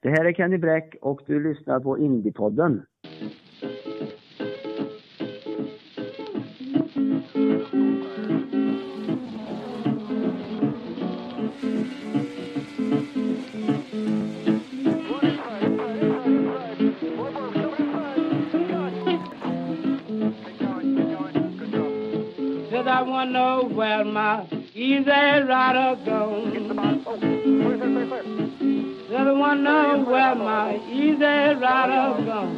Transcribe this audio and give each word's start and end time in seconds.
Det 0.00 0.10
här 0.10 0.24
är 0.24 0.32
Kenny 0.32 0.58
Bräck 0.58 0.94
och 1.00 1.20
du 1.26 1.42
lyssnar 1.42 1.80
på 1.80 1.98
Indiepodden. 1.98 2.82
I 22.86 23.02
wanna 23.02 23.32
know 23.32 23.76
where 23.76 24.04
my 24.04 24.63
easy 24.74 25.04
rider 25.04 25.96
gone. 26.04 26.50
I 29.10 29.32
wanna 29.32 29.62
know 29.62 30.04
where 30.04 30.34
my 30.34 30.80
easy 30.90 31.24
rider 31.24 32.24
gone. 32.26 32.56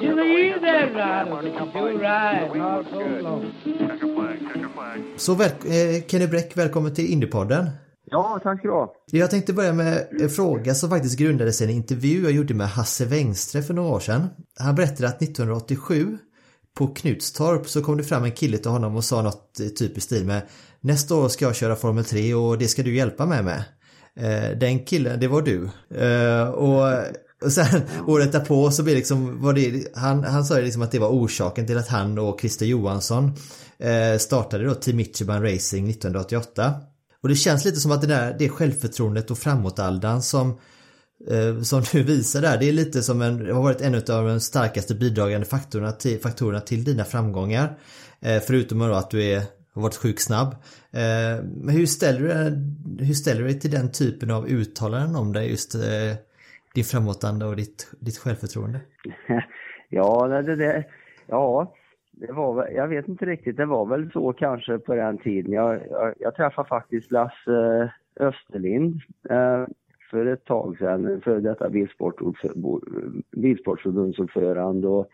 She's 0.00 0.10
an 0.10 0.18
easy 0.20 0.94
rider, 0.94 1.42
do 1.72 1.98
ride 1.98 2.60
all 2.60 2.84
so 2.84 3.00
long. 3.20 3.52
Så 5.16 5.34
väl, 5.34 5.50
eh, 5.50 6.02
Kenny 6.06 6.26
Bräck, 6.26 6.56
välkommen 6.56 6.94
till 6.94 7.06
Indiepodden. 7.06 7.70
Ja, 8.04 8.40
tack 8.42 8.58
ska 8.58 8.68
du 8.68 8.74
ha. 8.74 8.94
Jag 9.10 9.30
tänkte 9.30 9.52
börja 9.52 9.72
med 9.72 10.06
en 10.20 10.28
fråga 10.28 10.74
som 10.74 10.90
faktiskt 10.90 11.18
grundade 11.18 11.52
sig 11.52 11.66
i 11.66 11.70
en 11.70 11.76
intervju 11.76 12.22
jag 12.22 12.32
gjorde 12.32 12.54
med 12.54 12.68
Hasse 12.68 13.06
Wengström 13.06 13.62
för 13.62 13.74
några 13.74 13.88
år 13.88 14.00
sedan. 14.00 14.28
Han 14.58 14.74
berättade 14.74 15.08
att 15.08 15.22
1987 15.22 16.18
på 16.78 16.86
Knutstorp 16.86 17.68
så 17.68 17.82
kom 17.82 17.96
det 17.96 18.04
fram 18.04 18.24
en 18.24 18.32
kille 18.32 18.58
till 18.58 18.70
honom 18.70 18.96
och 18.96 19.04
sa 19.04 19.22
något 19.22 19.60
eh, 19.60 19.68
typ 19.68 19.98
i 19.98 20.00
stil 20.00 20.24
med 20.24 20.42
Nästa 20.80 21.14
år 21.14 21.28
ska 21.28 21.44
jag 21.44 21.56
köra 21.56 21.76
Formel 21.76 22.04
3 22.04 22.34
och 22.34 22.58
det 22.58 22.68
ska 22.68 22.82
du 22.82 22.96
hjälpa 22.96 23.26
mig 23.26 23.42
med. 23.42 23.64
Eh, 24.16 24.58
Den 24.58 24.84
killen, 24.84 25.20
det 25.20 25.28
var 25.28 25.42
du. 25.42 25.68
Eh, 25.98 26.48
Och, 26.48 27.04
och 27.42 27.52
sen 27.52 27.82
året 28.06 28.32
därpå 28.32 28.70
så 28.70 28.82
det 28.82 28.94
liksom, 28.94 29.42
var 29.42 29.52
det, 29.52 29.84
han, 29.94 30.24
han 30.24 30.44
sa 30.44 30.58
liksom 30.58 30.82
att 30.82 30.90
det 30.92 30.98
var 30.98 31.08
orsaken 31.08 31.66
till 31.66 31.78
att 31.78 31.88
han 31.88 32.18
och 32.18 32.40
Christer 32.40 32.66
Johansson 32.66 33.32
eh, 33.78 34.18
startade 34.18 34.64
då 34.64 34.74
Team 34.74 35.00
Ichiban 35.00 35.42
Racing 35.42 35.90
1988. 35.90 36.74
Och 37.22 37.28
det 37.28 37.34
känns 37.36 37.64
lite 37.64 37.80
som 37.80 37.92
att 37.92 38.00
det 38.00 38.06
där, 38.06 38.36
det 38.38 38.48
självförtroendet 38.48 39.30
och 39.30 39.38
framåtaldan 39.38 40.22
som 40.22 40.58
Eh, 41.30 41.60
som 41.60 41.82
du 41.92 42.02
visar 42.02 42.40
där, 42.40 42.58
det 42.58 42.68
är 42.68 42.72
lite 42.72 43.02
som 43.02 43.22
en, 43.22 43.44
det 43.44 43.52
har 43.52 43.62
varit 43.62 43.80
en 43.80 43.94
av 43.94 44.26
de 44.28 44.40
starkaste 44.40 44.94
bidragande 44.94 45.46
faktorerna 45.46 45.92
till, 45.92 46.20
faktorerna 46.20 46.60
till 46.60 46.84
dina 46.84 47.04
framgångar. 47.04 47.78
Eh, 48.20 48.40
förutom 48.46 48.78
då 48.78 48.94
att 48.94 49.10
du 49.10 49.24
är, 49.24 49.42
har 49.74 49.82
varit 49.82 49.96
sjukt 49.96 50.22
snabb. 50.22 50.48
Eh, 50.92 51.44
men 51.44 51.74
hur 51.74 51.86
ställer, 51.86 52.20
du, 52.20 52.28
dig- 52.28 53.06
hur 53.06 53.14
ställer 53.14 53.40
du 53.40 53.46
dig 53.46 53.60
till 53.60 53.70
den 53.70 53.92
typen 53.92 54.30
av 54.30 54.46
uttalanden 54.48 55.16
om 55.16 55.32
dig, 55.32 55.50
just 55.50 55.76
din 56.74 56.84
framåtanda 56.84 57.46
och 57.46 57.56
ditt, 57.56 57.90
ditt 58.00 58.18
självförtroende? 58.18 58.80
Ja, 59.94 60.28
det, 60.28 60.56
det, 60.56 60.84
ja, 61.26 61.74
det 62.12 62.32
var 62.32 62.54
väl, 62.54 62.74
jag 62.74 62.88
vet 62.88 63.08
inte 63.08 63.24
riktigt, 63.26 63.56
det 63.56 63.66
var 63.66 63.86
väl 63.86 64.10
så 64.12 64.32
kanske 64.32 64.78
på 64.78 64.94
den 64.94 65.18
tiden. 65.18 65.52
Jag, 65.52 65.80
jag, 65.90 66.14
jag 66.18 66.34
träffade 66.34 66.68
faktiskt 66.68 67.10
Lasse 67.10 67.92
Österlind 68.20 69.00
för 70.12 70.26
ett 70.26 70.44
tag 70.44 70.78
sedan, 70.78 71.20
för 71.24 71.40
detta 71.40 71.70
bilsportförbundsordförande 73.36 74.88
och 74.88 75.08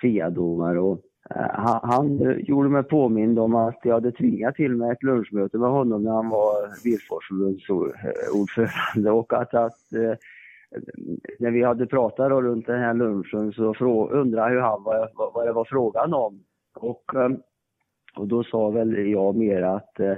FIA-domare. 0.00 0.80
Och, 0.80 1.00
eh, 1.30 1.50
han, 1.50 1.80
han 1.82 2.40
gjorde 2.40 2.68
mig 2.68 2.82
påmind 2.82 3.38
om 3.38 3.54
att 3.54 3.78
jag 3.82 3.94
hade 3.94 4.12
tvingat 4.12 4.54
till 4.54 4.76
mig 4.76 4.92
ett 4.92 5.02
lunchmöte 5.02 5.58
med 5.58 5.70
honom 5.70 6.02
när 6.02 6.12
han 6.12 6.28
var 6.28 6.82
bilsportförbundsordförande 6.84 9.10
och 9.10 9.32
att, 9.32 9.54
att 9.54 9.92
eh, 9.92 10.14
när 11.38 11.50
vi 11.50 11.62
hade 11.62 11.86
pratat 11.86 12.30
då 12.30 12.42
runt 12.42 12.66
den 12.66 12.80
här 12.80 12.94
lunchen 12.94 13.52
så 13.52 13.74
frå- 13.74 14.10
undrade 14.10 14.50
hur 14.50 14.60
han 14.60 14.82
vad, 14.82 15.08
vad, 15.14 15.32
vad 15.34 15.46
det 15.46 15.52
var 15.52 15.64
frågan 15.64 16.14
om. 16.14 16.44
Och, 16.74 17.14
eh, 17.14 17.30
och 18.16 18.26
då 18.26 18.44
sa 18.44 18.70
väl 18.70 19.08
jag 19.08 19.36
mer 19.36 19.62
att 19.62 20.00
eh, 20.00 20.14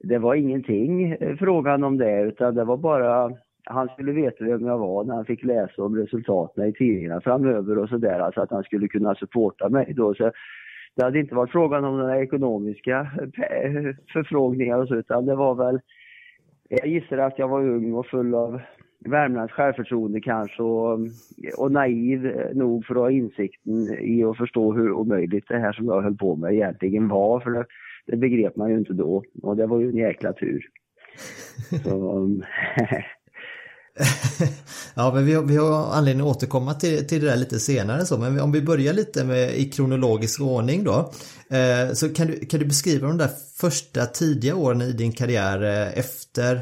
det 0.00 0.18
var 0.18 0.34
ingenting 0.34 1.12
eh, 1.12 1.36
frågan 1.36 1.84
om 1.84 1.98
det 1.98 2.22
utan 2.22 2.54
det 2.54 2.64
var 2.64 2.76
bara 2.76 3.30
han 3.64 3.88
skulle 3.88 4.12
veta 4.12 4.44
vem 4.44 4.66
jag 4.66 4.78
var 4.78 5.04
när 5.04 5.14
han 5.14 5.24
fick 5.24 5.44
läsa 5.44 5.82
om 5.82 5.96
resultaten 5.96 6.66
i 6.66 6.72
tidningarna 6.72 7.20
framöver 7.20 7.78
och 7.78 7.88
sådär. 7.88 8.18
Alltså 8.18 8.40
att 8.40 8.50
han 8.50 8.62
skulle 8.62 8.88
kunna 8.88 9.14
supporta 9.14 9.68
mig 9.68 9.94
då. 9.96 10.14
Så 10.14 10.30
det 10.96 11.04
hade 11.04 11.18
inte 11.18 11.34
varit 11.34 11.52
frågan 11.52 11.84
om 11.84 11.98
några 11.98 12.22
ekonomiska 12.22 13.00
eh, 13.50 13.94
förfrågningar 14.12 14.78
och 14.78 14.88
så 14.88 14.94
utan 14.94 15.26
det 15.26 15.34
var 15.34 15.54
väl 15.54 15.80
jag 16.68 16.86
gissar 16.86 17.18
att 17.18 17.38
jag 17.38 17.48
var 17.48 17.60
ung 17.60 17.92
och 17.92 18.06
full 18.06 18.34
av 18.34 18.60
Värmlands 18.98 19.52
självförtroende 19.52 20.20
kanske 20.20 20.62
och, 20.62 20.98
och 21.58 21.72
naiv 21.72 22.26
eh, 22.26 22.54
nog 22.54 22.86
för 22.86 22.94
att 22.94 23.00
ha 23.00 23.10
insikten 23.10 23.98
i 24.00 24.24
att 24.24 24.36
förstå 24.36 24.72
hur 24.72 24.92
omöjligt 24.92 25.48
det 25.48 25.58
här 25.58 25.72
som 25.72 25.86
jag 25.86 26.02
höll 26.02 26.16
på 26.16 26.36
med 26.36 26.52
egentligen 26.52 27.08
var. 27.08 27.40
För 27.40 27.50
det, 27.50 27.66
det 28.06 28.16
begrep 28.16 28.56
man 28.56 28.70
ju 28.70 28.78
inte 28.78 28.92
då 28.92 29.22
och 29.42 29.56
det 29.56 29.66
var 29.66 29.80
ju 29.80 29.88
en 29.88 29.96
jäkla 29.96 30.32
tur. 30.32 30.66
Så, 31.84 32.16
um, 32.18 32.42
ja, 34.96 35.12
men 35.14 35.26
vi 35.26 35.34
har, 35.34 35.42
vi 35.42 35.56
har 35.56 35.96
anledning 35.98 36.26
att 36.26 36.36
återkomma 36.36 36.74
till, 36.74 37.06
till 37.08 37.20
det 37.20 37.26
där 37.30 37.36
lite 37.36 37.58
senare 37.58 38.00
så, 38.00 38.18
men 38.18 38.40
om 38.40 38.52
vi 38.52 38.62
börjar 38.62 38.92
lite 38.92 39.24
med, 39.24 39.54
i 39.54 39.64
kronologisk 39.64 40.40
ordning 40.40 40.84
då. 40.84 40.98
Eh, 41.56 41.92
så 41.92 42.14
kan 42.14 42.26
du, 42.26 42.34
kan 42.46 42.60
du 42.60 42.66
beskriva 42.66 43.08
de 43.08 43.18
där 43.18 43.32
första 43.60 44.00
tidiga 44.00 44.56
åren 44.56 44.80
i 44.80 44.92
din 44.92 45.12
karriär 45.12 45.62
eh, 45.62 45.98
efter 45.98 46.58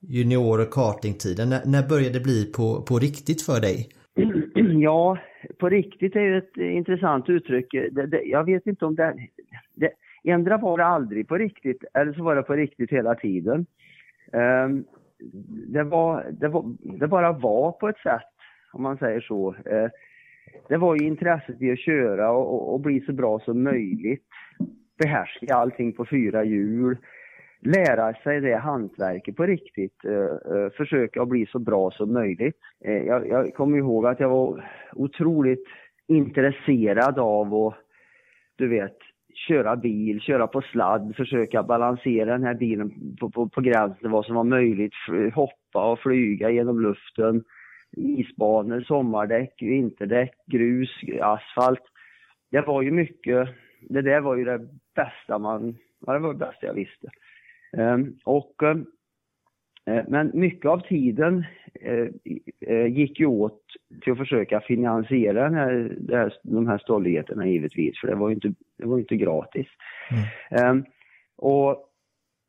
junior 0.00 0.60
och 0.60 0.70
kartingtiden? 0.70 1.48
När, 1.48 1.62
när 1.64 1.88
började 1.88 2.18
det 2.18 2.24
bli 2.24 2.52
på, 2.56 2.82
på 2.82 2.98
riktigt 2.98 3.42
för 3.42 3.60
dig? 3.60 3.88
ja, 4.82 5.18
på 5.58 5.68
riktigt 5.68 6.16
är 6.16 6.20
ju 6.20 6.38
ett 6.38 6.56
intressant 6.56 7.28
uttryck. 7.28 7.72
Det, 7.72 8.06
det, 8.06 8.22
jag 8.22 8.44
vet 8.44 8.66
inte 8.66 8.84
om 8.84 8.94
det, 8.94 9.14
det... 9.74 9.90
Ändra 10.26 10.56
var 10.58 10.78
det 10.78 10.84
aldrig 10.84 11.28
på 11.28 11.38
riktigt, 11.38 11.84
eller 11.94 12.12
så 12.12 12.22
var 12.22 12.36
det 12.36 12.42
på 12.42 12.52
riktigt 12.52 12.90
hela 12.90 13.14
tiden. 13.14 13.66
Ehm, 14.32 14.84
det, 15.72 15.82
var, 15.82 16.26
det, 16.30 16.48
var, 16.48 16.64
det 16.78 17.08
bara 17.08 17.32
var 17.32 17.72
på 17.72 17.88
ett 17.88 17.98
sätt, 17.98 18.30
om 18.72 18.82
man 18.82 18.98
säger 18.98 19.20
så. 19.20 19.54
Eh, 19.66 19.88
det 20.68 20.76
var 20.76 20.96
ju 20.96 21.06
intresset 21.06 21.62
i 21.62 21.72
att 21.72 21.78
köra 21.78 22.30
och, 22.30 22.54
och, 22.54 22.74
och 22.74 22.80
bli 22.80 23.00
så 23.00 23.12
bra 23.12 23.40
som 23.40 23.62
möjligt. 23.62 24.24
Behärska 24.98 25.54
allting 25.54 25.92
på 25.92 26.06
fyra 26.06 26.44
hjul. 26.44 26.96
Lära 27.60 28.14
sig 28.14 28.40
det 28.40 28.56
hantverket 28.56 29.36
på 29.36 29.46
riktigt. 29.46 30.04
Eh, 30.04 30.56
eh, 30.56 30.70
försöka 30.76 31.22
att 31.22 31.28
bli 31.28 31.46
så 31.46 31.58
bra 31.58 31.90
som 31.90 32.12
möjligt. 32.12 32.58
Eh, 32.84 33.02
jag, 33.02 33.28
jag 33.28 33.54
kommer 33.54 33.78
ihåg 33.78 34.06
att 34.06 34.20
jag 34.20 34.28
var 34.28 34.70
otroligt 34.92 35.64
intresserad 36.08 37.18
av 37.18 37.54
att, 37.54 37.74
du 38.56 38.68
vet, 38.68 38.98
köra 39.36 39.76
bil, 39.76 40.20
köra 40.20 40.46
på 40.46 40.60
sladd, 40.62 41.14
försöka 41.16 41.62
balansera 41.62 42.32
den 42.32 42.42
här 42.42 42.54
bilen 42.54 43.16
på, 43.20 43.30
på, 43.30 43.48
på 43.48 43.60
gränsen 43.60 43.98
till 43.98 44.08
vad 44.08 44.26
som 44.26 44.34
var 44.34 44.44
möjligt, 44.44 44.94
hoppa 45.34 45.92
och 45.92 45.98
flyga 45.98 46.50
genom 46.50 46.80
luften, 46.80 47.44
isbanor, 47.96 48.80
sommardäck, 48.80 49.62
vinterdäck, 49.62 50.32
grus, 50.46 50.90
asfalt. 51.20 51.82
Det 52.50 52.60
var 52.60 52.82
ju 52.82 52.90
mycket, 52.90 53.48
det 53.80 54.02
där 54.02 54.20
var 54.20 54.36
ju 54.36 54.44
det 54.44 54.60
bästa 54.94 55.38
man, 55.38 55.76
ja, 56.06 56.12
det 56.12 56.18
var 56.18 56.32
det 56.32 56.38
bästa 56.38 56.66
jag 56.66 56.74
visste. 56.74 57.08
Um, 57.76 58.18
och 58.24 58.62
um, 58.62 58.86
men 59.86 60.30
mycket 60.34 60.70
av 60.70 60.78
tiden 60.80 61.44
eh, 61.80 62.08
eh, 62.60 62.86
gick 62.86 63.20
ju 63.20 63.26
åt 63.26 63.60
till 64.02 64.12
att 64.12 64.18
försöka 64.18 64.60
finansiera 64.60 65.44
den 65.44 65.54
här, 65.54 66.38
de 66.42 66.68
här 66.68 66.78
stolligheterna 66.78 67.46
givetvis, 67.46 68.00
för 68.00 68.08
det 68.08 68.14
var 68.14 68.28
ju 68.28 68.34
inte, 68.34 68.54
det 68.78 68.86
var 68.86 68.98
inte 68.98 69.16
gratis. 69.16 69.66
Mm. 70.50 70.70
Um, 70.70 70.84
och 71.36 71.90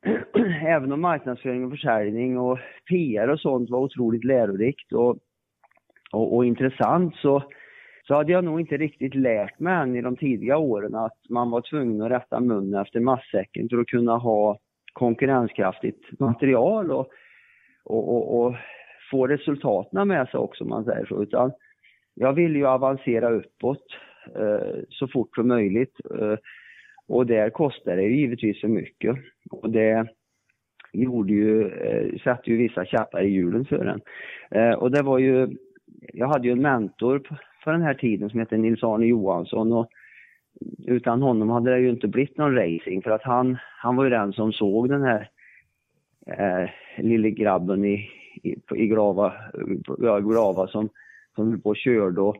även 0.66 0.92
om 0.92 1.00
marknadsföring 1.00 1.64
och 1.64 1.70
försäljning 1.70 2.38
och 2.38 2.58
PR 2.88 3.28
och 3.28 3.40
sånt 3.40 3.70
var 3.70 3.78
otroligt 3.78 4.24
lärorikt 4.24 4.92
och, 4.92 5.18
och, 6.12 6.36
och 6.36 6.46
intressant 6.46 7.16
så, 7.16 7.42
så 8.06 8.14
hade 8.14 8.32
jag 8.32 8.44
nog 8.44 8.60
inte 8.60 8.76
riktigt 8.76 9.14
lärt 9.14 9.60
mig 9.60 9.74
än 9.74 9.96
i 9.96 10.02
de 10.02 10.16
tidiga 10.16 10.56
åren 10.58 10.94
att 10.94 11.18
man 11.28 11.50
var 11.50 11.60
tvungen 11.60 12.02
att 12.02 12.10
rätta 12.10 12.40
munnen 12.40 12.80
efter 12.80 13.00
matsäcken 13.00 13.68
för 13.68 13.78
att 13.78 13.86
kunna 13.86 14.16
ha 14.16 14.58
konkurrenskraftigt 14.92 16.20
material 16.20 16.90
och, 16.90 17.08
och, 17.86 18.16
och, 18.16 18.46
och 18.46 18.54
få 19.10 19.26
resultaten 19.26 20.08
med 20.08 20.28
sig 20.28 20.40
också 20.40 20.64
om 20.64 20.70
man 20.70 20.84
säger 20.84 21.06
så. 21.06 21.22
Utan 21.22 21.52
jag 22.14 22.32
ville 22.32 22.58
ju 22.58 22.66
avancera 22.66 23.30
uppåt 23.30 23.84
eh, 24.34 24.78
så 24.88 25.08
fort 25.08 25.34
som 25.34 25.48
möjligt. 25.48 26.00
Eh, 26.20 26.38
och 27.08 27.26
där 27.26 27.50
kostar 27.50 27.96
det 27.96 28.02
ju 28.02 28.16
givetvis 28.16 28.60
för 28.60 28.68
mycket. 28.68 29.16
Och 29.50 29.70
det 29.70 30.06
gjorde 30.92 31.32
ju, 31.32 31.68
eh, 31.68 32.18
satte 32.24 32.50
ju 32.50 32.56
vissa 32.56 32.84
käppar 32.84 33.22
i 33.22 33.28
hjulen 33.28 33.64
för 33.64 33.84
en. 33.84 34.00
Eh, 34.50 34.74
och 34.74 34.90
det 34.90 35.02
var 35.02 35.18
ju, 35.18 35.48
jag 36.12 36.28
hade 36.28 36.46
ju 36.46 36.52
en 36.52 36.62
mentor 36.62 37.18
på, 37.18 37.36
på 37.64 37.70
den 37.70 37.82
här 37.82 37.94
tiden 37.94 38.30
som 38.30 38.40
hette 38.40 38.56
Nils-Arne 38.56 39.06
Johansson 39.06 39.72
och 39.72 39.88
utan 40.86 41.22
honom 41.22 41.50
hade 41.50 41.70
det 41.70 41.80
ju 41.80 41.90
inte 41.90 42.08
blivit 42.08 42.38
någon 42.38 42.54
racing 42.54 43.02
för 43.02 43.10
att 43.10 43.22
han, 43.22 43.56
han 43.82 43.96
var 43.96 44.04
ju 44.04 44.10
den 44.10 44.32
som 44.32 44.52
såg 44.52 44.88
den 44.88 45.02
här 45.02 45.28
eh, 46.26 46.70
lille 46.96 47.30
grabben 47.30 47.84
i, 47.84 48.10
i, 48.42 48.56
i 48.74 48.86
Grava, 48.86 49.32
ja, 49.98 50.18
Grava 50.18 50.66
som, 50.66 50.88
som 51.34 51.48
höll 51.48 51.60
på 51.60 51.70
och 51.70 51.76
körde 51.76 52.20
och, 52.20 52.36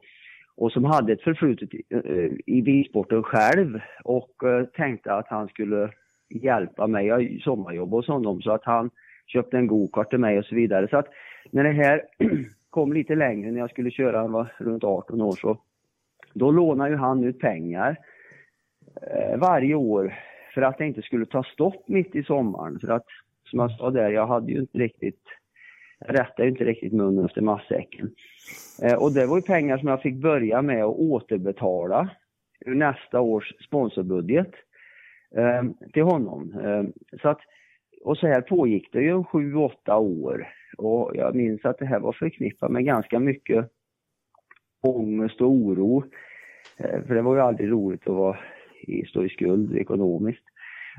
och 0.56 0.72
som 0.72 0.84
hade 0.84 1.12
ett 1.12 1.22
förflutet 1.22 1.74
i, 1.74 1.82
eh, 1.90 2.32
i 2.46 2.62
bilsporten 2.62 3.22
själv 3.22 3.80
och 4.04 4.44
eh, 4.44 4.64
tänkte 4.64 5.12
att 5.12 5.28
han 5.28 5.48
skulle 5.48 5.90
hjälpa 6.28 6.86
mig. 6.86 7.06
Jag 7.06 7.40
sommarjobbade 7.44 7.98
hos 7.98 8.08
honom 8.08 8.42
så 8.42 8.50
att 8.52 8.64
han 8.64 8.90
köpte 9.26 9.56
en 9.56 9.66
gokart 9.66 10.10
till 10.10 10.18
mig 10.18 10.38
och 10.38 10.44
så 10.44 10.54
vidare. 10.54 10.88
Så 10.88 10.96
att 10.96 11.08
när 11.50 11.64
det 11.64 11.72
här 11.72 12.02
kom 12.70 12.92
lite 12.92 13.14
längre 13.14 13.50
när 13.50 13.60
jag 13.60 13.70
skulle 13.70 13.90
köra, 13.90 14.18
han 14.18 14.32
var 14.32 14.52
runt 14.58 14.84
18 14.84 15.20
år 15.20 15.32
så 15.32 15.58
då 16.34 16.50
lånade 16.50 16.90
ju 16.90 16.96
han 16.96 17.24
ut 17.24 17.40
pengar 17.40 17.96
eh, 19.02 19.38
varje 19.38 19.74
år 19.74 20.14
för 20.54 20.62
att 20.62 20.78
det 20.78 20.86
inte 20.86 21.02
skulle 21.02 21.26
ta 21.26 21.42
stopp 21.42 21.88
mitt 21.88 22.14
i 22.14 22.22
sommaren. 22.22 22.78
För 22.80 22.88
att 22.88 23.06
som 23.46 23.58
jag 23.58 23.70
sa 23.70 23.90
där, 23.90 24.10
jag 24.10 24.26
hade 24.26 24.52
ju 24.52 24.58
inte 24.58 24.78
riktigt, 24.78 25.22
jag 25.98 26.18
rättade 26.18 26.42
ju 26.42 26.48
inte 26.48 26.64
riktigt 26.64 26.92
munnen 26.92 27.24
efter 27.24 27.40
matsäcken. 27.40 28.10
Eh, 28.82 28.94
och 28.94 29.12
det 29.12 29.26
var 29.26 29.36
ju 29.36 29.42
pengar 29.42 29.78
som 29.78 29.88
jag 29.88 30.02
fick 30.02 30.14
börja 30.14 30.62
med 30.62 30.84
att 30.84 30.96
återbetala 30.96 32.10
ur 32.66 32.74
nästa 32.74 33.20
års 33.20 33.52
sponsorbudget 33.66 34.52
eh, 35.36 35.62
till 35.92 36.02
honom. 36.02 36.60
Eh, 36.64 36.84
så 37.22 37.28
att, 37.28 37.40
och 38.04 38.18
så 38.18 38.26
här 38.26 38.40
pågick 38.40 38.92
det 38.92 39.02
ju 39.02 39.24
sju, 39.24 39.54
åtta 39.54 39.96
år. 39.96 40.48
Och 40.78 41.16
jag 41.16 41.34
minns 41.34 41.64
att 41.64 41.78
det 41.78 41.86
här 41.86 42.00
var 42.00 42.12
förknippat 42.12 42.70
med 42.70 42.84
ganska 42.84 43.18
mycket 43.18 43.70
ångest 44.82 45.40
och 45.40 45.50
oro. 45.50 46.04
Eh, 46.76 47.02
för 47.06 47.14
det 47.14 47.22
var 47.22 47.34
ju 47.34 47.40
aldrig 47.40 47.70
roligt 47.70 48.08
att 48.08 48.14
vara 48.14 48.38
i, 48.80 49.04
stå 49.06 49.24
i 49.24 49.28
skuld 49.28 49.76
ekonomiskt. 49.76 50.44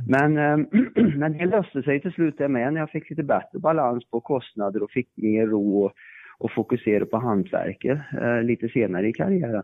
Men, 0.05 0.37
eh, 0.37 0.57
men 1.17 1.37
det 1.37 1.45
löste 1.45 1.83
sig 1.83 2.01
till 2.01 2.11
slut 2.11 2.35
det 2.37 2.47
med 2.47 2.73
när 2.73 2.79
jag 2.79 2.89
fick 2.89 3.09
lite 3.09 3.23
bättre 3.23 3.59
balans 3.59 4.09
på 4.11 4.21
kostnader 4.21 4.83
och 4.83 4.91
fick 4.91 5.09
mer 5.15 5.45
ro 5.45 5.83
och, 5.83 5.91
och 6.37 6.51
fokusera 6.51 7.05
på 7.05 7.17
hantverket 7.17 7.99
eh, 8.21 8.43
lite 8.43 8.69
senare 8.69 9.09
i 9.09 9.13
karriären. 9.13 9.63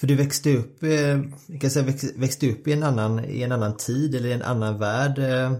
För 0.00 0.06
du 0.06 0.16
växte 0.16 0.56
upp, 0.56 0.82
eh, 0.82 1.58
kan 1.60 1.70
säga, 1.70 1.86
växte 2.18 2.50
upp 2.50 2.68
i 2.68 2.72
en 2.72 2.82
annan, 2.82 3.24
i 3.24 3.42
en 3.42 3.52
annan 3.52 3.76
tid 3.76 4.14
eller 4.14 4.28
i 4.28 4.32
en 4.32 4.42
annan 4.42 4.78
värld. 4.78 5.18
Eh, 5.18 5.52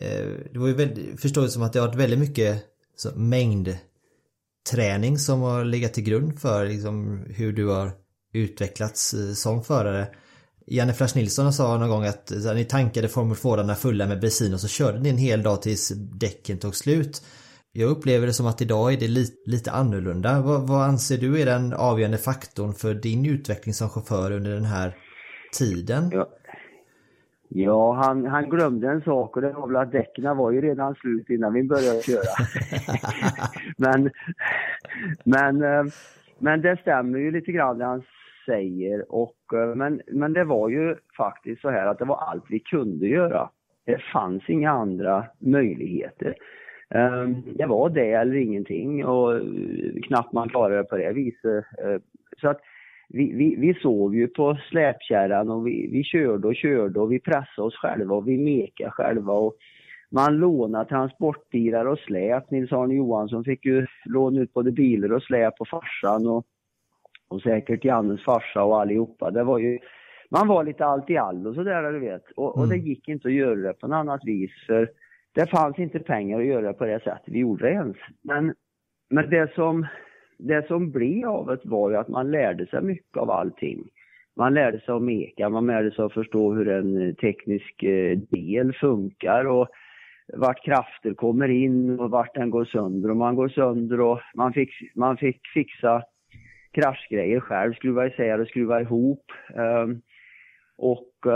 eh 0.00 0.28
det 0.52 0.58
var 0.58 0.68
ju 0.68 0.74
väldigt, 0.74 1.20
förstår 1.20 1.46
som 1.46 1.62
att 1.62 1.72
det 1.72 1.80
har 1.80 1.86
varit 1.86 2.00
väldigt 2.00 2.18
mycket 2.18 2.64
så, 2.96 3.18
mängd 3.18 3.68
träning 4.70 5.18
som 5.18 5.40
har 5.40 5.64
legat 5.64 5.94
till 5.94 6.04
grund 6.04 6.40
för 6.40 6.66
liksom, 6.66 7.24
hur 7.28 7.52
du 7.52 7.66
har 7.66 7.90
utvecklats 8.32 9.14
eh, 9.14 9.32
som 9.32 9.62
förare. 9.62 10.06
Janne 10.66 10.92
Flash 10.92 11.16
Nilsson 11.16 11.52
sa 11.52 11.78
någon 11.78 11.88
gång 11.88 12.04
att 12.04 12.32
här, 12.46 12.54
ni 12.54 12.64
tankade 12.64 13.08
Formel 13.08 13.36
4 13.36 13.74
fulla 13.74 14.06
med 14.06 14.20
bensin 14.20 14.54
och 14.54 14.60
så 14.60 14.68
körde 14.68 15.00
ni 15.00 15.08
en 15.08 15.18
hel 15.18 15.42
dag 15.42 15.62
tills 15.62 15.88
däcken 16.20 16.58
tog 16.58 16.74
slut. 16.74 17.22
Jag 17.72 17.90
upplever 17.90 18.26
det 18.26 18.32
som 18.32 18.46
att 18.46 18.62
idag 18.62 18.92
är 18.92 18.96
det 18.96 19.08
lite, 19.08 19.50
lite 19.50 19.70
annorlunda. 19.70 20.40
Vad, 20.40 20.68
vad 20.68 20.82
anser 20.82 21.16
du 21.16 21.40
är 21.40 21.46
den 21.46 21.72
avgörande 21.72 22.18
faktorn 22.18 22.74
för 22.74 22.94
din 22.94 23.26
utveckling 23.26 23.74
som 23.74 23.88
chaufför 23.88 24.30
under 24.32 24.50
den 24.50 24.64
här 24.64 24.96
tiden? 25.58 26.10
Ja, 26.12 26.28
ja 27.48 27.92
han, 27.92 28.26
han 28.26 28.50
glömde 28.50 28.88
en 28.88 29.02
sak 29.02 29.36
och 29.36 29.42
det 29.42 29.52
var 29.52 29.66
väl 29.66 29.76
att 29.76 29.92
däcken 29.92 30.36
var 30.36 30.50
ju 30.50 30.60
redan 30.60 30.94
slut 30.94 31.30
innan 31.30 31.52
vi 31.52 31.62
började 31.62 32.02
köra. 32.02 32.22
men, 33.76 34.10
men, 35.24 35.62
eh, 35.62 35.92
men 36.38 36.62
det 36.62 36.80
stämmer 36.80 37.18
ju 37.18 37.30
lite 37.30 37.52
grann 37.52 37.78
det 37.78 37.84
han 37.84 38.02
säger. 38.46 39.12
Och, 39.14 39.36
eh, 39.54 39.74
men, 39.74 40.00
men 40.06 40.32
det 40.32 40.44
var 40.44 40.68
ju 40.68 40.96
faktiskt 41.16 41.60
så 41.60 41.70
här 41.70 41.86
att 41.86 41.98
det 41.98 42.04
var 42.04 42.16
allt 42.16 42.44
vi 42.48 42.60
kunde 42.60 43.06
göra. 43.06 43.50
Det 43.86 43.98
fanns 44.12 44.42
inga 44.48 44.70
andra 44.70 45.24
möjligheter. 45.38 46.34
Ehm, 46.90 47.42
det 47.56 47.66
var 47.66 47.90
det 47.90 48.12
eller 48.12 48.34
ingenting 48.34 49.04
och 49.04 49.36
eh, 49.36 49.42
knappt 50.06 50.32
man 50.32 50.48
klarade 50.48 50.76
det 50.76 50.84
på 50.84 50.96
det 50.96 51.12
viset. 51.12 51.64
Eh, 51.78 51.96
så 52.40 52.48
att 52.48 52.60
vi, 53.08 53.32
vi, 53.32 53.56
vi 53.56 53.74
sov 53.74 54.14
ju 54.14 54.28
på 54.28 54.58
släpkärran 54.70 55.50
och 55.50 55.66
vi, 55.66 55.88
vi 55.92 56.04
körde 56.04 56.48
och 56.48 56.56
körde 56.56 57.00
och 57.00 57.12
vi 57.12 57.20
pressade 57.20 57.66
oss 57.66 57.76
själva 57.76 58.14
och 58.14 58.28
vi 58.28 58.38
mekade 58.38 58.90
själva. 58.90 59.32
Och 59.32 59.54
man 60.10 60.36
lånade 60.36 60.88
transportbilar 60.88 61.86
och 61.86 61.98
släp. 61.98 62.50
Nils-Arne 62.50 62.94
Johansson 62.94 63.44
fick 63.44 63.64
ju 63.64 63.86
låna 64.04 64.40
ut 64.40 64.52
både 64.52 64.72
bilar 64.72 65.12
och 65.12 65.22
släp 65.22 65.56
på 65.56 65.64
farsan 65.64 66.26
och 66.26 66.46
och 67.28 67.42
säkert 67.42 67.84
Jannes 67.84 68.24
farsa 68.24 68.64
och 68.64 68.80
allihopa. 68.80 69.30
Det 69.30 69.44
var 69.44 69.58
ju, 69.58 69.78
man 70.30 70.48
var 70.48 70.64
lite 70.64 70.84
allt 70.84 71.10
i 71.10 71.16
all 71.16 71.46
och 71.46 71.54
sådär 71.54 71.92
du 71.92 71.98
vet. 71.98 72.30
Och, 72.36 72.58
och 72.58 72.68
det 72.68 72.74
mm. 72.74 72.86
gick 72.86 73.08
inte 73.08 73.28
att 73.28 73.34
göra 73.34 73.54
det 73.54 73.72
på 73.72 73.86
något 73.86 73.96
annat 73.96 74.20
vis 74.24 74.50
för 74.66 74.90
det 75.34 75.46
fanns 75.46 75.78
inte 75.78 75.98
pengar 75.98 76.40
att 76.40 76.46
göra 76.46 76.66
det 76.66 76.72
på 76.72 76.84
det 76.84 77.02
sättet 77.04 77.22
vi 77.26 77.38
gjorde 77.38 77.64
det 77.64 77.72
ens. 77.72 77.96
Men, 78.22 78.54
men 79.10 79.30
det 79.30 79.54
som, 79.54 79.86
det 80.38 80.66
som 80.66 80.90
blev 80.90 81.28
av 81.28 81.46
det 81.46 81.60
var 81.64 81.90
ju 81.90 81.96
att 81.96 82.08
man 82.08 82.30
lärde 82.30 82.66
sig 82.66 82.82
mycket 82.82 83.16
av 83.16 83.30
allting. 83.30 83.84
Man 84.36 84.54
lärde 84.54 84.80
sig 84.80 84.94
att 84.94 85.02
meka, 85.02 85.48
man 85.48 85.66
lärde 85.66 85.90
sig 85.90 86.04
att 86.04 86.12
förstå 86.12 86.54
hur 86.54 86.68
en 86.68 87.16
teknisk 87.16 87.82
eh, 87.82 88.18
del 88.18 88.72
funkar 88.72 89.44
och 89.44 89.68
vart 90.32 90.64
krafter 90.64 91.14
kommer 91.14 91.48
in 91.48 92.00
och 92.00 92.10
vart 92.10 92.34
den 92.34 92.50
går 92.50 92.64
sönder 92.64 93.10
och 93.10 93.16
man 93.16 93.36
går 93.36 93.48
sönder 93.48 94.00
och 94.00 94.20
man 94.34 94.52
fick, 94.52 94.70
man 94.94 95.16
fick 95.16 95.40
fixa 95.54 96.02
kraschgrejer 96.74 97.40
själv, 97.40 97.74
skruva 97.74 98.06
isär 98.06 98.34
ehm, 98.34 98.40
och 98.40 98.48
skruva 98.48 98.80
ihop. 98.80 99.32
Och 100.76 101.26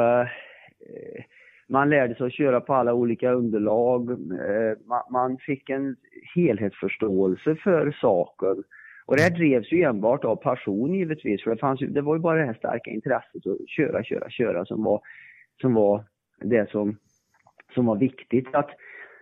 man 1.68 1.90
lärde 1.90 2.14
sig 2.14 2.26
att 2.26 2.33
köra 2.33 2.61
på 2.61 2.75
alla 2.75 2.95
olika 2.95 3.33
underlag. 3.33 4.11
Eh, 4.11 4.78
man, 4.87 5.02
man, 5.11 5.38
fick 5.38 5.71
en 5.71 5.97
helhetsförståelse 6.35 7.57
för 7.57 7.97
saken. 8.00 8.64
Och 9.07 9.16
det 9.16 9.23
här 9.23 9.30
drevs 9.30 9.73
ju 9.73 9.83
enbart 9.83 10.25
av 10.25 10.37
passion 10.37 10.95
givetvis, 10.95 11.42
för 11.42 11.50
det, 11.50 11.57
fanns 11.57 11.80
det 11.80 12.00
var 12.00 12.14
ju 12.14 12.21
bara 12.21 12.38
det 12.38 12.47
här 12.47 12.54
starka 12.54 12.90
intresset 12.90 13.47
att 13.47 13.68
köra, 13.68 14.04
köra, 14.04 14.30
köra 14.30 14.64
som 14.64 14.85
var, 14.85 15.00
som 15.61 15.75
var 15.75 16.04
det 16.40 16.71
som, 16.71 16.97
som 17.75 17.87
var 17.87 17.97
viktigt. 17.97 18.54
Att 18.54 18.71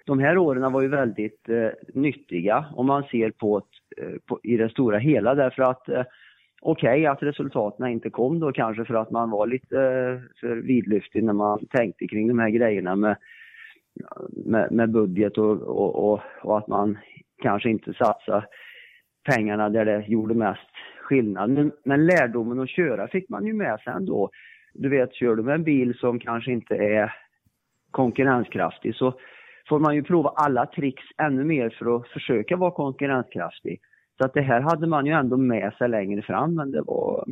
de 0.07 0.19
här 0.19 0.39
åren 0.39 0.73
var 0.73 0.83
ju 0.83 0.89
väldigt 0.89 1.49
eh, 1.49 1.69
nyttiga 1.95 2.65
om 2.75 2.87
man 2.87 3.03
ser 3.03 3.31
på, 3.31 3.63
eh, 3.97 4.19
på, 4.27 4.41
i 4.43 4.57
det 4.57 4.69
stora 4.69 4.99
hela 4.99 5.35
därför 5.35 5.63
att 5.63 5.89
eh, 5.89 6.05
okej 6.61 7.01
okay, 7.01 7.07
att 7.07 7.23
resultaten 7.23 7.87
inte 7.87 8.11
kom 8.11 8.41
då 8.41 8.53
kanske 8.53 8.85
för 8.85 8.95
att 8.95 9.11
man 9.11 9.31
var 9.31 9.47
lite 9.47 9.77
eh, 9.77 10.21
för 10.41 10.57
vidlyftig 10.57 11.25
när 11.25 11.33
man 11.33 11.67
tänkte 11.67 12.07
kring 12.07 12.29
de 12.29 12.39
här 12.39 12.49
grejerna 12.49 12.97
med, 12.97 13.17
med, 14.31 14.73
med 14.73 14.91
budget 14.91 15.39
och, 15.39 15.63
och, 15.63 16.13
och, 16.13 16.21
och, 16.43 16.59
att 16.59 16.69
man 16.69 16.99
kanske 17.43 17.71
inte 17.71 17.95
satsade 17.95 18.47
pengarna 19.35 19.69
där 19.69 19.85
det 19.85 20.05
gjorde 20.09 20.35
mest 20.35 20.71
skillnad. 21.03 21.51
Men, 21.51 21.73
men 21.85 22.07
lärdomen 22.07 22.61
att 22.61 22.71
köra 22.71 23.09
fick 23.09 23.29
man 23.29 23.47
ju 23.47 23.53
med 23.53 23.81
sig 23.81 23.93
ändå. 23.93 24.31
Du 24.75 24.89
vet, 24.89 25.15
kör 25.15 25.37
du 25.37 25.43
med 25.43 25.55
en 25.55 25.65
bil 25.65 25.99
som 25.99 26.19
kanske 26.19 26.53
inte 26.53 26.75
är 26.75 27.15
konkurrenskraftig 27.91 28.95
så 28.95 29.15
får 29.69 29.79
man 29.81 29.95
ju 29.95 30.03
prova 30.03 30.29
alla 30.29 30.67
tricks 30.67 31.05
ännu 31.19 31.45
mer 31.45 31.71
för 31.71 31.97
att 31.97 32.09
försöka 32.09 32.57
vara 32.57 32.71
konkurrenskraftig. 32.71 33.81
Så 34.19 34.25
att 34.25 34.35
det 34.35 34.41
här 34.41 34.61
hade 34.61 34.87
man 34.87 35.07
ju 35.07 35.13
ändå 35.13 35.37
med 35.37 35.73
sig 35.73 35.89
längre 35.89 36.23
fram 36.23 36.55
men 36.55 36.71
det 36.71 36.83
var, 36.83 37.25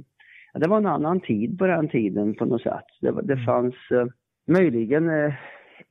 det 0.55 0.69
var 0.69 0.76
en 0.76 0.87
annan 0.87 1.21
tid 1.21 1.59
på 1.59 1.67
den 1.67 1.88
tiden 1.88 2.35
på 2.35 2.45
något 2.45 2.62
sätt. 2.62 2.85
Det, 3.00 3.12
det 3.23 3.33
mm. 3.33 3.45
fanns 3.45 3.75
eh, 3.91 4.07
möjligen 4.47 5.11
eh, 5.11 5.35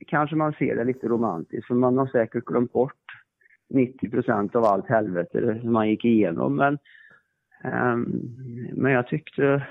kanske 0.07 0.35
man 0.35 0.53
ser 0.53 0.75
det 0.75 0.83
lite 0.83 1.07
romantiskt 1.07 1.67
för 1.67 1.75
man 1.75 1.97
har 1.97 2.07
säkert 2.07 2.45
glömt 2.45 2.73
bort 2.73 3.03
90 3.69 4.09
procent 4.09 4.55
av 4.55 4.63
allt 4.63 4.89
helvete 4.89 5.59
som 5.61 5.73
man 5.73 5.89
gick 5.89 6.05
igenom. 6.05 6.55
Men, 6.55 6.77
um, 7.63 8.35
men 8.73 8.91
jag 8.91 9.07
tyckte 9.07 9.67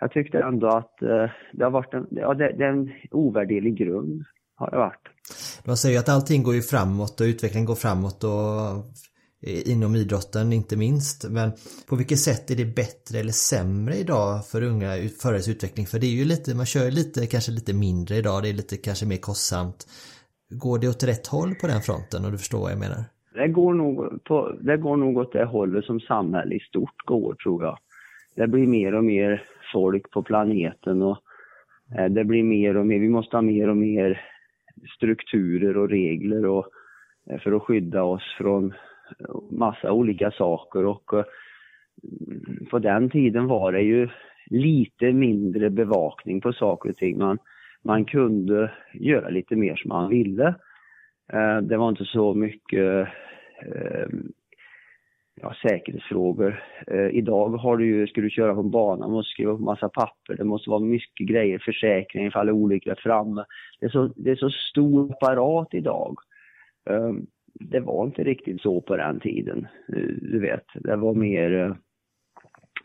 jag 0.00 0.12
tyckte 0.12 0.38
ändå 0.38 0.66
att 0.66 0.98
uh, 1.02 1.30
det 1.52 1.64
har 1.64 1.70
varit 1.70 1.94
en, 1.94 2.06
ja, 2.10 2.34
det, 2.34 2.52
det 2.58 2.64
är 2.64 2.68
en 2.68 2.92
ovärderlig 3.10 3.74
grund. 3.74 4.24
Har 4.58 4.70
det 4.70 4.76
varit. 4.76 5.04
Man 5.64 5.76
säger 5.76 5.94
ju 5.94 6.00
att 6.00 6.08
allting 6.08 6.42
går 6.42 6.54
ju 6.54 6.62
framåt 6.62 7.20
och 7.20 7.24
utvecklingen 7.24 7.66
går 7.66 7.74
framåt 7.74 8.24
och 8.24 8.32
inom 9.42 9.96
idrotten 9.96 10.52
inte 10.52 10.76
minst. 10.76 11.30
Men 11.30 11.50
på 11.88 11.96
vilket 11.96 12.18
sätt 12.18 12.50
är 12.50 12.56
det 12.56 12.74
bättre 12.74 13.18
eller 13.18 13.32
sämre 13.32 13.94
idag 13.94 14.46
för 14.46 14.62
unga 14.62 14.88
förares 15.22 15.48
utveckling? 15.48 15.86
För 15.86 15.98
det 15.98 16.06
är 16.06 16.16
ju 16.22 16.24
lite, 16.24 16.56
man 16.56 16.66
kör 16.66 16.90
lite, 16.90 17.26
kanske 17.26 17.52
lite 17.52 17.74
mindre 17.74 18.16
idag, 18.16 18.42
det 18.42 18.48
är 18.48 18.52
lite 18.52 18.76
kanske 18.76 19.06
mer 19.06 19.16
kostsamt. 19.16 19.86
Går 20.50 20.78
det 20.78 20.88
åt 20.88 21.04
rätt 21.04 21.26
håll 21.26 21.54
på 21.54 21.66
den 21.66 21.80
fronten 21.80 22.24
och 22.24 22.32
du 22.32 22.38
förstår 22.38 22.60
vad 22.60 22.72
jag 22.72 22.78
menar? 22.78 23.04
Det 23.34 23.48
går 23.48 23.74
nog, 23.74 24.24
på, 24.24 24.52
det 24.60 24.76
går 24.76 24.96
nog 24.96 25.16
åt 25.16 25.32
det 25.32 25.44
hållet 25.44 25.84
som 25.84 26.00
samhälle 26.00 26.54
i 26.54 26.60
stort 26.60 27.06
går 27.06 27.34
tror 27.34 27.64
jag. 27.64 27.78
Det 28.36 28.46
blir 28.46 28.66
mer 28.66 28.94
och 28.94 29.04
mer 29.04 29.42
folk 29.72 30.10
på 30.10 30.22
planeten 30.22 31.02
och 31.02 31.18
eh, 31.98 32.06
det 32.06 32.24
blir 32.24 32.42
mer 32.42 32.76
och 32.76 32.86
mer, 32.86 32.98
vi 32.98 33.08
måste 33.08 33.36
ha 33.36 33.42
mer 33.42 33.68
och 33.68 33.76
mer 33.76 34.20
strukturer 34.96 35.76
och 35.76 35.90
regler 35.90 36.46
och, 36.46 36.68
eh, 37.30 37.38
för 37.38 37.52
att 37.52 37.62
skydda 37.62 38.02
oss 38.02 38.34
från 38.38 38.74
eh, 39.20 39.36
massa 39.50 39.92
olika 39.92 40.30
saker 40.30 40.86
och 40.86 41.14
eh, 41.14 41.24
på 42.70 42.78
den 42.78 43.10
tiden 43.10 43.46
var 43.46 43.72
det 43.72 43.82
ju 43.82 44.08
lite 44.46 45.12
mindre 45.12 45.70
bevakning 45.70 46.40
på 46.40 46.52
saker 46.52 46.90
och 46.90 46.96
ting. 46.96 47.18
Man, 47.18 47.38
man 47.82 48.04
kunde 48.04 48.72
göra 48.92 49.28
lite 49.28 49.56
mer 49.56 49.76
som 49.76 49.88
man 49.88 50.10
ville. 50.10 50.54
Det 51.62 51.76
var 51.76 51.88
inte 51.88 52.04
så 52.04 52.34
mycket 52.34 53.08
ja, 55.42 55.54
säkerhetsfrågor. 55.62 56.62
Idag 57.10 57.48
har 57.48 57.76
du 57.76 57.86
ju, 57.86 58.06
ska 58.06 58.20
du 58.20 58.30
köra 58.30 58.54
på 58.54 58.62
banan, 58.62 59.10
måste 59.10 59.30
skriva 59.30 59.56
på 59.56 59.62
massa 59.62 59.88
papper, 59.88 60.36
det 60.36 60.44
måste 60.44 60.70
vara 60.70 60.80
mycket 60.80 61.28
grejer, 61.28 61.58
försäkring 61.58 62.26
ifall 62.26 62.50
olycka 62.50 62.90
är 62.90 63.00
framme. 63.02 63.44
Det 63.80 63.86
är, 63.86 63.90
så, 63.90 64.12
det 64.16 64.30
är 64.30 64.36
så 64.36 64.50
stor 64.50 65.12
apparat 65.12 65.74
idag 65.74 66.16
det 67.60 67.80
var 67.80 68.06
inte 68.06 68.24
riktigt 68.24 68.60
så 68.60 68.80
på 68.80 68.96
den 68.96 69.20
tiden. 69.20 69.66
Du 70.20 70.40
vet, 70.40 70.64
det 70.74 70.96
var 70.96 71.14
mer, 71.14 71.64
eh, 71.64 71.74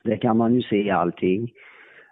det 0.04 0.18
kan 0.18 0.38
man 0.38 0.56
ju 0.56 0.62
se 0.62 0.84
i 0.84 0.90
allting. 0.90 1.52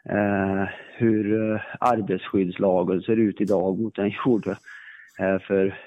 Eh, 0.10 0.66
hur 0.98 1.54
eh, 1.54 1.62
arbetsskyddslagen 1.80 3.02
ser 3.02 3.16
ut 3.16 3.42
idag 3.42 3.80
mot 3.80 3.96
den 3.96 4.12
gjorde 4.26 4.52
eh, 5.20 5.40
för 5.40 5.78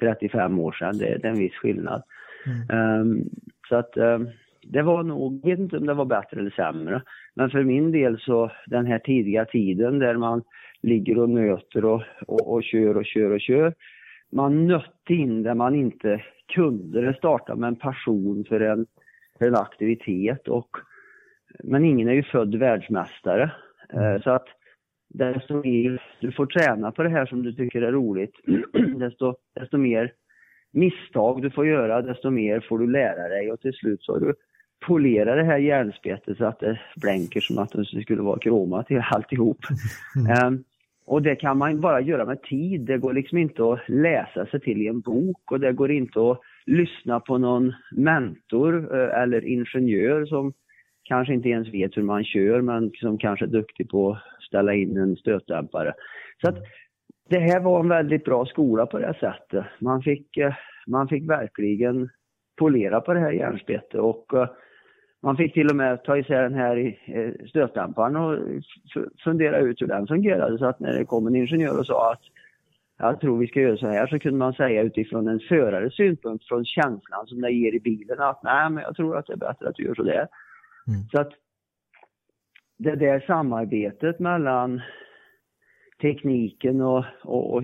35 0.00 0.58
år 0.58 0.72
sedan. 0.72 0.98
Det, 0.98 1.18
det 1.18 1.28
är 1.28 1.32
en 1.32 1.38
viss 1.38 1.54
skillnad. 1.54 2.02
Mm. 2.46 3.00
Um, 3.00 3.30
så 3.68 3.76
att 3.76 3.96
eh, 3.96 4.18
det 4.62 4.82
var 4.82 5.02
nog, 5.02 5.40
jag 5.42 5.50
vet 5.50 5.58
inte 5.58 5.78
om 5.78 5.86
det 5.86 5.94
var 5.94 6.04
bättre 6.04 6.40
eller 6.40 6.50
sämre, 6.50 7.02
men 7.34 7.50
för 7.50 7.62
min 7.62 7.92
del 7.92 8.18
så 8.20 8.50
den 8.66 8.86
här 8.86 8.98
tidiga 8.98 9.44
tiden 9.44 9.98
där 9.98 10.16
man 10.16 10.42
ligger 10.82 11.18
och 11.18 11.30
nöter 11.30 11.84
och, 11.84 12.02
och, 12.26 12.52
och 12.52 12.64
kör 12.64 12.96
och 12.96 13.06
kör 13.06 13.30
och 13.30 13.40
kör, 13.40 13.74
man 14.32 14.66
nötte 14.66 15.14
in 15.14 15.42
där 15.42 15.54
man 15.54 15.74
inte 15.74 16.22
kunde. 16.54 17.00
Det 17.00 17.14
startade 17.14 17.60
med 17.60 17.68
en 17.68 17.76
passion 17.76 18.44
för 18.48 18.60
en, 18.60 18.86
för 19.38 19.46
en 19.46 19.54
aktivitet 19.54 20.48
och 20.48 20.68
men 21.64 21.84
ingen 21.84 22.08
är 22.08 22.12
ju 22.12 22.22
född 22.22 22.54
världsmästare. 22.54 23.50
Mm. 23.92 24.22
Så 24.22 24.30
att 24.30 24.46
desto 25.08 25.54
mer 25.54 26.02
du 26.20 26.32
får 26.32 26.46
träna 26.46 26.92
på 26.92 27.02
det 27.02 27.08
här 27.08 27.26
som 27.26 27.42
du 27.42 27.52
tycker 27.52 27.82
är 27.82 27.92
roligt, 27.92 28.34
desto, 28.98 29.34
desto 29.54 29.78
mer 29.78 30.12
misstag 30.76 31.42
du 31.42 31.50
får 31.50 31.66
göra, 31.66 32.02
desto 32.02 32.30
mer 32.30 32.60
får 32.68 32.78
du 32.78 32.90
lära 32.90 33.28
dig 33.28 33.52
och 33.52 33.60
till 33.60 33.72
slut 33.72 34.02
så 34.02 34.12
har 34.12 34.20
du 34.20 34.34
polerat 34.86 35.36
det 35.36 35.44
här 35.44 35.58
järnspettet 35.58 36.36
så 36.38 36.44
att 36.44 36.60
det 36.60 36.80
blänker 36.96 37.40
som 37.40 37.58
att 37.58 37.72
det 37.72 38.02
skulle 38.02 38.22
vara 38.22 38.38
kromat 38.38 38.86
till 38.86 39.02
alltihop. 39.10 39.58
Mm. 40.16 40.46
Um, 40.46 40.64
och 41.06 41.22
det 41.22 41.36
kan 41.36 41.58
man 41.58 41.80
bara 41.80 42.00
göra 42.00 42.24
med 42.24 42.42
tid. 42.42 42.80
Det 42.80 42.98
går 42.98 43.12
liksom 43.12 43.38
inte 43.38 43.72
att 43.72 43.88
läsa 43.88 44.46
sig 44.46 44.60
till 44.60 44.82
i 44.82 44.88
en 44.88 45.00
bok 45.00 45.52
och 45.52 45.60
det 45.60 45.72
går 45.72 45.90
inte 45.90 46.30
att 46.30 46.40
lyssna 46.66 47.20
på 47.20 47.38
någon 47.38 47.74
mentor 47.96 48.94
eh, 48.94 49.22
eller 49.22 49.44
ingenjör 49.44 50.26
som 50.26 50.52
kanske 51.02 51.34
inte 51.34 51.48
ens 51.48 51.74
vet 51.74 51.96
hur 51.96 52.02
man 52.02 52.24
kör 52.24 52.60
men 52.60 52.90
som 52.90 53.18
kanske 53.18 53.44
är 53.44 53.48
duktig 53.48 53.88
på 53.88 54.10
att 54.10 54.42
ställa 54.48 54.74
in 54.74 54.96
en 54.96 55.16
stötdämpare. 55.16 55.94
Så 56.40 56.48
att 56.48 56.58
det 57.28 57.38
här 57.38 57.60
var 57.60 57.80
en 57.80 57.88
väldigt 57.88 58.24
bra 58.24 58.46
skola 58.46 58.86
på 58.86 58.98
det 58.98 59.14
sättet. 59.20 59.64
Man 59.80 60.02
fick, 60.02 60.36
eh, 60.36 60.54
man 60.86 61.08
fick 61.08 61.30
verkligen 61.30 62.08
polera 62.56 63.00
på 63.00 63.14
det 63.14 63.20
här 63.20 63.32
järnspettet 63.32 64.00
och 64.00 64.34
eh, 64.34 64.48
man 65.22 65.36
fick 65.36 65.54
till 65.54 65.70
och 65.70 65.76
med 65.76 66.04
ta 66.04 66.16
isär 66.16 66.42
den 66.42 66.54
här 66.54 66.96
eh, 67.04 67.46
stötdämparen 67.48 68.16
och 68.16 68.38
fundera 69.24 69.58
ut 69.58 69.82
hur 69.82 69.86
den 69.86 70.06
fungerade. 70.06 70.58
Så 70.58 70.66
att 70.66 70.80
när 70.80 70.98
det 70.98 71.04
kom 71.04 71.26
en 71.26 71.36
ingenjör 71.36 71.78
och 71.78 71.86
sa 71.86 72.12
att 72.12 72.22
jag 72.98 73.20
tror 73.20 73.38
vi 73.38 73.46
ska 73.46 73.60
göra 73.60 73.76
så 73.76 73.86
här 73.86 74.06
så 74.06 74.18
kunde 74.18 74.38
man 74.38 74.52
säga 74.52 74.82
utifrån 74.82 75.28
en 75.28 75.40
förares 75.40 75.96
synpunkt, 75.96 76.48
från 76.48 76.64
känslan 76.64 77.26
som 77.26 77.40
det 77.40 77.50
ger 77.50 77.74
i 77.74 77.80
bilen 77.80 78.20
att 78.20 78.42
nej 78.42 78.70
men 78.70 78.82
jag 78.82 78.96
tror 78.96 79.16
att 79.16 79.26
det 79.26 79.32
är 79.32 79.36
bättre 79.36 79.68
att 79.68 79.74
du 79.74 79.84
gör 79.84 79.94
så 79.94 80.02
där. 80.02 80.28
Mm. 80.86 81.08
Så 81.10 81.20
att 81.20 81.32
det 82.78 82.94
där 82.94 83.20
samarbetet 83.20 84.18
mellan 84.18 84.80
tekniken 86.00 86.80
och, 86.80 87.04
och, 87.22 87.54
och 87.54 87.62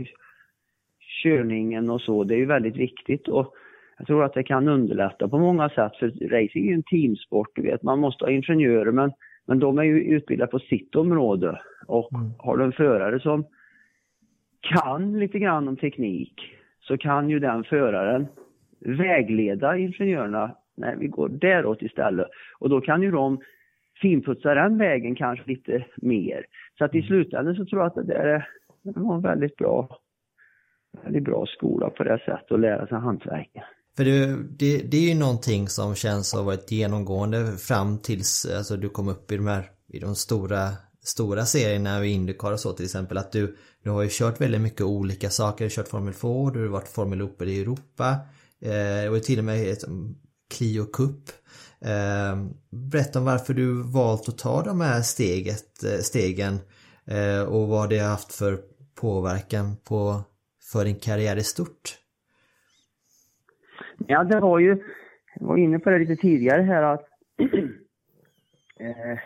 körningen 1.22 1.90
och 1.90 2.00
så, 2.00 2.24
det 2.24 2.34
är 2.34 2.38
ju 2.38 2.46
väldigt 2.46 2.76
viktigt. 2.76 3.28
Och 3.28 3.54
jag 3.98 4.06
tror 4.06 4.24
att 4.24 4.34
det 4.34 4.42
kan 4.42 4.68
underlätta 4.68 5.28
på 5.28 5.38
många 5.38 5.68
sätt 5.68 5.96
för 5.96 6.06
racing 6.06 6.66
är 6.66 6.70
ju 6.70 6.74
en 6.74 6.82
teamsport, 6.82 7.48
du 7.54 7.62
vet. 7.62 7.82
Man 7.82 7.98
måste 7.98 8.24
ha 8.24 8.30
ingenjörer 8.30 8.92
men, 8.92 9.12
men 9.46 9.58
de 9.58 9.78
är 9.78 9.82
ju 9.82 10.02
utbildade 10.02 10.50
på 10.50 10.58
sitt 10.58 10.94
område. 10.94 11.60
Och 11.86 12.12
mm. 12.12 12.30
har 12.38 12.56
du 12.56 12.64
en 12.64 12.72
förare 12.72 13.20
som 13.20 13.44
kan 14.60 15.18
lite 15.18 15.38
grann 15.38 15.68
om 15.68 15.76
teknik 15.76 16.34
så 16.80 16.98
kan 16.98 17.30
ju 17.30 17.38
den 17.38 17.64
föraren 17.64 18.26
vägleda 18.80 19.76
ingenjörerna. 19.76 20.56
Nej, 20.76 20.96
vi 20.98 21.06
går 21.06 21.28
däråt 21.28 21.82
istället. 21.82 22.28
Och 22.58 22.68
då 22.68 22.80
kan 22.80 23.02
ju 23.02 23.10
de 23.10 23.40
finputsa 24.02 24.54
den 24.54 24.78
vägen 24.78 25.14
kanske 25.14 25.50
lite 25.50 25.86
mer. 25.96 26.46
Så 26.78 26.84
att 26.84 26.94
i 26.94 26.98
mm. 26.98 27.08
slutändan 27.08 27.56
så 27.56 27.64
tror 27.64 27.82
jag 27.82 27.86
att 27.86 28.06
det 28.06 28.14
är, 28.14 28.48
det 28.82 29.00
var 29.00 29.14
en 29.14 29.22
väldigt 29.22 29.56
bra, 29.56 29.98
väldigt 31.04 31.24
bra 31.24 31.46
skola 31.46 31.90
på 31.90 32.04
det 32.04 32.18
sättet 32.18 32.52
att 32.52 32.60
lära 32.60 32.86
sig 32.86 32.98
hantverket. 32.98 33.62
För 33.96 34.04
det, 34.04 34.26
det, 34.58 34.90
det, 34.90 34.96
är 34.96 35.14
ju 35.14 35.20
någonting 35.20 35.68
som 35.68 35.94
känns 35.94 36.34
ha 36.34 36.42
varit 36.42 36.72
genomgående 36.72 37.38
fram 37.68 37.98
tills 37.98 38.54
alltså, 38.56 38.76
du 38.76 38.88
kom 38.88 39.08
upp 39.08 39.32
i 39.32 39.36
de 39.36 39.46
här 39.46 39.64
i 39.88 39.98
de 39.98 40.14
stora, 40.14 40.68
stora 41.04 41.44
serierna 41.44 42.04
i 42.04 42.12
Indycar 42.12 42.52
och 42.52 42.60
så 42.60 42.72
till 42.72 42.84
exempel 42.84 43.18
att 43.18 43.32
du, 43.32 43.56
du 43.82 43.90
har 43.90 44.02
ju 44.02 44.08
kört 44.12 44.40
väldigt 44.40 44.60
mycket 44.60 44.80
olika 44.80 45.30
saker, 45.30 45.58
du 45.58 45.64
har 45.64 45.70
kört 45.70 45.88
Formel 45.88 46.14
2, 46.14 46.50
du 46.50 46.60
har 46.60 46.68
varit 46.68 46.88
Formel 46.88 47.22
Opel 47.22 47.48
i 47.48 47.60
Europa 47.60 48.16
eh, 48.60 49.12
och 49.12 49.22
till 49.22 49.38
och 49.38 49.44
med 49.44 49.70
ett 49.70 49.84
Clio 50.52 50.84
Cup. 50.84 51.30
Ehm, 51.84 52.50
berätta 52.70 53.18
om 53.18 53.24
varför 53.24 53.54
du 53.54 53.82
valt 53.82 54.28
att 54.28 54.38
ta 54.38 54.62
de 54.62 54.80
här 54.80 55.00
steget, 55.00 55.84
eh, 55.84 56.00
stegen 56.00 56.54
eh, 57.06 57.42
och 57.42 57.68
vad 57.68 57.90
det 57.90 57.98
har 57.98 58.10
haft 58.10 58.34
för 58.34 58.58
påverkan 59.00 59.76
på, 59.88 60.20
för 60.72 60.84
din 60.84 61.00
karriär 61.00 61.36
i 61.36 61.44
stort. 61.44 61.98
Ja, 64.06 64.24
det 64.24 64.40
var 64.40 64.58
ju, 64.58 64.82
jag 65.34 65.46
var 65.46 65.56
inne 65.56 65.78
på 65.78 65.90
det 65.90 65.98
lite 65.98 66.16
tidigare 66.16 66.62
här 66.62 66.82
att 66.82 67.08
eh, 68.80 69.18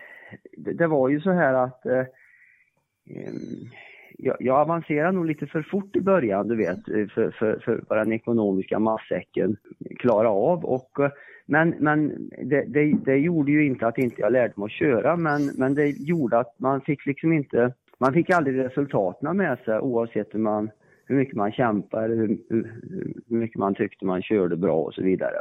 det, 0.56 0.86
var 0.86 1.08
ju 1.08 1.20
så 1.20 1.32
här 1.32 1.54
att 1.54 1.86
ehm, 1.86 3.70
jag, 4.18 4.36
jag 4.40 4.56
avancerade 4.56 5.12
nog 5.12 5.26
lite 5.26 5.46
för 5.46 5.62
fort 5.62 5.96
i 5.96 6.00
början, 6.00 6.48
du 6.48 6.56
vet, 6.56 6.88
eh, 6.88 7.06
för, 7.14 7.30
för, 7.30 7.60
för 7.64 7.84
vad 7.88 7.98
den 7.98 8.12
ekonomiska 8.12 8.78
matsäcken 8.78 9.56
klara 9.98 10.30
av. 10.30 10.64
Och, 10.64 11.00
eh, 11.00 11.10
men 11.46 11.74
men 11.78 12.28
det, 12.44 12.64
det, 12.68 12.96
det, 13.04 13.16
gjorde 13.16 13.52
ju 13.52 13.66
inte 13.66 13.86
att 13.86 13.98
inte 13.98 14.20
jag 14.20 14.32
lärde 14.32 14.52
mig 14.56 14.64
att 14.64 14.70
köra, 14.72 15.16
men, 15.16 15.46
men 15.58 15.74
det 15.74 15.88
gjorde 15.88 16.38
att 16.38 16.54
man 16.58 16.80
fick 16.80 17.06
liksom 17.06 17.32
inte, 17.32 17.72
man 17.98 18.12
fick 18.12 18.30
aldrig 18.30 18.58
resultaten 18.58 19.36
med 19.36 19.58
sig 19.58 19.78
oavsett 19.80 20.34
hur 20.34 20.38
man 20.38 20.70
hur 21.08 21.16
mycket 21.16 21.36
man 21.36 21.52
kämpade, 21.52 22.04
eller 22.04 22.16
hur, 22.16 22.38
hur, 22.50 23.36
mycket 23.36 23.58
man 23.58 23.74
tyckte 23.74 24.04
man 24.04 24.22
körde 24.22 24.56
bra 24.56 24.76
och 24.76 24.94
så 24.94 25.02
vidare. 25.02 25.36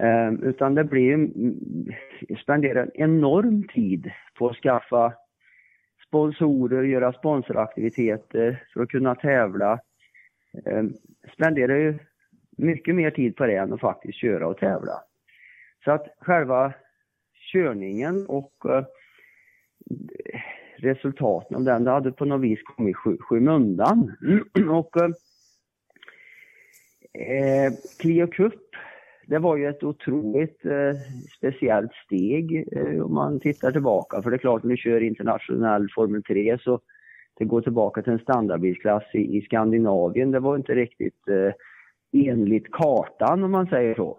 Um, 0.00 0.42
utan 0.42 0.74
det 0.74 0.84
blev, 0.84 1.14
mm, 1.14 1.56
spenderar 2.42 2.82
en 2.82 2.90
enorm 2.94 3.68
tid 3.68 4.10
på 4.38 4.48
att 4.48 4.56
skaffa 4.56 5.12
sponsorer, 6.10 6.82
göra 6.82 7.12
sponsoraktiviteter 7.12 8.64
för 8.72 8.82
att 8.82 8.88
kunna 8.88 9.14
tävla. 9.14 9.80
Ehm, 10.66 10.92
spenderar 11.34 11.76
ju 11.76 11.98
mycket 12.56 12.94
mer 12.94 13.10
tid 13.10 13.36
på 13.36 13.46
det 13.46 13.56
än 13.56 13.72
att 13.72 13.80
faktiskt 13.80 14.18
köra 14.18 14.46
och 14.46 14.58
tävla. 14.58 15.02
Så 15.84 15.90
att 15.90 16.06
själva 16.20 16.72
körningen 17.52 18.26
och 18.26 18.52
eh, 18.64 18.84
resultaten 20.76 21.56
av 21.56 21.64
den. 21.64 21.84
Det 21.84 21.90
hade 21.90 22.12
på 22.12 22.24
något 22.24 22.40
vis 22.40 22.62
kommit 22.62 22.96
i 23.06 23.16
skymundan. 23.20 24.16
och, 24.70 24.96
eh, 24.96 25.10
eh, 27.12 27.72
Clio 28.00 28.26
Cup, 28.26 28.60
det 29.30 29.38
var 29.38 29.56
ju 29.56 29.68
ett 29.68 29.82
otroligt 29.82 30.64
eh, 30.64 30.96
speciellt 31.36 31.92
steg 32.06 32.68
eh, 32.72 33.04
om 33.04 33.14
man 33.14 33.40
tittar 33.40 33.72
tillbaka. 33.72 34.22
För 34.22 34.30
det 34.30 34.36
är 34.36 34.38
klart, 34.38 34.62
när 34.62 34.70
du 34.70 34.76
kör 34.76 35.00
internationell 35.00 35.88
Formel 35.94 36.22
3 36.22 36.58
så 36.58 36.80
det 37.38 37.44
går 37.44 37.60
tillbaka 37.60 38.02
till 38.02 38.12
en 38.12 38.18
standardbilsklass 38.18 39.02
i, 39.14 39.38
i 39.38 39.42
Skandinavien. 39.42 40.30
Det 40.30 40.40
var 40.40 40.56
inte 40.56 40.74
riktigt 40.74 41.28
eh, 41.28 41.52
enligt 42.12 42.70
kartan 42.72 43.42
om 43.44 43.50
man 43.50 43.66
säger 43.66 43.94
så. 43.94 44.18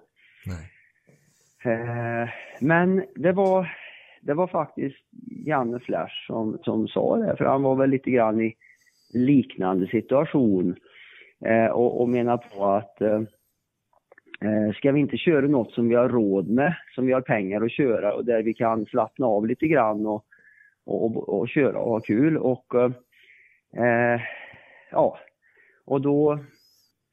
Eh, 1.63 2.29
men 2.61 3.03
det 3.15 3.31
var, 3.31 3.75
det 4.21 4.33
var 4.33 4.47
faktiskt 4.47 5.05
Janne 5.45 5.79
Flash 5.79 6.27
som, 6.27 6.57
som 6.63 6.87
sa 6.87 7.17
det, 7.17 7.37
för 7.37 7.45
han 7.45 7.63
var 7.63 7.75
väl 7.75 7.89
lite 7.89 8.11
grann 8.11 8.41
i 8.41 8.53
liknande 9.13 9.87
situation 9.87 10.75
eh, 11.45 11.71
och, 11.71 12.01
och 12.01 12.09
menar 12.09 12.37
på 12.37 12.65
att 12.65 13.01
eh, 14.45 14.63
eh, 14.63 14.73
ska 14.73 14.91
vi 14.91 14.99
inte 14.99 15.17
köra 15.17 15.47
något 15.47 15.71
som 15.71 15.89
vi 15.89 15.95
har 15.95 16.09
råd 16.09 16.49
med, 16.49 16.75
som 16.95 17.05
vi 17.05 17.13
har 17.13 17.21
pengar 17.21 17.61
att 17.61 17.71
köra 17.71 18.13
och 18.13 18.25
där 18.25 18.43
vi 18.43 18.53
kan 18.53 18.85
slappna 18.85 19.25
av 19.25 19.47
lite 19.47 19.67
grann 19.67 20.05
och, 20.05 20.25
och, 20.85 21.05
och, 21.05 21.39
och 21.39 21.49
köra 21.49 21.79
och 21.79 21.91
ha 21.91 21.99
kul 21.99 22.37
och 22.37 22.75
eh, 23.75 24.21
ja, 24.91 25.17
och 25.85 26.01
då 26.01 26.39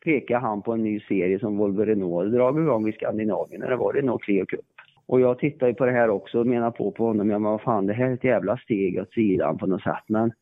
pekade 0.05 0.41
han 0.41 0.63
på 0.63 0.73
en 0.73 0.83
ny 0.83 1.01
serie 1.01 1.39
som 1.39 1.57
Volvo 1.57 1.85
Renault 1.85 2.33
dragit 2.33 2.63
igång 2.63 2.89
i 2.89 2.93
Skandinavien 2.93 3.61
när 3.61 3.71
det 3.71 3.77
var 3.77 3.93
Renault 3.93 4.23
Clio 4.23 4.47
Cup. 4.47 4.61
Och 5.07 5.21
jag 5.21 5.39
tittar 5.39 5.67
ju 5.67 5.75
på 5.75 5.87
det 5.87 5.93
här 5.93 6.11
också 6.11 6.41
och 6.41 6.47
menar 6.47 6.71
på 6.71 6.91
på 6.91 7.07
honom, 7.07 7.31
ja 7.31 7.39
men 7.39 7.51
vad 7.51 7.63
fan 7.63 7.87
det 7.87 7.93
här 7.93 8.07
är 8.07 8.15
ett 8.15 8.25
jävla 8.25 8.57
steg 8.57 9.01
åt 9.01 9.13
sidan 9.13 9.59
på 9.59 9.67
något 9.67 9.83
sätt. 9.83 10.05
Men, 10.07 10.33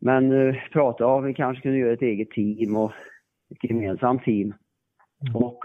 men 0.00 0.32
uh, 0.32 0.54
prata 0.72 1.06
om 1.06 1.24
vi 1.24 1.34
kanske 1.34 1.62
kunde 1.62 1.78
göra 1.78 1.92
ett 1.92 2.02
eget 2.02 2.30
team 2.30 2.76
och 2.76 2.92
ett 3.50 3.70
gemensamt 3.70 4.24
team. 4.24 4.54
Mm. 5.22 5.36
Och 5.36 5.58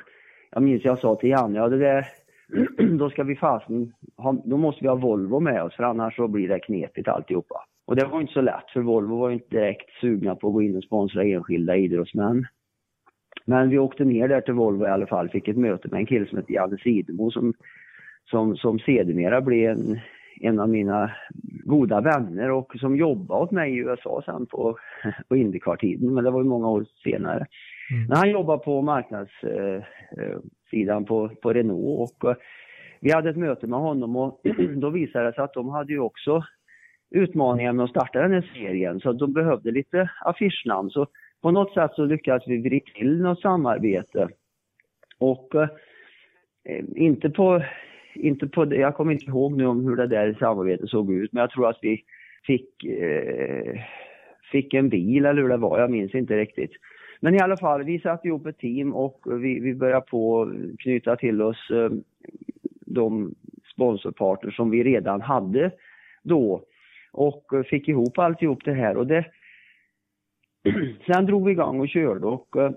jag 0.52 0.64
minns 0.64 0.86
jag 0.86 1.00
sa 1.00 1.16
till 1.16 1.30
Janne, 1.30 1.58
ja 1.58 1.70
det 1.70 1.78
där, 1.78 2.08
då 2.98 3.10
ska 3.10 3.24
vi 3.24 3.36
fasen, 3.36 3.94
då 4.46 4.58
måste 4.58 4.84
vi 4.84 4.88
ha 4.88 4.96
Volvo 4.96 5.40
med 5.40 5.64
oss 5.64 5.76
för 5.76 5.84
annars 5.84 6.16
så 6.16 6.28
blir 6.28 6.48
det 6.48 6.60
knepigt 6.60 7.08
alltihopa. 7.08 7.66
Och 7.88 7.96
det 7.96 8.06
var 8.06 8.22
inte 8.22 8.34
så 8.34 8.42
lätt 8.42 8.70
för 8.74 8.82
Volvo 8.82 9.18
var 9.20 9.32
inte 9.32 9.50
direkt 9.50 9.90
sugna 10.02 10.36
på 10.36 10.48
att 10.48 10.54
gå 10.54 10.62
in 10.62 10.78
och 10.78 10.84
sponsra 10.84 11.24
enskilda 11.24 11.76
idrottsmän. 11.76 12.46
Men 13.46 13.70
vi 13.70 13.78
åkte 13.78 14.06
ner 14.06 14.28
där 14.28 14.42
till 14.42 14.54
Volvo 14.54 14.86
i 14.86 14.90
alla 14.90 15.08
fall, 15.08 15.30
fick 15.30 15.48
ett 15.48 15.58
möte 15.58 15.88
med 15.92 16.00
en 16.00 16.06
kille 16.06 16.26
som 16.26 16.38
hette 16.38 16.54
Janne 16.54 16.78
Sidemo 16.78 17.32
som, 17.32 17.54
som, 18.30 18.58
som 18.58 18.80
sedermera 18.80 19.42
blev 19.42 19.70
en, 19.70 20.00
en 20.42 20.60
av 20.60 20.70
mina 20.70 21.12
goda 21.66 22.02
vänner 22.02 22.52
och 22.52 22.76
som 22.80 22.96
jobbade 22.96 23.42
åt 23.42 23.52
mig 23.52 23.74
i 23.74 23.78
USA 23.78 24.22
sen 24.26 24.46
på, 24.46 24.78
på 25.28 25.36
Indycar-tiden, 25.36 26.14
men 26.14 26.24
det 26.24 26.32
var 26.32 26.42
ju 26.42 26.50
många 26.50 26.70
år 26.70 26.86
senare. 27.04 27.46
Mm. 27.92 28.08
Men 28.08 28.18
han 28.18 28.30
jobbade 28.30 28.64
på 28.64 28.82
marknadssidan 28.82 31.02
eh, 31.02 31.08
på, 31.08 31.30
på 31.30 31.54
Renault 31.54 32.24
och 32.24 32.30
eh, 32.30 32.36
vi 33.00 33.12
hade 33.12 33.30
ett 33.30 33.38
möte 33.38 33.68
med 33.68 33.80
honom 33.80 34.16
och 34.16 34.42
då 34.76 34.90
visade 34.90 35.26
det 35.26 35.34
sig 35.34 35.44
att 35.44 35.54
de 35.54 35.70
hade 35.70 35.94
ju 35.94 36.00
också 36.00 36.44
utmaningar 37.10 37.74
med 37.74 37.84
att 37.84 37.90
starta 37.90 38.22
den 38.22 38.34
här 38.34 38.52
serien 38.54 39.00
så 39.00 39.14
de 39.14 39.34
behövde 39.34 39.72
lite 39.72 40.10
affischnamn. 40.22 40.90
Så 40.90 41.08
på 41.42 41.52
något 41.52 41.74
sätt 41.74 41.92
så 41.94 42.06
lyckades 42.06 42.48
vi 42.48 42.58
vrida 42.58 42.86
till 42.96 43.22
något 43.22 43.42
samarbete. 43.42 44.28
Och 45.20 45.56
eh, 45.56 45.70
inte 46.96 47.30
på, 47.30 47.64
inte 48.18 48.48
på, 48.48 48.66
det, 48.66 48.76
jag 48.76 48.96
kommer 48.96 49.12
inte 49.12 49.26
ihåg 49.26 49.58
nu 49.58 49.66
om 49.66 49.86
hur 49.86 49.96
det 49.96 50.08
där 50.08 50.38
samarbetet 50.40 50.90
såg 50.90 51.14
ut, 51.14 51.34
men 51.34 51.42
jag 51.42 51.52
tror 51.52 51.70
att 51.70 51.80
vi 51.82 52.04
fick, 52.46 52.84
eh, 52.84 53.82
fick 54.52 54.74
en 54.74 54.90
bil 54.90 55.26
eller 55.26 55.42
hur 55.42 55.50
det 55.50 55.58
var, 55.58 55.80
jag 55.80 55.92
minns 55.92 56.16
inte 56.16 56.38
riktigt. 56.38 56.72
Men 57.20 57.36
i 57.36 57.40
alla 57.40 57.58
fall, 57.58 57.84
vi 57.84 58.00
satte 58.00 58.28
ihop 58.28 58.46
ett 58.46 58.58
team 58.58 58.94
och 58.94 59.22
vi, 59.26 59.60
vi 59.60 59.76
började 59.76 60.06
på 60.06 60.54
knyta 60.80 61.16
till 61.16 61.42
oss 61.42 61.70
eh, 61.72 61.90
de 62.86 63.36
sponsorpartner 63.74 64.52
som 64.52 64.70
vi 64.70 64.84
redan 64.84 65.22
hade 65.22 65.72
då 66.24 66.64
och 67.12 67.46
fick 67.70 67.88
ihop 67.88 68.20
alltihop 68.20 68.66
det 68.66 68.74
här. 68.74 68.98
Och 68.98 69.08
det, 69.08 69.26
Sen 71.06 71.26
drog 71.26 71.46
vi 71.46 71.52
igång 71.52 71.80
och 71.80 71.90
körde 71.90 72.28
och 72.28 72.58
eh, 72.58 72.72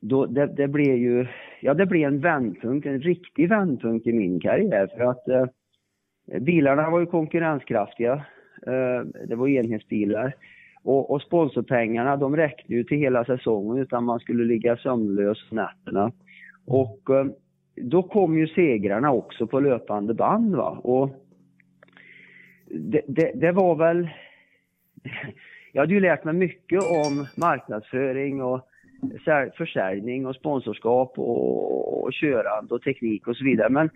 då, 0.00 0.26
det, 0.26 0.46
det 0.46 0.68
blev 0.68 0.96
ju, 0.96 1.26
ja 1.60 1.74
det 1.74 1.86
blev 1.86 2.08
en 2.08 2.20
vändpunkt, 2.20 2.86
en 2.86 3.00
riktig 3.00 3.48
vändpunkt 3.48 4.06
i 4.06 4.12
min 4.12 4.40
karriär 4.40 4.86
för 4.96 5.04
att 5.04 5.28
eh, 5.28 5.46
bilarna 6.40 6.90
var 6.90 7.00
ju 7.00 7.06
konkurrenskraftiga. 7.06 8.12
Eh, 8.66 9.00
det 9.28 9.34
var 9.36 9.48
enhetsbilar. 9.48 10.34
Och, 10.82 11.10
och 11.10 11.22
sponsorpengarna 11.22 12.16
de 12.16 12.36
räckte 12.36 12.72
ju 12.72 12.84
till 12.84 12.98
hela 12.98 13.24
säsongen 13.24 13.82
utan 13.82 14.04
man 14.04 14.20
skulle 14.20 14.44
ligga 14.44 14.76
sömnlös 14.76 15.38
nätterna. 15.50 16.12
Och 16.66 17.10
eh, 17.10 17.26
då 17.76 18.02
kom 18.02 18.38
ju 18.38 18.46
segrarna 18.46 19.12
också 19.12 19.46
på 19.46 19.60
löpande 19.60 20.14
band 20.14 20.54
va. 20.54 20.80
Och 20.82 21.10
det, 22.70 23.02
det, 23.06 23.32
det 23.34 23.52
var 23.52 23.74
väl 23.76 24.08
jag 25.72 25.82
hade 25.82 25.94
ju 25.94 26.00
lärt 26.00 26.24
mig 26.24 26.34
mycket 26.34 26.80
om 26.80 27.26
marknadsföring 27.36 28.42
och 28.42 28.67
försäljning 29.56 30.26
och 30.26 30.34
sponsorskap 30.34 31.18
och, 31.18 32.04
och 32.04 32.12
körande 32.12 32.74
och 32.74 32.82
teknik 32.82 33.26
och 33.26 33.36
så 33.36 33.44
vidare. 33.44 33.68
Men 33.68 33.90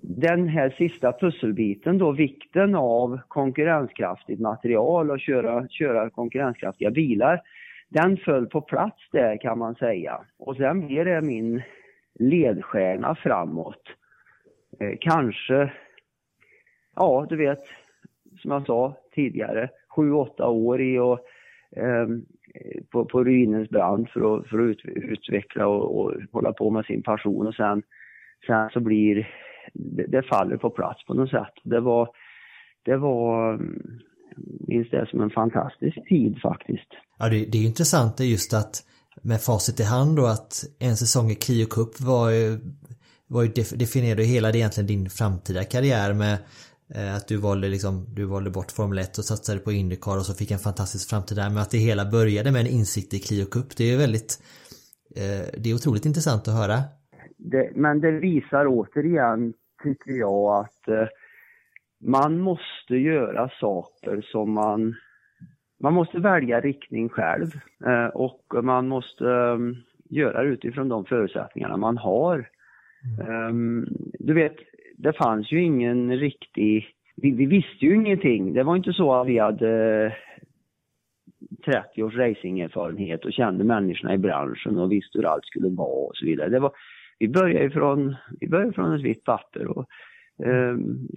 den 0.00 0.48
här 0.48 0.70
sista 0.70 1.12
pusselbiten 1.12 1.98
då, 1.98 2.12
vikten 2.12 2.74
av 2.74 3.20
konkurrenskraftigt 3.28 4.40
material 4.40 5.10
och 5.10 5.20
köra, 5.20 5.68
köra 5.68 6.10
konkurrenskraftiga 6.10 6.90
bilar, 6.90 7.40
den 7.88 8.16
föll 8.16 8.46
på 8.46 8.60
plats 8.60 9.08
där 9.12 9.36
kan 9.36 9.58
man 9.58 9.74
säga. 9.74 10.20
Och 10.38 10.56
sen 10.56 10.86
blir 10.86 11.04
det 11.04 11.20
min 11.20 11.62
ledstjärna 12.18 13.14
framåt. 13.14 13.82
Eh, 14.80 14.98
kanske, 15.00 15.72
ja 16.96 17.26
du 17.28 17.36
vet, 17.36 17.58
som 18.38 18.50
jag 18.50 18.66
sa 18.66 18.96
tidigare, 19.14 19.68
sju, 19.96 20.12
åtta 20.12 20.48
år 20.48 20.80
i 20.80 20.98
och, 20.98 21.20
eh, 21.76 22.06
på, 22.90 23.04
på 23.04 23.24
ruinens 23.24 23.70
brant 23.70 24.10
för 24.10 24.36
att, 24.36 24.48
för 24.48 24.58
att 24.58 24.70
ut, 24.70 24.80
utveckla 24.84 25.66
och, 25.66 26.00
och, 26.00 26.12
hålla 26.32 26.52
på 26.52 26.70
med 26.70 26.84
sin 26.84 27.02
passion 27.02 27.46
och 27.46 27.54
sen, 27.54 27.82
sen 28.46 28.70
så 28.70 28.80
blir 28.80 29.28
det, 29.72 30.06
det 30.06 30.22
faller 30.22 30.56
på 30.56 30.70
plats 30.70 31.06
på 31.06 31.14
något 31.14 31.30
sätt. 31.30 31.54
Det 31.64 31.80
var, 31.80 32.08
det 32.84 32.96
var 32.96 33.60
minns 34.68 34.90
det 34.90 35.06
som 35.10 35.20
en 35.20 35.30
fantastisk 35.30 36.08
tid 36.08 36.38
faktiskt. 36.42 36.88
Ja, 37.18 37.28
det, 37.28 37.44
det 37.44 37.58
är 37.58 37.66
intressant 37.66 38.16
det 38.16 38.24
just 38.24 38.54
att 38.54 38.74
med 39.22 39.40
facit 39.40 39.80
i 39.80 39.84
hand 39.84 40.16
då 40.16 40.26
att 40.26 40.64
en 40.78 40.96
säsong 40.96 41.30
i 41.30 41.34
Krio 41.34 41.66
Cup 41.66 42.00
var 42.00 42.30
ju, 42.30 42.58
var 43.26 43.42
ju 43.42 43.48
definierade 43.76 44.22
hela 44.22 44.50
egentligen 44.50 44.86
din 44.86 45.10
framtida 45.10 45.64
karriär 45.64 46.12
med 46.14 46.38
att 47.16 47.28
du 47.28 47.36
valde, 47.36 47.68
liksom, 47.68 48.06
du 48.14 48.24
valde 48.24 48.50
bort 48.50 48.70
Formel 48.70 48.98
1 48.98 49.18
och 49.18 49.24
satsade 49.24 49.58
på 49.58 49.72
Indycar 49.72 50.16
och 50.16 50.26
så 50.26 50.34
fick 50.34 50.50
en 50.50 50.58
fantastisk 50.58 51.10
framtid 51.10 51.36
där. 51.38 51.50
Men 51.50 51.58
att 51.58 51.70
det 51.70 51.78
hela 51.78 52.04
började 52.04 52.52
med 52.52 52.60
en 52.60 52.66
insikt 52.66 53.14
i 53.14 53.18
Clio 53.18 53.44
Cup. 53.44 53.76
Det 53.76 53.84
är 53.92 53.98
väldigt, 53.98 54.32
eh, 55.16 55.60
det 55.62 55.70
är 55.70 55.74
otroligt 55.74 56.06
intressant 56.06 56.48
att 56.48 56.54
höra. 56.54 56.76
Det, 57.36 57.70
men 57.74 58.00
det 58.00 58.10
visar 58.10 58.66
återigen, 58.66 59.52
tycker 59.82 60.12
jag, 60.12 60.60
att 60.60 60.88
eh, 60.88 61.08
man 62.04 62.38
måste 62.38 62.94
göra 62.94 63.50
saker 63.60 64.26
som 64.32 64.52
man 64.52 64.94
man 65.82 65.94
måste 65.94 66.18
välja 66.18 66.60
riktning 66.60 67.08
själv 67.08 67.50
och 68.14 68.44
man 68.62 68.88
måste 68.88 69.24
göra 70.10 70.42
det 70.42 70.48
utifrån 70.48 70.88
de 70.88 71.04
förutsättningarna 71.04 71.76
man 71.76 71.98
har. 71.98 72.48
Mm. 73.04 73.30
Ehm, 73.30 73.86
du 74.18 74.34
vet, 74.34 74.56
det 74.96 75.12
fanns 75.12 75.52
ju 75.52 75.62
ingen 75.62 76.16
riktig, 76.16 76.86
vi, 77.16 77.30
vi, 77.30 77.46
visste 77.46 77.86
ju 77.86 77.94
ingenting. 77.94 78.52
Det 78.52 78.62
var 78.62 78.76
inte 78.76 78.92
så 78.92 79.14
att 79.14 79.26
vi 79.26 79.38
hade 79.38 80.04
eh, 80.06 80.12
30 81.64 82.02
års 82.02 82.14
racingerfarenhet 82.14 83.24
och 83.24 83.32
kände 83.32 83.64
människorna 83.64 84.14
i 84.14 84.18
branschen 84.18 84.78
och 84.78 84.92
visste 84.92 85.18
hur 85.18 85.26
allt 85.26 85.44
skulle 85.44 85.68
vara 85.68 86.06
och 86.06 86.16
så 86.16 86.26
vidare. 86.26 86.48
Det 86.48 86.60
var, 86.60 86.72
vi 87.18 87.28
började 87.28 87.70
från, 87.70 88.16
vi 88.40 88.48
började 88.48 88.72
från 88.72 88.94
ett 88.94 89.02
vitt 89.02 89.24
papper 89.24 89.66
och 89.66 89.86
eh, 90.46 90.76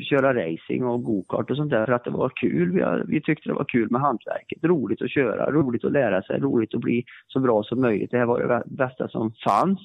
köra 0.10 0.34
racing 0.34 0.86
och 0.86 1.04
gokart 1.04 1.52
och 1.52 1.58
sånt 1.58 1.72
där 1.72 1.86
för 1.86 1.94
att 1.94 2.04
det 2.04 2.12
var 2.12 2.32
kul. 2.36 2.72
Vi, 2.72 2.84
vi 3.08 3.22
tyckte 3.22 3.50
det 3.50 3.54
var 3.54 3.66
kul 3.66 3.92
med 3.92 4.02
hantverket, 4.02 4.64
roligt 4.64 5.02
att 5.02 5.12
köra, 5.12 5.52
roligt 5.52 5.86
att 5.86 5.92
lära 5.92 6.22
sig, 6.22 6.40
roligt 6.40 6.76
att 6.76 6.82
bli 6.82 7.04
så 7.28 7.40
bra 7.40 7.64
som 7.64 7.82
möjligt. 7.82 8.12
Det 8.12 8.18
här 8.18 8.26
var 8.26 8.40
det 8.40 8.64
bästa 8.66 9.08
som 9.08 9.34
fanns. 9.46 9.80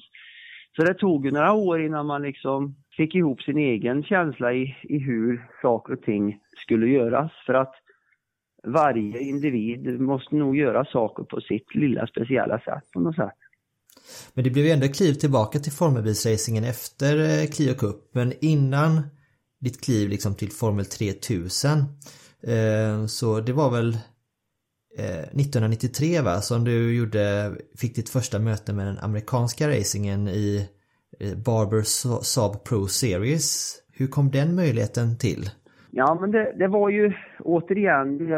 Så 0.75 0.83
det 0.83 0.93
tog 0.93 1.25
ju 1.25 1.31
några 1.31 1.53
år 1.53 1.85
innan 1.85 2.05
man 2.05 2.21
liksom 2.21 2.75
fick 2.97 3.15
ihop 3.15 3.41
sin 3.41 3.57
egen 3.57 4.03
känsla 4.03 4.53
i, 4.53 4.75
i 4.83 4.97
hur 4.99 5.49
saker 5.61 5.93
och 5.93 6.01
ting 6.01 6.39
skulle 6.57 6.87
göras. 6.87 7.31
För 7.45 7.53
att 7.53 7.73
varje 8.67 9.19
individ 9.19 10.01
måste 10.01 10.35
nog 10.35 10.57
göra 10.57 10.85
saker 10.85 11.23
på 11.23 11.41
sitt 11.41 11.75
lilla 11.75 12.07
speciella 12.07 12.59
sätt 12.59 12.91
på 12.93 12.99
något 12.99 13.15
sätt. 13.15 13.37
Men 14.33 14.43
det 14.43 14.49
blev 14.49 14.65
ju 14.65 14.71
ändå 14.71 14.87
kliv 14.87 15.13
tillbaka 15.13 15.59
till 15.59 15.71
formelbilsracingen 15.71 16.63
efter 16.63 17.17
eh, 17.17 17.47
Clio 17.47 17.73
Cup. 17.73 18.09
Men 18.11 18.33
innan 18.41 19.01
ditt 19.59 19.81
kliv 19.81 20.09
liksom 20.09 20.35
till 20.35 20.51
Formel 20.51 20.85
3000 20.85 21.79
eh, 22.43 23.05
så 23.05 23.39
det 23.39 23.53
var 23.53 23.71
väl 23.71 23.97
Eh, 24.97 25.23
1993 25.23 26.21
va, 26.21 26.35
som 26.41 26.63
du 26.63 26.97
gjorde, 26.97 27.51
fick 27.81 27.95
ditt 27.95 28.09
första 28.09 28.39
möte 28.39 28.73
med 28.73 28.85
den 28.85 28.97
amerikanska 28.97 29.67
racingen 29.67 30.27
i 30.27 30.69
eh, 31.19 31.37
Barber 31.45 31.81
Saab 32.23 32.63
Pro 32.63 32.87
Series. 32.87 33.77
Hur 33.97 34.07
kom 34.07 34.31
den 34.31 34.55
möjligheten 34.55 35.17
till? 35.17 35.43
Ja, 35.91 36.17
men 36.21 36.31
det, 36.31 36.53
det 36.57 36.67
var 36.67 36.89
ju 36.89 37.13
återigen, 37.39 38.31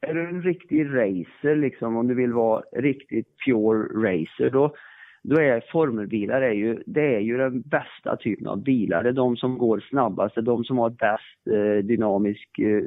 är 0.00 0.14
du 0.14 0.28
en 0.28 0.42
riktig 0.42 0.84
racer, 0.84 1.56
liksom, 1.56 1.96
om 1.96 2.08
du 2.08 2.14
vill 2.14 2.32
vara 2.32 2.62
riktigt 2.72 3.26
pure 3.46 4.08
racer, 4.08 4.50
då, 4.50 4.74
då 5.22 5.40
är 5.40 5.64
formelbilar 5.72 6.42
är 6.42 6.52
ju, 6.52 6.82
det 6.86 7.14
är 7.16 7.20
ju 7.20 7.36
den 7.36 7.60
bästa 7.60 8.16
typen 8.16 8.46
av 8.46 8.62
bilar. 8.62 9.02
Det 9.02 9.08
är 9.08 9.12
de 9.12 9.36
som 9.36 9.58
går 9.58 9.84
snabbast, 9.90 10.34
det 10.34 10.40
är 10.40 10.42
de 10.42 10.64
som 10.64 10.78
har 10.78 10.90
bäst 10.90 11.46
eh, 11.50 11.84
dynamisk, 11.84 12.58
eh, 12.58 12.84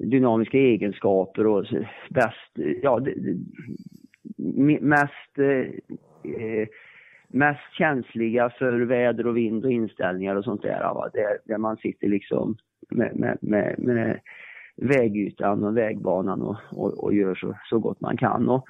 dynamiska 0.00 0.58
egenskaper 0.58 1.46
och 1.46 1.66
bäst, 2.10 2.82
ja, 2.82 3.00
mest 4.80 5.38
eh, 5.38 5.66
eh, 6.34 6.68
mest 7.32 7.72
känsliga 7.72 8.50
för 8.50 8.80
väder 8.80 9.26
och 9.26 9.36
vind 9.36 9.64
och 9.64 9.72
inställningar 9.72 10.36
och 10.36 10.44
sånt 10.44 10.62
där. 10.62 10.80
Va? 10.80 11.10
Där, 11.12 11.38
där 11.44 11.58
man 11.58 11.76
sitter 11.76 12.08
liksom 12.08 12.56
med, 12.90 13.16
med, 13.16 13.38
med, 13.40 13.74
med 13.78 14.20
vägytan 14.76 15.64
och 15.64 15.76
vägbanan 15.76 16.42
och, 16.42 16.56
och, 16.70 17.04
och, 17.04 17.14
gör 17.14 17.34
så, 17.34 17.56
så 17.64 17.78
gott 17.78 18.00
man 18.00 18.16
kan. 18.16 18.48
Och, 18.48 18.66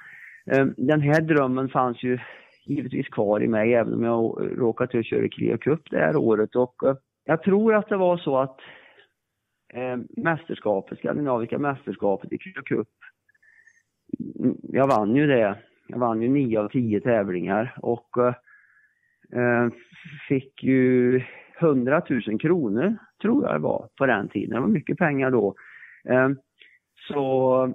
eh, 0.46 0.66
den 0.76 1.00
här 1.00 1.20
drömmen 1.20 1.68
fanns 1.68 2.02
ju 2.02 2.18
givetvis 2.64 3.08
kvar 3.08 3.42
i 3.42 3.48
mig 3.48 3.74
även 3.74 3.94
om 3.94 4.04
jag 4.04 4.48
råkat 4.58 5.06
köra 5.06 5.28
Clio 5.28 5.58
Cup 5.58 5.80
det 5.90 5.98
här 5.98 6.16
året. 6.16 6.56
Och, 6.56 6.88
eh, 6.88 6.94
jag 7.24 7.42
tror 7.42 7.74
att 7.74 7.88
det 7.88 7.96
var 7.96 8.16
så 8.16 8.38
att 8.38 8.56
eh, 9.74 9.96
mästerskapet, 10.16 10.98
skandinaviska 10.98 11.58
mästerskapet 11.58 12.32
i 12.32 12.38
Cup, 12.38 12.88
mm, 14.38 14.56
jag 14.62 14.86
vann 14.86 15.16
ju 15.16 15.26
det. 15.26 15.58
Jag 15.86 15.98
vann 15.98 16.22
ju 16.22 16.28
nio 16.28 16.60
av 16.60 16.68
tio 16.68 17.00
tävlingar 17.00 17.74
och 17.82 18.08
eh, 18.18 18.34
eh 19.40 19.68
fick 20.28 20.62
ju 20.62 21.22
100 21.60 22.02
000 22.08 22.40
kronor, 22.40 22.96
tror 23.22 23.44
jag 23.44 23.54
det 23.54 23.58
var, 23.58 23.88
på 23.98 24.06
den 24.06 24.28
tiden. 24.28 24.54
Det 24.54 24.60
var 24.60 24.68
mycket 24.68 24.98
pengar 24.98 25.30
då. 25.30 25.54
Eh, 26.04 26.28
så 27.08 27.74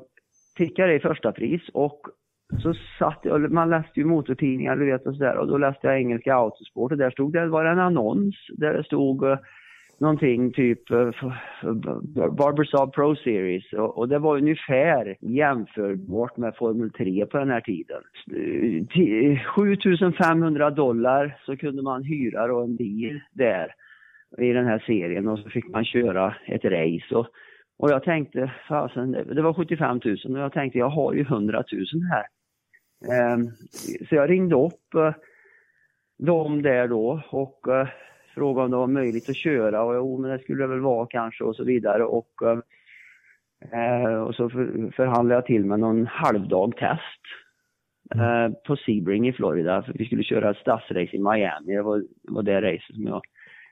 fick 0.57 0.79
jag 0.79 0.89
det 0.89 0.95
i 0.95 0.99
första 0.99 1.31
pris 1.31 1.61
och 1.73 2.01
så 2.61 2.73
satt 2.99 3.19
jag, 3.23 3.51
man 3.51 3.69
läste 3.69 3.99
ju 3.99 4.05
motortidningar 4.05 4.75
du 4.75 4.85
vet 4.85 5.07
och 5.07 5.15
sådär 5.15 5.37
och 5.37 5.47
då 5.47 5.57
läste 5.57 5.87
jag 5.87 5.97
engelska 5.97 6.35
Autosport 6.35 6.91
och 6.91 6.97
där 6.97 7.11
stod 7.11 7.33
det, 7.33 7.47
var 7.47 7.65
en 7.65 7.79
annons 7.79 8.35
där 8.57 8.73
det 8.73 8.83
stod 8.83 9.23
eh, 9.23 9.39
någonting 9.99 10.51
typ 10.53 10.91
uh, 10.91 11.11
Pro 12.95 13.15
Series 13.15 13.73
och, 13.73 13.97
och, 13.97 14.09
det 14.09 14.19
var 14.19 14.37
ungefär 14.37 15.17
jämförbart 15.21 16.37
med 16.37 16.55
Formel 16.55 16.91
3 16.91 17.25
på 17.25 17.37
den 17.37 17.49
här 17.49 17.61
tiden. 17.61 18.01
7500 19.55 20.69
dollar 20.69 21.37
så 21.45 21.57
kunde 21.57 21.81
man 21.81 22.03
hyra 22.03 22.47
då 22.47 22.63
en 22.63 22.75
bil 22.75 23.21
där 23.31 23.73
i 24.37 24.53
den 24.53 24.65
här 24.65 24.83
serien 24.87 25.27
och 25.27 25.39
så 25.39 25.49
fick 25.49 25.67
man 25.67 25.85
köra 25.85 26.35
ett 26.45 26.65
race 26.65 27.15
och, 27.15 27.27
och 27.77 27.91
jag 27.91 28.03
tänkte, 28.03 28.51
fasen, 28.67 29.11
det 29.11 29.41
var 29.41 29.53
75 29.53 29.99
000 30.05 30.17
och 30.29 30.39
jag 30.39 30.53
tänkte 30.53 30.79
jag 30.79 30.89
har 30.89 31.13
ju 31.13 31.21
100 31.21 31.63
000 31.71 31.85
här. 32.11 32.25
Um, 33.33 33.51
så 34.09 34.15
jag 34.15 34.29
ringde 34.29 34.55
upp 34.55 34.93
eh, 34.95 35.01
uh, 35.01 35.13
dem 36.17 36.61
där 36.61 36.87
då 36.87 37.23
och 37.29 37.65
uh, 37.67 37.87
frågade 38.35 38.65
om 38.65 38.71
det 38.71 38.77
var 38.77 38.87
möjligt 38.87 39.29
att 39.29 39.35
köra 39.35 39.83
och 39.83 39.95
jo, 39.95 40.17
men 40.17 40.31
det 40.31 40.39
skulle 40.39 40.63
det 40.63 40.67
väl 40.67 40.79
vara 40.79 41.07
kanske 41.09 41.43
och 41.43 41.55
så 41.55 41.63
vidare. 41.63 42.03
Och, 42.03 42.31
eh, 43.71 44.21
och 44.21 44.35
så 44.35 44.49
för, 44.49 44.91
förhandlade 44.95 45.37
jag 45.37 45.45
till 45.45 45.65
med 45.65 45.79
någon 45.79 46.07
halvdag 46.07 46.77
test 46.77 47.21
mm. 48.15 48.25
eh, 48.25 48.57
på 48.67 48.75
Sebring 48.75 49.27
i 49.27 49.33
Florida. 49.33 49.83
För 49.83 49.93
vi 49.93 50.05
skulle 50.05 50.23
köra 50.23 50.49
ett 50.49 50.57
stadsrace 50.57 51.15
i 51.15 51.19
Miami. 51.19 51.75
Det 51.75 51.81
var, 51.81 52.03
var 52.23 52.43
det 52.43 52.61
racet 52.61 52.95
som 52.95 53.07
jag 53.07 53.21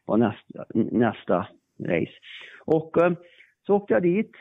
var 0.05 0.17
nästa, 0.17 0.65
nästa 0.73 1.47
race. 1.79 2.13
Och 2.65 3.03
eh, 3.03 3.13
så 3.65 3.75
åkte 3.75 3.93
jag 3.93 4.03
dit 4.03 4.31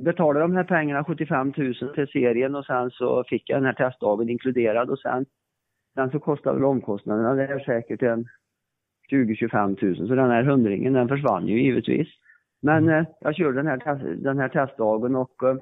betalade 0.00 0.40
de 0.40 0.56
här 0.56 0.64
pengarna, 0.64 1.04
75 1.04 1.52
000 1.56 1.74
till 1.74 2.06
serien 2.06 2.54
och 2.54 2.64
sen 2.64 2.90
så 2.90 3.24
fick 3.28 3.50
jag 3.50 3.56
den 3.56 3.66
här 3.66 3.72
testdagen 3.72 4.28
inkluderad 4.28 4.90
och 4.90 4.98
sen, 4.98 5.26
sen 5.94 6.10
så 6.10 6.18
kostade 6.18 6.54
väl 6.56 6.64
omkostnaderna 6.64 7.34
det 7.34 7.46
är 7.46 7.58
säkert 7.58 8.02
en 8.02 8.28
20-25 9.10 9.84
000. 9.84 10.08
Så 10.08 10.14
den 10.14 10.30
här 10.30 10.42
hundringen 10.42 10.92
den 10.92 11.08
försvann 11.08 11.46
ju 11.46 11.62
givetvis. 11.62 12.08
Men 12.62 12.84
mm. 12.84 13.00
eh, 13.00 13.06
jag 13.20 13.36
körde 13.36 13.58
den 13.58 13.66
här, 13.66 14.16
den 14.16 14.38
här 14.38 14.48
testdagen 14.48 15.16
och 15.16 15.42
eh, 15.42 15.56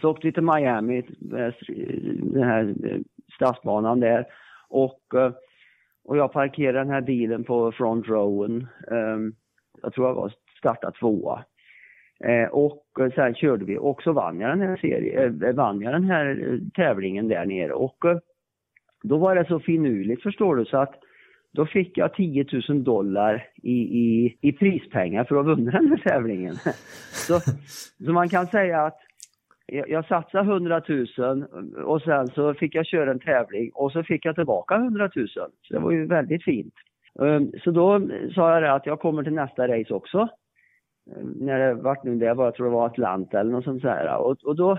så 0.00 0.10
åkte 0.10 0.26
vi 0.26 0.32
till 0.32 0.42
Miami, 0.42 0.98
eh, 0.98 1.54
den 2.22 2.42
här 2.42 2.74
eh, 2.84 3.00
stadsbanan 3.34 4.00
där. 4.00 4.26
Och, 4.68 5.02
eh, 5.14 5.32
och 6.04 6.16
jag 6.16 6.32
parkerade 6.32 6.78
den 6.78 6.90
här 6.90 7.00
bilen 7.00 7.44
på 7.44 7.72
front 7.72 8.08
rowen. 8.08 8.66
Ehm, 8.90 9.34
jag 9.82 9.92
tror 9.92 10.06
jag 10.06 10.14
var 10.14 10.32
starta 10.58 10.90
tvåa. 10.90 11.44
Och 12.50 12.84
sen 13.14 13.34
körde 13.34 13.64
vi 13.64 13.78
och 13.78 14.02
så 14.02 14.12
vann 14.12 14.40
jag 14.40 14.50
den 14.50 14.68
här 14.68 14.76
serien, 14.76 15.56
vann 15.56 15.80
jag 15.80 15.92
den 15.92 16.04
här 16.04 16.58
tävlingen 16.74 17.28
där 17.28 17.46
nere. 17.46 17.72
Och 17.72 18.04
då 19.02 19.16
var 19.16 19.34
det 19.34 19.44
så 19.44 19.60
finurligt 19.60 20.22
förstår 20.22 20.56
du 20.56 20.64
så 20.64 20.76
att 20.76 21.01
då 21.52 21.66
fick 21.66 21.98
jag 21.98 22.14
10 22.14 22.46
000 22.68 22.84
dollar 22.84 23.48
i, 23.62 23.72
i, 23.72 24.36
i 24.40 24.52
prispengar 24.52 25.24
för 25.24 25.36
att 25.36 25.46
ha 25.46 25.54
vunnit 25.54 25.72
den 25.72 25.88
här 25.88 25.96
tävlingen. 25.96 26.54
Så, 27.12 27.40
så 28.04 28.12
man 28.12 28.28
kan 28.28 28.46
säga 28.46 28.82
att 28.82 28.98
jag, 29.66 29.88
jag 29.90 30.06
satsade 30.06 30.52
100 30.52 30.82
000 31.18 31.44
och 31.84 32.02
sen 32.02 32.26
så 32.26 32.54
fick 32.54 32.74
jag 32.74 32.86
köra 32.86 33.10
en 33.10 33.20
tävling 33.20 33.70
och 33.74 33.92
så 33.92 34.02
fick 34.02 34.24
jag 34.24 34.34
tillbaka 34.34 34.74
100 34.74 35.10
000. 35.16 35.28
Så 35.28 35.48
det 35.70 35.78
var 35.78 35.90
ju 35.90 36.06
väldigt 36.06 36.44
fint. 36.44 36.74
Ehm, 37.20 37.52
så 37.64 37.70
då 37.70 38.08
sa 38.34 38.60
jag 38.60 38.76
att 38.76 38.86
jag 38.86 39.00
kommer 39.00 39.22
till 39.22 39.32
nästa 39.32 39.68
race 39.68 39.94
också. 39.94 40.28
Ehm, 41.16 41.28
när 41.40 41.58
det 41.58 41.74
vart 41.74 42.04
nu 42.04 42.16
det 42.16 42.34
var, 42.34 42.44
jag 42.44 42.54
tror 42.54 42.66
det 42.66 42.72
var 42.72 42.86
Atlanta 42.86 43.40
eller 43.40 43.52
något 43.52 43.64
sånt 43.64 43.82
där. 43.82 44.16
Och, 44.16 44.44
och 44.44 44.56
då 44.56 44.78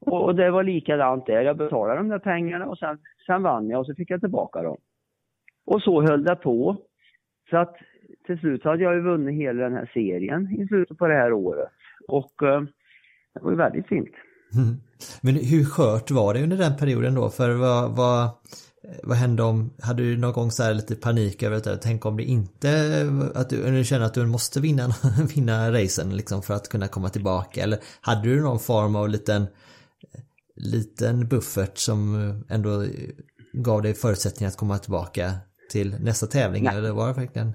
och 0.00 0.34
det 0.34 0.50
var 0.50 0.62
likadant 0.62 1.26
där. 1.26 1.42
Jag 1.42 1.56
betalade 1.56 1.96
de 1.96 2.08
där 2.08 2.18
pengarna 2.18 2.66
och 2.66 2.78
sen, 2.78 2.98
sen 3.26 3.42
vann 3.42 3.68
jag 3.68 3.80
och 3.80 3.86
så 3.86 3.94
fick 3.94 4.10
jag 4.10 4.20
tillbaka 4.20 4.62
dem. 4.62 4.76
Och 5.70 5.82
så 5.82 6.02
höll 6.02 6.24
det 6.24 6.36
på. 6.36 6.76
Så 7.50 7.56
att 7.56 7.76
till 8.26 8.38
slut 8.38 8.64
hade 8.64 8.82
jag 8.82 8.94
ju 8.94 9.00
vunnit 9.00 9.34
hela 9.34 9.62
den 9.62 9.72
här 9.72 9.90
serien 9.94 10.60
i 10.60 10.66
slutet 10.66 10.98
på 10.98 11.06
det 11.06 11.14
här 11.14 11.32
året. 11.32 11.68
Och 12.08 12.42
eh, 12.42 12.60
det 13.34 13.40
var 13.40 13.50
ju 13.50 13.56
väldigt 13.56 13.86
fint. 13.86 14.14
Mm. 14.54 14.76
Men 15.22 15.34
hur 15.34 15.64
skört 15.64 16.10
var 16.10 16.34
det 16.34 16.42
under 16.42 16.56
den 16.56 16.76
perioden 16.76 17.14
då? 17.14 17.30
För 17.30 17.50
vad, 17.54 17.96
vad, 17.96 18.30
vad 19.02 19.16
hände 19.16 19.42
om, 19.42 19.70
hade 19.82 20.02
du 20.02 20.16
någon 20.16 20.32
gång 20.32 20.50
så 20.50 20.62
här 20.62 20.74
lite 20.74 20.94
panik 20.94 21.42
över 21.42 21.60
det? 21.60 21.76
Tänk 21.76 22.06
om 22.06 22.16
det 22.16 22.24
inte, 22.24 22.70
att 23.34 23.50
du, 23.50 23.70
du 23.70 23.84
känner 23.84 24.06
att 24.06 24.14
du 24.14 24.26
måste 24.26 24.60
vinna, 24.60 24.82
vinna 25.34 25.72
racen 25.72 26.16
liksom 26.16 26.42
för 26.42 26.54
att 26.54 26.68
kunna 26.68 26.88
komma 26.88 27.08
tillbaka? 27.08 27.62
Eller 27.62 27.78
hade 28.00 28.28
du 28.28 28.40
någon 28.40 28.58
form 28.58 28.96
av 28.96 29.08
liten, 29.08 29.46
liten 30.56 31.28
buffert 31.28 31.78
som 31.78 32.32
ändå 32.48 32.84
gav 33.52 33.82
dig 33.82 33.94
förutsättningar 33.94 34.48
att 34.48 34.56
komma 34.56 34.78
tillbaka 34.78 35.32
till 35.68 35.94
nästa 36.00 36.26
tävling 36.26 36.64
nej. 36.64 36.78
eller 36.78 36.92
var 36.92 37.08
det 37.08 37.20
verkligen? 37.20 37.52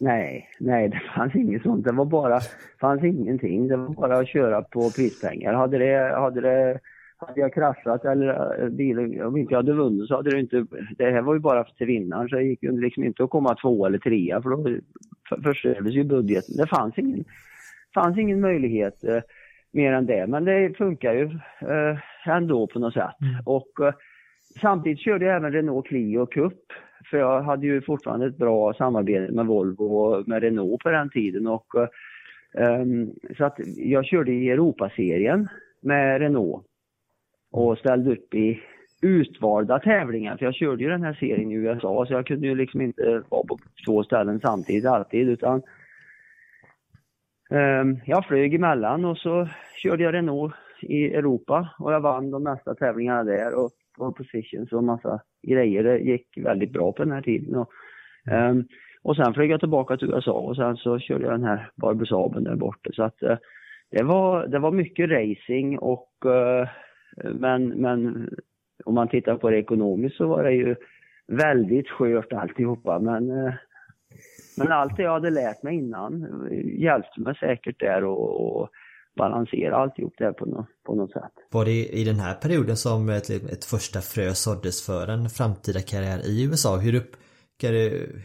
Nej, 0.00 0.48
nej 0.60 0.88
det 0.88 1.02
fanns 1.16 1.34
inget 1.34 1.62
sånt. 1.62 1.84
Det 1.84 1.92
var 1.92 2.04
bara, 2.04 2.40
fanns 2.80 3.04
ingenting. 3.04 3.68
Det 3.68 3.76
var 3.76 3.88
bara 3.88 4.18
att 4.18 4.28
köra 4.28 4.62
på 4.62 4.90
prispengar. 4.90 5.54
Hade 5.54 5.78
det, 5.78 6.14
hade 6.16 6.40
det, 6.40 6.80
hade 7.16 7.40
jag 7.40 7.54
kraschat 7.54 8.04
eller 8.04 8.62
eh, 8.62 8.68
bilen, 8.68 9.22
om 9.22 9.36
inte 9.36 9.52
jag 9.52 9.58
hade 9.58 9.72
vunnit 9.72 10.08
så 10.08 10.16
hade 10.16 10.30
det 10.30 10.40
inte, 10.40 10.66
det 10.98 11.10
här 11.10 11.22
var 11.22 11.34
ju 11.34 11.40
bara 11.40 11.64
till 11.64 11.86
vinnaren 11.86 12.28
så 12.28 12.36
det 12.36 12.42
gick 12.42 12.62
ju 12.62 12.80
liksom 12.80 13.04
inte 13.04 13.24
att 13.24 13.30
komma 13.30 13.56
två 13.62 13.86
eller 13.86 13.98
trea 13.98 14.42
för 14.42 14.50
då 14.50 14.80
förstördes 15.42 15.92
ju 15.92 16.04
budgeten. 16.04 16.56
Det 16.56 16.66
fanns 16.66 16.98
ingen, 16.98 17.24
fanns 17.94 18.18
ingen 18.18 18.40
möjlighet 18.40 19.04
eh, 19.04 19.20
mer 19.72 19.92
än 19.92 20.06
det. 20.06 20.26
Men 20.26 20.44
det 20.44 20.76
funkar 20.78 21.12
ju 21.14 21.24
eh, 21.60 21.98
ändå 22.26 22.66
på 22.66 22.78
något 22.78 22.94
sätt. 22.94 23.20
Mm. 23.20 23.42
Och 23.44 23.86
eh, 23.86 23.94
samtidigt 24.60 25.00
körde 25.00 25.24
jag 25.24 25.36
även 25.36 25.52
Renault 25.52 25.86
Clio 25.86 26.26
Cup 26.26 26.58
för 27.10 27.18
jag 27.18 27.42
hade 27.42 27.66
ju 27.66 27.82
fortfarande 27.82 28.26
ett 28.26 28.36
bra 28.36 28.74
samarbete 28.74 29.32
med 29.32 29.46
Volvo 29.46 29.84
och 29.84 30.28
med 30.28 30.42
Renault 30.42 30.82
på 30.82 30.90
den 30.90 31.10
tiden. 31.10 31.46
Och, 31.46 31.74
um, 32.52 33.14
så 33.36 33.44
att 33.44 33.60
jag 33.76 34.04
körde 34.04 34.32
i 34.32 34.50
Europaserien 34.50 35.48
med 35.80 36.20
Renault 36.20 36.66
och 37.52 37.78
ställde 37.78 38.12
upp 38.12 38.34
i 38.34 38.60
utvalda 39.02 39.78
tävlingar. 39.78 40.36
För 40.36 40.44
jag 40.44 40.54
körde 40.54 40.84
ju 40.84 40.90
den 40.90 41.02
här 41.02 41.14
serien 41.14 41.50
i 41.50 41.54
USA 41.54 42.06
så 42.06 42.12
jag 42.12 42.26
kunde 42.26 42.46
ju 42.46 42.54
liksom 42.54 42.80
inte 42.80 43.22
vara 43.28 43.44
på 43.44 43.58
två 43.86 44.04
ställen 44.04 44.40
samtidigt 44.40 44.86
alltid 44.86 45.28
utan 45.28 45.62
um, 47.50 48.00
jag 48.04 48.26
flög 48.26 48.54
emellan 48.54 49.04
och 49.04 49.18
så 49.18 49.48
körde 49.76 50.02
jag 50.02 50.14
Renault 50.14 50.54
i 50.80 51.14
Europa 51.14 51.68
och 51.78 51.92
jag 51.92 52.00
vann 52.00 52.30
de 52.30 52.42
mesta 52.42 52.74
tävlingarna 52.74 53.24
där 53.24 53.54
och 53.54 53.70
på 53.96 54.12
positions 54.12 54.72
och 54.72 54.84
massa 54.84 55.20
grejer. 55.42 55.84
Det 55.84 55.98
gick 55.98 56.38
väldigt 56.38 56.72
bra 56.72 56.92
på 56.92 57.04
den 57.04 57.12
här 57.12 57.22
tiden. 57.22 57.54
Och, 57.54 57.70
um, 58.30 58.64
och 59.02 59.16
sen 59.16 59.34
flög 59.34 59.50
jag 59.50 59.60
tillbaka 59.60 59.96
till 59.96 60.10
USA 60.10 60.32
och 60.32 60.56
sen 60.56 60.76
så 60.76 60.98
körde 60.98 61.24
jag 61.24 61.32
den 61.32 61.44
här 61.44 61.70
Barbersaaben 61.76 62.44
där 62.44 62.56
borta. 62.56 62.90
Så 62.92 63.02
att 63.02 63.22
uh, 63.22 63.36
det 63.90 64.02
var, 64.02 64.46
det 64.46 64.58
var 64.58 64.72
mycket 64.72 65.10
racing 65.10 65.78
och 65.78 66.10
uh, 66.26 66.68
men, 67.34 67.68
men 67.68 68.28
om 68.84 68.94
man 68.94 69.08
tittar 69.08 69.36
på 69.36 69.50
det 69.50 69.58
ekonomiskt 69.58 70.16
så 70.16 70.26
var 70.26 70.44
det 70.44 70.52
ju 70.52 70.76
väldigt 71.26 71.88
skört 71.88 72.32
alltihopa 72.32 72.98
men 72.98 73.30
eh, 73.30 73.54
men 74.58 74.72
allt 74.72 74.96
det 74.96 75.02
jag 75.02 75.12
hade 75.12 75.30
lärt 75.30 75.62
mig 75.62 75.76
innan 75.76 76.48
hjälpte 76.78 77.20
mig 77.20 77.36
säkert 77.40 77.80
där 77.80 78.04
och, 78.04 78.60
och 78.60 78.68
balansera 79.16 79.76
alltihop 79.76 80.14
där 80.18 80.32
på 80.32 80.46
något, 80.46 80.66
på 80.86 80.94
något 80.94 81.12
sätt. 81.12 81.32
Var 81.50 81.64
det 81.64 81.88
i 82.00 82.04
den 82.04 82.20
här 82.20 82.34
perioden 82.34 82.76
som 82.76 83.08
ett, 83.08 83.30
ett 83.30 83.64
första 83.64 84.00
frö 84.00 84.30
såddes 84.34 84.86
för 84.86 85.08
en 85.08 85.28
framtida 85.28 85.80
karriär 85.80 86.18
i 86.26 86.44
USA? 86.48 86.76
Hur, 86.76 86.94
upp, 86.94 87.16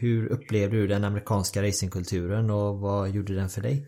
hur 0.00 0.32
upplevde 0.32 0.76
du 0.76 0.86
den 0.86 1.04
amerikanska 1.04 1.62
racingkulturen 1.62 2.50
och 2.50 2.78
vad 2.78 3.10
gjorde 3.10 3.34
den 3.34 3.48
för 3.48 3.62
dig? 3.62 3.86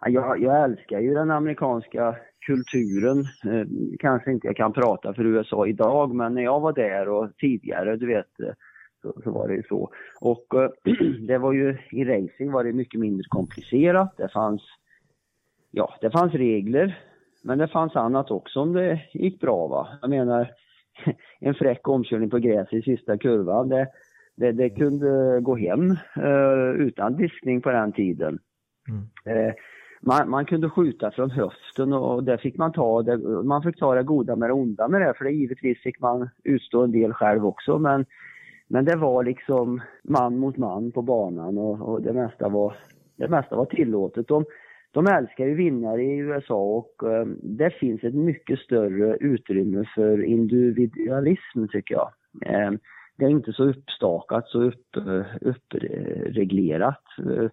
Jag, 0.00 0.42
jag 0.42 0.64
älskar 0.64 1.00
ju 1.00 1.14
den 1.14 1.30
amerikanska 1.30 2.16
kulturen. 2.46 3.18
Eh, 3.20 3.66
kanske 3.98 4.32
inte 4.32 4.46
jag 4.46 4.56
kan 4.56 4.72
prata 4.72 5.14
för 5.14 5.24
USA 5.24 5.66
idag, 5.66 6.14
men 6.14 6.34
när 6.34 6.42
jag 6.42 6.60
var 6.60 6.72
där 6.72 7.08
och 7.08 7.36
tidigare, 7.36 7.96
du 7.96 8.06
vet, 8.06 8.40
eh, 8.40 8.54
så, 9.02 9.20
så 9.24 9.30
var 9.30 9.48
det 9.48 9.54
ju 9.54 9.62
så. 9.62 9.90
Och 10.20 10.46
eh, 10.54 10.70
det 11.28 11.38
var 11.38 11.52
ju, 11.52 11.78
i 11.90 12.04
racing 12.04 12.52
var 12.52 12.64
det 12.64 12.72
mycket 12.72 13.00
mindre 13.00 13.24
komplicerat. 13.28 14.14
Det 14.16 14.28
fanns, 14.32 14.62
ja, 15.76 15.94
det 16.00 16.10
fanns 16.10 16.32
regler, 16.34 16.98
men 17.42 17.58
det 17.58 17.68
fanns 17.68 17.96
annat 17.96 18.30
också 18.30 18.60
om 18.60 18.72
det 18.72 19.00
gick 19.12 19.40
bra 19.40 19.66
va. 19.66 19.88
Jag 20.00 20.10
menar, 20.10 20.50
en 21.40 21.54
fräck 21.54 21.88
omkörning 21.88 22.30
på 22.30 22.38
gräs 22.38 22.72
i 22.72 22.82
sista 22.82 23.18
kurvan, 23.18 23.68
det, 23.68 23.88
det, 24.36 24.52
det 24.52 24.70
kunde 24.70 25.40
gå 25.40 25.56
hem 25.56 25.90
uh, 26.18 26.70
utan 26.86 27.16
diskning 27.16 27.60
på 27.62 27.70
den 27.70 27.92
tiden. 27.92 28.38
Mm. 28.88 29.38
Uh, 29.38 29.52
man, 30.00 30.30
man, 30.30 30.44
kunde 30.44 30.70
skjuta 30.70 31.10
från 31.10 31.30
höften 31.30 31.92
och 31.92 32.24
det 32.24 32.38
fick 32.38 32.56
man 32.56 32.72
ta, 32.72 33.02
det, 33.02 33.16
man 33.44 33.62
fick 33.62 33.78
ta 33.78 33.94
det 33.94 34.02
goda 34.02 34.36
med 34.36 34.48
det 34.48 34.52
onda 34.52 34.88
med 34.88 35.00
det 35.00 35.14
för 35.14 35.24
det 35.24 35.30
givetvis 35.30 35.78
fick 35.82 36.00
man 36.00 36.28
utstå 36.44 36.82
en 36.82 36.92
del 36.92 37.12
själv 37.12 37.46
också 37.46 37.78
men, 37.78 38.06
men 38.68 38.84
det 38.84 38.96
var 38.96 39.24
liksom 39.24 39.80
man 40.04 40.38
mot 40.38 40.56
man 40.56 40.92
på 40.92 41.02
banan 41.02 41.58
och, 41.58 41.88
och 41.88 42.02
det, 42.02 42.12
mesta 42.12 42.48
var, 42.48 42.76
det 43.16 43.28
mesta 43.28 43.56
var 43.56 43.64
tillåtet. 43.64 44.28
De, 44.28 44.44
de 44.96 45.06
älskar 45.06 45.46
ju 45.46 45.54
vinnare 45.54 46.02
i 46.02 46.18
USA 46.18 46.54
och 46.54 47.10
eh, 47.10 47.26
det 47.42 47.70
finns 47.70 48.04
ett 48.04 48.14
mycket 48.14 48.58
större 48.58 49.16
utrymme 49.16 49.84
för 49.94 50.24
individualism 50.24 51.66
tycker 51.70 51.94
jag. 51.94 52.12
Eh, 52.46 52.70
det 53.16 53.24
är 53.24 53.28
inte 53.28 53.52
så 53.52 53.64
uppstakat, 53.64 54.48
så 54.48 54.62
upp, 54.62 54.96
eh, 54.96 55.24
uppreglerat. 55.40 57.04
Mm. 57.18 57.50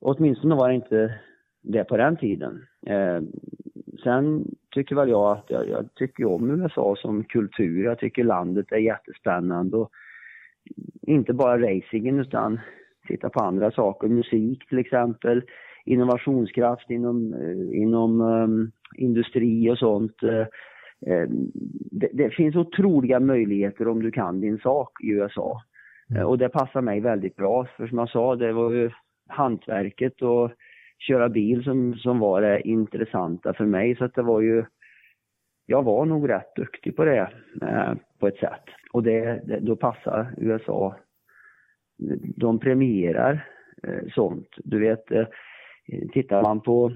Åtminstone 0.00 0.54
var 0.54 0.68
det 0.68 0.74
inte 0.74 1.14
det 1.62 1.84
på 1.84 1.96
den 1.96 2.16
tiden. 2.16 2.66
Eh, 2.86 3.20
sen 4.02 4.44
tycker 4.70 4.96
väl 4.96 5.08
jag 5.08 5.32
att 5.32 5.46
jag, 5.48 5.68
jag, 5.68 5.94
tycker 5.94 6.24
om 6.24 6.50
USA 6.50 6.96
som 6.96 7.24
kultur. 7.24 7.84
Jag 7.84 7.98
tycker 7.98 8.24
landet 8.24 8.72
är 8.72 8.76
jättespännande 8.76 9.76
och 9.76 9.90
inte 11.02 11.32
bara 11.32 11.58
racingen 11.58 12.20
utan 12.20 12.60
titta 13.08 13.30
på 13.30 13.40
andra 13.40 13.70
saker, 13.70 14.08
musik 14.08 14.68
till 14.68 14.78
exempel, 14.78 15.42
innovationskraft 15.84 16.90
inom, 16.90 17.34
eh, 17.34 17.80
inom 17.80 18.20
um, 18.20 18.72
industri 18.96 19.70
och 19.70 19.78
sånt. 19.78 20.22
Uh, 20.22 20.44
det, 21.90 22.10
det, 22.12 22.30
finns 22.30 22.56
otroliga 22.56 23.20
möjligheter 23.20 23.88
om 23.88 24.02
du 24.02 24.10
kan 24.10 24.40
din 24.40 24.58
sak 24.58 25.04
i 25.04 25.08
USA. 25.08 25.62
Uh, 26.16 26.22
och 26.22 26.38
det 26.38 26.48
passar 26.48 26.80
mig 26.80 27.00
väldigt 27.00 27.36
bra, 27.36 27.66
för 27.76 27.86
som 27.86 27.98
jag 27.98 28.10
sa, 28.10 28.36
det 28.36 28.52
var 28.52 28.70
ju 28.70 28.90
hantverket 29.28 30.22
och 30.22 30.50
köra 31.00 31.28
bil 31.28 31.64
som, 31.64 31.94
som 31.94 32.18
var 32.18 32.42
det 32.42 32.68
intressanta 32.68 33.54
för 33.54 33.66
mig. 33.66 33.96
Så 33.96 34.04
att 34.04 34.14
det 34.14 34.22
var 34.22 34.40
ju, 34.40 34.64
jag 35.66 35.82
var 35.82 36.04
nog 36.04 36.28
rätt 36.28 36.56
duktig 36.56 36.96
på 36.96 37.04
det 37.04 37.30
eh, 37.62 37.92
på 38.18 38.28
ett 38.28 38.38
sätt. 38.38 38.64
Och 38.92 39.02
det, 39.02 39.40
det, 39.46 39.60
då 39.60 39.76
passar 39.76 40.34
USA. 40.36 40.96
De 42.36 42.58
premierar 42.58 43.48
eh, 43.82 44.08
sånt. 44.14 44.48
Du 44.64 44.80
vet, 44.80 45.10
eh, 45.10 45.26
tittar 46.12 46.42
man 46.42 46.60
på, 46.60 46.92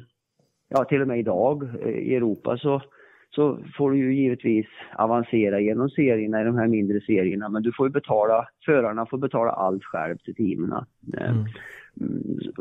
ja 0.69 0.85
till 0.85 1.01
och 1.01 1.09
med 1.09 1.19
idag 1.19 1.63
eh, 1.83 1.89
i 1.89 2.15
Europa 2.15 2.59
så 2.59 2.83
så 3.31 3.59
får 3.77 3.91
du 3.91 3.99
ju 3.99 4.15
givetvis 4.15 4.67
avancera 4.97 5.61
genom 5.61 5.91
serierna 5.91 6.41
i 6.41 6.45
de 6.45 6.57
här 6.57 6.67
mindre 6.67 7.01
serierna 7.01 7.49
men 7.49 7.63
du 7.63 7.73
får 7.73 7.87
ju 7.87 7.93
betala, 7.93 8.49
förarna 8.65 9.07
får 9.07 9.19
betala 9.19 9.51
allt 9.51 9.85
själv 9.85 10.17
till 10.17 10.35
teamen. 10.35 10.73
Eh, 11.19 11.31
mm. 11.31 11.47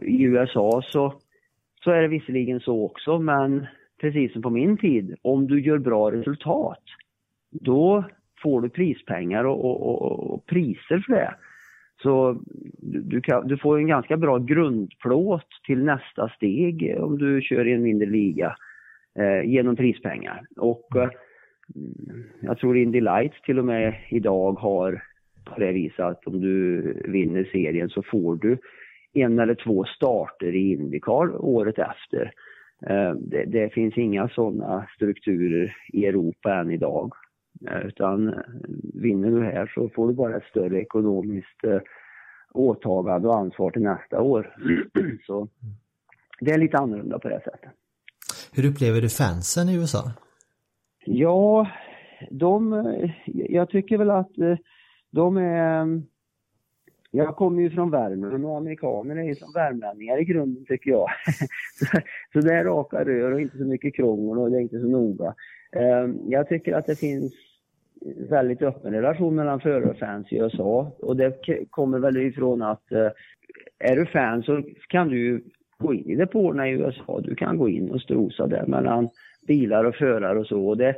I 0.02 0.24
USA 0.24 0.82
så 0.86 1.14
så 1.84 1.92
är 1.92 2.02
det 2.02 2.08
visserligen 2.08 2.60
så 2.60 2.86
också, 2.86 3.20
men 3.20 3.66
precis 4.02 4.34
som 4.34 4.42
på 4.42 4.50
min 4.50 4.78
tid, 4.78 5.16
om 5.22 5.48
du 5.48 5.62
gör 5.62 5.78
bra 5.78 6.12
resultat, 6.12 6.84
då 7.52 8.04
får 8.44 8.62
du 8.62 8.70
prispengar 8.70 9.44
och, 9.44 9.66
och, 9.66 9.82
och, 9.82 10.34
och 10.34 10.46
priser 10.46 11.04
för 11.08 11.14
det. 11.14 11.36
Så 12.04 12.42
du, 12.82 13.22
kan, 13.22 13.48
du, 13.48 13.58
får 13.58 13.78
en 13.78 13.88
ganska 13.88 14.18
bra 14.18 14.38
grundplåt 14.38 15.48
till 15.66 15.84
nästa 15.84 16.30
steg 16.30 16.96
om 17.00 17.18
du 17.18 17.42
kör 17.42 17.68
i 17.68 17.74
en 17.74 17.84
mindre 17.84 18.10
liga 18.10 18.56
eh, 19.20 19.50
genom 19.50 19.76
prispengar. 19.76 20.46
Och 20.58 20.96
eh, 20.96 21.10
jag 22.40 22.58
tror 22.58 22.78
Indy 22.78 23.02
Lights 23.02 23.42
till 23.42 23.60
och 23.60 23.66
med 23.66 23.96
idag 24.10 24.54
har 24.54 25.04
på 25.46 25.60
det 25.60 25.72
viset 25.72 26.00
att 26.00 26.28
om 26.28 26.42
du 26.42 26.82
vinner 27.08 27.50
serien 27.52 27.90
så 27.90 28.04
får 28.04 28.36
du 28.36 28.58
en 29.14 29.40
eller 29.40 29.56
två 29.56 29.84
starter 29.84 30.56
i 30.56 30.72
Indycar 30.72 31.46
året 31.46 31.80
efter. 31.80 32.32
Eh, 32.88 33.14
det, 33.14 33.46
det 33.46 33.74
finns 33.74 33.98
inga 33.98 34.30
sådana 34.30 34.88
strukturer 34.96 35.76
i 35.94 36.06
Europa 36.06 36.56
än 36.56 36.72
idag. 36.72 37.14
Eh, 37.70 37.86
utan 37.86 38.28
eh, 38.28 38.40
vinner 38.94 39.32
du 39.32 39.44
här 39.44 39.72
så 39.76 39.90
får 39.90 40.08
du 40.08 40.14
bara 40.14 40.38
ett 40.38 40.44
större 40.44 40.82
ekonomiskt 40.82 41.62
åtagande 42.54 43.28
och 43.28 43.38
ansvar 43.38 43.72
till 43.72 43.82
nästa 43.82 44.22
år. 44.22 44.56
Så 45.28 45.48
det 46.40 46.52
är 46.52 46.58
lite 46.58 46.78
annorlunda 46.78 47.20
på 47.20 47.30
det 47.30 47.42
sättet. 47.44 47.72
Hur 48.54 48.70
upplever 48.72 49.02
du 49.02 49.10
fansen 49.10 49.70
i 49.70 49.76
USA? 49.76 50.12
Ja, 51.06 51.68
de, 52.32 52.86
jag 53.26 53.70
tycker 53.70 53.98
väl 53.98 54.10
att 54.10 54.32
de 55.12 55.38
är 55.38 56.02
jag 57.16 57.36
kommer 57.36 57.62
ju 57.62 57.70
från 57.70 57.92
Värmland 57.92 58.46
och 58.46 58.58
amerikaner 58.58 59.16
är 59.16 59.24
ju 59.24 59.36
som 59.36 59.54
värmlänningar 59.54 60.22
i 60.22 60.26
grunden 60.26 60.66
tycker 60.66 60.92
jag. 60.92 61.10
så, 62.34 62.40
det 62.40 62.54
är 62.54 62.64
raka 62.64 63.06
rör 63.06 63.32
och 63.32 63.42
inte 63.42 63.58
så 63.58 63.64
mycket 63.64 63.96
krångel 63.96 64.38
och 64.38 64.52
det 64.52 64.58
är 64.58 64.62
inte 64.62 64.80
så 64.80 64.88
noga. 64.88 65.36
Ehm, 65.76 66.20
jag 66.28 66.50
tycker 66.50 66.74
att 66.74 66.86
det 66.86 67.00
finns 67.00 67.34
väldigt 68.30 68.62
öppen 68.62 68.94
relation 68.94 69.36
mellan 69.36 69.60
förare 69.60 69.90
och 69.90 69.98
fans 69.98 70.32
i 70.32 70.38
USA 70.38 70.92
och 71.00 71.18
det 71.18 71.40
kommer 71.70 72.00
väl 72.00 72.18
ifrån 72.18 72.62
att 72.62 72.92
eh, 72.92 73.10
är 73.80 73.96
du 73.96 74.06
fan 74.06 74.44
så 74.44 74.64
kan 74.88 75.08
du 75.08 75.44
gå 75.78 75.94
in 75.94 76.10
i 76.10 76.16
depåerna 76.16 76.70
i 76.70 76.72
USA. 76.72 77.22
Du 77.24 77.36
kan 77.36 77.58
gå 77.58 77.70
in 77.70 77.92
och 77.92 78.02
strosa 78.02 78.48
där 78.48 78.66
mellan 78.66 79.10
bilar 79.48 79.84
och 79.84 79.96
förare 79.96 80.40
och 80.40 80.48
så. 80.48 80.68
Och 80.68 80.78
det, 80.78 80.96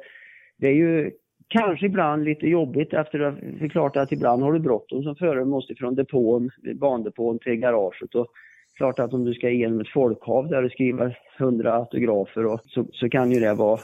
det 0.57 0.67
är 0.67 0.73
ju 0.73 1.11
Kanske 1.47 1.85
ibland 1.85 2.23
lite 2.23 2.47
jobbigt 2.47 2.93
efter 2.93 3.19
att, 3.19 3.35
det 3.59 3.65
är 3.65 3.69
klart 3.69 3.95
att 3.95 4.11
ibland 4.11 4.43
har 4.43 4.53
du 4.53 4.59
bråttom 4.59 5.03
som 5.03 5.15
förare, 5.15 5.45
måste 5.45 5.75
från 5.75 5.95
depån, 5.95 6.49
bandepån 6.75 7.39
till 7.39 7.55
garaget 7.55 8.15
och 8.15 8.27
klart 8.77 8.99
att 8.99 9.13
om 9.13 9.25
du 9.25 9.33
ska 9.33 9.49
igenom 9.49 9.79
ett 9.79 9.89
folkhav 9.93 10.47
där 10.47 10.63
och 10.63 10.71
skriva 10.71 11.11
hundra 11.37 11.73
autografer 11.73 12.45
och 12.45 12.59
så, 12.65 12.85
så 12.91 13.09
kan 13.09 13.31
ju 13.31 13.39
det 13.39 13.53
vara 13.53 13.79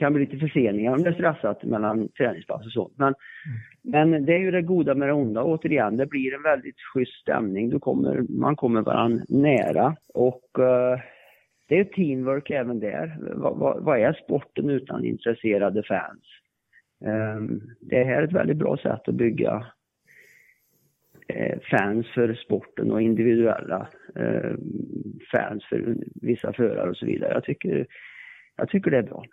kan 0.00 0.12
bli 0.12 0.24
lite 0.24 0.38
förseningar 0.38 0.92
om 0.92 1.02
det 1.02 1.08
är 1.08 1.14
stressat 1.14 1.64
mellan 1.64 2.08
träningspass 2.08 2.66
och 2.66 2.72
sånt. 2.72 2.92
Men, 2.96 3.14
mm. 3.84 4.10
men 4.10 4.26
det 4.26 4.34
är 4.34 4.38
ju 4.38 4.50
det 4.50 4.62
goda 4.62 4.94
med 4.94 5.08
det 5.08 5.12
onda 5.12 5.42
återigen. 5.42 5.96
Det 5.96 6.06
blir 6.06 6.34
en 6.34 6.42
väldigt 6.42 6.80
schysst 6.94 7.20
stämning. 7.20 7.70
Du 7.70 7.78
kommer, 7.78 8.24
man 8.28 8.56
kommer 8.56 8.82
varandra 8.82 9.24
nära 9.28 9.96
och 10.14 10.44
uh, 10.58 11.00
det 11.68 11.78
är 11.78 11.84
teamwork 11.84 12.50
även 12.50 12.80
där. 12.80 13.16
Vad, 13.20 13.58
va, 13.58 13.76
vad 13.80 13.98
är 13.98 14.12
sporten 14.12 14.70
utan 14.70 15.04
intresserade 15.04 15.82
fans? 15.82 16.24
Um, 17.04 17.60
det 17.80 18.04
här 18.04 18.22
är 18.22 18.22
ett 18.22 18.32
väldigt 18.32 18.56
bra 18.56 18.76
sätt 18.76 19.08
att 19.08 19.14
bygga 19.14 19.66
eh, 21.28 21.58
fans 21.70 22.06
för 22.14 22.34
sporten 22.34 22.92
och 22.92 23.02
individuella 23.02 23.88
eh, 24.16 24.54
fans 25.32 25.64
för 25.64 25.96
vissa 26.22 26.52
förare 26.52 26.90
och 26.90 26.96
så 26.96 27.06
vidare. 27.06 27.32
Jag 27.34 27.44
tycker, 27.44 27.86
jag 28.56 28.68
tycker 28.68 28.90
det 28.90 28.98
är 28.98 29.02
bra. 29.02 29.24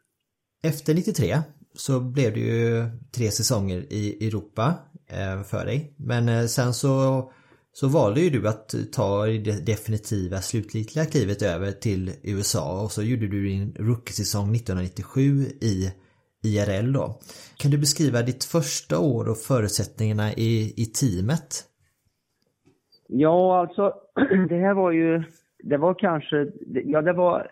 Efter 0.64 0.94
93 0.94 1.38
så 1.74 2.00
blev 2.00 2.34
det 2.34 2.40
ju 2.40 2.86
tre 3.16 3.32
säsonger 3.32 3.86
i 3.90 4.28
Europa 4.28 4.74
eh, 5.10 5.44
för 5.44 5.66
dig. 5.66 5.94
Men 5.98 6.30
eh, 6.30 6.46
sen 6.46 6.74
så, 6.74 7.24
så 7.72 7.88
valde 7.88 8.22
ju 8.22 8.30
du 8.30 8.48
att 8.48 8.76
ta 8.92 9.26
det 9.26 9.66
definitiva 9.66 10.38
slutgiltiga 10.38 11.06
klivet 11.06 11.42
över 11.42 11.72
till 11.72 12.12
USA 12.24 12.82
och 12.84 12.92
så 12.92 13.04
gjorde 13.04 13.28
du 13.28 13.48
din 13.48 13.76
rookiesäsong 13.80 14.56
1997 14.56 15.22
i 15.62 15.92
IRL 16.44 16.94
då. 16.94 17.20
Kan 17.58 17.72
du 17.72 17.78
beskriva 17.78 18.22
ditt 18.22 18.44
första 18.44 19.00
år 19.00 19.30
och 19.30 19.38
förutsättningarna 19.38 20.34
i, 20.34 20.74
i 20.78 20.86
teamet? 20.86 21.64
Ja, 23.08 23.60
alltså 23.60 23.94
det 24.50 24.56
här 24.56 24.74
var 24.74 24.92
ju, 24.92 25.24
det 25.64 25.78
var 25.78 25.94
kanske, 25.94 26.48
ja 26.86 27.02
det 27.02 27.14
var, 27.14 27.48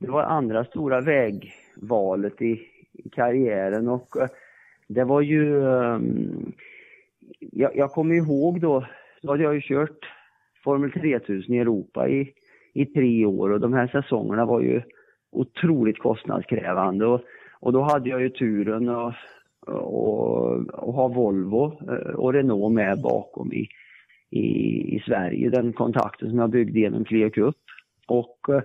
det 0.00 0.10
var 0.10 0.22
andra 0.22 0.64
stora 0.64 1.00
väg 1.00 1.52
valet 1.76 2.42
i, 2.42 2.60
i 2.92 3.08
karriären 3.08 3.88
och 3.88 4.16
eh, 4.16 4.28
det 4.88 5.04
var 5.04 5.20
ju, 5.20 5.68
ehm, 5.68 6.52
jag, 7.38 7.76
jag 7.76 7.90
kommer 7.90 8.14
ihåg 8.14 8.60
då, 8.60 8.86
då 9.22 9.30
hade 9.30 9.42
jag 9.42 9.54
ju 9.54 9.60
kört 9.60 10.10
Formel 10.64 10.92
3000 10.92 11.54
i 11.54 11.58
Europa 11.58 12.08
i, 12.08 12.32
i 12.72 12.86
tre 12.86 13.26
år 13.26 13.50
och 13.50 13.60
de 13.60 13.72
här 13.72 13.86
säsongerna 13.86 14.46
var 14.46 14.60
ju 14.60 14.82
otroligt 15.32 15.98
kostnadskrävande 15.98 17.06
och, 17.06 17.20
och 17.60 17.72
då 17.72 17.82
hade 17.82 18.08
jag 18.08 18.20
ju 18.20 18.28
turen 18.28 18.88
att 18.88 19.14
och, 19.66 20.68
och 20.68 20.92
ha 20.94 21.08
Volvo 21.08 21.78
eh, 21.88 22.14
och 22.14 22.32
Renault 22.32 22.74
med 22.74 23.00
bakom 23.02 23.52
i, 23.52 23.68
i, 24.30 24.46
i 24.96 25.02
Sverige, 25.06 25.50
den 25.50 25.72
kontakten 25.72 26.30
som 26.30 26.38
jag 26.38 26.50
byggde 26.50 26.80
genom 26.80 27.04
Clio 27.04 27.30
Cup. 27.30 27.56
Och 28.06 28.38
eh, 28.48 28.62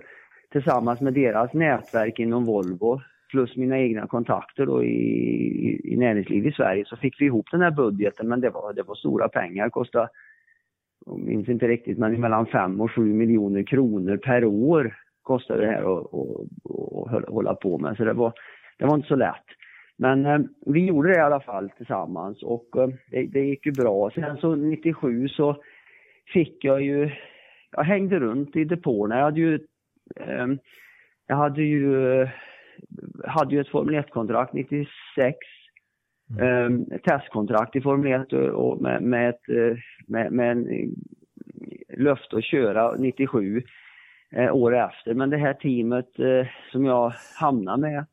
tillsammans 0.52 1.00
med 1.00 1.14
deras 1.14 1.52
nätverk 1.52 2.18
inom 2.18 2.44
Volvo 2.44 3.00
plus 3.30 3.56
mina 3.56 3.78
egna 3.78 4.06
kontakter 4.06 4.66
då 4.66 4.84
i, 4.84 4.88
i, 4.88 5.92
i 5.92 5.96
näringslivet 5.96 6.52
i 6.52 6.56
Sverige 6.56 6.84
så 6.86 6.96
fick 6.96 7.20
vi 7.20 7.24
ihop 7.24 7.46
den 7.50 7.60
här 7.60 7.70
budgeten 7.70 8.28
men 8.28 8.40
det 8.40 8.50
var, 8.50 8.72
det 8.72 8.82
var 8.82 8.94
stora 8.94 9.28
pengar, 9.28 9.64
Det 9.64 9.70
kostade 9.70 10.04
jag 10.04 10.10
minns 11.18 11.48
inte 11.48 11.68
riktigt, 11.68 11.98
men 11.98 12.20
mellan 12.20 12.46
5 12.46 12.80
och 12.80 12.90
7 12.90 13.14
miljoner 13.14 13.62
kronor 13.62 14.16
per 14.16 14.44
år 14.44 14.94
kostade 15.22 15.60
det 15.60 15.66
här 15.66 15.96
att 15.96 17.28
hålla 17.28 17.54
på 17.54 17.78
med. 17.78 17.96
Så 17.96 18.04
det 18.04 18.12
var, 18.12 18.32
det 18.78 18.84
var 18.84 18.94
inte 18.94 19.08
så 19.08 19.16
lätt. 19.16 19.44
Men 19.96 20.26
eh, 20.26 20.38
vi 20.66 20.86
gjorde 20.86 21.08
det 21.08 21.18
i 21.18 21.22
alla 21.22 21.40
fall 21.40 21.70
tillsammans 21.70 22.42
och 22.42 22.76
eh, 22.76 22.88
det, 23.10 23.26
det, 23.26 23.40
gick 23.40 23.66
ju 23.66 23.72
bra. 23.72 24.10
Sen 24.10 24.36
så 24.36 24.54
97 24.54 25.28
så 25.28 25.56
fick 26.32 26.64
jag 26.64 26.82
ju, 26.82 27.10
jag 27.70 27.84
hängde 27.84 28.18
runt 28.18 28.56
i 28.56 28.64
depåerna. 28.64 29.16
Jag 29.16 29.24
hade 29.24 29.40
ju, 29.40 29.58
jag 31.26 31.36
hade 31.36 31.62
ju, 31.62 32.26
hade 33.24 33.54
ju 33.54 33.60
ett 33.60 33.68
Formel 33.68 33.94
1-kontrakt 33.94 34.52
96 34.52 35.36
Mm. 36.38 36.84
testkontrakt 37.04 37.76
i 37.76 37.80
Formel 37.80 38.22
1 38.22 38.32
och 38.52 38.82
med, 38.82 39.02
med, 39.02 39.28
ett, 39.28 39.40
med, 40.06 40.32
med 40.32 40.50
en 40.50 40.94
löfte 41.96 42.36
att 42.36 42.44
köra 42.44 42.94
97 42.98 43.62
eh, 44.32 44.54
år 44.54 44.76
efter. 44.76 45.14
Men 45.14 45.30
det 45.30 45.36
här 45.36 45.54
teamet 45.54 46.18
eh, 46.18 46.46
som 46.72 46.84
jag 46.84 47.12
hamnade 47.40 47.82
med 47.82 48.04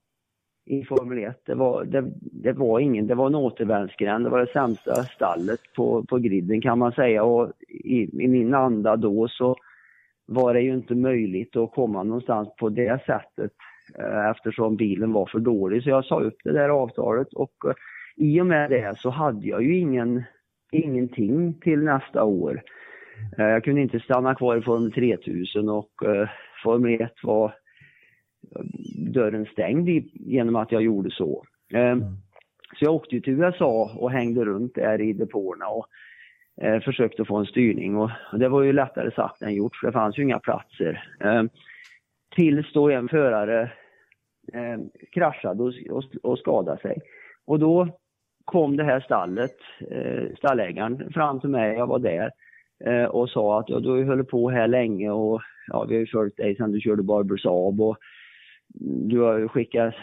i 0.65 0.83
Formel 0.83 1.23
1, 1.23 1.41
det 1.45 1.55
var, 1.55 1.85
det, 1.85 2.03
det, 2.19 2.53
var 2.53 2.79
ingen, 2.79 3.07
det 3.07 3.15
var 3.15 3.27
en 3.27 3.35
återvändsgränd. 3.35 4.25
Det 4.25 4.29
var 4.29 4.39
det 4.39 4.51
sämsta 4.51 5.03
stallet 5.03 5.59
på, 5.75 6.03
på 6.03 6.17
griden 6.17 6.61
kan 6.61 6.79
man 6.79 6.91
säga 6.91 7.23
och 7.23 7.51
i, 7.67 8.23
i 8.23 8.27
min 8.27 8.53
anda 8.53 8.95
då 8.95 9.27
så 9.27 9.55
var 10.27 10.53
det 10.53 10.61
ju 10.61 10.73
inte 10.73 10.95
möjligt 10.95 11.55
att 11.55 11.71
komma 11.71 12.03
någonstans 12.03 12.49
på 12.59 12.69
det 12.69 13.05
sättet 13.05 13.51
eh, 13.99 14.29
eftersom 14.29 14.75
bilen 14.75 15.13
var 15.13 15.25
för 15.25 15.39
dålig. 15.39 15.83
Så 15.83 15.89
jag 15.89 16.05
sa 16.05 16.21
upp 16.21 16.37
det 16.43 16.51
där 16.51 16.69
avtalet 16.69 17.33
och 17.33 17.53
eh, 17.65 17.73
i 18.15 18.41
och 18.41 18.45
med 18.45 18.69
det 18.69 18.95
så 18.97 19.09
hade 19.09 19.47
jag 19.47 19.63
ju 19.63 19.77
ingen, 19.77 20.23
ingenting 20.71 21.53
till 21.53 21.79
nästa 21.79 22.23
år. 22.23 22.61
Eh, 23.37 23.45
jag 23.45 23.63
kunde 23.63 23.81
inte 23.81 23.99
stanna 23.99 24.35
kvar 24.35 24.57
i 24.57 24.61
Formel 24.61 24.91
3000 24.91 25.69
och 25.69 25.91
Formel 26.63 27.01
1 27.01 27.11
var 27.23 27.53
dörren 29.13 29.45
stängd 29.45 29.89
genom 30.13 30.55
att 30.55 30.71
jag 30.71 30.81
gjorde 30.81 31.11
så. 31.11 31.45
Mm. 31.73 31.99
Så 32.79 32.85
jag 32.85 32.93
åkte 32.93 33.21
till 33.21 33.33
USA 33.33 33.91
och 33.97 34.11
hängde 34.11 34.45
runt 34.45 34.75
där 34.75 35.01
i 35.01 35.13
depåerna 35.13 35.67
och 35.67 35.87
eh, 36.61 36.79
försökte 36.79 37.25
få 37.25 37.37
en 37.37 37.45
styrning 37.45 37.95
och, 37.95 38.11
och, 38.31 38.39
det 38.39 38.49
var 38.49 38.63
ju 38.63 38.73
lättare 38.73 39.11
sagt 39.11 39.41
än 39.41 39.55
gjort 39.55 39.75
för 39.75 39.87
det 39.87 39.93
fanns 39.93 40.17
ju 40.17 40.23
inga 40.23 40.39
platser. 40.39 41.03
Eh, 41.19 41.43
tills 42.35 42.73
då 42.73 42.89
en 42.89 43.09
förare 43.09 43.71
eh, 44.53 44.79
kraschade 45.11 45.63
och, 45.63 45.73
och, 45.89 46.03
och 46.23 46.39
skadade 46.39 46.81
sig. 46.81 47.01
Och 47.45 47.59
då 47.59 47.87
kom 48.45 48.77
det 48.77 48.83
här 48.83 48.99
stallet, 48.99 49.55
eh, 49.91 50.35
stallägaren 50.37 51.11
fram 51.13 51.39
till 51.39 51.49
mig, 51.49 51.75
jag 51.75 51.87
var 51.87 51.99
där 51.99 52.31
eh, 52.85 53.05
och 53.05 53.29
sa 53.29 53.59
att 53.59 53.69
ja, 53.69 53.79
du 53.79 53.89
har 53.89 53.97
ju 53.97 54.07
hållit 54.07 54.29
på 54.29 54.49
här 54.49 54.67
länge 54.67 55.11
och 55.11 55.41
ja, 55.67 55.85
vi 55.89 55.93
har 55.95 55.99
ju 55.99 56.07
följt 56.07 56.37
dig 56.37 56.55
sedan 56.55 56.71
du 56.71 56.79
körde 56.79 57.03
Barber 57.03 57.37
Saab 57.37 57.81
och 57.81 57.97
du 59.09 59.19
har 59.19 59.37
ju 59.37 59.47
skickat 59.47 59.93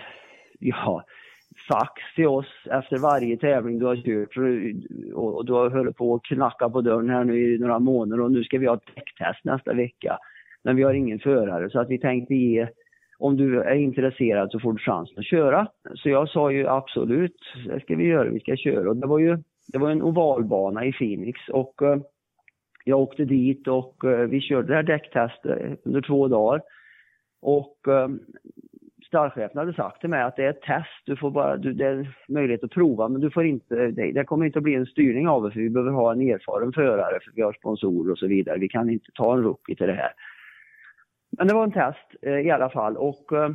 ja, 0.58 1.04
fax 1.68 1.92
till 2.14 2.26
oss 2.26 2.46
efter 2.70 2.98
varje 2.98 3.36
tävling 3.36 3.78
du 3.78 3.86
har 3.86 3.96
kört 3.96 4.36
och, 5.14 5.44
du 5.44 5.52
har 5.52 5.70
hållit 5.70 5.96
på 5.96 6.14
att 6.14 6.22
knacka 6.22 6.68
på 6.70 6.80
dörren 6.80 7.10
här 7.10 7.24
nu 7.24 7.54
i 7.54 7.58
några 7.58 7.78
månader 7.78 8.22
och 8.22 8.32
nu 8.32 8.44
ska 8.44 8.58
vi 8.58 8.66
ha 8.66 8.74
ett 8.74 8.94
däcktest 8.94 9.44
nästa 9.44 9.74
vecka. 9.74 10.18
Men 10.64 10.76
vi 10.76 10.82
har 10.82 10.94
ingen 10.94 11.18
förare 11.18 11.70
så 11.70 11.80
att 11.80 11.90
vi 11.90 11.98
tänkte 11.98 12.34
ge, 12.34 12.68
om 13.18 13.36
du 13.36 13.62
är 13.62 13.74
intresserad 13.74 14.50
så 14.50 14.60
får 14.60 14.72
du 14.72 14.78
chansen 14.78 15.18
att 15.18 15.26
köra. 15.26 15.66
Så 15.94 16.08
jag 16.08 16.28
sa 16.28 16.52
ju 16.52 16.68
absolut, 16.68 17.36
det 17.66 17.80
ska 17.80 17.96
vi 17.96 18.04
göra, 18.04 18.28
vi 18.28 18.40
ska 18.40 18.56
köra. 18.56 18.90
Och 18.90 18.96
det 18.96 19.06
var 19.06 19.18
ju 19.18 19.38
det 19.66 19.78
var 19.78 19.90
en 19.90 20.02
ovalbana 20.02 20.84
i 20.84 20.92
Phoenix 20.92 21.40
och 21.48 21.82
eh, 21.82 21.98
jag 22.84 23.00
åkte 23.00 23.24
dit 23.24 23.68
och 23.68 24.04
eh, 24.04 24.28
vi 24.28 24.40
körde 24.40 24.68
det 24.68 24.74
här 24.74 24.82
däcktestet 24.82 25.80
under 25.84 26.00
två 26.00 26.28
dagar. 26.28 26.62
Och 27.42 27.88
eh, 27.88 28.08
stallchefen 29.14 29.58
hade 29.58 29.74
sagt 29.74 30.00
till 30.00 30.10
mig 30.10 30.22
att 30.22 30.36
det 30.36 30.44
är 30.44 30.50
ett 30.50 30.62
test, 30.62 31.02
du 31.04 31.16
får 31.16 31.30
bara, 31.30 31.56
du, 31.56 31.72
det 31.72 31.86
är 31.86 32.16
möjlighet 32.28 32.64
att 32.64 32.70
prova 32.70 33.08
men 33.08 33.20
du 33.20 33.30
får 33.30 33.44
inte, 33.44 33.74
det, 33.74 34.12
det 34.12 34.24
kommer 34.24 34.46
inte 34.46 34.58
att 34.58 34.62
bli 34.62 34.74
en 34.74 34.86
styrning 34.86 35.28
av 35.28 35.42
det 35.42 35.50
för 35.50 35.60
vi 35.60 35.70
behöver 35.70 35.92
ha 35.92 36.12
en 36.12 36.20
erfaren 36.20 36.72
förare 36.72 37.20
för 37.24 37.32
vi 37.34 37.42
har 37.42 37.52
sponsorer 37.52 38.12
och 38.12 38.18
så 38.18 38.26
vidare. 38.26 38.58
Vi 38.58 38.68
kan 38.68 38.90
inte 38.90 39.10
ta 39.14 39.34
en 39.34 39.42
rookie 39.42 39.76
till 39.76 39.86
det 39.86 39.92
här. 39.92 40.12
Men 41.38 41.48
det 41.48 41.54
var 41.54 41.64
en 41.64 41.72
test 41.72 42.08
eh, 42.22 42.38
i 42.38 42.50
alla 42.50 42.70
fall 42.70 42.96
och 42.96 43.32
eh, 43.32 43.50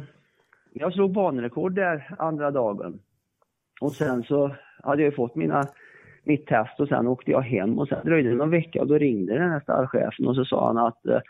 jag 0.74 0.94
slog 0.94 1.14
banrekord 1.14 1.76
där 1.76 2.16
andra 2.20 2.52
dagen. 2.52 3.00
Och 3.82 3.92
sen 3.92 4.24
så 4.24 4.56
hade 4.84 5.04
jag 5.04 5.16
fått 5.16 5.36
mina, 5.36 5.68
mitt 6.24 6.48
test 6.48 6.80
och 6.80 6.88
sen 6.88 7.08
åkte 7.08 7.32
jag 7.32 7.42
hem 7.42 7.80
och 7.80 7.88
sen 7.88 8.06
dröjde 8.06 8.30
det 8.30 8.36
någon 8.36 8.52
vecka 8.52 8.82
och 8.82 8.88
då 8.88 8.98
ringde 8.98 9.34
den 9.34 9.52
här 9.52 9.60
stallchefen 9.60 10.28
och 10.28 10.36
så 10.36 10.46
sa 10.46 10.68
han 10.68 10.78
att 10.78 11.06
eh, 11.06 11.22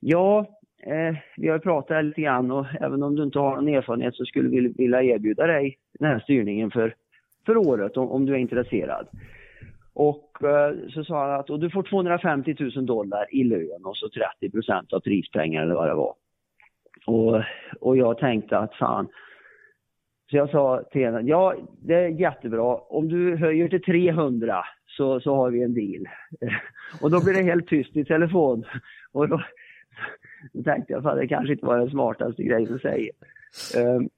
ja, 0.00 0.46
Eh, 0.86 1.16
vi 1.36 1.48
har 1.48 1.58
pratat 1.58 2.04
lite 2.04 2.20
grann 2.20 2.50
och 2.50 2.66
även 2.80 3.02
om 3.02 3.16
du 3.16 3.22
inte 3.22 3.38
har 3.38 3.56
någon 3.56 3.68
erfarenhet 3.68 4.14
så 4.14 4.24
skulle 4.24 4.48
vi 4.48 4.74
vilja 4.78 5.02
erbjuda 5.02 5.46
dig 5.46 5.78
den 5.98 6.08
här 6.08 6.20
styrningen 6.20 6.70
för, 6.70 6.94
för 7.46 7.56
året 7.56 7.96
om, 7.96 8.10
om 8.10 8.26
du 8.26 8.32
är 8.32 8.38
intresserad. 8.38 9.08
Och 9.94 10.42
eh, 10.42 10.74
så 10.88 11.04
sa 11.04 11.20
han 11.20 11.40
att 11.40 11.50
och 11.50 11.60
du 11.60 11.70
får 11.70 11.82
250 11.82 12.56
000 12.58 12.86
dollar 12.86 13.34
i 13.34 13.44
lön 13.44 13.84
och 13.84 13.96
så 13.96 14.08
30 14.08 14.50
procent 14.50 14.92
av 14.92 15.00
prispengar 15.00 15.62
eller 15.62 15.74
vad 15.74 15.88
det 15.88 15.94
var. 15.94 16.14
Och, 17.06 17.42
och 17.80 17.96
jag 17.96 18.18
tänkte 18.18 18.58
att 18.58 18.74
fan, 18.74 19.08
så 20.30 20.36
jag 20.36 20.50
sa 20.50 20.82
till 20.92 21.04
henne, 21.04 21.20
ja 21.20 21.54
det 21.82 21.94
är 21.94 22.08
jättebra, 22.08 22.76
om 22.76 23.08
du 23.08 23.36
höjer 23.36 23.68
till 23.68 23.82
300 23.82 24.64
så, 24.86 25.20
så 25.20 25.34
har 25.34 25.50
vi 25.50 25.62
en 25.62 25.74
deal. 25.74 26.08
och 27.02 27.10
då 27.10 27.24
blir 27.24 27.34
det 27.34 27.42
helt 27.42 27.68
tyst 27.68 27.96
i 27.96 28.04
telefon. 28.04 28.64
Och 29.12 29.28
då, 29.28 29.42
då 30.52 30.62
tänkte 30.62 30.92
jag 30.92 31.06
att 31.06 31.16
det 31.16 31.28
kanske 31.28 31.52
inte 31.52 31.66
var 31.66 31.78
den 31.78 31.90
smartaste 31.90 32.42
grejen 32.42 32.74
att 32.74 32.80
säga. 32.80 33.12
Ehm, 33.76 34.08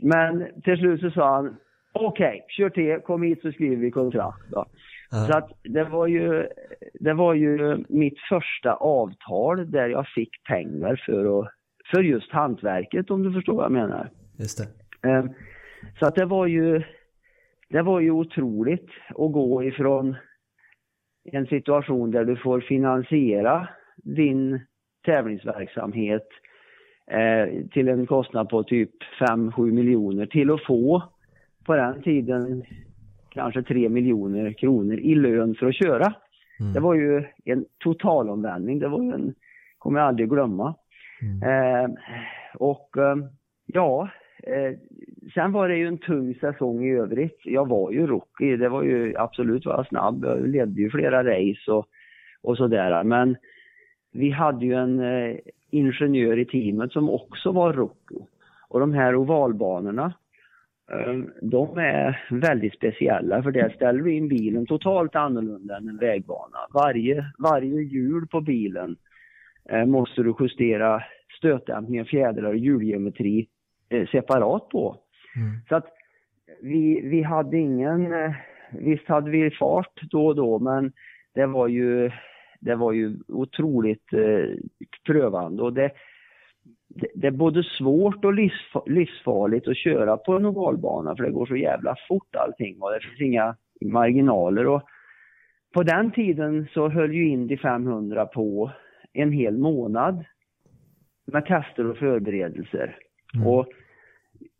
men 0.00 0.46
till 0.64 0.76
slut 0.76 1.00
så 1.00 1.10
sa 1.10 1.34
han, 1.34 1.56
okej, 1.92 2.28
okay, 2.28 2.40
kör 2.48 2.70
till, 2.70 3.00
kom 3.04 3.22
hit 3.22 3.42
så 3.42 3.52
skriver 3.52 3.76
vi 3.76 3.90
kontrakt. 3.90 4.50
Då. 4.50 4.66
Så 5.10 5.36
att 5.36 5.50
det 5.64 5.84
var, 5.84 6.06
ju, 6.06 6.46
det 7.00 7.12
var 7.12 7.34
ju 7.34 7.84
mitt 7.88 8.18
första 8.28 8.72
avtal 8.72 9.70
där 9.70 9.88
jag 9.88 10.08
fick 10.08 10.44
pengar 10.44 11.02
för, 11.06 11.40
att, 11.40 11.48
för 11.90 12.02
just 12.02 12.32
hantverket 12.32 13.10
om 13.10 13.22
du 13.22 13.32
förstår 13.32 13.54
vad 13.54 13.64
jag 13.64 13.72
menar. 13.72 14.10
Just 14.36 14.58
det. 14.58 15.08
Ehm, 15.08 15.30
så 15.98 16.06
att 16.06 16.14
det 16.14 16.24
var 16.24 16.46
ju, 16.46 16.82
det 17.68 17.82
var 17.82 18.00
ju 18.00 18.10
otroligt 18.10 18.88
att 19.08 19.32
gå 19.32 19.64
ifrån 19.64 20.16
en 21.32 21.46
situation 21.46 22.10
där 22.10 22.24
du 22.24 22.36
får 22.36 22.60
finansiera 22.60 23.68
din 23.96 24.60
tävlingsverksamhet 25.08 26.28
eh, 27.10 27.66
till 27.72 27.88
en 27.88 28.06
kostnad 28.06 28.48
på 28.48 28.62
typ 28.62 28.90
5-7 29.20 29.72
miljoner 29.72 30.26
till 30.26 30.50
att 30.50 30.64
få 30.64 31.02
på 31.64 31.76
den 31.76 32.02
tiden 32.02 32.64
kanske 33.30 33.62
3 33.62 33.88
miljoner 33.88 34.52
kronor 34.52 34.98
i 34.98 35.14
lön 35.14 35.54
för 35.54 35.66
att 35.66 35.74
köra. 35.74 36.14
Mm. 36.60 36.72
Det 36.72 36.80
var 36.80 36.94
ju 36.94 37.24
en 37.44 37.64
totalomvändning, 37.78 38.78
det 38.78 38.88
var 38.88 39.02
ju 39.02 39.12
en, 39.12 39.34
kommer 39.78 40.00
jag 40.00 40.08
aldrig 40.08 40.28
glömma. 40.28 40.74
Mm. 41.22 41.42
Eh, 41.42 41.90
och 42.54 42.96
eh, 42.96 43.16
ja, 43.66 44.08
eh, 44.42 44.78
sen 45.34 45.52
var 45.52 45.68
det 45.68 45.76
ju 45.76 45.86
en 45.86 45.98
tung 45.98 46.34
säsong 46.34 46.84
i 46.84 46.92
övrigt. 46.92 47.40
Jag 47.44 47.68
var 47.68 47.90
ju 47.90 48.06
rookie, 48.06 48.56
det 48.56 48.68
var 48.68 48.82
ju 48.82 49.16
absolut 49.16 49.66
var 49.66 49.74
jag 49.74 49.86
snabb, 49.86 50.24
jag 50.24 50.48
ledde 50.48 50.80
ju 50.80 50.90
flera 50.90 51.24
race 51.24 51.72
och, 51.72 51.86
och 52.42 52.56
sådär. 52.56 53.04
Men 53.04 53.36
vi 54.18 54.30
hade 54.30 54.66
ju 54.66 54.74
en 54.74 55.00
eh, 55.00 55.36
ingenjör 55.70 56.38
i 56.38 56.44
teamet 56.44 56.92
som 56.92 57.10
också 57.10 57.52
var 57.52 57.72
rookie. 57.72 58.26
Och 58.68 58.80
de 58.80 58.92
här 58.92 59.16
ovalbanorna, 59.16 60.12
eh, 60.92 61.14
de 61.42 61.78
är 61.78 62.26
väldigt 62.30 62.74
speciella 62.74 63.42
för 63.42 63.50
där 63.50 63.68
ställer 63.68 64.02
du 64.02 64.14
in 64.14 64.28
bilen 64.28 64.66
totalt 64.66 65.16
annorlunda 65.16 65.76
än 65.76 65.88
en 65.88 65.96
vägbana. 65.96 66.58
Varje, 66.74 67.24
varje 67.38 67.82
hjul 67.82 68.26
på 68.26 68.40
bilen 68.40 68.96
eh, 69.68 69.86
måste 69.86 70.22
du 70.22 70.34
justera 70.40 71.02
stötdämpning, 71.38 72.04
fjädrar 72.04 72.48
och 72.48 72.56
hjulgeometri 72.56 73.48
eh, 73.88 74.06
separat 74.06 74.68
på. 74.68 74.96
Mm. 75.36 75.60
Så 75.68 75.76
att 75.76 75.86
vi, 76.62 77.00
vi 77.00 77.22
hade 77.22 77.56
ingen, 77.56 78.12
eh, 78.12 78.32
visst 78.72 79.08
hade 79.08 79.30
vi 79.30 79.50
fart 79.50 80.00
då 80.10 80.26
och 80.26 80.36
då 80.36 80.58
men 80.58 80.92
det 81.34 81.46
var 81.46 81.68
ju, 81.68 82.10
det 82.60 82.74
var 82.74 82.92
ju 82.92 83.16
otroligt 83.28 84.12
eh, 84.12 84.56
prövande 85.06 85.62
och 85.62 85.72
det, 85.72 85.90
det, 86.88 87.08
det, 87.14 87.26
är 87.26 87.30
både 87.30 87.62
svårt 87.62 88.24
och 88.24 88.34
livsfarligt 88.86 89.68
att 89.68 89.76
köra 89.76 90.16
på 90.16 90.32
en 90.32 90.44
ovalbana 90.44 91.16
för 91.16 91.24
det 91.24 91.30
går 91.30 91.46
så 91.46 91.56
jävla 91.56 91.96
fort 92.08 92.36
allting 92.36 92.82
och 92.82 92.90
det 92.92 93.00
finns 93.00 93.20
inga 93.20 93.56
marginaler. 93.80 94.66
Och 94.66 94.82
på 95.74 95.82
den 95.82 96.10
tiden 96.10 96.68
så 96.74 96.88
höll 96.88 97.14
ju 97.14 97.28
Indy 97.28 97.56
500 97.56 98.26
på 98.26 98.70
en 99.12 99.32
hel 99.32 99.58
månad 99.58 100.24
med 101.26 101.46
tester 101.46 101.86
och 101.86 101.96
förberedelser. 101.96 102.96
Mm. 103.34 103.46
Och 103.46 103.66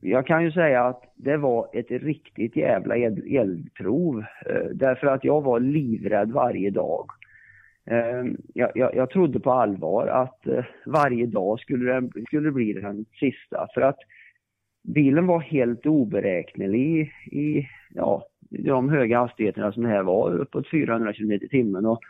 jag 0.01 0.27
kan 0.27 0.45
ju 0.45 0.53
säga 0.53 0.85
att 0.85 1.03
det 1.17 1.37
var 1.37 1.69
ett 1.73 1.91
riktigt 1.91 2.57
jävla 2.57 2.97
eldprov. 2.97 4.19
Eh, 4.47 4.67
därför 4.73 5.07
att 5.07 5.25
jag 5.25 5.41
var 5.43 5.61
livrädd 5.61 6.33
varje 6.33 6.71
dag. 6.71 7.07
Ehm, 7.91 8.37
jag, 8.55 8.71
jag, 8.75 8.95
jag 8.95 9.11
trodde 9.11 9.41
på 9.41 9.53
allvar 9.53 10.07
att 10.07 10.47
eh, 10.47 10.65
varje 10.87 11.27
dag 11.27 11.61
skulle 11.61 11.93
det, 11.93 12.11
skulle 12.27 12.53
bli 12.53 12.73
den 12.73 13.05
sista. 13.21 13.69
För 13.75 13.81
att 13.81 13.99
bilen 14.83 15.27
var 15.27 15.41
helt 15.41 15.87
oberäknelig 15.87 17.13
i, 17.27 17.39
i 17.39 17.69
ja, 17.95 18.25
de 18.51 18.89
höga 18.89 19.19
hastigheterna 19.19 19.73
som 19.73 19.83
det 19.83 19.89
här 19.89 20.03
var, 20.03 20.35
uppåt 20.35 20.71
400 20.71 21.13
km 21.13 21.33
i 21.33 21.49
timmen. 21.49 21.87
Och 21.87 22.01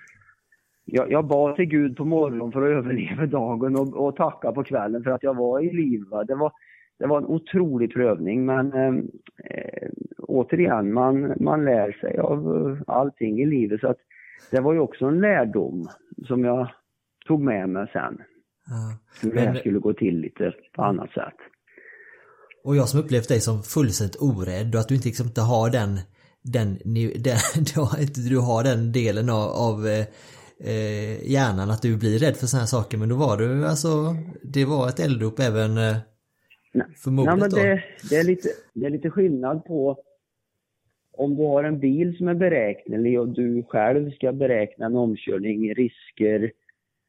jag, 0.84 1.12
jag 1.12 1.26
bad 1.26 1.56
till 1.56 1.64
Gud 1.64 1.96
på 1.96 2.04
morgonen 2.04 2.52
för 2.52 2.62
att 2.62 2.76
överleva 2.78 3.26
dagen 3.26 3.76
och, 3.76 4.06
och 4.06 4.16
tacka 4.16 4.52
på 4.52 4.64
kvällen 4.64 5.02
för 5.02 5.10
att 5.10 5.22
jag 5.22 5.36
var 5.36 5.60
i 5.60 5.72
liv. 5.72 6.04
Det 6.26 6.34
var, 6.34 6.52
det 6.98 7.06
var 7.06 7.18
en 7.18 7.26
otrolig 7.26 7.92
prövning 7.92 8.46
men 8.46 8.72
ehm, 8.72 9.10
eh, 9.44 9.88
återigen, 10.18 10.92
man, 10.92 11.32
man 11.40 11.64
lär 11.64 11.92
sig 11.92 12.18
av 12.18 12.68
eh, 12.68 12.94
allting 12.94 13.40
i 13.40 13.46
livet. 13.46 13.80
Så 13.80 13.88
att 13.88 13.98
det 14.50 14.60
var 14.60 14.72
ju 14.72 14.78
också 14.78 15.04
en 15.04 15.20
lärdom 15.20 15.88
som 16.26 16.44
jag 16.44 16.70
tog 17.26 17.40
med 17.40 17.68
mig 17.68 17.90
sen. 17.92 18.18
Ja. 18.66 18.98
Hur 19.22 19.34
det 19.34 19.40
här 19.40 19.54
skulle 19.54 19.78
gå 19.78 19.92
till 19.92 20.20
lite 20.20 20.54
på 20.74 20.82
annat 20.82 21.10
sätt. 21.10 21.36
Och 22.64 22.76
jag 22.76 22.88
som 22.88 23.00
upplevt 23.00 23.28
dig 23.28 23.40
som 23.40 23.62
fullständigt 23.62 24.16
orädd 24.20 24.74
och 24.74 24.80
att 24.80 24.88
du 24.88 24.94
inte, 24.94 25.08
liksom, 25.08 25.26
inte 25.26 25.40
har 25.40 25.70
den, 25.70 25.98
den, 26.42 26.78
den 26.84 27.38
du 28.28 28.38
har 28.38 28.64
den 28.64 28.92
delen 28.92 29.30
av, 29.30 29.48
av 29.48 29.86
eh, 29.86 30.06
eh, 30.60 31.30
hjärnan 31.30 31.70
att 31.70 31.82
du 31.82 31.96
blir 31.96 32.18
rädd 32.18 32.36
för 32.36 32.46
sådana 32.46 32.62
här 32.62 32.66
saker 32.66 32.98
men 32.98 33.08
då 33.08 33.16
var 33.16 33.36
du 33.36 33.66
alltså, 33.66 34.16
det 34.42 34.64
var 34.64 34.88
ett 34.88 35.00
eldrop 35.00 35.38
även 35.38 35.78
eh, 35.78 35.96
för 36.96 37.10
modet 37.10 37.38
Nej, 37.38 37.40
men 37.40 37.50
det, 37.50 37.84
det, 38.10 38.16
är 38.16 38.24
lite, 38.24 38.48
det 38.74 38.86
är 38.86 38.90
lite 38.90 39.10
skillnad 39.10 39.64
på 39.64 39.98
om 41.18 41.36
du 41.36 41.42
har 41.42 41.64
en 41.64 41.78
bil 41.78 42.16
som 42.16 42.28
är 42.28 42.34
beräknelig 42.34 43.20
och 43.20 43.28
du 43.28 43.62
själv 43.62 44.10
ska 44.10 44.32
beräkna 44.32 44.86
en 44.86 44.96
omkörning, 44.96 45.74
risker, 45.74 46.52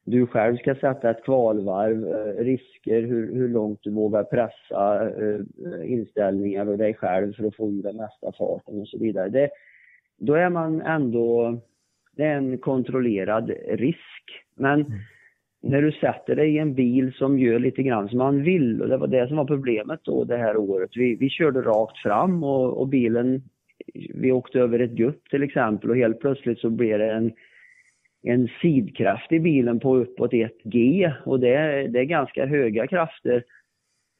du 0.05 0.27
själv 0.27 0.57
ska 0.57 0.75
sätta 0.75 1.09
ett 1.09 1.23
kvalvarv, 1.23 2.07
eh, 2.07 2.43
risker, 2.43 3.01
hur, 3.01 3.35
hur 3.35 3.49
långt 3.49 3.79
du 3.83 3.91
vågar 3.91 4.23
pressa 4.23 5.09
uh, 5.09 5.41
inställningar 5.91 6.69
och 6.69 6.77
dig 6.77 6.93
själv 6.93 7.33
för 7.33 7.47
att 7.47 7.55
få 7.55 7.69
ur 7.69 7.83
den 7.83 7.97
mesta 7.97 8.31
farten 8.37 8.81
och 8.81 8.87
så 8.87 8.97
vidare. 8.97 9.29
Det, 9.29 9.49
då 10.17 10.33
är 10.33 10.49
man 10.49 10.81
ändå, 10.81 11.57
det 12.15 12.23
är 12.23 12.35
en 12.35 12.57
kontrollerad 12.57 13.51
risk. 13.67 14.23
Men 14.55 14.81
mm. 14.81 14.91
när 15.61 15.81
du 15.81 15.91
sätter 15.91 16.35
dig 16.35 16.55
i 16.55 16.59
en 16.59 16.73
bil 16.73 17.13
som 17.13 17.39
gör 17.39 17.59
lite 17.59 17.83
grann 17.83 18.09
som 18.09 18.17
man 18.17 18.43
vill, 18.43 18.81
och 18.81 18.89
det 18.89 18.97
var 18.97 19.07
det 19.07 19.27
som 19.27 19.37
var 19.37 19.45
problemet 19.45 19.99
då 20.03 20.23
det 20.23 20.37
här 20.37 20.57
året. 20.57 20.89
Vi, 20.95 21.15
vi 21.15 21.29
körde 21.29 21.61
rakt 21.61 21.97
fram 21.97 22.43
och, 22.43 22.77
och 22.77 22.87
bilen, 22.87 23.41
vi 24.13 24.31
åkte 24.31 24.59
över 24.59 24.79
ett 24.79 24.91
gupp 24.91 25.29
till 25.29 25.43
exempel 25.43 25.89
och 25.89 25.97
helt 25.97 26.19
plötsligt 26.19 26.59
så 26.59 26.69
blev 26.69 26.99
det 26.99 27.11
en 27.11 27.31
en 28.21 28.49
sidkraft 28.61 29.31
i 29.31 29.39
bilen 29.39 29.79
på 29.79 29.97
uppåt 29.97 30.31
1G 30.31 31.11
och 31.25 31.39
det, 31.39 31.87
det 31.87 31.99
är 31.99 32.03
ganska 32.03 32.45
höga 32.45 32.87
krafter. 32.87 33.43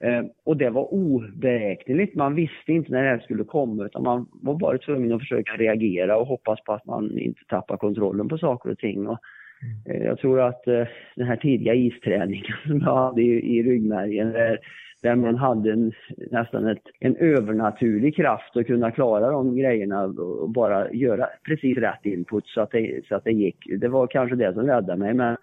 Eh, 0.03 0.23
och 0.45 0.57
det 0.57 0.69
var 0.69 0.93
oberäkneligt. 0.93 2.15
Man 2.15 2.35
visste 2.35 2.71
inte 2.71 2.91
när 2.91 3.03
det 3.03 3.09
här 3.09 3.19
skulle 3.19 3.43
komma 3.43 3.85
utan 3.85 4.03
man 4.03 4.29
var 4.31 4.55
bara 4.55 4.77
tvungen 4.77 5.13
att 5.13 5.21
försöka 5.21 5.53
reagera 5.53 6.17
och 6.17 6.27
hoppas 6.27 6.63
på 6.63 6.73
att 6.73 6.85
man 6.85 7.17
inte 7.17 7.41
tappar 7.47 7.77
kontrollen 7.77 8.29
på 8.29 8.37
saker 8.37 8.69
och 8.69 8.77
ting. 8.77 9.07
Och, 9.07 9.19
Mm. 9.61 10.03
jag 10.03 10.19
tror 10.19 10.41
att 10.41 10.67
eh, 10.67 10.87
den 11.15 11.27
här 11.27 11.35
tidiga 11.35 11.73
isträningen 11.73 12.55
som 12.67 12.79
jag 12.79 12.95
hade 12.95 13.21
i, 13.21 13.57
i 13.57 13.63
ryggmärgen, 13.63 14.31
där, 14.31 14.59
där 15.01 15.15
man 15.15 15.35
hade 15.35 15.71
en, 15.71 15.91
nästan 16.31 16.67
ett, 16.67 16.83
en 16.99 17.15
övernaturlig 17.15 18.15
kraft 18.15 18.57
att 18.57 18.67
kunna 18.67 18.91
klara 18.91 19.31
de 19.31 19.55
grejerna 19.55 20.03
och 20.03 20.49
bara 20.49 20.91
göra 20.91 21.29
precis 21.43 21.77
rätt 21.77 22.05
input 22.05 22.47
så 22.47 22.61
att 22.61 22.71
det, 22.71 23.05
så 23.07 23.15
att 23.15 23.23
det 23.23 23.31
gick. 23.31 23.57
Det 23.79 23.87
var 23.87 24.07
kanske 24.07 24.35
det 24.35 24.53
som 24.53 24.67
räddade 24.67 24.99
mig 24.99 25.13
men, 25.13 25.37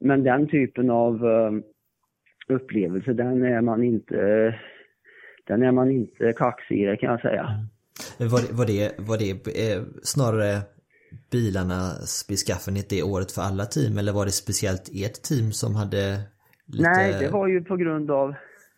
men 0.00 0.22
den 0.22 0.48
typen 0.48 0.90
av 0.90 1.14
eh, 1.26 1.52
upplevelse 2.48 3.12
den 3.12 3.44
är 3.44 3.60
man 3.60 3.82
inte 3.82 4.54
den 5.46 5.62
är 5.62 5.72
man 5.72 5.90
inte 5.90 6.32
kaxig 6.32 6.82
i, 6.82 6.96
kan 6.96 7.10
jag 7.10 7.20
säga. 7.20 7.42
Mm. 7.42 8.30
Var, 8.30 8.56
var 8.58 8.66
det, 8.66 8.98
var 8.98 9.18
det 9.18 9.30
eh, 9.30 9.82
snarare 10.02 10.62
bilarnas 11.30 12.26
beskaffenhet 12.28 12.90
det 12.90 13.02
året 13.02 13.32
för 13.32 13.42
alla 13.42 13.64
team 13.64 13.98
eller 13.98 14.12
var 14.12 14.24
det 14.24 14.30
speciellt 14.30 14.88
ert 14.94 15.22
team 15.22 15.52
som 15.52 15.74
hade 15.74 16.20
lite... 16.66 16.90
Nej, 16.90 17.16
det 17.20 17.28
var 17.28 17.46
ju 17.46 17.64
på 17.64 17.76
grund 17.76 18.10
av 18.10 18.34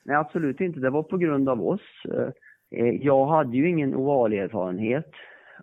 Nej, 0.09 0.16
absolut 0.16 0.61
inte. 0.61 0.80
Det 0.80 0.91
var 0.91 1.03
på 1.03 1.16
grund 1.16 1.49
av 1.49 1.68
oss. 1.68 1.80
Eh, 2.14 2.91
jag 3.01 3.26
hade 3.26 3.57
ju 3.57 3.68
ingen 3.68 3.95
ovalerfarenhet 3.95 5.11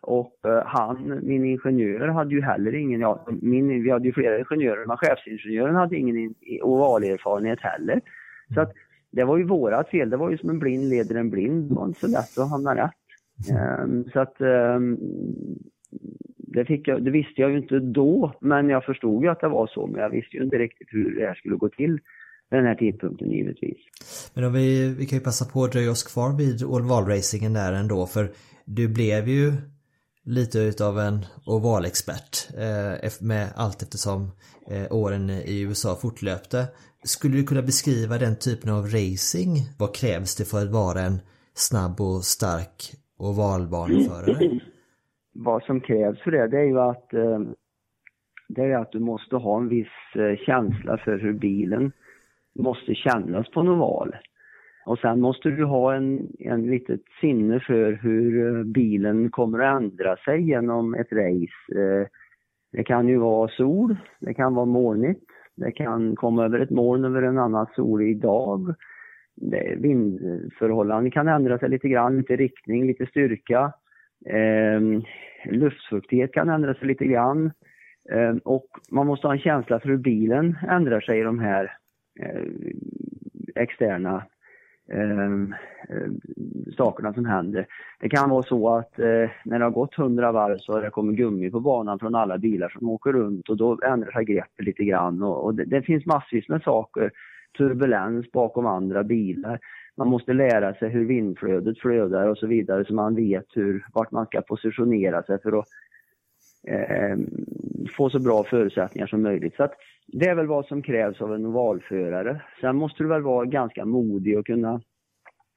och 0.01 0.39
eh, 0.43 0.63
han, 0.65 1.19
min 1.23 1.45
ingenjör, 1.45 2.07
hade 2.07 2.35
ju 2.35 2.41
heller 2.41 2.75
ingen, 2.75 3.01
ja, 3.01 3.27
min, 3.41 3.83
vi 3.83 3.91
hade 3.91 4.05
ju 4.05 4.13
flera 4.13 4.39
ingenjörer, 4.39 4.85
men 4.85 4.97
chefsingenjören 4.97 5.75
hade 5.75 5.95
ingen 5.95 6.35
ovalerfarenhet 6.61 7.59
heller. 7.61 8.01
Så 8.53 8.61
att 8.61 8.73
det 9.11 9.23
var 9.23 9.37
ju 9.37 9.43
vårat 9.43 9.89
fel, 9.89 10.09
det 10.09 10.17
var 10.17 10.29
ju 10.29 10.37
som 10.37 10.49
en 10.49 10.59
blind 10.59 10.89
leder 10.89 11.15
en 11.15 11.29
blind, 11.29 11.69
det 11.69 11.75
var 11.75 11.85
inte 11.85 11.99
så 11.99 12.07
lätt 12.07 12.37
att 12.37 12.49
hamna 12.49 12.75
rätt. 12.75 12.91
Um, 13.81 14.09
så 14.13 14.19
att 14.19 14.41
um, 14.41 14.97
det, 16.55 16.65
fick 16.65 16.87
jag, 16.87 17.03
det 17.03 17.11
visste 17.11 17.41
jag 17.41 17.51
ju 17.51 17.57
inte 17.57 17.79
då, 17.79 18.33
men 18.41 18.69
jag 18.69 18.85
förstod 18.85 19.23
ju 19.23 19.29
att 19.29 19.41
det 19.41 19.47
var 19.47 19.67
så, 19.67 19.87
men 19.87 20.01
jag 20.01 20.09
visste 20.09 20.37
ju 20.37 20.43
inte 20.43 20.57
riktigt 20.57 20.87
hur 20.91 21.19
det 21.19 21.27
här 21.27 21.35
skulle 21.35 21.55
gå 21.55 21.69
till 21.69 21.99
den 22.51 22.65
här 22.65 22.75
tidpunkten 22.75 23.31
givetvis. 23.31 23.77
Men 24.33 24.43
om 24.43 24.53
vi, 24.53 24.95
vi 24.99 25.05
kan 25.05 25.17
ju 25.19 25.23
passa 25.23 25.45
på 25.45 25.63
att 25.63 25.71
dröja 25.71 25.91
oss 25.91 26.03
kvar 26.13 26.37
vid 26.37 26.63
ovalracingen 26.63 27.53
där 27.53 27.73
ändå 27.73 28.05
för 28.05 28.29
du 28.65 28.87
blev 28.87 29.27
ju 29.27 29.53
lite 30.25 30.59
utav 30.59 30.99
en 30.99 31.25
ovalexpert 31.45 32.47
eh, 32.57 33.11
med 33.21 33.47
allt 33.55 33.81
eftersom 33.81 34.31
eh, 34.69 34.93
åren 34.95 35.29
i 35.29 35.61
USA 35.61 35.95
fortlöpte. 36.01 36.65
Skulle 37.03 37.35
du 37.35 37.43
kunna 37.43 37.61
beskriva 37.61 38.17
den 38.17 38.35
typen 38.35 38.71
av 38.71 38.83
racing? 38.85 39.57
Vad 39.77 39.95
krävs 39.95 40.35
det 40.35 40.45
för 40.45 40.61
att 40.61 40.71
vara 40.71 41.01
en 41.01 41.19
snabb 41.53 42.01
och 42.01 42.23
stark 42.23 42.93
ovalbaneförare? 43.17 44.59
Vad 45.35 45.63
som 45.63 45.81
krävs 45.81 46.21
för 46.21 46.31
det, 46.31 46.47
det 46.47 46.59
är 46.59 46.63
ju 46.63 46.79
att 46.79 47.13
eh, 47.13 47.39
det 48.47 48.61
är 48.61 48.77
att 48.77 48.91
du 48.91 48.99
måste 48.99 49.35
ha 49.35 49.57
en 49.57 49.69
viss 49.69 50.15
eh, 50.15 50.35
känsla 50.45 50.97
för 50.97 51.17
hur 51.17 51.33
bilen 51.33 51.91
måste 52.59 52.95
kännas 52.95 53.51
på 53.51 53.59
en 53.59 53.69
oval. 53.69 54.15
Och 54.85 54.99
sen 54.99 55.21
måste 55.21 55.49
du 55.49 55.65
ha 55.65 55.95
en, 55.95 56.27
en 56.39 56.67
litet 56.67 57.01
sinne 57.21 57.59
för 57.59 57.91
hur 57.91 58.57
eh, 58.57 58.63
bilen 58.63 59.31
kommer 59.31 59.59
att 59.59 59.81
ändra 59.81 60.15
sig 60.15 60.41
genom 60.41 60.93
ett 60.93 61.11
race. 61.11 61.81
Eh, 61.81 62.07
det 62.71 62.83
kan 62.83 63.07
ju 63.07 63.17
vara 63.17 63.47
sol, 63.47 63.95
det 64.19 64.33
kan 64.33 64.55
vara 64.55 64.65
molnigt, 64.65 65.25
det 65.55 65.71
kan 65.71 66.15
komma 66.15 66.45
över 66.45 66.59
ett 66.59 66.69
moln 66.69 67.05
över 67.05 67.21
en 67.21 67.37
annan 67.37 67.67
solig 67.75 68.21
dag. 68.21 68.75
Vindförhållanden 69.77 71.11
kan 71.11 71.27
ändra 71.27 71.59
sig 71.59 71.69
lite 71.69 71.87
grann, 71.87 72.17
lite 72.17 72.35
riktning, 72.35 72.87
lite 72.87 73.05
styrka. 73.05 73.73
Eh, 74.29 74.81
luftfuktighet 75.51 76.33
kan 76.33 76.49
ändra 76.49 76.73
sig 76.73 76.87
lite 76.87 77.05
grann. 77.05 77.51
Eh, 78.11 78.35
och 78.43 78.67
man 78.91 79.07
måste 79.07 79.27
ha 79.27 79.33
en 79.33 79.39
känsla 79.39 79.79
för 79.79 79.89
hur 79.89 79.97
bilen 79.97 80.57
ändrar 80.69 81.01
sig 81.01 81.19
i 81.19 81.23
de 81.23 81.39
här 81.39 81.77
Eh, 82.19 82.45
externa 83.55 84.23
ehm, 84.91 85.55
eh, 85.89 86.11
sakerna 86.77 87.13
som 87.13 87.25
händer. 87.25 87.67
Det 87.99 88.09
kan 88.09 88.29
vara 88.29 88.43
så 88.43 88.75
att 88.75 88.99
eh, 88.99 89.29
när 89.45 89.59
det 89.59 89.65
har 89.65 89.71
gått 89.71 89.99
100 89.99 90.31
varv 90.31 90.57
så 90.57 90.73
har 90.73 90.81
det 90.81 90.89
kommit 90.89 91.17
gummi 91.17 91.51
på 91.51 91.59
banan 91.59 91.99
från 91.99 92.15
alla 92.15 92.37
bilar 92.37 92.69
som 92.69 92.89
åker 92.89 93.13
runt 93.13 93.49
och 93.49 93.57
då 93.57 93.79
ändrar 93.85 94.11
sig 94.11 94.25
greppet 94.25 94.65
lite 94.65 94.83
grann 94.83 95.23
och, 95.23 95.43
och 95.43 95.55
det, 95.55 95.65
det, 95.65 95.81
finns 95.81 96.05
massvis 96.05 96.49
med 96.49 96.61
saker. 96.61 97.11
Turbulens 97.57 98.31
bakom 98.31 98.65
andra 98.65 99.03
bilar. 99.03 99.59
Man 99.97 100.07
måste 100.07 100.33
lära 100.33 100.73
sig 100.73 100.89
hur 100.89 101.05
vindflödet 101.05 101.79
flödar 101.79 102.27
och 102.27 102.37
så 102.37 102.47
vidare 102.47 102.85
så 102.85 102.93
man 102.93 103.15
vet 103.15 103.45
hur, 103.53 103.85
vart 103.93 104.11
man 104.11 104.25
ska 104.25 104.41
positionera 104.41 105.23
sig 105.23 105.41
för 105.41 105.59
att 105.59 105.65
eh, 106.67 107.17
få 107.97 108.09
så 108.09 108.19
bra 108.19 108.43
förutsättningar 108.43 109.07
som 109.07 109.21
möjligt. 109.21 109.55
Så 109.55 109.63
att 109.63 109.73
det 110.07 110.27
är 110.27 110.35
väl 110.35 110.47
vad 110.47 110.65
som 110.65 110.81
krävs 110.81 111.21
av 111.21 111.35
en 111.35 111.45
ovalförare. 111.45 112.41
Sen 112.61 112.75
måste 112.75 113.03
du 113.03 113.09
väl 113.09 113.21
vara 113.21 113.45
ganska 113.45 113.85
modig 113.85 114.39
och 114.39 114.45
kunna, 114.45 114.81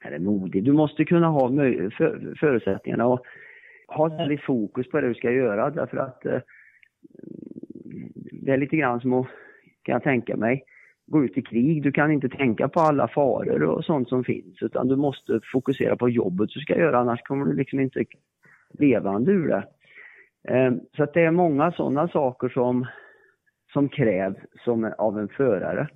eller 0.05 0.19
modig, 0.19 0.65
du 0.65 0.73
måste 0.73 1.05
kunna 1.05 1.27
ha 1.29 1.49
för, 1.49 2.35
förutsättningarna 2.41 3.07
och 3.07 3.21
ha 3.89 4.09
väldigt 4.09 4.43
fokus 4.43 4.91
på 4.91 5.01
det 5.01 5.09
du 5.09 5.15
ska 5.15 5.31
göra 5.31 5.71
därför 5.71 5.97
att 5.97 6.27
eh, 6.27 6.41
det 8.33 8.53
är 8.53 8.57
lite 8.57 8.77
grann 8.77 9.01
som 9.01 9.13
att, 9.13 9.27
kan 9.83 9.93
jag 9.93 10.03
tänka 10.03 10.37
mig, 10.37 10.65
gå 11.09 11.25
ut 11.25 11.39
i 11.39 11.43
krig. 11.43 11.83
Du 11.83 11.93
kan 11.93 12.13
inte 12.13 12.29
tänka 12.29 12.69
på 12.69 12.81
alla 12.81 13.09
faror 13.09 13.63
och 13.63 13.85
sånt 13.85 14.09
som 14.09 14.25
finns 14.25 14.63
utan 14.63 14.89
du 14.89 14.97
måste 14.97 15.41
fokusera 15.53 15.97
på 15.97 16.09
jobbet 16.09 16.51
du 16.55 16.61
ska 16.61 16.79
göra 16.79 16.99
annars 16.99 17.23
kommer 17.23 17.47
du 17.47 17.55
liksom 17.55 17.81
inte 17.81 18.05
levande 18.79 19.33
ur 19.33 19.49
det. 19.49 19.69
Ehm, 20.49 20.81
så 20.97 21.03
att 21.03 21.15
det 21.15 21.25
är 21.25 21.31
många 21.31 21.73
sådana 21.73 22.09
saker 22.09 22.49
som, 22.49 22.87
som 23.73 23.89
krävs 23.89 24.37
som 24.65 24.93
av 24.99 25.19
en 25.19 25.29
förare. 25.29 25.89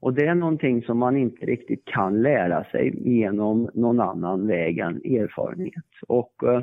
Och 0.00 0.14
det 0.14 0.26
är 0.26 0.34
någonting 0.34 0.82
som 0.82 0.98
man 0.98 1.16
inte 1.16 1.46
riktigt 1.46 1.84
kan 1.84 2.22
lära 2.22 2.64
sig 2.64 3.10
genom 3.18 3.70
någon 3.74 4.00
annan 4.00 4.46
väg 4.46 4.78
än 4.78 4.96
erfarenhet. 4.96 5.84
Och 6.08 6.34
eh, 6.42 6.62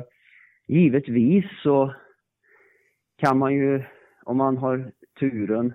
givetvis 0.66 1.44
så 1.62 1.94
kan 3.18 3.38
man 3.38 3.54
ju, 3.54 3.82
om 4.24 4.36
man 4.36 4.56
har 4.56 4.92
turen 5.20 5.72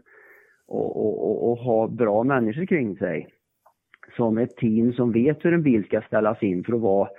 och, 0.68 1.06
och, 1.06 1.52
och, 1.52 1.58
ha 1.58 1.88
bra 1.88 2.24
människor 2.24 2.66
kring 2.66 2.98
sig, 2.98 3.28
som 4.16 4.38
ett 4.38 4.58
team 4.58 4.94
som 4.94 5.12
vet 5.12 5.46
hur 5.46 5.54
en 5.54 5.64
bil 5.64 5.86
ska 5.86 6.02
ställas 6.02 6.44
in 6.44 6.64
för 6.64 6.74
att 6.74 6.82
vara, 6.82 7.10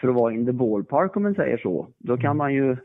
för 0.00 0.08
att 0.08 0.14
vara 0.14 0.32
in 0.32 0.46
the 0.46 0.52
ballpark 0.52 1.16
om 1.16 1.22
man 1.22 1.34
säger 1.34 1.58
så, 1.58 1.88
då 1.98 2.16
kan 2.16 2.36
man 2.36 2.54
ju 2.54 2.76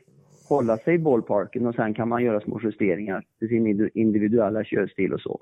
hålla 0.49 0.77
sig 0.77 0.95
i 0.95 0.99
ballparken 0.99 1.67
och 1.67 1.75
sen 1.75 1.93
kan 1.93 2.09
man 2.09 2.23
göra 2.23 2.39
små 2.39 2.59
justeringar 2.63 3.23
till 3.39 3.47
sin 3.47 3.89
individuella 3.93 4.63
körstil 4.63 5.13
och 5.13 5.21
så. 5.21 5.39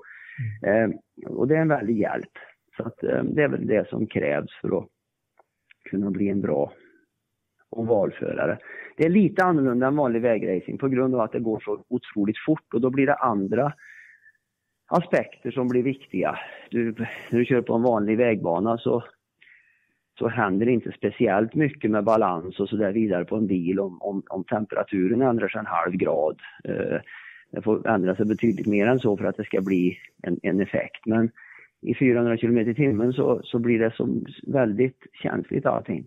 Mm. 0.62 0.90
Eh, 0.90 0.96
och 1.26 1.48
det 1.48 1.56
är 1.56 1.60
en 1.60 1.68
väldig 1.68 1.98
hjälp. 1.98 2.32
Så 2.76 2.82
att, 2.82 3.02
eh, 3.02 3.22
det 3.22 3.42
är 3.42 3.48
väl 3.48 3.66
det 3.66 3.88
som 3.88 4.06
krävs 4.06 4.60
för 4.60 4.78
att 4.78 4.88
kunna 5.90 6.10
bli 6.10 6.28
en 6.28 6.40
bra 6.40 6.72
ovalförare. 7.70 8.58
Det 8.96 9.04
är 9.04 9.10
lite 9.10 9.44
annorlunda 9.44 9.86
än 9.86 9.96
vanlig 9.96 10.20
vägracing 10.20 10.78
på 10.78 10.88
grund 10.88 11.14
av 11.14 11.20
att 11.20 11.32
det 11.32 11.40
går 11.40 11.60
så 11.60 11.84
otroligt 11.88 12.38
fort 12.46 12.74
och 12.74 12.80
då 12.80 12.90
blir 12.90 13.06
det 13.06 13.14
andra 13.14 13.72
aspekter 14.86 15.50
som 15.50 15.68
blir 15.68 15.82
viktiga. 15.82 16.38
Du, 16.70 16.94
när 17.30 17.38
du 17.38 17.44
kör 17.44 17.62
på 17.62 17.74
en 17.74 17.82
vanlig 17.82 18.16
vägbana 18.16 18.78
så 18.78 19.04
så 20.18 20.28
händer 20.28 20.66
det 20.66 20.72
inte 20.72 20.92
speciellt 20.92 21.54
mycket 21.54 21.90
med 21.90 22.04
balans 22.04 22.60
och 22.60 22.68
så 22.68 22.76
där 22.76 22.92
vidare 22.92 23.24
på 23.24 23.36
en 23.36 23.46
bil 23.46 23.80
om, 23.80 24.02
om, 24.02 24.22
om 24.30 24.44
temperaturen 24.44 25.22
ändrar 25.22 25.48
sig 25.48 25.58
en 25.58 25.66
halv 25.66 25.92
grad. 25.92 26.40
Eh, 26.64 27.00
det 27.50 27.62
får 27.62 27.88
ändra 27.88 28.16
sig 28.16 28.26
betydligt 28.26 28.66
mer 28.66 28.86
än 28.86 28.98
så 28.98 29.16
för 29.16 29.24
att 29.24 29.36
det 29.36 29.44
ska 29.44 29.60
bli 29.60 29.98
en, 30.22 30.40
en 30.42 30.60
effekt. 30.60 31.06
Men 31.06 31.30
i 31.82 31.94
400 31.94 32.36
km 32.36 32.58
i 32.58 32.74
timmen 32.74 33.12
så, 33.12 33.40
så 33.44 33.58
blir 33.58 33.78
det 33.78 33.90
som 33.90 34.24
väldigt 34.46 35.06
känsligt 35.12 35.66
allting. 35.66 36.06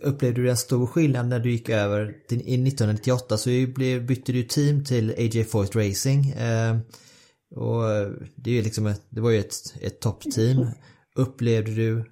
Upplevde 0.00 0.42
du 0.42 0.50
en 0.50 0.56
stor 0.56 0.86
skillnad 0.86 1.28
när 1.28 1.38
du 1.38 1.50
gick 1.50 1.68
över 1.68 2.14
till, 2.28 2.38
i 2.38 2.68
1998 2.68 3.36
så 3.36 3.50
blev, 3.74 4.06
bytte 4.06 4.32
du 4.32 4.42
team 4.42 4.84
till 4.84 5.10
AJ 5.10 5.44
Foyt 5.44 5.76
Racing. 5.76 6.30
Eh, 6.30 6.76
och 7.54 7.82
det, 8.34 8.50
är 8.50 8.54
ju 8.54 8.62
liksom 8.62 8.86
ett, 8.86 9.02
det 9.08 9.20
var 9.20 9.30
ju 9.30 9.38
ett, 9.38 9.54
ett 9.82 10.00
toppteam. 10.00 10.66
Upplevde 11.16 11.74
du 11.74 12.04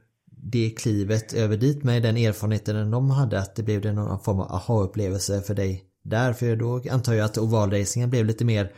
det 0.42 0.70
klivet 0.70 1.32
över 1.34 1.56
dit 1.56 1.84
med 1.84 2.02
den 2.02 2.16
erfarenheten 2.16 2.90
de 2.90 3.10
hade 3.10 3.38
att 3.38 3.56
det 3.56 3.62
blev 3.62 3.80
det 3.80 3.92
någon 3.92 4.20
form 4.20 4.40
av 4.40 4.52
aha-upplevelse 4.52 5.40
för 5.40 5.54
dig 5.54 5.84
där? 6.02 6.32
För 6.32 6.56
då 6.56 6.80
antar 6.92 7.14
jag 7.14 7.24
att 7.24 7.38
ovalracingen 7.38 8.10
blev 8.10 8.26
lite 8.26 8.44
mer, 8.44 8.72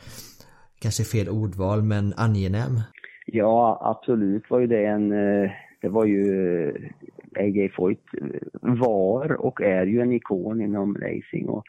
kanske 0.81 1.05
fel 1.05 1.29
ordval, 1.29 1.83
men 1.83 2.15
angenäm. 2.17 2.81
Ja, 3.27 3.79
absolut 3.83 4.51
var 4.51 4.61
ju 4.61 4.67
det 4.67 4.87
en, 4.87 5.13
eh, 5.13 5.51
det 5.83 5.89
var 5.89 6.05
ju 6.05 6.69
eh, 6.69 7.45
AJ 7.45 7.69
Foyt 7.69 8.01
eh, 8.21 8.41
var 8.61 9.33
och 9.33 9.61
är 9.61 9.87
ju 9.87 10.01
en 10.01 10.13
ikon 10.13 10.61
inom 10.61 10.97
racing. 10.97 11.49
Och 11.49 11.65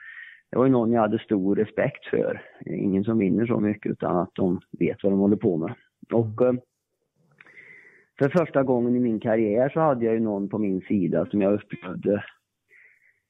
det 0.52 0.58
var 0.58 0.66
ju 0.66 0.72
någon 0.72 0.92
jag 0.92 1.02
hade 1.02 1.20
stor 1.20 1.56
respekt 1.56 2.06
för. 2.06 2.42
Ingen 2.66 3.04
som 3.04 3.18
vinner 3.18 3.46
så 3.46 3.60
mycket 3.60 3.92
utan 3.92 4.18
att 4.18 4.32
de 4.34 4.60
vet 4.80 5.04
vad 5.04 5.12
de 5.12 5.20
håller 5.20 5.36
på 5.36 5.58
med. 5.58 5.74
Och 6.12 6.42
eh, 6.42 6.54
för 8.20 8.30
första 8.30 8.64
gången 8.64 8.96
i 8.96 9.00
min 9.00 9.20
karriär 9.20 9.70
så 9.70 9.80
hade 9.80 10.06
jag 10.06 10.14
ju 10.14 10.20
någon 10.20 10.50
på 10.50 10.58
min 10.58 10.82
sida 10.82 11.26
som 11.26 11.42
jag 11.42 11.54
upplevde 11.54 12.24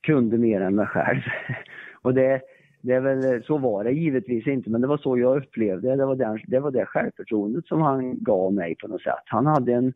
kunde 0.04 0.38
mer 0.38 0.62
än 0.62 0.76
mig 0.76 0.88
själv. 0.88 1.22
Och 2.02 2.14
det, 2.14 2.42
det 2.82 2.94
är 2.94 3.02
väl, 3.02 3.44
så 3.44 3.58
var 3.58 3.84
det 3.84 3.92
givetvis 3.92 4.48
inte, 4.48 4.70
men 4.70 4.82
det 4.82 4.88
var 4.88 4.98
så 4.98 5.18
jag 5.18 5.38
upplevde 5.38 5.90
det. 5.90 5.96
Det 5.96 6.06
var, 6.06 6.16
den, 6.16 6.40
det 6.48 6.60
var 6.60 6.72
det 6.72 6.86
självförtroendet 6.86 7.66
som 7.66 7.82
han 7.82 8.24
gav 8.24 8.54
mig 8.54 8.76
på 8.76 8.88
något 8.88 9.02
sätt. 9.02 9.24
Han 9.26 9.46
hade 9.46 9.74
en 9.74 9.94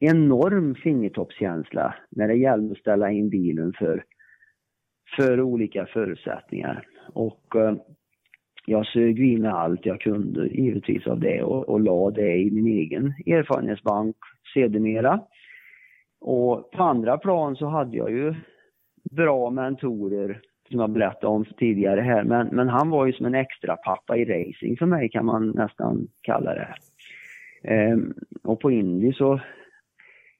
enorm 0.00 0.74
fingertoppskänsla 0.74 1.94
när 2.10 2.28
det 2.28 2.34
gällde 2.34 2.72
att 2.72 2.78
ställa 2.78 3.10
in 3.10 3.28
bilen 3.28 3.72
för, 3.78 4.04
för 5.16 5.40
olika 5.40 5.86
förutsättningar. 5.86 6.86
Och 7.12 7.56
eh, 7.56 7.74
jag 8.66 8.86
sög 8.86 9.20
in 9.20 9.46
allt 9.46 9.86
jag 9.86 10.00
kunde 10.00 10.46
givetvis 10.46 11.06
av 11.06 11.20
det 11.20 11.42
och, 11.42 11.68
och 11.68 11.80
la 11.80 12.10
det 12.10 12.36
i 12.36 12.50
min 12.50 12.66
egen 12.66 13.06
erfarenhetsbank 13.26 14.16
sedermera. 14.54 15.20
Och 16.20 16.70
på 16.70 16.82
andra 16.82 17.18
plan 17.18 17.56
så 17.56 17.66
hade 17.66 17.96
jag 17.96 18.10
ju 18.10 18.34
bra 19.10 19.50
mentorer 19.50 20.40
som 20.68 20.80
jag 20.80 20.90
berättade 20.90 21.26
om 21.26 21.44
tidigare 21.44 22.00
här. 22.00 22.24
Men, 22.24 22.46
men 22.46 22.68
han 22.68 22.90
var 22.90 23.06
ju 23.06 23.12
som 23.12 23.26
en 23.26 23.34
extra 23.34 23.76
pappa 23.76 24.16
i 24.16 24.24
racing 24.24 24.78
för 24.78 24.86
mig 24.86 25.08
kan 25.08 25.26
man 25.26 25.50
nästan 25.50 26.08
kalla 26.22 26.54
det. 26.54 26.74
Ehm, 27.62 28.14
och 28.42 28.60
på 28.60 28.70
Indy 28.70 29.12
så 29.12 29.40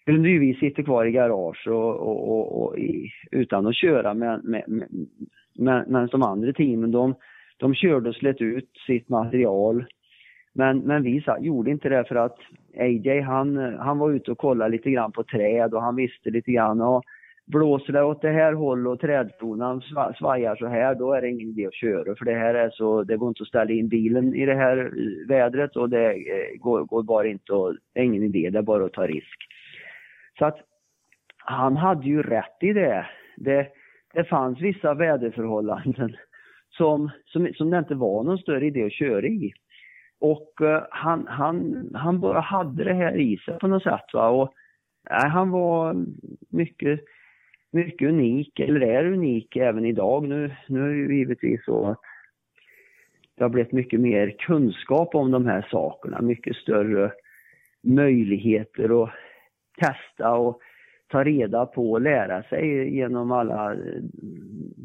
kunde 0.09 0.29
ju 0.29 0.39
vi 0.39 0.55
sitta 0.55 0.83
kvar 0.83 1.05
i 1.05 1.11
garage 1.11 1.69
och, 1.69 1.97
och, 1.97 2.29
och, 2.29 2.63
och 2.63 2.79
i, 2.79 3.11
utan 3.31 3.67
att 3.67 3.77
köra 3.77 4.15
men, 4.15 4.41
men, 4.45 4.63
men, 5.55 5.85
men 5.89 6.07
de 6.07 6.23
andra 6.23 6.53
teamen 6.53 6.91
de, 6.91 7.15
de 7.57 7.75
körde 7.75 8.09
och 8.09 8.15
slet 8.15 8.41
ut 8.41 8.71
sitt 8.87 9.09
material. 9.09 9.85
Men, 10.53 10.79
men 10.79 11.03
vi 11.03 11.21
sa, 11.21 11.39
gjorde 11.39 11.71
inte 11.71 11.89
det 11.89 12.05
för 12.05 12.15
att 12.15 12.37
AJ 12.79 13.21
han, 13.21 13.57
han 13.79 13.99
var 13.99 14.11
ute 14.11 14.31
och 14.31 14.39
kollade 14.39 14.71
lite 14.71 14.91
grann 14.91 15.13
på 15.13 15.25
träd 15.25 15.75
och 15.75 15.83
han 15.83 15.97
visste 15.97 16.31
lite 16.31 16.53
grann 16.53 16.81
och 16.81 17.03
blåser 17.47 17.93
det 17.93 18.03
åt 18.03 18.23
det 18.23 18.33
här 18.33 18.53
hållet 18.53 18.93
och 18.93 19.01
trädkronan 19.01 19.83
svajar 20.19 20.57
så 20.57 20.67
här, 20.67 20.95
då 20.95 21.13
är 21.13 21.23
det 21.23 21.29
ingen 21.29 21.49
idé 21.49 21.67
att 21.67 21.75
köra 21.75 22.15
för 22.15 22.25
det 22.25 22.35
här 22.35 22.55
är 22.55 22.71
så, 22.71 23.03
det 23.03 23.17
går 23.17 23.29
inte 23.29 23.43
att 23.43 23.49
ställa 23.49 23.73
in 23.73 23.89
bilen 23.89 24.35
i 24.35 24.47
det 24.47 24.55
här 24.55 24.79
eh, 24.79 25.29
vädret 25.29 25.77
och 25.77 25.91
det 25.91 26.11
eh, 26.11 26.59
går, 26.61 26.85
går 26.85 27.03
bara 27.03 27.27
inte 27.27 27.53
att, 27.53 27.77
det 27.95 28.01
är 28.01 28.05
ingen 28.05 28.23
idé, 28.23 28.51
det 28.51 28.59
är 28.59 28.63
bara 28.63 28.85
att 28.85 28.93
ta 28.93 29.07
risk. 29.07 29.49
Så 30.39 30.45
att 30.45 30.59
han 31.37 31.77
hade 31.77 32.07
ju 32.07 32.23
rätt 32.23 32.57
i 32.61 32.73
det. 32.73 33.07
Det, 33.37 33.69
det 34.15 34.25
fanns 34.25 34.61
vissa 34.61 34.95
väderförhållanden 34.95 36.17
som, 36.71 37.11
som, 37.25 37.49
som 37.55 37.71
det 37.71 37.79
inte 37.79 37.95
var 37.95 38.25
någon 38.25 38.39
större 38.39 38.67
idé 38.67 38.85
att 38.85 38.93
köra 38.93 39.27
i. 39.27 39.53
Och 40.21 40.53
uh, 40.63 40.81
han, 40.91 41.27
han, 41.29 41.91
han 41.95 42.21
bara 42.21 42.41
hade 42.41 42.85
det 42.85 42.95
här 42.95 43.17
i 43.17 43.37
sig 43.37 43.59
på 43.59 43.69
något 43.69 43.83
sätt. 43.83 44.05
Va? 44.13 44.29
Och, 44.29 44.53
nej, 45.11 45.31
han 45.31 45.51
var 45.51 45.97
mycket 46.51 47.01
mycket 47.71 48.09
unik, 48.09 48.61
eller 48.61 48.81
är 48.81 49.05
unik 49.05 49.57
även 49.57 49.85
idag. 49.85 50.29
Nu, 50.29 50.55
nu 50.69 50.85
är 50.85 50.89
det 50.89 50.97
ju 50.97 51.19
givetvis 51.19 51.65
så 51.65 51.87
att 51.87 52.01
det 53.37 53.45
har 53.45 53.49
blivit 53.49 53.73
mycket 53.73 54.01
mer 54.01 54.35
kunskap 54.39 55.15
om 55.15 55.31
de 55.31 55.47
här 55.47 55.67
sakerna, 55.71 56.21
mycket 56.21 56.57
större 56.57 57.13
möjligheter 57.83 58.93
och 58.93 59.09
testa 59.79 60.35
och 60.35 60.61
ta 61.09 61.25
reda 61.25 61.67
på 61.67 61.93
och 61.93 62.01
lära 62.01 62.43
sig 62.43 62.95
genom 62.97 63.33
alla 63.33 63.77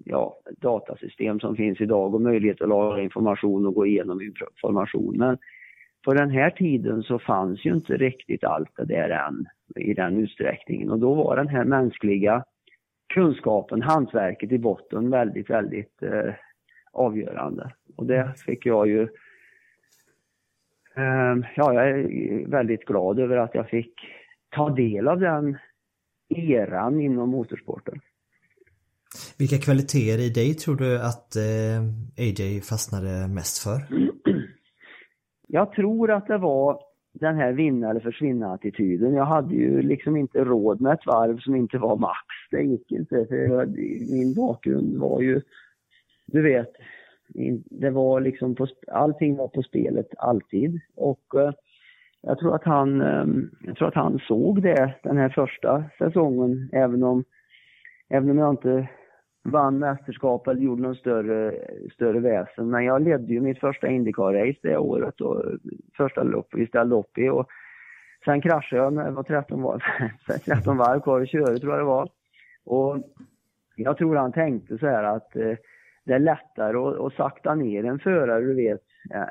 ja, 0.05 0.37
datasystem 0.57 1.39
som 1.39 1.55
finns 1.55 1.81
idag 1.81 2.15
och 2.15 2.21
möjlighet 2.21 2.61
att 2.61 2.69
lagra 2.69 3.01
information 3.01 3.65
och 3.65 3.73
gå 3.73 3.85
igenom 3.85 4.21
information. 4.21 5.17
Men 5.17 5.37
på 6.05 6.13
den 6.13 6.29
här 6.29 6.49
tiden 6.49 7.03
så 7.03 7.19
fanns 7.19 7.65
ju 7.65 7.73
inte 7.73 7.97
riktigt 7.97 8.43
allt 8.43 8.69
det 8.77 8.85
där 8.85 9.09
än 9.09 9.45
i 9.75 9.93
den 9.93 10.17
utsträckningen 10.17 10.91
och 10.91 10.99
då 10.99 11.13
var 11.13 11.35
den 11.35 11.47
här 11.47 11.65
mänskliga 11.65 12.43
kunskapen, 13.13 13.81
hantverket 13.81 14.51
i 14.51 14.57
botten 14.57 15.09
väldigt, 15.09 15.49
väldigt 15.49 16.03
eh, 16.03 16.33
avgörande. 16.91 17.71
Och 17.95 18.05
det 18.05 18.33
fick 18.45 18.65
jag 18.65 18.87
ju 18.87 19.01
eh, 20.95 21.35
Ja, 21.55 21.73
jag 21.73 21.89
är 21.89 22.47
väldigt 22.47 22.85
glad 22.85 23.19
över 23.19 23.37
att 23.37 23.55
jag 23.55 23.69
fick 23.69 23.93
ta 24.55 24.69
del 24.69 25.07
av 25.07 25.19
den 25.19 25.57
eran 26.29 27.01
inom 27.01 27.29
motorsporten. 27.29 27.99
Vilka 29.37 29.57
kvaliteter 29.57 30.19
i 30.19 30.29
dig 30.29 30.53
tror 30.53 30.75
du 30.75 31.01
att 31.01 31.35
eh, 31.35 31.81
AJ 32.17 32.61
fastnade 32.61 33.27
mest 33.27 33.63
för? 33.63 33.79
Jag 35.47 35.71
tror 35.71 36.11
att 36.11 36.27
det 36.27 36.37
var 36.37 36.79
den 37.13 37.35
här 37.35 37.53
vinna 37.53 37.89
eller 37.89 37.99
försvinna 37.99 38.53
attityden. 38.53 39.13
Jag 39.13 39.25
hade 39.25 39.55
ju 39.55 39.81
liksom 39.81 40.17
inte 40.17 40.43
råd 40.43 40.81
med 40.81 40.93
ett 40.93 41.05
varv 41.05 41.39
som 41.39 41.55
inte 41.55 41.77
var 41.77 41.95
max. 41.95 42.27
Det 42.51 42.61
gick 42.61 42.91
inte 42.91 43.25
för 43.29 43.65
min 44.13 44.33
bakgrund 44.33 44.97
var 44.97 45.21
ju, 45.21 45.41
du 46.25 46.41
vet, 46.41 46.71
det 47.65 47.89
var 47.89 48.21
liksom 48.21 48.55
på, 48.55 48.67
allting 48.87 49.35
var 49.35 49.47
på 49.47 49.63
spelet 49.63 50.07
alltid 50.17 50.79
och 50.95 51.35
eh, 51.35 51.53
jag 52.25 52.39
tror 52.39 52.55
att 52.55 52.63
han, 52.63 53.01
ehm, 53.01 53.49
jag 53.61 53.75
tror 53.75 53.87
att 53.87 53.95
han 53.95 54.19
såg 54.19 54.61
det 54.61 54.93
den 55.03 55.17
här 55.17 55.29
första 55.29 55.83
säsongen 55.97 56.69
även 56.73 57.03
om, 57.03 57.23
även 58.09 58.29
om 58.29 58.37
jag 58.37 58.53
inte 58.53 58.89
vann 59.43 59.79
mästerskap 59.79 60.47
eller 60.47 60.61
gjorde 60.61 60.81
någon 60.81 60.95
större, 60.95 61.53
större 61.93 62.19
väsen. 62.19 62.69
Men 62.69 62.83
jag 62.83 63.01
ledde 63.01 63.33
ju 63.33 63.41
mitt 63.41 63.59
första 63.59 63.87
Indycar-race 63.87 64.59
det 64.61 64.77
året 64.77 65.21
och 65.21 65.43
första 65.97 66.23
lopp 66.23 66.47
vi 66.53 66.67
ställde 66.67 66.95
upp 66.95 67.17
i. 67.17 67.29
Och 67.29 67.47
sen 68.25 68.41
kraschade 68.41 68.81
jag 68.81 68.93
när 68.93 69.05
det 69.05 69.11
var 69.11 69.23
13 69.23 69.61
varv, 69.61 69.79
13 70.45 70.77
varv 70.77 70.99
kvar 70.99 71.21
att 71.21 71.29
köra 71.29 71.57
tror 71.57 71.71
jag 71.71 71.79
det 71.79 71.85
var. 71.85 72.09
Och 72.65 72.97
jag 73.75 73.97
tror 73.97 74.15
han 74.15 74.31
tänkte 74.31 74.77
så 74.77 74.87
här 74.87 75.03
att 75.03 75.35
eh, 75.35 75.55
det 76.05 76.13
är 76.13 76.19
lättare 76.19 76.77
att, 76.77 76.99
att 76.99 77.13
sakta 77.13 77.55
ner 77.55 77.85
en 77.85 77.99
förare, 77.99 78.41
du 78.41 78.55
vet, 78.55 78.81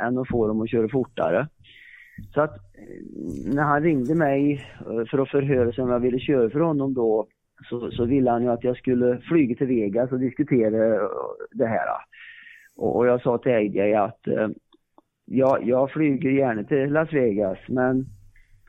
än 0.00 0.18
att 0.18 0.28
få 0.28 0.46
dem 0.46 0.60
att 0.60 0.70
köra 0.70 0.88
fortare. 0.88 1.48
Så 2.34 2.40
att 2.40 2.56
eh, 2.56 3.54
när 3.54 3.62
han 3.62 3.82
ringde 3.82 4.14
mig 4.14 4.66
eh, 4.80 5.06
för 5.10 5.18
att 5.18 5.30
förhöra 5.30 5.72
sig 5.72 5.84
om 5.84 5.90
jag 5.90 6.00
ville 6.00 6.18
köra 6.18 6.50
för 6.50 6.60
honom 6.60 6.94
då 6.94 7.26
så, 7.68 7.90
så 7.90 8.04
ville 8.04 8.30
han 8.30 8.42
ju 8.42 8.48
att 8.48 8.64
jag 8.64 8.76
skulle 8.76 9.18
flyga 9.18 9.56
till 9.56 9.66
Vegas 9.66 10.12
och 10.12 10.20
diskutera 10.20 10.94
eh, 10.94 11.08
det 11.52 11.66
här. 11.66 11.86
Och, 12.76 12.96
och 12.96 13.06
jag 13.06 13.22
sa 13.22 13.38
till 13.38 13.52
AJ 13.52 13.94
att 13.94 14.26
eh, 14.26 14.48
jag, 15.24 15.68
jag 15.68 15.90
flyger 15.90 16.30
gärna 16.30 16.64
till 16.64 16.92
Las 16.92 17.12
Vegas 17.12 17.58
men, 17.68 18.06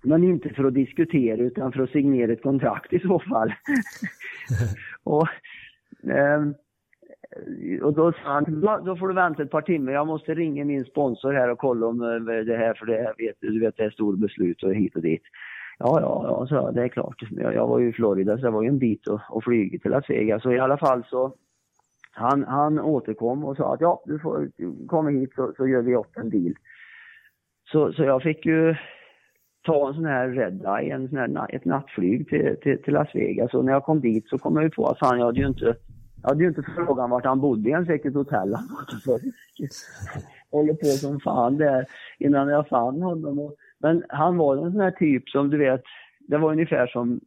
men 0.03 0.23
inte 0.23 0.49
för 0.49 0.63
att 0.63 0.73
diskutera 0.73 1.37
utan 1.37 1.71
för 1.71 1.83
att 1.83 1.89
signera 1.89 2.33
ett 2.33 2.43
kontrakt 2.43 2.93
i 2.93 2.99
så 2.99 3.19
fall. 3.19 3.53
och, 5.03 5.27
eh, 6.09 6.43
Eh, 7.36 7.84
och 7.84 7.93
då 7.93 8.11
sa 8.11 8.17
han, 8.23 8.61
då 8.86 8.95
får 8.95 9.07
du 9.07 9.13
vänta 9.13 9.43
ett 9.43 9.51
par 9.51 9.61
timmar, 9.61 9.91
jag 9.91 10.07
måste 10.07 10.34
ringa 10.34 10.65
min 10.65 10.86
sponsor 10.86 11.34
här 11.34 11.49
och 11.49 11.59
kolla 11.59 11.88
om 11.88 12.01
eh, 12.01 12.36
det 12.36 12.57
här, 12.57 12.73
för 12.73 12.86
det 12.86 12.97
här 12.97 13.13
vet 13.17 13.36
du, 13.39 13.59
vet 13.59 13.77
det 13.77 13.84
är 13.84 13.89
stora 13.89 14.17
beslut 14.17 14.63
och 14.63 14.73
hit 14.73 14.95
och 14.95 15.01
dit. 15.01 15.23
Ja, 15.79 15.99
ja, 16.01 16.25
ja, 16.27 16.47
så 16.47 16.71
det 16.71 16.84
är 16.84 16.88
klart. 16.88 17.15
Jag, 17.31 17.53
jag 17.53 17.67
var 17.67 17.79
ju 17.79 17.89
i 17.89 17.93
Florida 17.93 18.38
så 18.38 18.43
det 18.43 18.51
var 18.51 18.63
ju 18.63 18.69
en 18.69 18.79
bit 18.79 19.07
att, 19.07 19.21
att 19.29 19.43
flyga 19.43 19.79
till 19.79 19.91
Las 19.91 20.09
Vegas. 20.09 20.41
Så 20.43 20.51
i 20.51 20.59
alla 20.59 20.77
fall 20.77 21.03
så, 21.09 21.34
han, 22.11 22.43
han 22.43 22.79
återkom 22.79 23.45
och 23.45 23.57
sa 23.57 23.73
att 23.73 23.81
ja, 23.81 24.03
du 24.05 24.19
får 24.19 24.49
komma 24.88 25.09
hit 25.09 25.34
så, 25.36 25.53
så 25.57 25.67
gör 25.67 25.81
vi 25.81 25.95
upp 25.95 26.17
en 26.17 26.29
deal. 26.29 26.53
Så, 27.71 27.93
så 27.93 28.03
jag 28.03 28.21
fick 28.21 28.45
ju 28.45 28.75
ta 29.65 29.88
en 29.88 29.93
sån 29.93 30.05
här 30.05 30.29
Red 30.29 30.65
Eye, 30.65 30.93
en 30.93 31.09
sån 31.09 31.17
här, 31.17 31.55
ett 31.55 31.65
nattflyg 31.65 32.29
till, 32.29 32.55
till, 32.61 32.84
till 32.84 32.93
Las 32.93 33.15
Vegas. 33.15 33.53
Och 33.53 33.65
när 33.65 33.73
jag 33.73 33.84
kom 33.84 34.01
dit 34.01 34.29
så 34.29 34.38
kom 34.38 34.55
jag 34.55 34.63
ju 34.63 34.69
på 34.69 34.88
att 34.88 34.99
fan, 34.99 35.19
jag 35.19 35.25
hade 35.25 35.39
ju 35.39 35.47
inte, 35.47 35.75
jag 36.24 36.30
hade 36.30 36.43
ju 36.43 36.49
inte 36.49 36.63
frågat 36.63 37.09
vart 37.09 37.26
han 37.26 37.41
bodde 37.41 37.69
ens, 37.69 37.89
vilket 37.89 38.13
hotell 38.13 38.53
han 38.53 38.67
Håller 40.51 40.74
på 40.74 40.86
som 40.86 41.19
fan 41.19 41.57
där 41.57 41.86
innan 42.19 42.47
jag 42.47 42.67
fann 42.67 43.01
honom. 43.01 43.55
Men 43.80 44.03
han 44.09 44.38
var 44.38 44.57
en 44.57 44.71
sån 44.71 44.82
här 44.82 44.91
typ 44.91 45.30
som 45.30 45.49
du 45.49 45.57
vet, 45.57 45.84
det 46.28 46.38
var 46.38 46.51
ungefär 46.51 46.88
som 46.88 47.19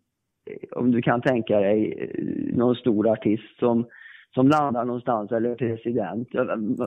om 0.70 0.90
du 0.90 1.02
kan 1.02 1.20
tänka 1.20 1.60
dig 1.60 2.10
någon 2.54 2.74
stor 2.74 3.08
artist 3.08 3.58
som, 3.58 3.86
som 4.34 4.48
landar 4.48 4.84
någonstans 4.84 5.32
eller 5.32 5.54
president. 5.54 6.28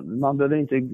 Man 0.03 0.37
behöver 0.37 0.57
inte... 0.57 0.89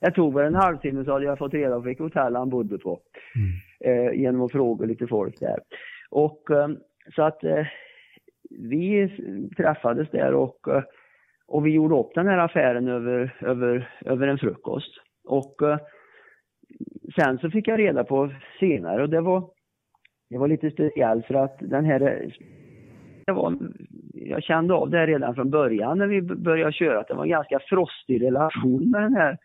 Jag 0.00 0.14
tog 0.14 0.34
väl 0.34 0.46
en 0.46 0.54
halvtimme 0.54 1.04
så 1.04 1.12
hade 1.12 1.24
jag 1.24 1.38
fått 1.38 1.54
reda 1.54 1.74
på 1.74 1.80
vilket 1.80 2.04
hotell 2.04 2.36
han 2.36 2.50
bodde 2.50 2.78
på. 2.78 3.00
Mm. 3.34 4.06
Eh, 4.08 4.20
genom 4.20 4.42
att 4.42 4.52
fråga 4.52 4.86
lite 4.86 5.06
folk 5.06 5.40
där. 5.40 5.58
Och 6.10 6.50
eh, 6.50 6.68
så 7.14 7.22
att 7.22 7.44
eh, 7.44 7.66
vi 8.58 9.08
träffades 9.56 10.10
där 10.10 10.34
och, 10.34 10.68
eh, 10.68 10.82
och 11.48 11.66
vi 11.66 11.70
gjorde 11.70 11.94
upp 11.94 12.14
den 12.14 12.26
här 12.26 12.38
affären 12.38 12.88
över, 12.88 13.36
över, 13.40 13.90
över 14.04 14.28
en 14.28 14.38
frukost. 14.38 14.92
Och 15.24 15.62
eh, 15.62 15.78
sen 17.14 17.38
så 17.38 17.50
fick 17.50 17.68
jag 17.68 17.78
reda 17.78 18.04
på 18.04 18.32
senare 18.60 19.02
och 19.02 19.10
det 19.10 19.20
var, 19.20 19.50
det 20.30 20.38
var 20.38 20.48
lite 20.48 20.70
speciellt 20.70 21.26
för 21.26 21.34
att 21.34 21.56
den 21.60 21.84
här 21.84 22.30
det 23.26 23.32
var, 23.32 23.56
jag 24.12 24.42
kände 24.42 24.74
av 24.74 24.90
det 24.90 25.06
redan 25.06 25.34
från 25.34 25.50
början 25.50 25.98
när 25.98 26.06
vi 26.06 26.22
började 26.22 26.72
köra 26.72 27.00
att 27.00 27.08
det 27.08 27.14
var 27.14 27.24
en 27.24 27.30
ganska 27.30 27.60
frostig 27.68 28.22
relation 28.22 28.90
med 28.90 29.02
den 29.02 29.14
här, 29.14 29.38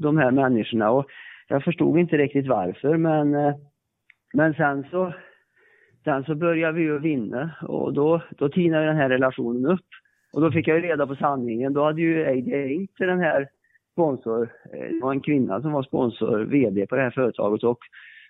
de 0.00 0.18
här 0.18 0.30
människorna. 0.30 0.90
Och 0.90 1.06
jag 1.48 1.64
förstod 1.64 1.98
inte 1.98 2.16
riktigt 2.16 2.46
varför 2.46 2.96
men, 2.96 3.34
eh, 3.34 3.54
men 4.34 4.54
sen 4.54 4.84
så, 4.90 5.12
sen 6.04 6.24
så 6.24 6.34
började 6.34 6.78
vi 6.78 6.82
ju 6.82 6.98
vinna 6.98 7.50
och 7.62 7.92
då, 7.92 8.22
då 8.30 8.48
tinade 8.48 8.86
den 8.86 8.96
här 8.96 9.08
relationen 9.08 9.66
upp. 9.66 9.86
Och 10.32 10.40
då 10.40 10.50
fick 10.50 10.68
jag 10.68 10.84
reda 10.84 11.06
på 11.06 11.16
sanningen. 11.16 11.72
Då 11.72 11.84
hade 11.84 12.00
ju 12.00 12.26
AJ 12.26 12.66
ringt 12.68 12.96
till 12.96 13.06
den 13.06 13.20
här 13.20 13.48
sponsor, 13.92 14.48
eh, 14.72 14.94
det 14.94 15.00
var 15.02 15.12
en 15.12 15.20
kvinna 15.20 15.62
som 15.62 15.72
var 15.72 15.82
sponsor, 15.82 16.38
VD 16.38 16.86
på 16.86 16.96
det 16.96 17.02
här 17.02 17.10
företaget 17.10 17.64
och 17.64 17.78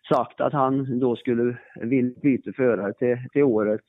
sagt 0.09 0.41
att 0.41 0.53
han 0.53 0.99
då 0.99 1.17
skulle 1.17 1.57
vilja 1.81 2.21
byta 2.23 2.53
förare 2.53 2.93
till, 2.93 3.29
till 3.33 3.43
året. 3.43 3.81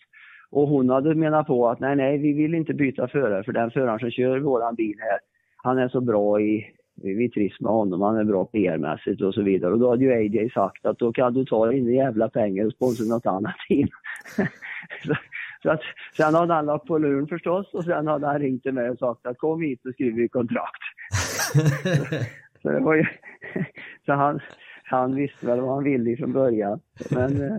Och 0.52 0.68
hon 0.68 0.90
hade 0.90 1.16
menat 1.16 1.48
på 1.48 1.70
att 1.70 1.80
nej, 1.80 1.96
nej, 1.96 2.18
vi 2.18 2.34
vill 2.34 2.54
inte 2.56 2.74
byta 2.74 3.08
förare 3.08 3.44
för 3.44 3.52
den 3.52 3.72
föraren 3.72 4.00
som 4.00 4.12
kör 4.12 4.40
våran 4.40 4.76
bil 4.76 4.96
här, 5.00 5.20
han 5.64 5.78
är 5.78 5.88
så 5.88 6.02
bra 6.02 6.42
i, 6.42 6.66
vi 7.04 7.30
trivs 7.30 7.60
med 7.60 7.72
honom, 7.72 8.02
han 8.02 8.18
är 8.18 8.24
bra 8.24 8.46
PR-mässigt 8.46 9.22
och 9.22 9.34
så 9.34 9.42
vidare. 9.42 9.74
Och 9.74 9.80
då 9.80 9.90
hade 9.90 10.04
ju 10.04 10.14
AJ 10.14 10.50
sagt 10.50 10.86
att 10.86 11.00
då 11.00 11.14
kan 11.14 11.34
du 11.34 11.46
ta 11.46 11.66
dina 11.66 11.92
jävla 11.92 12.30
pengar 12.30 12.66
och 12.66 12.74
sponsra 12.74 13.06
något 13.06 13.26
annat 13.26 13.56
team. 13.68 13.88
så, 15.06 15.16
så 15.64 15.70
att, 15.70 15.82
sen 16.18 16.36
hade 16.36 16.54
han 16.54 16.66
lagt 16.66 16.86
på 16.86 16.98
luren 16.98 17.28
förstås 17.28 17.74
och 17.74 17.84
sen 17.84 18.08
hade 18.08 18.28
han 18.28 18.40
ringt 18.40 18.64
till 18.64 18.74
mig 18.74 18.90
och 18.90 18.98
sagt 18.98 19.26
att 19.26 19.38
kom 19.38 19.62
hit 19.62 19.82
så 19.82 19.92
skriver 19.92 20.22
vi 20.22 20.30
kontrakt. 20.30 20.84
så, 22.62 22.70
det 22.70 22.80
var 22.80 22.96
ju, 22.96 23.06
så 24.06 24.14
han, 24.14 24.40
han 24.84 25.16
visste 25.16 25.46
väl 25.46 25.60
vad 25.60 25.76
han 25.76 25.84
ville 25.84 26.18
från 26.18 26.34
början. 26.34 26.80
Men, 27.12 27.42
eh, 27.42 27.58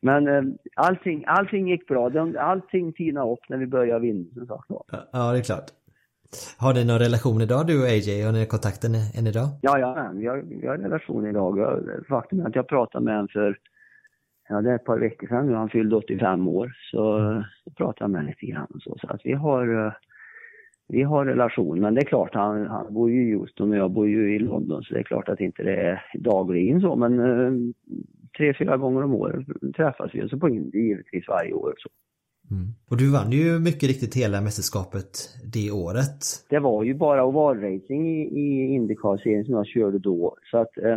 men 0.00 0.28
eh, 0.28 0.42
allting, 0.76 1.24
allting 1.26 1.68
gick 1.68 1.86
bra. 1.86 2.10
Allting 2.38 2.92
tinade 2.92 3.32
upp 3.32 3.48
när 3.48 3.56
vi 3.56 3.66
började 3.66 4.00
vinna 4.00 4.34
som 4.34 4.46
sagt 4.46 4.66
Ja, 5.12 5.32
det 5.32 5.38
är 5.38 5.42
klart. 5.42 5.81
Har 6.58 6.74
ni 6.74 6.84
någon 6.84 6.98
relation 6.98 7.40
idag 7.40 7.66
du 7.66 7.82
och 7.82 7.88
AJ? 7.88 8.22
Har 8.22 8.32
ni 8.32 8.46
kontakten 8.46 8.94
än 9.18 9.26
idag? 9.26 9.48
Ja, 9.62 9.78
ja 9.78 10.10
vi, 10.14 10.26
har, 10.26 10.36
vi 10.36 10.66
har 10.66 10.74
en 10.74 10.82
relation 10.82 11.26
idag. 11.26 11.52
Faktum 12.08 12.40
är 12.40 12.46
att 12.46 12.56
jag 12.56 12.68
pratade 12.68 13.04
med 13.04 13.14
honom 13.14 13.28
för 13.28 13.58
ja, 14.48 14.60
det 14.60 14.70
är 14.70 14.74
ett 14.74 14.84
par 14.84 14.98
veckor 14.98 15.26
sedan 15.26 15.46
nu. 15.46 15.54
Han 15.54 15.68
fyllde 15.68 15.96
85 15.96 16.48
år. 16.48 16.72
Så, 16.90 16.98
jag 17.64 17.76
pratade 17.76 18.04
jag 18.04 18.10
med 18.10 18.20
honom 18.20 18.34
lite 18.40 18.52
grann 18.52 18.68
och 18.74 18.82
så. 18.82 18.96
Så 19.00 19.06
att 19.12 19.20
vi 19.24 19.32
har 19.32 19.86
eh, 19.86 19.92
vi 20.88 21.02
har 21.02 21.24
relation, 21.24 21.80
men 21.80 21.94
det 21.94 22.00
är 22.00 22.04
klart, 22.04 22.34
han, 22.34 22.66
han 22.66 22.94
bor 22.94 23.10
ju 23.10 23.28
i 23.28 23.34
Houston 23.34 23.70
och 23.70 23.76
jag 23.76 23.90
bor 23.90 24.08
ju 24.08 24.34
i 24.36 24.38
London, 24.38 24.82
så 24.82 24.94
det 24.94 25.00
är 25.00 25.04
klart 25.04 25.28
att 25.28 25.40
inte 25.40 25.62
det 25.62 25.76
är 25.76 26.04
dagligen 26.14 26.80
så, 26.80 26.96
men 26.96 27.20
eh, 27.20 27.52
tre, 28.36 28.54
fyra 28.54 28.76
gånger 28.76 29.04
om 29.04 29.14
året 29.14 29.46
träffas 29.76 30.10
vi, 30.14 30.22
och 30.22 30.30
så 30.30 30.38
på 30.38 30.48
Indy 30.48 30.78
givetvis 30.78 31.28
varje 31.28 31.52
år. 31.52 31.74
Så. 31.78 31.88
Mm. 32.50 32.68
Och 32.90 32.96
du 32.96 33.12
vann 33.12 33.30
ju 33.32 33.58
mycket 33.58 33.88
riktigt 33.88 34.16
hela 34.16 34.40
mästerskapet 34.40 35.10
det 35.54 35.70
året. 35.70 36.20
Det 36.50 36.58
var 36.58 36.84
ju 36.84 36.94
bara 36.94 37.24
ovalracing 37.24 38.08
i, 38.08 38.20
i 38.22 38.74
Indycar-serien 38.74 39.44
som 39.44 39.54
jag 39.54 39.66
körde 39.66 39.98
då, 39.98 40.36
så 40.50 40.58
att, 40.58 40.78
eh, 40.78 40.96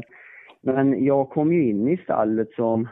men 0.61 1.05
jag 1.05 1.29
kom 1.29 1.53
ju 1.53 1.69
in 1.69 1.87
i 1.87 1.97
stallet 1.97 2.51
som 2.55 2.87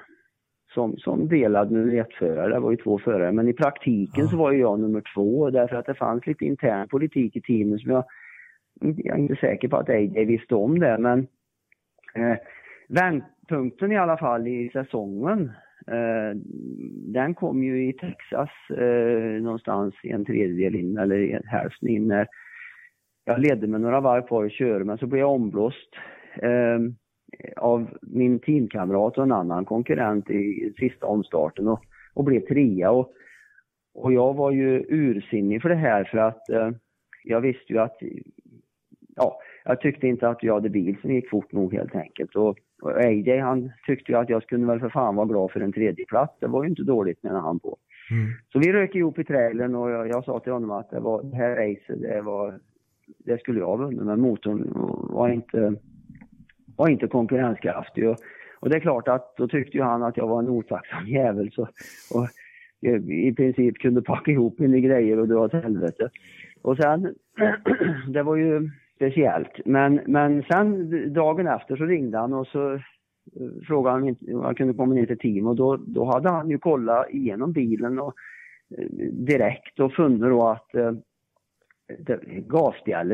som, 0.74 0.98
som 0.98 1.28
delad 1.28 1.72
nummer 1.72 1.98
ett-förare. 1.98 2.54
Det 2.54 2.60
var 2.60 2.72
ju 2.72 2.78
två 2.78 3.00
förare, 3.00 3.32
men 3.32 3.48
i 3.48 3.54
praktiken 3.54 4.24
Ja. 4.24 4.30
så 4.30 4.38
var 4.38 4.52
ju 4.52 4.60
jag 4.60 4.80
nummer 4.80 5.04
två 5.16 5.50
därför 5.50 5.76
att 5.76 5.86
det 5.86 5.94
fanns 5.94 6.28
lite 6.28 6.46
intern 6.46 6.88
politik 6.88 7.36
i 7.36 7.42
teamet 7.42 7.82
som 7.82 7.92
jag, 7.92 8.06
jag 8.82 9.18
är 9.18 9.22
inte 9.22 9.36
säker 9.36 9.68
på 9.68 9.78
att 9.78 9.90
AJ 9.90 10.26
visste 10.26 10.56
om 10.56 10.80
det, 10.80 10.98
men 10.98 11.20
eh, 12.16 12.38
vändpunkten 12.88 13.92
i 13.92 13.98
alla 13.98 14.18
fall 14.18 14.48
i 14.48 14.70
säsongen, 14.74 15.52
Eh, 15.88 16.38
den 17.14 17.34
kom 17.36 17.64
ju 17.64 17.90
i 17.90 17.94
Texas 17.94 18.50
eh, 18.78 19.42
någonstans 19.42 19.96
en 20.04 20.26
tredjedel 20.26 20.76
in 20.76 20.98
eller 20.98 21.42
hälften 21.46 21.90
in 21.90 22.08
när 22.08 22.28
jag 23.26 23.40
ledde 23.40 23.68
med 23.68 23.82
några 23.82 24.02
varv 24.02 24.28
kvar 24.28 24.46
att 24.46 24.52
köra 24.52 24.84
men 24.84 24.98
så 24.98 25.08
blev 25.08 25.20
jag 25.20 25.32
omblåst 25.32 25.90
eh, 26.42 26.80
av 27.58 27.98
min 28.02 28.40
teamkamrat 28.40 29.18
och 29.18 29.24
en 29.24 29.32
annan 29.32 29.66
konkurrent 29.66 30.30
i 30.30 30.74
sista 30.80 31.06
omstarten 31.06 31.68
och, 31.68 31.84
och 32.14 32.24
blev 32.24 32.40
trea. 32.40 32.92
Och, 32.92 33.14
och 33.94 34.14
jag 34.14 34.34
var 34.34 34.52
ju 34.52 34.86
ursinnig 34.90 35.62
för 35.62 35.70
det 35.70 35.76
här 35.76 36.04
för 36.04 36.18
att 36.18 36.50
eh, 36.50 36.70
jag 37.24 37.42
visste 37.42 37.74
ju 37.74 37.80
att, 37.80 37.98
ja, 39.16 39.40
jag 39.66 39.82
tyckte 39.82 40.08
inte 40.08 40.30
att 40.30 40.44
jag 40.44 40.54
hade 40.54 40.70
bil 40.70 40.98
som 41.02 41.12
gick 41.12 41.30
fort 41.30 41.52
nog 41.52 41.74
helt 41.74 41.96
enkelt. 41.96 42.36
Och, 42.36 42.58
och 42.82 42.98
AJ 42.98 43.40
han 43.40 43.72
tyckte 43.86 44.12
ju 44.12 44.18
att 44.18 44.30
jag 44.30 44.44
skulle 44.44 44.66
väl 44.66 44.80
för 44.80 44.90
fan 44.90 45.16
vara 45.16 45.28
glad 45.28 45.52
för 45.52 45.60
en 45.60 45.74
tredje 45.74 46.06
plats. 46.06 46.34
Det 46.40 46.48
var 46.48 46.64
ju 46.64 46.70
inte 46.70 46.84
dåligt 46.84 47.24
menade 47.24 47.42
han 47.42 47.60
på. 47.60 47.78
Mm. 48.12 48.32
Så 48.52 48.60
vi 48.60 48.74
rök 48.74 48.96
ihop 48.96 49.20
i 49.20 49.24
trailern 49.24 49.76
och 49.76 49.92
jag, 49.92 50.08
jag 50.08 50.26
sa 50.26 50.40
till 50.40 50.54
honom 50.54 50.72
att 50.72 50.90
det, 50.90 51.00
var, 51.00 51.24
det 51.24 51.36
här 51.36 51.56
racet, 51.56 52.02
det, 52.02 52.22
var, 52.22 52.60
det 53.18 53.40
skulle 53.40 53.60
jag 53.60 53.68
ha 53.68 53.76
vunnit 53.76 54.04
men 54.04 54.22
motorn 54.22 54.68
var 55.10 55.30
inte, 55.30 55.76
var 56.76 56.90
inte 56.90 57.08
konkurrenskraftig. 57.08 58.10
Och, 58.10 58.18
och 58.60 58.70
det 58.70 58.76
är 58.76 58.80
klart 58.80 59.08
att 59.08 59.38
då 59.38 59.48
tyckte 59.48 59.78
ju 59.78 59.84
han 59.84 60.04
att 60.04 60.18
jag 60.18 60.28
var 60.28 60.40
en 60.40 60.50
otacksam 60.50 61.08
jävel 61.08 61.52
så, 61.52 61.68
och 62.14 62.28
i 63.12 63.34
princip 63.34 63.78
kunde 63.78 64.02
packa 64.02 64.32
ihop 64.32 64.60
mina 64.60 64.78
grejer 64.78 65.20
och 65.20 65.28
dra 65.28 65.40
åt 65.40 65.54
helvete. 65.54 66.10
Och 66.62 66.78
sen, 66.78 67.16
det 68.14 68.24
var 68.24 68.36
ju 68.36 68.70
speciellt. 69.04 69.66
Men, 69.66 70.02
men 70.06 70.44
sen 70.44 71.14
dagen 71.14 71.48
efter 71.48 71.76
så 71.76 71.86
ringde 71.86 72.18
han 72.18 72.34
och 72.34 72.48
så 72.48 72.74
eh, 72.74 72.80
frågade 73.68 73.96
han 73.96 74.04
om 74.10 74.16
jag 74.44 74.58
kunde 74.58 74.74
komma 74.74 74.94
ner 74.94 75.06
till 75.06 75.20
team 75.20 75.48
och 75.48 75.56
då, 75.56 75.76
då 75.76 76.06
hade 76.06 76.30
han 76.30 76.50
ju 76.50 76.58
kollat 76.58 77.10
igenom 77.10 77.52
bilen 77.52 78.00
och, 78.00 78.14
eh, 78.78 78.88
direkt 79.12 79.80
och 79.80 79.94
funnit 79.94 80.22
då 80.22 80.48
att 80.48 80.76
eh, 80.76 80.92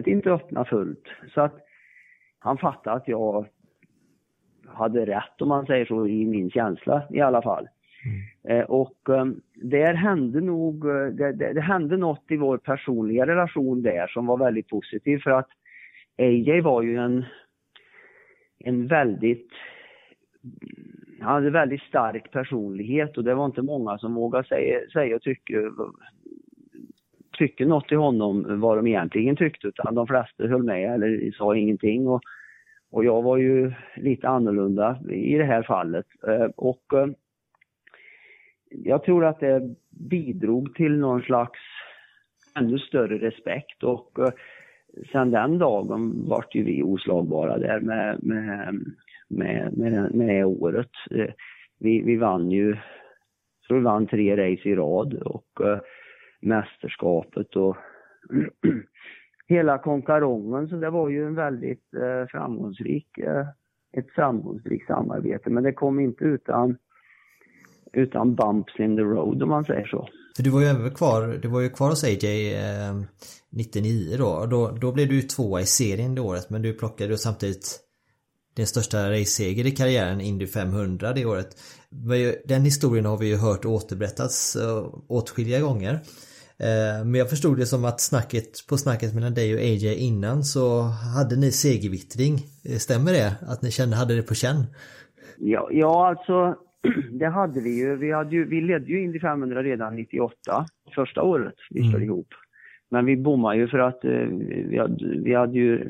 inte 0.05 0.31
öppnade 0.31 0.69
fullt. 0.69 1.07
Så 1.33 1.41
att 1.41 1.55
han 2.39 2.57
fattade 2.57 2.95
att 2.95 3.07
jag 3.07 3.45
hade 4.67 5.05
rätt 5.05 5.41
om 5.41 5.47
man 5.47 5.65
säger 5.65 5.85
så 5.85 6.07
i 6.07 6.25
min 6.25 6.49
känsla 6.49 7.03
i 7.09 7.21
alla 7.21 7.41
fall. 7.41 7.67
Eh, 8.47 8.63
och 8.63 9.09
eh, 9.09 9.25
där 9.55 9.93
hände 9.93 10.41
nog, 10.41 10.85
det, 10.85 11.31
det, 11.31 11.53
det 11.53 11.61
hände 11.61 11.97
något 11.97 12.23
i 12.29 12.37
vår 12.37 12.57
personliga 12.57 13.27
relation 13.27 13.81
där 13.81 14.07
som 14.07 14.25
var 14.25 14.37
väldigt 14.37 14.67
positivt 14.67 15.23
för 15.23 15.31
att 15.31 15.49
AJ 16.19 16.61
var 16.61 16.81
ju 16.81 16.97
en, 16.97 17.25
en 18.59 18.87
väldigt 18.87 19.51
han 21.21 21.33
hade 21.33 21.49
väldigt 21.49 21.81
stark 21.81 22.31
personlighet 22.31 23.17
och 23.17 23.23
det 23.23 23.35
var 23.35 23.45
inte 23.45 23.61
många 23.61 23.97
som 23.97 24.13
vågade 24.13 24.47
säga, 24.47 24.79
säga 24.93 25.15
och 25.15 25.21
tycka, 25.21 25.53
tycka 27.37 27.65
något 27.65 27.87
till 27.87 27.97
honom 27.97 28.59
vad 28.59 28.77
de 28.77 28.87
egentligen 28.87 29.35
tyckte 29.35 29.67
utan 29.67 29.95
de 29.95 30.07
flesta 30.07 30.47
höll 30.47 30.63
med 30.63 30.93
eller 30.93 31.31
sa 31.31 31.55
ingenting. 31.55 32.07
Och, 32.07 32.21
och 32.91 33.05
jag 33.05 33.21
var 33.21 33.37
ju 33.37 33.71
lite 33.95 34.27
annorlunda 34.27 34.99
i 35.09 35.37
det 35.37 35.43
här 35.43 35.63
fallet. 35.63 36.05
Eh, 36.27 36.47
och 36.55 36.93
eh, 36.93 37.07
jag 38.69 39.03
tror 39.03 39.25
att 39.25 39.39
det 39.39 39.75
bidrog 39.89 40.75
till 40.75 40.97
någon 40.97 41.21
slags 41.21 41.59
ännu 42.59 42.79
större 42.79 43.17
respekt 43.17 43.83
och 43.83 44.19
eh, 44.19 44.29
sen 45.11 45.31
den 45.31 45.57
dagen 45.57 46.27
vart 46.27 46.55
ju 46.55 46.63
vi 46.63 46.83
oslagbara 46.83 47.57
där 47.57 47.79
med, 47.79 48.23
med, 48.23 48.75
med, 49.27 49.77
med, 49.77 50.15
med 50.15 50.27
det 50.27 50.43
året. 50.43 50.91
Eh, 51.11 51.33
vi, 51.79 52.01
vi 52.01 52.15
vann 52.15 52.51
ju, 52.51 52.77
så 53.67 53.73
vi 53.73 53.79
vann 53.79 54.07
tre 54.07 54.37
race 54.37 54.69
i 54.69 54.75
rad 54.75 55.13
och 55.13 55.61
äh, 55.61 55.79
mästerskapet 56.41 57.55
och 57.55 57.77
hela 59.47 59.77
konkarongen 59.77 60.67
så 60.67 60.75
det 60.75 60.89
var 60.89 61.09
ju 61.09 61.25
en 61.25 61.35
väldigt 61.35 61.93
äh, 61.93 62.27
framgångsrik, 62.27 63.17
äh, 63.17 63.47
ett 63.97 64.11
framgångsrikt 64.11 64.87
samarbete 64.87 65.49
men 65.49 65.63
det 65.63 65.73
kom 65.73 65.99
inte 65.99 66.23
utan 66.23 66.77
utan 67.93 68.35
bumps 68.35 68.79
in 68.79 68.95
the 68.95 69.03
road 69.03 69.43
om 69.43 69.49
man 69.49 69.65
säger 69.65 69.85
så. 69.85 70.07
För 70.35 70.43
du 70.43 70.49
var 70.49 70.61
ju 70.61 70.67
även 70.67 70.91
kvar, 70.91 71.39
du 71.41 71.47
var 71.47 71.61
ju 71.61 71.69
kvar 71.69 71.89
hos 71.89 72.03
AJ 72.03 72.53
eh, 72.53 73.01
99 73.51 74.17
då, 74.17 74.45
då, 74.45 74.71
då 74.71 74.91
blev 74.91 75.07
du 75.07 75.15
ju 75.15 75.21
tvåa 75.21 75.61
i 75.61 75.65
serien 75.65 76.15
det 76.15 76.21
året 76.21 76.49
men 76.49 76.61
du 76.61 76.73
plockade 76.73 77.11
ju 77.11 77.17
samtidigt 77.17 77.79
din 78.55 78.67
största 78.67 79.11
raceseger 79.11 79.65
i 79.65 79.71
karriären, 79.71 80.21
Indy 80.21 80.47
500 80.47 81.13
det 81.13 81.25
året. 81.25 81.57
Den 82.45 82.63
historien 82.63 83.05
har 83.05 83.17
vi 83.17 83.27
ju 83.27 83.35
hört 83.35 83.65
återberättas 83.65 84.55
eh, 84.55 84.87
åtskilliga 85.07 85.59
gånger. 85.59 85.93
Eh, 86.59 87.05
men 87.05 87.15
jag 87.15 87.29
förstod 87.29 87.57
det 87.57 87.65
som 87.65 87.85
att 87.85 88.01
snacket, 88.01 88.67
på 88.69 88.77
snacket 88.77 89.13
mellan 89.13 89.33
dig 89.33 89.53
och 89.53 89.59
AJ 89.59 89.95
innan 89.95 90.43
så 90.43 90.81
hade 91.15 91.35
ni 91.35 91.51
segervittring. 91.51 92.45
Eh, 92.63 92.77
stämmer 92.77 93.13
det? 93.13 93.35
Att 93.47 93.61
ni 93.61 93.71
kände, 93.71 93.95
hade 93.95 94.15
det 94.15 94.23
på 94.23 94.35
känn? 94.35 94.65
Ja, 95.37 95.69
ja 95.71 96.07
alltså 96.07 96.55
det 97.11 97.27
hade 97.27 97.61
vi 97.61 97.79
ju. 97.79 97.95
Vi, 97.95 98.11
hade 98.11 98.35
ju, 98.35 98.45
vi 98.45 98.61
ledde 98.61 98.85
ju 98.85 99.03
Indy 99.03 99.19
500 99.19 99.63
redan 99.63 99.95
98, 99.95 100.65
första 100.95 101.23
året 101.23 101.55
vi 101.69 101.83
körde 101.83 101.97
Mm. 101.97 102.03
ihop. 102.03 102.33
Men 102.91 103.05
vi 103.05 103.17
bommade 103.17 103.57
ju 103.57 103.67
för 103.67 103.79
att 103.79 104.05
eh, 104.05 104.27
vi, 104.69 104.77
hade, 104.77 105.19
vi 105.19 105.33
hade 105.35 105.57
ju, 105.57 105.89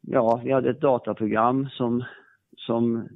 ja, 0.00 0.40
vi 0.44 0.52
hade 0.52 0.70
ett 0.70 0.80
dataprogram 0.80 1.68
som, 1.70 2.04
som, 2.56 3.08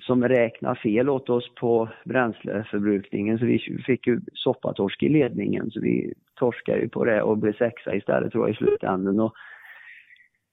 som 0.00 0.28
räknade 0.28 0.80
fel 0.80 1.08
åt 1.08 1.30
oss 1.30 1.54
på 1.54 1.88
bränsleförbrukningen 2.04 3.38
så 3.38 3.44
vi 3.44 3.82
fick 3.86 4.06
ju 4.06 4.20
soppatorsk 4.32 5.02
i 5.02 5.08
ledningen 5.08 5.70
så 5.70 5.80
vi 5.80 6.14
torskade 6.34 6.78
ju 6.78 6.88
på 6.88 7.04
det 7.04 7.22
och 7.22 7.38
blev 7.38 7.52
sexa 7.52 7.94
istället 7.94 8.32
tror 8.32 8.48
jag 8.48 8.54
i 8.54 8.56
slutändan. 8.56 9.20
Och, 9.20 9.34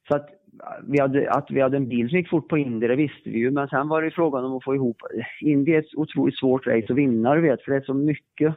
så 0.08 0.16
att 0.16 0.30
vi, 0.88 1.00
hade, 1.00 1.32
att 1.32 1.52
vi 1.52 1.62
hade 1.62 1.78
en 1.78 1.88
bil 1.88 2.10
som 2.10 2.18
gick 2.18 2.30
fort 2.30 2.48
på 2.48 2.58
Indy, 2.58 2.88
det 2.88 2.96
visste 2.96 3.30
vi 3.30 3.38
ju. 3.40 3.52
Men 3.52 3.68
sen 3.68 3.88
var 3.88 4.02
det 4.02 4.08
ju 4.08 4.12
frågan 4.12 4.46
om 4.46 4.58
att 4.58 4.64
få 4.64 4.76
ihop... 4.76 4.98
Indy 5.42 5.72
är 5.72 5.80
ett 5.80 5.96
otroligt 5.96 6.38
svårt 6.38 6.68
race 6.68 6.88
att 6.90 6.98
vinna, 6.98 7.36
du 7.36 7.42
vet. 7.42 7.62
För 7.62 7.72
det 7.72 7.78
är 7.78 7.82
så 7.82 7.94
mycket 7.94 8.56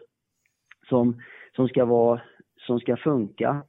som, 0.89 1.21
som, 1.57 1.69
ska, 1.69 1.85
vara, 1.85 2.21
som 2.67 2.81
ska 2.81 2.97
funka. 2.97 3.63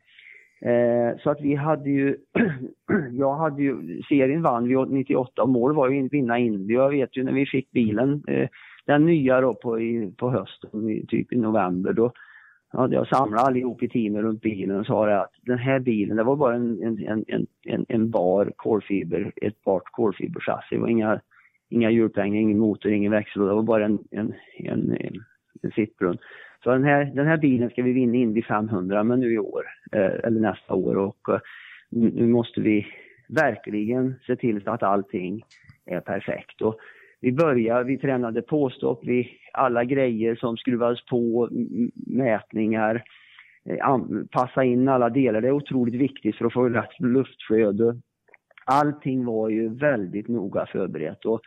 Eh, 0.62 1.18
så 1.24 1.30
att 1.30 1.42
vi 1.42 1.56
hade 1.56 1.90
ju... 1.90 2.18
jag 3.12 3.36
hade 3.36 3.64
ju... 3.64 4.02
Serien 4.10 4.42
vann 4.42 4.68
vi 4.68 4.76
98 4.76 5.44
och 5.44 5.50
mål 5.50 5.76
var 5.76 5.90
ju 5.90 6.06
att 6.06 6.14
vinna 6.14 6.40
Indy. 6.40 6.74
Jag 6.74 6.90
vet 6.90 7.18
ju 7.18 7.24
när 7.24 7.34
vi 7.34 7.46
fick 7.46 7.72
bilen, 7.72 8.24
eh, 8.28 8.50
den 8.86 9.06
nya 9.06 9.42
då 9.42 9.54
på, 9.54 9.80
i, 9.80 10.14
på 10.18 10.30
hösten, 10.30 11.06
typ 11.08 11.34
i 11.34 11.38
november, 11.38 11.94
då 11.94 12.12
Ja, 12.74 12.88
jag 12.92 13.08
samlade 13.08 13.48
allihop 13.48 13.84
i 13.84 13.90
teamet 13.90 14.22
runt 14.22 14.42
bilen 14.42 14.80
och 14.80 14.86
sa 14.86 15.10
att 15.10 15.32
den 15.42 15.58
här 15.58 15.80
bilen, 15.80 16.18
det 16.18 16.24
var 16.24 16.36
bara 16.36 16.56
en, 16.56 16.84
en, 16.84 17.26
en, 17.28 17.48
en, 17.66 17.86
en, 17.90 18.10
bar 18.10 18.52
kolfiber, 18.56 19.32
ett 19.42 19.64
bart 19.64 19.84
kolfiberchassi. 19.92 20.76
Det 20.76 20.82
var 20.82 20.88
inga, 20.88 21.22
inga 21.70 21.92
hjulpengar, 21.92 22.42
ingen 22.42 22.60
motor, 22.60 22.92
ingen 22.92 23.12
växel. 23.12 23.42
Det 23.42 23.54
var 23.54 23.64
bara 23.64 23.86
en, 23.86 24.00
en, 24.12 24.34
en, 24.58 24.92
en, 24.92 25.24
en 25.62 25.72
sittbrunn. 25.72 26.18
Så 26.64 26.70
den 26.70 26.84
här, 26.84 27.06
den 27.06 27.28
här 27.28 27.38
bilen 27.38 27.70
ska 27.70 27.84
vi 27.84 27.94
vinna 27.94 28.16
Indy 28.16 28.42
500 28.42 29.04
men 29.04 29.20
nu 29.20 29.34
i 29.34 29.40
år, 29.40 29.64
eh, 29.92 30.12
eller 30.24 30.40
nästa 30.40 30.74
år. 30.74 30.98
Och 30.98 31.30
eh, 31.30 31.40
nu 31.90 32.12
nu 32.14 32.28
måste 32.28 32.62
vi 32.62 32.88
verkligen 33.30 34.16
se 34.28 34.36
till 34.36 34.64
så 34.64 34.72
att 34.72 34.84
allting 34.84 35.44
är 35.86 36.00
perfekt. 36.00 36.62
Och 36.62 36.80
vi 37.22 37.32
började, 37.32 37.84
vi 37.84 37.98
tränade 37.98 38.42
påstopp, 38.42 39.00
vi, 39.04 39.30
alla 39.54 39.84
grejer 39.84 40.36
som 40.36 40.58
skruvades 40.58 41.06
på, 41.06 41.50
mätningar, 42.08 43.04
eh, 43.70 43.98
passa 44.32 44.64
in 44.64 44.88
alla 44.88 45.10
delar. 45.10 45.42
Det 45.42 45.48
är 45.48 45.52
otroligt 45.52 45.96
viktigt 45.96 46.36
för 46.36 46.46
att 46.46 46.54
få 46.54 46.70
rätt 46.70 47.00
luftflöde. 47.00 48.02
Allting 48.66 49.26
var 49.26 49.50
ju 49.50 49.70
väldigt 49.70 50.28
noga 50.28 50.66
förberett 50.66 51.26
och 51.26 51.42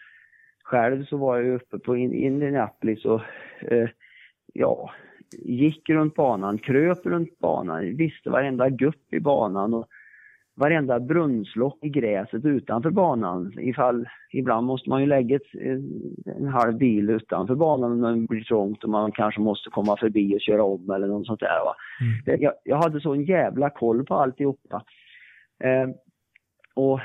själv 0.65 1.05
så 1.05 1.17
var 1.17 1.37
jag 1.37 1.47
ju 1.47 1.55
uppe 1.55 1.79
på 1.79 1.97
Indianapolis 1.97 3.05
och 3.05 3.21
eh, 3.61 3.89
ja, 4.53 4.91
gick 5.39 5.91
runt 5.91 6.15
banan, 6.15 6.59
kröp 6.59 7.07
runt 7.07 7.39
banan, 7.39 7.97
visste 7.97 8.31
varenda 8.31 8.69
gupp 8.69 9.15
i 9.15 9.21
banan 9.21 9.75
och 9.75 9.89
varenda 10.57 11.01
brunnslock 11.01 11.79
i 11.85 11.89
gräset 11.89 12.45
utanför 12.45 12.91
banan. 12.91 13.53
Ifall, 13.59 14.09
ibland 14.33 14.67
måste 14.67 14.89
man 14.89 15.01
ju 15.01 15.07
lägga 15.07 15.37
ett, 15.37 15.55
en- 15.55 16.49
halv 16.49 16.77
bil 16.79 17.11
utanför 17.11 17.55
banan 17.55 18.01
när 18.01 18.13
det 18.13 18.27
blir 18.29 18.45
trångt 18.45 18.85
och 18.85 18.91
man 18.91 19.13
kanske 19.13 19.41
måste 19.41 19.71
komma 19.71 19.97
förbi 19.97 20.37
och 20.37 20.41
köra 20.41 20.63
om 20.65 20.91
eller 20.91 21.07
något 21.07 21.27
sånt 21.27 21.41
där. 21.41 21.65
Va? 21.65 21.75
Det, 22.25 22.37
jag, 22.37 22.53
jag 22.65 22.77
hade 22.77 23.01
så 23.01 23.13
en 23.13 23.25
jävla 23.25 23.71
koll 23.71 24.05
på 24.05 24.15
alltihopa. 24.15 24.85
Eh, 25.65 25.89
och 26.75 27.01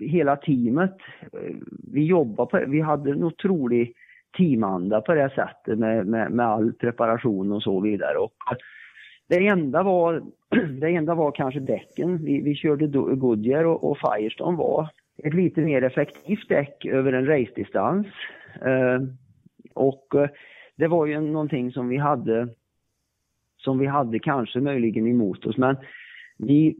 hela 0.00 0.36
teamet, 0.36 0.96
eh, 1.32 1.56
vi 1.92 2.04
jobbade 2.04 2.50
på 2.50 2.70
Vi 2.70 2.80
hade 2.80 3.10
en 3.10 3.24
otrolig 3.24 3.92
teamanda 4.36 5.00
på 5.00 5.14
det 5.14 5.30
sättet 5.34 5.78
med, 5.78 6.06
med, 6.06 6.30
med 6.30 6.46
all 6.46 6.72
preparation 6.72 7.52
och 7.52 7.62
så 7.62 7.80
vidare. 7.80 8.18
Och 8.18 8.34
det 9.28 9.46
enda 9.46 9.82
var, 9.82 10.22
det 10.80 10.88
enda 10.88 11.14
var 11.14 11.32
kanske 11.32 11.60
däcken. 11.60 12.24
Vi, 12.24 12.40
vi 12.40 12.54
körde 12.54 12.86
Goodyear 13.16 13.64
och, 13.64 13.90
och 13.90 13.98
Firestone 13.98 14.56
var 14.56 14.88
ett 15.24 15.34
lite 15.34 15.60
mer 15.60 15.82
effektivt 15.82 16.48
däck 16.48 16.84
över 16.84 17.12
en 17.12 17.26
race-distans. 17.26 18.06
Eh, 18.62 19.00
och 19.74 20.14
eh, 20.14 20.28
det 20.76 20.86
var 20.86 21.06
ju 21.06 21.20
någonting 21.20 21.72
som 21.72 21.88
vi 21.88 21.96
hade 21.96 22.48
som 23.56 23.78
vi 23.78 23.86
hade 23.86 24.18
kanske 24.18 24.60
möjligen 24.60 25.06
emot 25.06 25.46
oss 25.46 25.56
men 25.56 25.76
vi, 26.38 26.76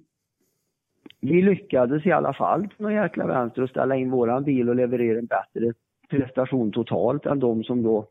vi 1.20 1.42
lyckades 1.42 2.06
i 2.06 2.12
alla 2.12 2.32
fall 2.32 2.68
på 2.76 2.82
någon 2.82 2.94
jäkla 2.94 3.26
vänster 3.26 3.62
att 3.62 3.70
ställa 3.70 3.96
in 3.96 4.10
våran 4.10 4.44
bil 4.44 4.68
och 4.68 4.76
leverera 4.76 5.18
en 5.18 5.26
bättre 5.26 5.72
prestation 6.10 6.72
totalt 6.72 7.26
än 7.26 7.40
de 7.40 7.64
som 7.64 7.82
då 7.82 8.08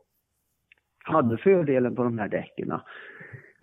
hade 1.04 1.36
fördelen 1.36 1.94
på 1.94 2.02
de 2.02 2.18
här 2.18 2.28
däcken. 2.28 2.72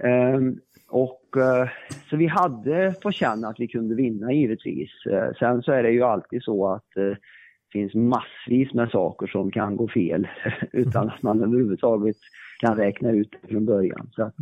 Um, 0.04 0.60
och 0.88 1.22
uh, 1.38 1.70
så 2.10 2.18
vi 2.18 2.28
hade 2.28 2.96
på 3.02 3.12
känn 3.12 3.46
att 3.46 3.60
vi 3.60 3.68
kunde 3.68 3.96
vinna 3.96 4.32
givetvis. 4.32 4.90
Uh, 5.12 5.34
sen 5.40 5.62
så 5.62 5.72
är 5.72 5.84
det 5.84 5.92
ju 5.92 6.04
alltid 6.04 6.44
så 6.44 6.68
att 6.74 6.98
uh, 6.98 7.04
det 7.04 7.80
finns 7.80 7.94
massvis 7.94 8.74
med 8.74 8.90
saker 8.90 9.28
som 9.28 9.52
kan 9.52 9.76
gå 9.76 9.88
fel 9.88 10.28
utan 10.72 11.10
att 11.10 11.22
man 11.22 11.44
överhuvudtaget 11.44 12.16
kan 12.60 12.78
räkna 12.78 13.12
ut 13.12 13.30
det 13.42 13.48
från 13.48 13.66
början. 13.66 14.10
Så 14.16 14.24
att, 14.24 14.36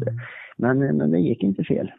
men, 0.58 0.98
men 0.98 1.12
det 1.12 1.20
gick 1.20 1.44
inte 1.44 1.64
fel. 1.64 1.92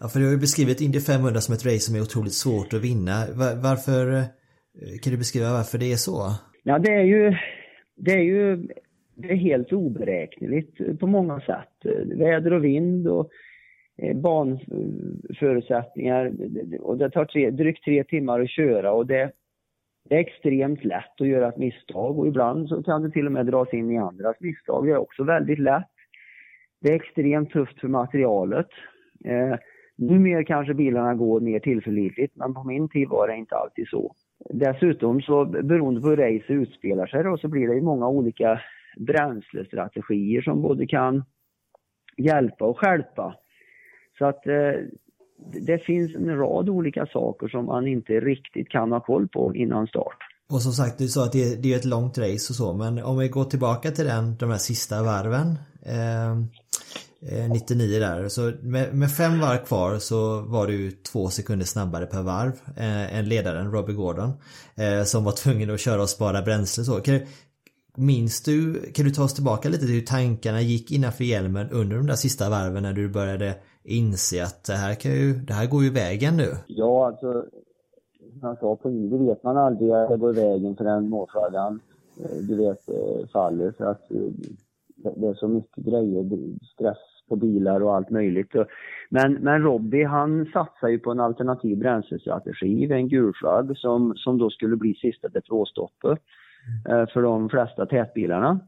Ja, 0.00 0.08
för 0.08 0.20
du 0.20 0.26
har 0.26 0.32
ju 0.32 0.38
beskrivit 0.38 0.80
Indy 0.80 1.00
500 1.00 1.40
som 1.40 1.54
ett 1.54 1.66
race 1.66 1.80
som 1.80 1.96
är 1.96 2.00
otroligt 2.00 2.34
svårt 2.34 2.72
att 2.72 2.84
vinna. 2.84 3.26
Var, 3.34 3.62
varför, 3.62 4.22
kan 5.02 5.12
du 5.12 5.18
beskriva 5.18 5.52
varför 5.52 5.78
det 5.78 5.92
är 5.92 5.96
så? 5.96 6.32
Ja, 6.62 6.78
det 6.78 6.94
är 6.94 7.04
ju, 7.04 7.36
det 7.96 8.12
är 8.12 8.22
ju 8.22 8.68
det 9.18 9.32
är 9.32 9.36
helt 9.36 9.72
oberäkneligt 9.72 11.00
på 11.00 11.06
många 11.06 11.40
sätt. 11.40 11.68
Väder 12.04 12.52
och 12.52 12.64
vind 12.64 13.08
och 13.08 13.30
eh, 13.96 14.16
banförutsättningar. 14.16 16.32
Och 16.80 16.98
det 16.98 17.10
tar 17.10 17.24
tre, 17.24 17.50
drygt 17.50 17.84
tre 17.84 18.04
timmar 18.04 18.40
att 18.40 18.50
köra 18.50 18.92
och 18.92 19.06
det, 19.06 19.32
det 20.08 20.14
är 20.14 20.20
extremt 20.20 20.84
lätt 20.84 21.20
att 21.20 21.28
göra 21.28 21.48
ett 21.48 21.56
misstag 21.56 22.18
och 22.18 22.26
ibland 22.26 22.68
så 22.68 22.82
kan 22.82 23.02
det 23.02 23.10
till 23.10 23.26
och 23.26 23.32
med 23.32 23.46
dras 23.46 23.74
in 23.74 23.90
i 23.90 23.98
andras 23.98 24.36
misstag. 24.40 24.86
Det 24.86 24.92
är 24.92 24.96
också 24.96 25.24
väldigt 25.24 25.58
lätt. 25.58 25.90
Det 26.80 26.88
är 26.88 26.96
extremt 26.96 27.50
tufft 27.50 27.80
för 27.80 27.88
materialet. 27.88 28.68
Eh, 29.24 29.56
numera 29.96 30.44
kanske 30.44 30.74
bilarna 30.74 31.14
går 31.14 31.40
mer 31.40 31.60
tillförlitligt 31.60 32.36
men 32.36 32.54
på 32.54 32.64
min 32.64 32.88
tid 32.88 33.08
var 33.08 33.28
det 33.28 33.36
inte 33.36 33.56
alltid 33.56 33.88
så. 33.88 34.14
Dessutom 34.50 35.20
så 35.20 35.44
beroende 35.44 36.00
på 36.00 36.08
hur 36.08 36.16
race 36.16 36.52
utspelar 36.52 37.06
sig 37.06 37.24
då, 37.24 37.38
så 37.38 37.48
blir 37.48 37.68
det 37.68 37.74
ju 37.74 37.82
många 37.82 38.08
olika 38.08 38.60
bränslestrategier 38.96 40.42
som 40.42 40.62
både 40.62 40.86
kan 40.86 41.24
hjälpa 42.16 42.64
och 42.64 42.78
skälpa. 42.78 43.34
Så 44.18 44.26
att 44.26 44.46
eh, 44.46 44.72
det 45.66 45.78
finns 45.78 46.14
en 46.14 46.36
rad 46.36 46.68
olika 46.68 47.06
saker 47.06 47.48
som 47.48 47.64
man 47.64 47.86
inte 47.86 48.12
riktigt 48.12 48.68
kan 48.68 48.92
ha 48.92 49.00
koll 49.00 49.28
på 49.28 49.54
innan 49.54 49.86
start. 49.86 50.16
Och 50.52 50.62
som 50.62 50.72
sagt, 50.72 50.98
du 50.98 51.08
sa 51.08 51.24
att 51.24 51.32
det 51.32 51.52
är, 51.52 51.56
det 51.56 51.72
är 51.72 51.76
ett 51.76 51.84
långt 51.84 52.18
race 52.18 52.52
och 52.52 52.56
så, 52.56 52.72
men 52.72 53.02
om 53.02 53.18
vi 53.18 53.28
går 53.28 53.44
tillbaka 53.44 53.90
till 53.90 54.04
den, 54.04 54.36
de 54.36 54.50
här 54.50 54.58
sista 54.58 55.02
varven. 55.02 55.58
Eh, 55.82 56.30
eh 57.40 57.50
99 57.52 58.00
där. 58.00 58.28
Så 58.28 58.52
med, 58.62 58.94
med, 58.94 59.12
fem 59.12 59.40
varv 59.40 59.58
kvar 59.58 59.98
så 59.98 60.40
var 60.40 60.66
du 60.66 60.90
två 60.90 61.28
sekunder 61.28 61.66
snabbare 61.66 62.06
per 62.06 62.22
varv 62.22 62.52
eh, 62.76 63.18
än 63.18 63.28
ledaren 63.28 63.72
Robbie 63.72 63.92
Gordon. 63.92 64.32
Eh, 64.74 65.04
som 65.04 65.24
var 65.24 65.32
tvungen 65.32 65.70
att 65.70 65.80
köra 65.80 66.02
och 66.02 66.10
spara 66.10 66.42
bränsle 66.42 66.84
så. 66.84 67.00
Kan 67.00 67.20
minns 67.98 68.42
du, 68.42 68.80
kan 68.94 69.04
du 69.04 69.10
ta 69.10 69.24
oss 69.24 69.34
tillbaka 69.34 69.68
lite 69.68 69.86
till 69.86 69.94
hur 69.94 70.00
tankarna 70.00 70.60
gick 70.60 70.92
innanför 70.92 71.24
hjälmen 71.24 71.66
under 71.72 71.96
de 71.96 72.06
där 72.06 72.14
sista 72.14 72.50
varven 72.50 72.82
när 72.82 72.92
du 72.92 73.08
började 73.08 73.54
inse 73.84 74.42
att 74.42 74.64
det 74.64 74.72
här, 74.72 74.94
kan 74.94 75.12
ju, 75.12 75.32
det 75.32 75.52
här 75.52 75.66
går 75.66 75.84
ju 75.84 75.90
vägen 75.90 76.36
nu? 76.36 76.48
Ja, 76.66 77.06
alltså 77.06 77.44
som 78.40 78.48
jag 78.48 78.58
sa 78.58 78.76
på 78.76 78.88
det 78.88 79.18
vet 79.18 79.42
man 79.42 79.56
aldrig 79.56 79.90
att 79.90 80.08
det 80.08 80.16
går 80.16 80.32
vägen 80.32 80.76
för 80.76 80.84
den 80.84 81.12
eh, 82.20 82.36
du 82.48 82.56
vet 82.56 82.88
eh, 82.88 83.28
faller 83.32 83.72
för 83.72 83.84
att 83.84 84.10
eh, 84.10 84.18
det 85.16 85.26
är 85.26 85.34
så 85.34 85.48
mycket 85.48 85.84
grejer, 85.84 86.24
stress 86.74 86.98
på 87.28 87.36
bilar 87.36 87.80
och 87.80 87.94
allt 87.94 88.10
möjligt. 88.10 88.52
Men, 89.10 89.34
men 89.34 89.62
Robbie 89.62 90.04
han 90.04 90.46
satsar 90.52 90.88
ju 90.88 90.98
på 90.98 91.10
en 91.10 91.20
alternativ 91.20 91.78
bränslestrategi 91.78 92.92
en 92.92 93.08
gulflagg 93.08 93.78
som, 93.78 94.14
som 94.16 94.38
då 94.38 94.50
skulle 94.50 94.76
bli 94.76 94.94
sista 94.94 95.28
depåstoppet 95.28 96.10
eh, 96.10 96.18
för 97.12 97.22
de 97.22 97.48
flesta 97.48 97.86
tätbilarna. 97.86 98.60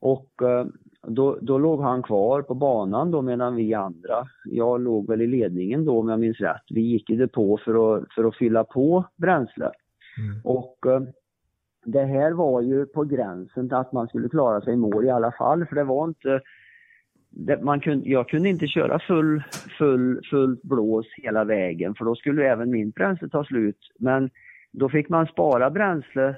Och 0.00 0.42
eh, 0.42 0.66
då, 1.02 1.38
då 1.40 1.58
låg 1.58 1.80
han 1.82 2.02
kvar 2.02 2.42
på 2.42 2.54
banan 2.54 3.10
då 3.10 3.22
medan 3.22 3.56
vi 3.56 3.74
andra, 3.74 4.28
jag 4.44 4.80
låg 4.80 5.08
väl 5.08 5.22
i 5.22 5.26
ledningen 5.26 5.84
då 5.84 6.00
om 6.00 6.08
jag 6.08 6.20
minns 6.20 6.40
rätt, 6.40 6.62
vi 6.70 6.80
gick 6.80 7.10
i 7.10 7.16
depå 7.16 7.58
för 7.64 7.96
att, 7.96 8.12
för 8.14 8.24
att 8.24 8.36
fylla 8.36 8.64
på 8.64 9.04
bränsle. 9.16 9.70
Mm. 10.18 10.40
Och 10.44 10.86
eh, 10.86 11.00
det 11.84 12.04
här 12.04 12.32
var 12.32 12.60
ju 12.60 12.86
på 12.86 13.04
gränsen 13.04 13.68
till 13.68 13.76
att 13.76 13.92
man 13.92 14.08
skulle 14.08 14.28
klara 14.28 14.60
sig 14.60 14.72
i 14.72 14.76
mål 14.76 15.04
i 15.04 15.10
alla 15.10 15.32
fall, 15.32 15.66
för 15.66 15.76
det 15.76 15.84
var 15.84 16.04
inte 16.04 16.40
det, 17.30 17.62
man 17.62 17.80
kunde, 17.80 18.08
jag 18.08 18.28
kunde 18.28 18.48
inte 18.48 18.66
köra 18.66 18.98
full, 18.98 19.42
full, 19.78 20.20
fullt 20.30 20.62
blås 20.62 21.06
hela 21.16 21.44
vägen 21.44 21.94
för 21.94 22.04
då 22.04 22.14
skulle 22.14 22.50
även 22.50 22.70
min 22.70 22.90
bränsle 22.90 23.28
ta 23.28 23.44
slut. 23.44 23.78
Men 23.98 24.30
då 24.72 24.88
fick 24.88 25.08
man 25.08 25.26
spara 25.26 25.70
bränsle 25.70 26.36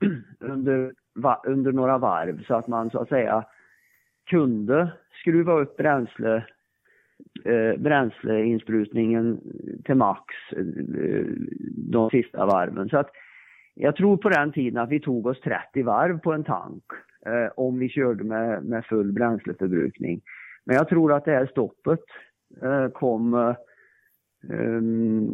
under, 0.40 0.92
va, 1.14 1.42
under 1.46 1.72
några 1.72 1.98
varv 1.98 2.44
så 2.44 2.54
att 2.54 2.68
man 2.68 2.90
så 2.90 2.98
att 2.98 3.08
säga 3.08 3.44
kunde 4.30 4.92
skruva 5.20 5.52
upp 5.52 5.76
bränsle, 5.76 6.44
eh, 7.44 7.80
bränsleinsprutningen 7.80 9.40
till 9.84 9.94
max 9.94 10.34
eh, 10.56 11.24
de 11.76 12.10
sista 12.10 12.46
varven. 12.46 12.88
Så 12.88 12.98
att 12.98 13.10
jag 13.74 13.96
tror 13.96 14.16
på 14.16 14.28
den 14.28 14.52
tiden 14.52 14.82
att 14.82 14.90
vi 14.90 15.00
tog 15.00 15.26
oss 15.26 15.40
30 15.40 15.82
varv 15.82 16.18
på 16.18 16.32
en 16.32 16.44
tank 16.44 16.84
eh, 17.26 17.52
om 17.56 17.78
vi 17.78 17.88
körde 17.88 18.24
med, 18.24 18.64
med 18.64 18.84
full 18.84 19.12
bränsleförbrukning. 19.12 20.20
Men 20.64 20.76
jag 20.76 20.88
tror 20.88 21.12
att 21.12 21.24
det 21.24 21.32
här 21.32 21.46
stoppet 21.46 22.00
eh, 22.62 22.88
kom 22.88 23.34
eh, 23.34 23.56
mm, 24.50 25.30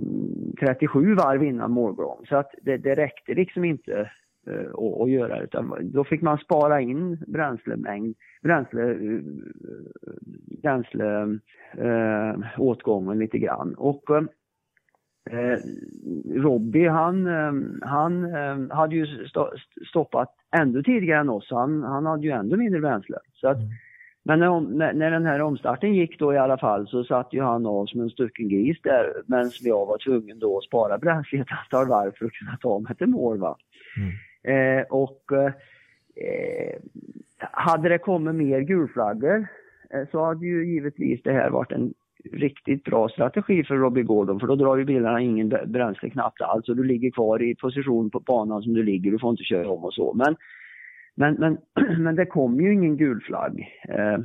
37 0.60 1.14
varv 1.14 1.44
innan 1.44 1.70
målgång. 1.70 2.26
Så 2.28 2.36
att 2.36 2.54
det, 2.62 2.76
det 2.76 2.94
räckte 2.94 3.34
liksom 3.34 3.64
inte 3.64 4.10
eh, 4.46 4.70
att, 4.70 5.00
att 5.00 5.10
göra 5.10 5.40
utan 5.40 5.74
då 5.82 6.04
fick 6.04 6.22
man 6.22 6.38
spara 6.38 6.80
in 6.80 7.16
bränslemängd, 7.26 8.16
bränsle, 8.42 8.90
eh, 8.90 9.20
bränsle 10.62 11.38
eh, 11.72 12.60
åtgången 12.60 13.18
lite 13.18 13.38
grann. 13.38 13.74
Och 13.74 14.10
eh, 14.10 14.22
Eh, 15.30 15.58
Robbie 16.40 16.88
han, 16.88 17.26
han 17.82 18.34
eh, 18.34 18.76
hade 18.76 18.96
ju 18.96 19.06
stoppat 19.88 20.34
ännu 20.56 20.82
tidigare 20.82 21.20
än 21.20 21.28
oss, 21.28 21.46
han, 21.50 21.82
han 21.82 22.06
hade 22.06 22.22
ju 22.22 22.30
ännu 22.30 22.56
mindre 22.56 22.80
bränsle. 22.80 23.18
Så 23.32 23.48
att, 23.48 23.56
mm. 23.56 23.68
Men 24.22 24.38
när, 24.38 24.92
när, 24.92 25.10
den 25.10 25.26
här 25.26 25.42
omstarten 25.42 25.94
gick 25.94 26.18
då 26.18 26.34
i 26.34 26.38
alla 26.38 26.58
fall 26.58 26.88
så 26.88 27.04
satt 27.04 27.32
ju 27.32 27.42
han 27.42 27.66
av 27.66 27.86
som 27.86 28.00
en 28.00 28.10
stucken 28.10 28.48
gris 28.48 28.78
där 28.82 29.22
medan 29.26 29.50
jag 29.60 29.86
var 29.86 29.98
tvungen 29.98 30.38
då 30.38 30.58
att 30.58 30.64
spara 30.64 30.98
bränsle 30.98 31.40
ett 31.40 31.46
antal 31.64 31.88
varv 31.88 32.12
för 32.18 32.26
att 32.26 32.32
kunna 32.32 32.58
ta 32.60 32.78
mig 32.78 32.96
till 32.96 33.06
mål. 33.06 33.38
Va? 33.38 33.56
Mm. 33.96 34.12
Eh, 34.46 34.82
och 34.90 35.32
eh, 35.32 35.52
eh, 36.26 36.78
hade 37.38 37.88
det 37.88 37.98
kommit 37.98 38.34
mer 38.34 38.60
gulflaggor 38.60 39.46
eh, 39.90 40.08
så 40.10 40.24
hade 40.24 40.46
ju 40.46 40.74
givetvis 40.74 41.22
det 41.22 41.32
här 41.32 41.50
varit 41.50 41.72
en 41.72 41.94
riktigt 42.32 42.84
bra 42.84 43.08
strategi 43.08 43.64
för 43.64 43.74
Robbie 43.74 44.02
Gordon 44.02 44.40
för 44.40 44.46
då 44.46 44.56
drar 44.56 44.76
ju 44.76 44.84
bilarna 44.84 45.20
ingen 45.20 45.48
bränsle 45.48 46.10
knappt 46.10 46.40
alls 46.40 46.68
och 46.68 46.76
du 46.76 46.84
ligger 46.84 47.10
kvar 47.10 47.42
i 47.42 47.54
position 47.54 48.10
på 48.10 48.20
banan 48.20 48.62
som 48.62 48.74
du 48.74 48.82
ligger, 48.82 49.10
du 49.10 49.18
får 49.18 49.30
inte 49.30 49.42
köra 49.42 49.70
om 49.70 49.84
och 49.84 49.94
så. 49.94 50.14
Men, 50.14 50.36
men, 51.14 51.34
men, 51.34 51.58
men 52.02 52.16
det 52.16 52.26
kom 52.26 52.60
ju 52.60 52.72
ingen 52.72 52.96
gul 52.96 53.20
flagg. 53.20 53.68
Eh, 53.88 54.18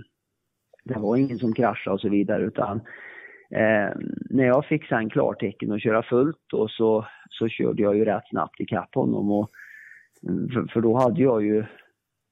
det 0.83 0.99
var 0.99 1.17
ingen 1.17 1.39
som 1.39 1.53
kraschade 1.53 1.93
och 1.93 2.01
så 2.01 2.09
vidare 2.09 2.43
utan 2.43 2.77
eh, 3.49 3.89
när 4.29 4.45
jag 4.45 4.65
fick 4.65 4.85
sen 4.85 5.09
klartecken 5.09 5.71
att 5.71 5.81
köra 5.81 6.03
fullt 6.03 6.53
och 6.53 6.71
så, 6.71 7.05
så 7.29 7.47
körde 7.47 7.81
jag 7.81 7.97
ju 7.97 8.05
rätt 8.05 8.27
snabbt 8.29 8.59
ikapp 8.59 8.95
honom 8.95 9.31
och 9.31 9.49
för, 10.53 10.73
för 10.73 10.81
då 10.81 10.97
hade 10.97 11.21
jag 11.21 11.43
ju 11.43 11.65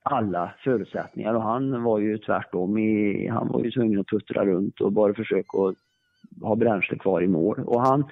alla 0.04 0.52
förutsättningar 0.64 1.34
och 1.34 1.44
han 1.44 1.84
var 1.84 2.00
ju 2.00 2.18
tvärtom. 2.18 2.78
I, 2.78 3.28
han 3.28 3.48
var 3.48 3.64
ju 3.64 3.72
tvungen 3.72 4.00
att 4.00 4.08
puttra 4.08 4.46
runt 4.46 4.82
och 4.82 4.92
bara 4.92 5.14
försöka 5.14 5.58
att 5.58 5.76
ha 6.42 6.56
bränsle 6.56 6.98
kvar 6.98 7.22
i 7.22 7.28
mål. 7.28 7.60
Och 7.60 7.82
han, 7.82 8.04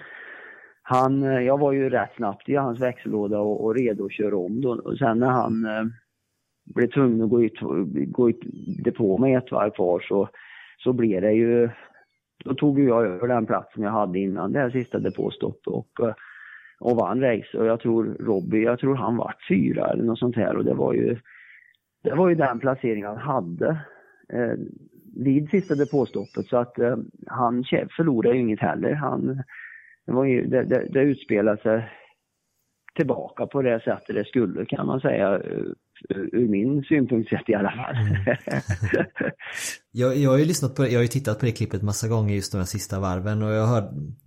han, 0.81 1.21
jag 1.21 1.57
var 1.59 1.71
ju 1.71 1.89
rätt 1.89 2.15
snabbt 2.15 2.49
i 2.49 2.55
hans 2.55 2.79
växellåda 2.79 3.39
och, 3.39 3.65
och 3.65 3.75
redo 3.75 4.05
att 4.05 4.13
köra 4.13 4.37
om 4.37 4.61
då. 4.61 4.71
Och 4.71 4.97
sen 4.97 5.19
när 5.19 5.29
han 5.29 5.65
eh, 5.65 5.85
blev 6.75 6.87
tvungen 6.87 7.21
att 7.21 7.29
gå 7.29 7.43
ut, 7.43 7.59
gå 8.11 8.29
ut 8.29 8.39
depå 8.83 9.17
med 9.17 9.37
ett 9.37 9.51
varv 9.51 9.71
kvar 9.71 9.99
så, 9.99 10.29
så 10.77 10.93
blev 10.93 11.21
det 11.21 11.33
ju, 11.33 11.69
då 12.45 12.53
tog 12.53 12.79
jag 12.79 13.05
över 13.05 13.27
den 13.27 13.45
platsen 13.45 13.83
jag 13.83 13.91
hade 13.91 14.19
innan 14.19 14.51
det 14.51 14.59
här 14.59 14.69
sista 14.69 14.99
depåstoppet 14.99 15.67
och, 15.67 15.99
eh, 15.99 16.13
och 16.79 16.97
vann 16.97 17.21
race. 17.21 17.57
Och 17.57 17.65
jag 17.65 17.79
tror 17.79 18.17
Robbie, 18.19 18.63
jag 18.63 18.79
tror 18.79 18.95
han 18.95 19.17
vart 19.17 19.47
fyra 19.49 19.87
eller 19.91 20.03
något 20.03 20.19
sånt 20.19 20.35
här 20.35 20.55
och 20.55 20.65
det 20.65 20.73
var 20.73 20.93
ju 20.93 21.17
det 22.03 22.15
var 22.15 22.29
ju 22.29 22.35
den 22.35 22.59
placering 22.59 23.05
han 23.05 23.17
hade 23.17 23.69
eh, 24.33 24.53
vid 25.15 25.49
sista 25.49 25.75
depåstoppet 25.75 26.47
så 26.47 26.57
att 26.57 26.79
eh, 26.79 26.97
han 27.27 27.63
förlorade 27.97 28.35
ju 28.35 28.41
inget 28.41 28.59
heller. 28.59 28.93
Han, 28.93 29.43
det, 30.05 30.11
var 30.11 30.25
ju, 30.25 30.45
det, 30.47 30.63
det, 30.63 30.87
det 30.93 31.01
utspelade 31.01 31.61
sig 31.61 31.89
tillbaka 32.95 33.45
på 33.45 33.61
det 33.61 33.83
sättet 33.83 34.15
det 34.15 34.25
skulle 34.25 34.65
kan 34.65 34.87
man 34.87 34.99
säga 34.99 35.35
eh, 35.35 35.63
ur 36.09 36.47
min 36.47 36.83
synpunkt 36.83 37.29
sett 37.29 37.49
i 37.49 37.53
alla 37.53 37.71
fall. 37.71 37.95
Mm. 37.95 38.35
jag, 39.91 40.17
jag 40.17 40.29
har 40.29 40.37
ju 40.37 40.45
lyssnat 40.45 40.75
på 40.75 40.81
det, 40.81 40.89
jag 40.89 40.97
har 40.97 41.03
ju 41.03 41.07
tittat 41.07 41.39
på 41.39 41.45
det 41.45 41.51
klippet 41.51 41.83
massa 41.83 42.07
gånger 42.07 42.35
just 42.35 42.51
de 42.51 42.57
här 42.57 42.65
sista 42.65 42.99
varven 42.99 43.43
och 43.43 43.51
jag 43.51 43.65
har 43.65 43.81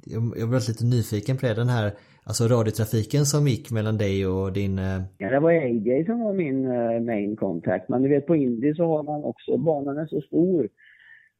jag, 0.05 0.35
jag 0.37 0.47
var 0.47 0.69
lite 0.69 0.85
nyfiken 0.85 1.37
på 1.37 1.47
det, 1.47 1.55
den 1.55 1.69
här 1.69 1.93
alltså 2.25 2.45
radiotrafiken 2.45 3.25
som 3.25 3.49
gick 3.49 3.71
mellan 3.71 3.99
dig 3.99 4.27
och 4.27 4.53
din... 4.53 4.79
Eh, 4.79 5.03
ja, 5.19 5.31
det 5.31 5.41
var 5.41 5.51
AJ 5.51 6.05
som 6.05 6.21
var 6.21 6.33
min 6.33 6.67
uh, 6.67 7.01
main 7.01 7.37
contact, 7.37 7.89
men 7.89 8.03
du 8.03 8.09
vet 8.09 8.27
på 8.27 8.37
Indy 8.37 8.75
så 8.75 8.87
har 8.87 9.03
man 9.03 9.25
också, 9.25 9.57
banan 9.57 9.99
är 9.99 10.07
så 10.07 10.21
stor. 10.21 10.69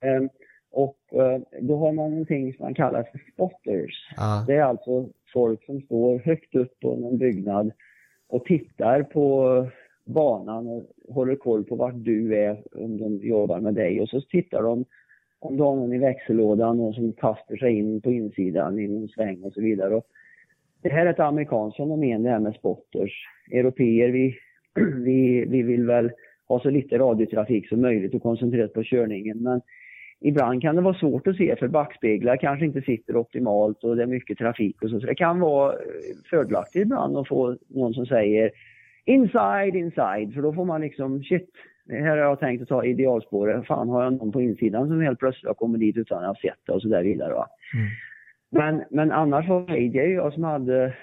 Um, 0.05 0.29
och 0.73 0.99
uh, 1.15 1.39
då 1.61 1.77
har 1.77 1.93
man 1.93 2.11
någonting 2.11 2.55
som 2.55 2.65
man 2.65 2.75
kallar 2.75 3.03
för 3.03 3.21
spotters. 3.33 4.15
Ah. 4.17 4.45
Det 4.47 4.55
är 4.55 4.63
alltså 4.63 5.09
folk 5.33 5.65
som 5.65 5.81
står 5.81 6.19
högt 6.19 6.55
upp 6.55 6.81
på 6.81 6.97
någon 6.97 7.19
byggnad 7.19 7.73
och 8.29 8.45
tittar 8.45 9.03
på 9.03 9.67
banan 10.05 10.69
och 10.69 10.83
håller 11.15 11.37
koll 11.37 11.65
på 11.65 11.77
vart 11.77 11.95
du 12.05 12.37
är 12.37 12.63
om 12.75 12.99
de 12.99 13.29
jobbar 13.29 13.61
med 13.61 13.75
dig. 13.75 14.01
Och 14.01 14.09
så 14.09 14.21
tittar 14.21 14.63
de 14.63 14.85
om 15.39 15.57
du 15.57 15.63
har 15.63 15.77
någon 15.77 15.93
i 15.93 15.99
växellådan 15.99 16.81
och 16.81 16.95
som 16.95 17.13
kastar 17.13 17.57
sig 17.57 17.79
in 17.79 18.01
på 18.01 18.13
insidan 18.13 18.79
i 18.79 18.89
någon 18.89 19.09
sväng 19.09 19.43
och 19.43 19.53
så 19.53 19.61
vidare. 19.61 19.95
Och 19.95 20.07
det 20.83 20.89
här 20.89 21.07
är 21.07 21.11
ett 21.11 21.21
amerikanskt 21.21 21.77
fenomen 21.77 22.23
det 22.23 22.31
här 22.31 22.39
med 22.39 22.55
spotters. 22.55 23.13
Europeer 23.53 24.09
vi, 24.09 24.39
vi, 25.05 25.45
vi 25.49 25.63
vill 25.63 25.87
väl 25.87 26.11
ha 26.49 26.61
så 26.61 26.71
lite 26.71 26.99
radiotrafik 26.99 27.69
som 27.69 27.81
möjligt 27.81 28.15
och 28.15 28.23
koncentrera 28.23 28.65
oss 28.65 28.73
på 28.73 28.83
körningen. 28.83 29.43
Men 29.43 29.61
ibland 30.21 30.63
kan 30.63 30.77
det 30.77 30.83
vara 30.83 30.95
svårt 30.95 31.27
att 31.27 31.37
se 31.37 31.57
för 31.57 31.69
backspeglar 31.69 32.37
kanske 32.37 32.65
inte 32.65 32.83
sitter 32.83 33.17
optimalt 33.17 33.85
och 33.85 33.97
det 33.97 34.03
är 34.03 34.07
mycket 34.07 34.39
trafik 34.39 34.83
och 34.83 34.91
så. 34.91 35.01
Så 35.01 35.07
det 35.07 35.15
kan 35.15 35.41
vara 35.41 35.73
eh, 35.73 35.79
fördelaktigt 36.31 36.83
ibland 36.83 37.17
att 37.17 37.29
få 37.29 37.57
någon 37.69 37.95
som 37.95 38.07
säger 38.07 38.51
inside, 39.05 39.77
inside, 39.77 40.35
för 40.35 40.43
då 40.43 40.53
får 40.53 40.65
man 40.65 40.81
liksom 40.81 41.23
shit, 41.23 41.51
här 41.89 42.09
har 42.09 42.17
jag 42.17 42.41
tänkt 42.41 42.63
att 42.63 42.69
ta 42.69 42.85
idealspåret. 42.85 43.67
Fan, 43.67 43.89
har 43.89 44.03
jag 44.05 44.13
någon 44.13 44.33
på 44.33 44.43
insidan 44.43 44.89
som 44.89 45.01
helt 45.01 45.19
plötsligt 45.19 45.47
har 45.47 45.55
kommit 45.55 45.81
dit 45.81 45.97
utan 45.97 46.19
att 46.19 46.27
ha 46.27 46.35
sett 46.35 46.67
det 46.67 46.73
och 46.73 46.83
så 46.83 46.89
där 46.89 47.03
vidare. 47.03 47.35
Va? 47.35 47.47
Mm. 47.75 47.89
Men, 48.51 48.85
men 48.91 49.13
annars 49.13 49.49
var 49.49 49.67
det 49.67 49.73
AJ 49.73 50.01
och 50.01 50.25
jag 50.25 50.33
som 50.33 50.45
hade 50.45 50.95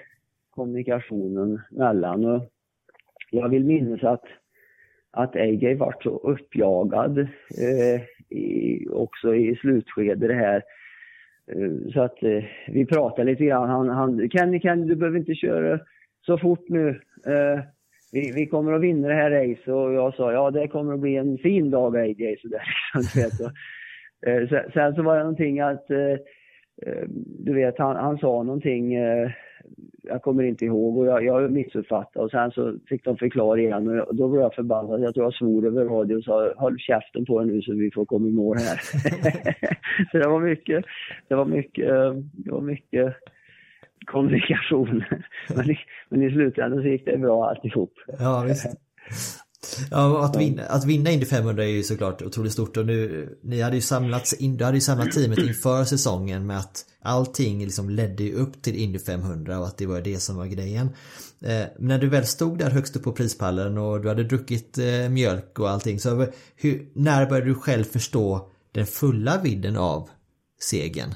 kommunikationen 0.50 1.60
mellan. 1.70 2.24
Och 2.24 2.50
jag 3.30 3.48
vill 3.48 3.64
minnas 3.64 4.04
att, 4.04 4.24
att 5.10 5.36
AJ 5.36 5.74
vart 5.74 6.02
så 6.02 6.18
uppjagad 6.18 7.18
eh, 7.18 8.02
i, 8.38 8.86
också 8.90 9.34
i 9.34 9.56
slutskedet 9.56 10.28
det 10.28 10.34
här. 10.34 10.62
Eh, 11.52 11.92
så 11.92 12.00
att 12.00 12.22
eh, 12.22 12.44
vi 12.68 12.86
pratade 12.86 13.30
lite 13.30 13.44
grann. 13.44 13.68
Han, 13.68 13.88
han, 13.88 14.30
Kenny, 14.30 14.60
Kenny, 14.60 14.86
du 14.86 14.96
behöver 14.96 15.18
inte 15.18 15.34
köra 15.34 15.80
så 16.26 16.38
fort 16.38 16.68
nu. 16.68 16.88
Eh, 17.26 17.60
vi, 18.12 18.32
vi 18.34 18.46
kommer 18.46 18.72
att 18.72 18.82
vinna 18.82 19.08
det 19.08 19.14
här 19.14 19.30
racet 19.30 19.68
och 19.68 19.92
jag 19.92 20.14
sa 20.14 20.32
ja 20.32 20.50
det 20.50 20.68
kommer 20.68 20.94
att 20.94 21.00
bli 21.00 21.16
en 21.16 21.38
fin 21.38 21.70
dag 21.70 21.96
AJ. 21.96 22.36
Så 22.42 22.48
där, 22.48 22.62
så, 23.30 23.44
eh, 24.26 24.48
sen, 24.48 24.70
sen 24.72 24.94
så 24.94 25.02
var 25.02 25.16
det 25.16 25.22
någonting 25.22 25.60
att 25.60 25.90
eh, 25.90 26.16
Eh, 26.86 27.04
du 27.44 27.54
vet 27.54 27.78
han, 27.78 27.96
han 27.96 28.18
sa 28.18 28.42
någonting 28.42 28.94
eh, 28.94 29.30
jag 30.02 30.22
kommer 30.22 30.42
inte 30.42 30.64
ihåg 30.64 30.98
och 30.98 31.06
jag, 31.06 31.24
jag 31.24 31.52
missuppfattade 31.52 32.24
och 32.24 32.30
sen 32.30 32.50
så 32.50 32.74
fick 32.88 33.04
de 33.04 33.16
förklara 33.16 33.60
igen 33.60 34.00
och 34.00 34.14
då 34.14 34.28
blev 34.28 34.42
jag 34.42 34.54
förbannad. 34.54 35.00
Jag 35.00 35.14
tror 35.14 35.26
jag 35.26 35.34
svor 35.34 35.66
över 35.66 35.84
radio 35.84 36.16
och 36.16 36.24
sa 36.24 36.52
håll 36.56 36.78
käften 36.78 37.24
på 37.24 37.42
er 37.42 37.46
nu 37.46 37.62
så 37.62 37.74
vi 37.74 37.90
får 37.90 38.04
komma 38.04 38.28
i 38.28 38.32
mål 38.32 38.56
här. 38.56 38.76
så 40.12 40.18
det 40.18 40.28
var 40.28 40.40
mycket, 40.40 40.84
det 41.28 41.34
var 41.34 41.44
mycket, 41.44 41.90
eh, 41.90 42.12
det 42.32 42.50
var 42.50 42.60
mycket 42.60 43.14
kommunikation. 44.04 45.04
men, 45.56 45.70
i, 45.70 45.78
men 46.08 46.22
i 46.22 46.30
slutändan 46.30 46.82
så 46.82 46.88
gick 46.88 47.04
det 47.04 47.18
bra 47.18 47.48
alltihop. 47.48 47.92
Ja, 48.18 48.44
visst. 48.48 48.66
Ja, 49.90 50.24
att 50.24 50.36
vinna, 50.36 50.62
att 50.62 50.86
vinna 50.86 51.10
Indy 51.10 51.26
500 51.26 51.64
är 51.64 51.68
ju 51.68 51.82
såklart 51.82 52.22
otroligt 52.22 52.52
stort 52.52 52.76
och 52.76 52.86
nu, 52.86 53.28
ni 53.42 53.60
hade 53.60 53.76
ju 53.76 53.82
samlats, 53.82 54.38
du 54.38 54.64
hade 54.64 54.76
ju 54.76 54.80
samlat 54.80 55.12
teamet 55.12 55.38
inför 55.38 55.84
säsongen 55.84 56.46
med 56.46 56.58
att 56.58 56.84
allting 57.02 57.58
liksom 57.58 57.90
ledde 57.90 58.22
ju 58.22 58.34
upp 58.34 58.62
till 58.62 58.76
Indy 58.76 58.98
500 58.98 59.58
och 59.58 59.66
att 59.66 59.78
det 59.78 59.86
var 59.86 60.00
det 60.00 60.16
som 60.16 60.36
var 60.36 60.46
grejen. 60.46 60.86
Eh, 61.44 61.66
när 61.78 61.98
du 61.98 62.08
väl 62.08 62.24
stod 62.24 62.58
där 62.58 62.70
högst 62.70 62.96
upp 62.96 63.04
på 63.04 63.12
prispallen 63.12 63.78
och 63.78 64.00
du 64.00 64.08
hade 64.08 64.24
druckit 64.24 64.78
eh, 64.78 65.10
mjölk 65.10 65.58
och 65.58 65.70
allting, 65.70 65.98
så 65.98 66.26
hur, 66.56 66.88
när 66.94 67.26
började 67.26 67.46
du 67.46 67.54
själv 67.54 67.84
förstå 67.84 68.50
den 68.72 68.86
fulla 68.86 69.32
vidden 69.42 69.76
av 69.76 70.08
segern? 70.60 71.10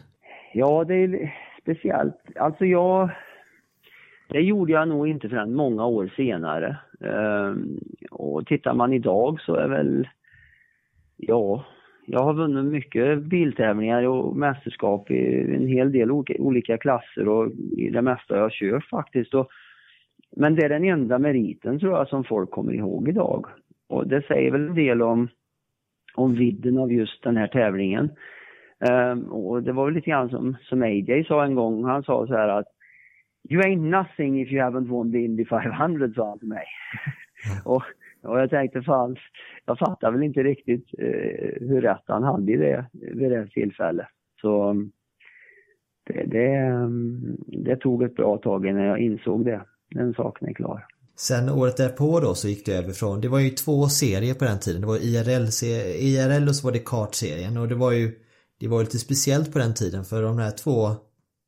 Ja, 0.55 0.85
det 0.85 0.95
är 0.95 1.35
speciellt. 1.63 2.21
Alltså 2.37 2.65
jag, 2.65 3.11
det 4.29 4.41
gjorde 4.41 4.73
jag 4.73 4.89
nog 4.89 5.09
inte 5.09 5.29
förrän 5.29 5.55
många 5.55 5.87
år 5.87 6.13
senare. 6.17 6.79
Ehm, 7.05 7.79
och 8.11 8.47
tittar 8.47 8.75
man 8.75 8.93
idag 8.93 9.41
så 9.41 9.55
är 9.55 9.69
väl, 9.69 10.09
ja, 11.17 11.65
jag 12.07 12.23
har 12.23 12.35
vunnit 12.35 12.73
mycket 12.73 13.23
biltävlingar 13.23 14.03
och 14.03 14.37
mästerskap 14.37 15.11
i 15.11 15.55
en 15.55 15.67
hel 15.67 15.93
del 15.93 16.11
olika 16.11 16.79
klasser 16.79 17.29
och 17.29 17.53
i 17.77 17.91
det 17.91 18.03
mesta 18.03 18.37
jag 18.37 18.53
kört 18.53 18.85
faktiskt. 18.85 19.35
Och, 19.35 19.49
men 20.37 20.55
det 20.55 20.65
är 20.65 20.69
den 20.69 20.85
enda 20.85 21.19
meriten 21.19 21.79
tror 21.79 21.93
jag 21.93 22.09
som 22.09 22.25
folk 22.25 22.51
kommer 22.51 22.73
ihåg 22.73 23.09
idag. 23.09 23.47
Och 23.89 24.09
det 24.09 24.23
säger 24.27 24.51
väl 24.51 24.69
en 24.69 24.75
del 24.75 25.03
om, 25.03 25.29
om 26.15 26.35
vidden 26.35 26.79
av 26.79 26.93
just 26.93 27.23
den 27.23 27.37
här 27.37 27.47
tävlingen. 27.47 28.11
Um, 28.91 29.25
och 29.25 29.63
det 29.63 29.73
var 29.73 29.85
väl 29.85 29.95
lite 29.95 30.11
grann 30.11 30.29
som, 30.29 30.57
som 30.63 30.83
AJ 30.83 31.25
sa 31.25 31.45
en 31.45 31.55
gång, 31.55 31.85
han 31.85 32.03
sa 32.03 32.27
så 32.27 32.35
här 32.35 32.49
att 32.49 32.67
You 33.51 33.63
ain't 33.63 33.91
nothing 33.91 34.41
if 34.41 34.53
you 34.53 34.63
haven't 34.63 34.89
won 34.89 35.13
the 35.13 35.25
Indy 35.25 35.45
500, 35.45 36.13
sa 36.15 36.29
han 36.29 36.39
till 36.39 36.49
mig. 36.49 36.65
och, 37.65 37.83
och 38.23 38.41
jag 38.41 38.51
tänkte 38.51 38.83
fan, 38.83 39.17
jag 39.67 39.79
fattar 39.79 40.13
väl 40.13 40.23
inte 40.23 40.43
riktigt 40.43 40.87
uh, 40.99 41.69
hur 41.69 41.81
rätt 41.81 42.05
han 42.07 42.23
hade 42.23 42.53
i 42.53 42.57
det, 42.57 42.87
vid 42.93 43.31
det 43.31 43.47
tillfället. 43.47 44.07
Så 44.41 44.75
det, 46.07 46.25
det, 46.27 46.71
um, 46.71 47.37
det 47.47 47.77
tog 47.77 48.03
ett 48.03 48.17
bra 48.17 48.39
tag 48.39 48.67
innan 48.67 48.83
jag 48.83 48.99
insåg 48.99 49.45
det. 49.45 49.63
Den 49.91 50.15
saken 50.15 50.49
är 50.49 50.55
klar. 50.55 50.87
Sen 51.17 51.49
året 51.49 51.77
därpå 51.77 52.21
då 52.21 52.35
så 52.35 52.49
gick 52.49 52.67
det 52.67 52.73
över 52.73 52.93
från, 52.93 53.21
det 53.21 53.29
var 53.29 53.41
ju 53.41 53.51
två 53.51 53.87
serier 53.87 54.35
på 54.35 54.45
den 54.45 54.61
tiden. 54.61 54.81
Det 54.81 54.87
var 54.87 54.97
IRL, 54.97 55.47
IRL 56.09 56.49
och 56.49 56.57
så 56.57 56.67
var 56.67 56.73
det 56.73 56.85
kartserien 56.85 57.57
och 57.57 57.69
det 57.69 57.75
var 57.75 57.93
ju 57.93 58.13
det 58.61 58.69
var 58.69 58.81
lite 58.81 58.99
speciellt 58.99 59.53
på 59.53 59.59
den 59.59 59.75
tiden 59.75 60.05
för 60.05 60.23
de 60.23 60.39
här 60.39 60.51
två 60.51 60.89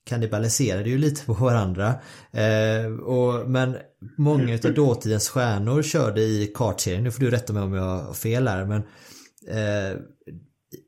kannibaliserade 0.05 0.91
ju 0.91 0.99
lite 0.99 1.25
på 1.27 1.33
varandra. 1.33 1.95
Eh, 2.33 2.93
och, 2.93 3.51
men 3.51 3.77
många 4.19 4.55
utav 4.55 4.75
dåtidens 4.75 5.29
stjärnor 5.29 5.83
körde 5.83 6.21
i 6.21 6.53
kartserien, 6.55 7.05
nu 7.05 7.11
får 7.11 7.21
du 7.21 7.31
rätta 7.31 7.53
mig 7.53 7.63
om 7.63 7.75
jag 7.75 7.99
har 7.99 8.15
fel 8.15 8.49
här 8.49 8.65
men 8.65 8.83
eh, 9.49 9.99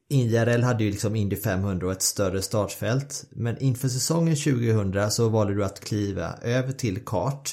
IRL 0.09 0.63
hade 0.63 0.85
ju 0.85 0.91
liksom 0.91 1.17
Indy 1.17 1.37
500 1.37 1.87
och 1.87 1.93
ett 1.93 2.03
större 2.03 2.43
startfält. 2.43 3.25
Men 3.31 3.59
inför 3.59 3.89
säsongen 3.89 4.37
2000 4.37 5.11
så 5.11 5.29
valde 5.29 5.55
du 5.55 5.65
att 5.65 5.81
kliva 5.81 6.35
över 6.43 6.73
till 6.73 7.05
kart 7.05 7.51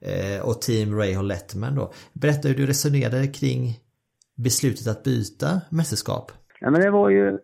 eh, 0.00 0.40
och 0.40 0.62
Team 0.62 0.98
Rahal 0.98 1.26
Lettman 1.26 1.74
då. 1.74 1.92
Berätta 2.12 2.48
hur 2.48 2.54
du 2.54 2.66
resonerade 2.66 3.26
kring 3.26 3.78
beslutet 4.36 4.86
att 4.86 5.02
byta 5.02 5.60
mästerskap. 5.70 6.32
Ja, 6.60 6.70
men 6.70 6.80
det 6.80 6.90
var 6.90 7.10
ju, 7.10 7.38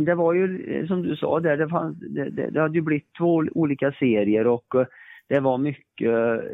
Mm. 0.00 0.04
det 0.04 0.14
var 0.14 0.32
ju 0.32 0.74
eh, 0.74 0.86
som 0.86 1.02
du 1.02 1.16
sa 1.16 1.40
där, 1.40 1.56
det, 1.56 1.68
fanns, 1.68 1.98
det, 1.98 2.30
det, 2.30 2.50
det 2.50 2.60
hade 2.60 2.74
ju 2.74 2.82
blivit 2.82 3.14
två 3.18 3.44
olika 3.54 3.92
serier 3.92 4.46
och 4.46 4.74
eh, 4.74 4.86
det 5.28 5.40
var 5.40 5.58
mycket 5.58 6.08
eh, 6.08 6.44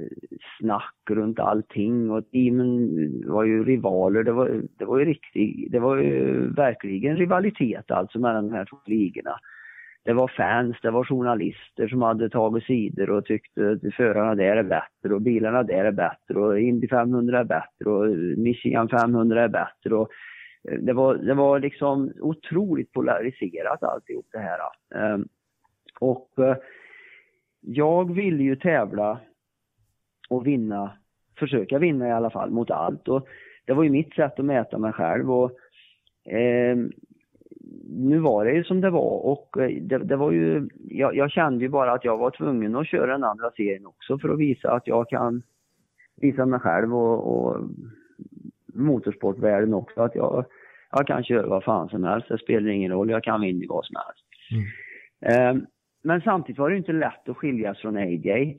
snack 0.59 0.95
runt 1.11 1.39
allting 1.39 2.11
och 2.11 2.31
teamen 2.31 2.91
var 3.27 3.45
ju 3.45 3.65
rivaler. 3.65 4.23
Det 4.23 4.33
var, 4.33 4.63
det 4.79 4.85
var 4.85 4.99
ju 4.99 5.05
riktigt, 5.05 5.73
det 5.73 5.79
var 5.79 5.97
ju 5.97 6.49
verkligen 6.51 7.17
rivalitet 7.17 7.91
alltså 7.91 8.19
mellan 8.19 8.49
de 8.49 8.55
här 8.55 8.65
två 8.65 8.77
ligorna. 8.87 9.37
Det 10.05 10.13
var 10.13 10.29
fans, 10.29 10.77
det 10.83 10.91
var 10.91 11.05
journalister 11.05 11.89
som 11.89 12.03
hade 12.03 12.31
tagit 12.31 12.65
sidor 12.65 13.11
och 13.11 13.25
tyckte 13.25 13.71
att 13.71 13.95
förarna 13.95 14.35
där 14.35 14.57
är 14.57 14.63
bättre 14.63 15.15
och 15.15 15.23
bilarna 15.23 15.63
där 15.63 15.85
är 15.85 15.93
bättre 15.93 16.39
och 16.39 16.61
Indy 16.61 16.89
500 16.89 17.41
är 17.41 17.45
bättre 17.45 17.91
och 17.91 18.09
Michigan 18.39 18.89
500 18.89 19.45
är 19.45 19.49
bättre 19.49 19.95
och 19.95 20.09
det 20.81 20.93
var, 20.93 21.14
det 21.14 21.35
var 21.35 21.61
liksom 21.61 22.12
otroligt 22.21 22.93
polariserat 22.93 23.83
alltihop 23.83 24.27
det 24.33 24.39
här. 24.39 24.59
Ehm, 24.95 25.29
och 26.01 26.31
eh, 26.39 26.57
jag 27.61 28.14
ville 28.14 28.43
ju 28.43 28.57
tävla 28.57 29.21
och 30.29 30.47
vinna, 30.47 30.93
försöka 31.39 31.79
vinna 31.79 32.09
i 32.09 32.12
alla 32.12 32.31
fall 32.31 32.51
mot 32.51 32.71
allt. 32.71 33.09
Och 33.09 33.29
det 33.64 33.73
var 33.73 33.83
ju 33.83 33.91
mitt 33.91 34.14
sätt 34.14 34.39
att 34.39 34.45
mäta 34.45 34.79
mig 34.79 34.93
själv. 34.93 35.33
Och, 35.33 35.51
eh, 36.33 36.77
nu 37.89 38.19
var 38.19 38.45
det 38.45 38.53
ju 38.53 38.64
som 38.64 38.81
det 38.81 38.91
var 38.91 39.27
och 39.27 39.57
eh, 39.62 39.83
det, 39.83 39.99
det 39.99 40.17
var 40.17 40.31
ju, 40.31 40.69
jag, 40.75 41.17
jag, 41.17 41.31
kände 41.31 41.64
ju 41.64 41.69
bara 41.69 41.93
att 41.93 42.05
jag 42.05 42.17
var 42.17 42.31
tvungen 42.31 42.77
att 42.77 42.87
köra 42.87 43.12
den 43.12 43.25
andra 43.25 43.51
serien 43.51 43.87
också 43.87 44.19
för 44.19 44.29
att 44.29 44.39
visa 44.39 44.73
att 44.73 44.87
jag 44.87 45.09
kan 45.09 45.43
visa 46.17 46.47
mig 46.47 46.61
själv 46.61 46.97
och, 46.97 47.37
och 47.37 47.71
motorsportvärlden 48.77 49.74
också 49.74 50.01
att 50.01 50.14
jag, 50.14 50.45
jag 50.91 51.07
kan 51.07 51.24
köra 51.24 51.47
vad 51.47 51.64
fan 51.64 51.89
som 51.89 52.05
helst, 52.05 52.29
det 52.29 52.39
spelar 52.39 52.68
ingen 52.68 52.93
roll, 52.93 53.11
jag 53.11 53.24
kan 53.24 53.41
vinna 53.41 53.64
vad 53.68 53.85
som 53.85 53.97
helst. 53.97 54.27
Eh, 55.27 55.68
men 56.05 56.20
samtidigt 56.20 56.59
var 56.59 56.70
det 56.70 56.77
inte 56.77 56.93
lätt 56.93 57.29
att 57.29 57.37
skiljas 57.37 57.79
från 57.79 57.97
AJ. 57.97 58.57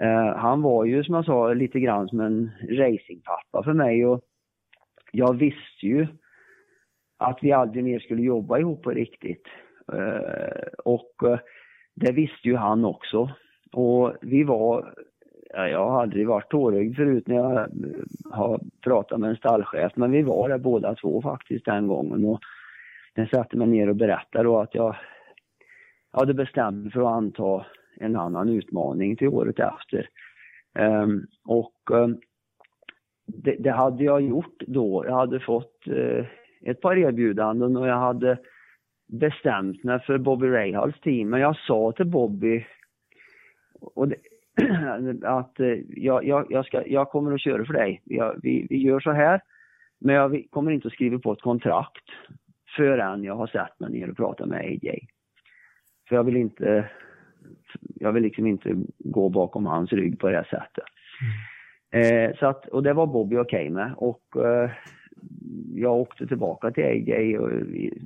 Eh, 0.00 0.36
han 0.36 0.62
var 0.62 0.84
ju 0.84 1.04
som 1.04 1.14
jag 1.14 1.24
sa 1.24 1.52
lite 1.52 1.80
grann 1.80 2.08
som 2.08 2.20
en 2.20 2.50
racingpappa 2.70 3.62
för 3.64 3.72
mig 3.72 4.06
och 4.06 4.20
jag 5.12 5.38
visste 5.38 5.86
ju 5.86 6.06
att 7.18 7.38
vi 7.42 7.52
aldrig 7.52 7.84
mer 7.84 7.98
skulle 7.98 8.22
jobba 8.22 8.58
ihop 8.58 8.82
på 8.82 8.90
riktigt. 8.90 9.46
Eh, 9.92 10.66
och 10.84 11.12
det 11.94 12.12
visste 12.12 12.48
ju 12.48 12.56
han 12.56 12.84
också. 12.84 13.30
Och 13.72 14.14
vi 14.20 14.44
var, 14.44 14.94
jag 15.56 15.90
har 15.90 16.02
aldrig 16.02 16.26
varit 16.26 16.50
tårögd 16.50 16.96
förut 16.96 17.26
när 17.26 17.36
jag 17.36 17.56
eh, 17.56 17.66
har 18.30 18.60
pratat 18.80 19.20
med 19.20 19.30
en 19.30 19.36
stallchef, 19.36 19.92
men 19.96 20.10
vi 20.10 20.22
var 20.22 20.48
det 20.48 20.58
båda 20.58 20.94
två 20.94 21.22
faktiskt 21.22 21.64
den 21.64 21.88
gången. 21.88 22.24
Och 22.24 22.40
jag 23.14 23.28
satte 23.28 23.56
mig 23.56 23.68
ner 23.68 23.88
och 23.88 23.96
berättade 23.96 24.44
då 24.44 24.60
att 24.60 24.74
jag 24.74 24.96
hade 26.12 26.34
bestämt 26.34 26.82
mig 26.82 26.92
för 26.92 27.00
att 27.00 27.06
anta 27.06 27.66
en 27.96 28.16
annan 28.16 28.48
utmaning 28.48 29.16
till 29.16 29.28
året 29.28 29.58
efter. 29.58 30.08
Um, 30.78 31.26
och 31.44 31.90
um, 31.90 32.20
det, 33.26 33.56
det, 33.58 33.70
hade 33.70 34.04
jag 34.04 34.20
gjort 34.20 34.62
då. 34.66 35.04
Jag 35.06 35.14
hade 35.14 35.40
fått 35.40 35.88
uh, 35.88 36.24
ett 36.64 36.80
par 36.80 36.96
erbjudanden 36.96 37.76
och 37.76 37.88
jag 37.88 37.98
hade 37.98 38.38
bestämt 39.06 39.84
mig 39.84 40.00
för 40.00 40.18
Bobby 40.18 40.46
Rahals 40.46 41.00
team. 41.00 41.28
Men 41.28 41.40
jag 41.40 41.56
sa 41.56 41.92
till 41.92 42.06
Bobby 42.06 42.66
och 43.80 44.08
det, 44.08 44.16
att 45.24 45.60
uh, 45.60 45.78
jag, 45.88 46.24
jag, 46.24 46.46
jag, 46.50 46.66
ska, 46.66 46.86
jag 46.86 47.10
kommer 47.10 47.32
att 47.32 47.40
köra 47.40 47.64
för 47.64 47.72
dig. 47.72 48.02
Jag, 48.04 48.36
vi, 48.42 48.66
vi 48.70 48.82
gör 48.82 49.00
så 49.00 49.12
här, 49.12 49.40
men 50.00 50.14
jag 50.14 50.44
kommer 50.50 50.70
inte 50.70 50.88
att 50.88 50.94
skriva 50.94 51.18
på 51.18 51.32
ett 51.32 51.40
kontrakt 51.40 52.04
förrän 52.76 53.24
jag 53.24 53.36
har 53.36 53.46
sett 53.46 53.80
mig 53.80 53.90
ner 53.90 54.10
och 54.10 54.16
pratat 54.16 54.48
med 54.48 54.60
AJ. 54.60 55.08
För 56.08 56.16
jag 56.16 56.24
vill 56.24 56.36
inte, 56.36 56.90
jag 57.80 58.12
vill 58.12 58.22
liksom 58.22 58.46
inte 58.46 58.74
gå 58.98 59.28
bakom 59.28 59.66
hans 59.66 59.92
rygg 59.92 60.18
på 60.18 60.28
det 60.28 60.36
här 60.36 60.44
sättet. 60.44 60.84
Mm. 61.92 62.30
Eh, 62.30 62.36
så 62.36 62.46
att, 62.46 62.68
och 62.68 62.82
det 62.82 62.92
var 62.92 63.06
Bobby 63.06 63.36
okej 63.36 63.66
okay 63.66 63.70
med. 63.70 63.94
Och 63.96 64.44
eh, 64.44 64.70
jag 65.74 65.96
åkte 65.96 66.26
tillbaka 66.26 66.70
till 66.70 66.84
AJ 66.84 67.38
och, 67.38 67.50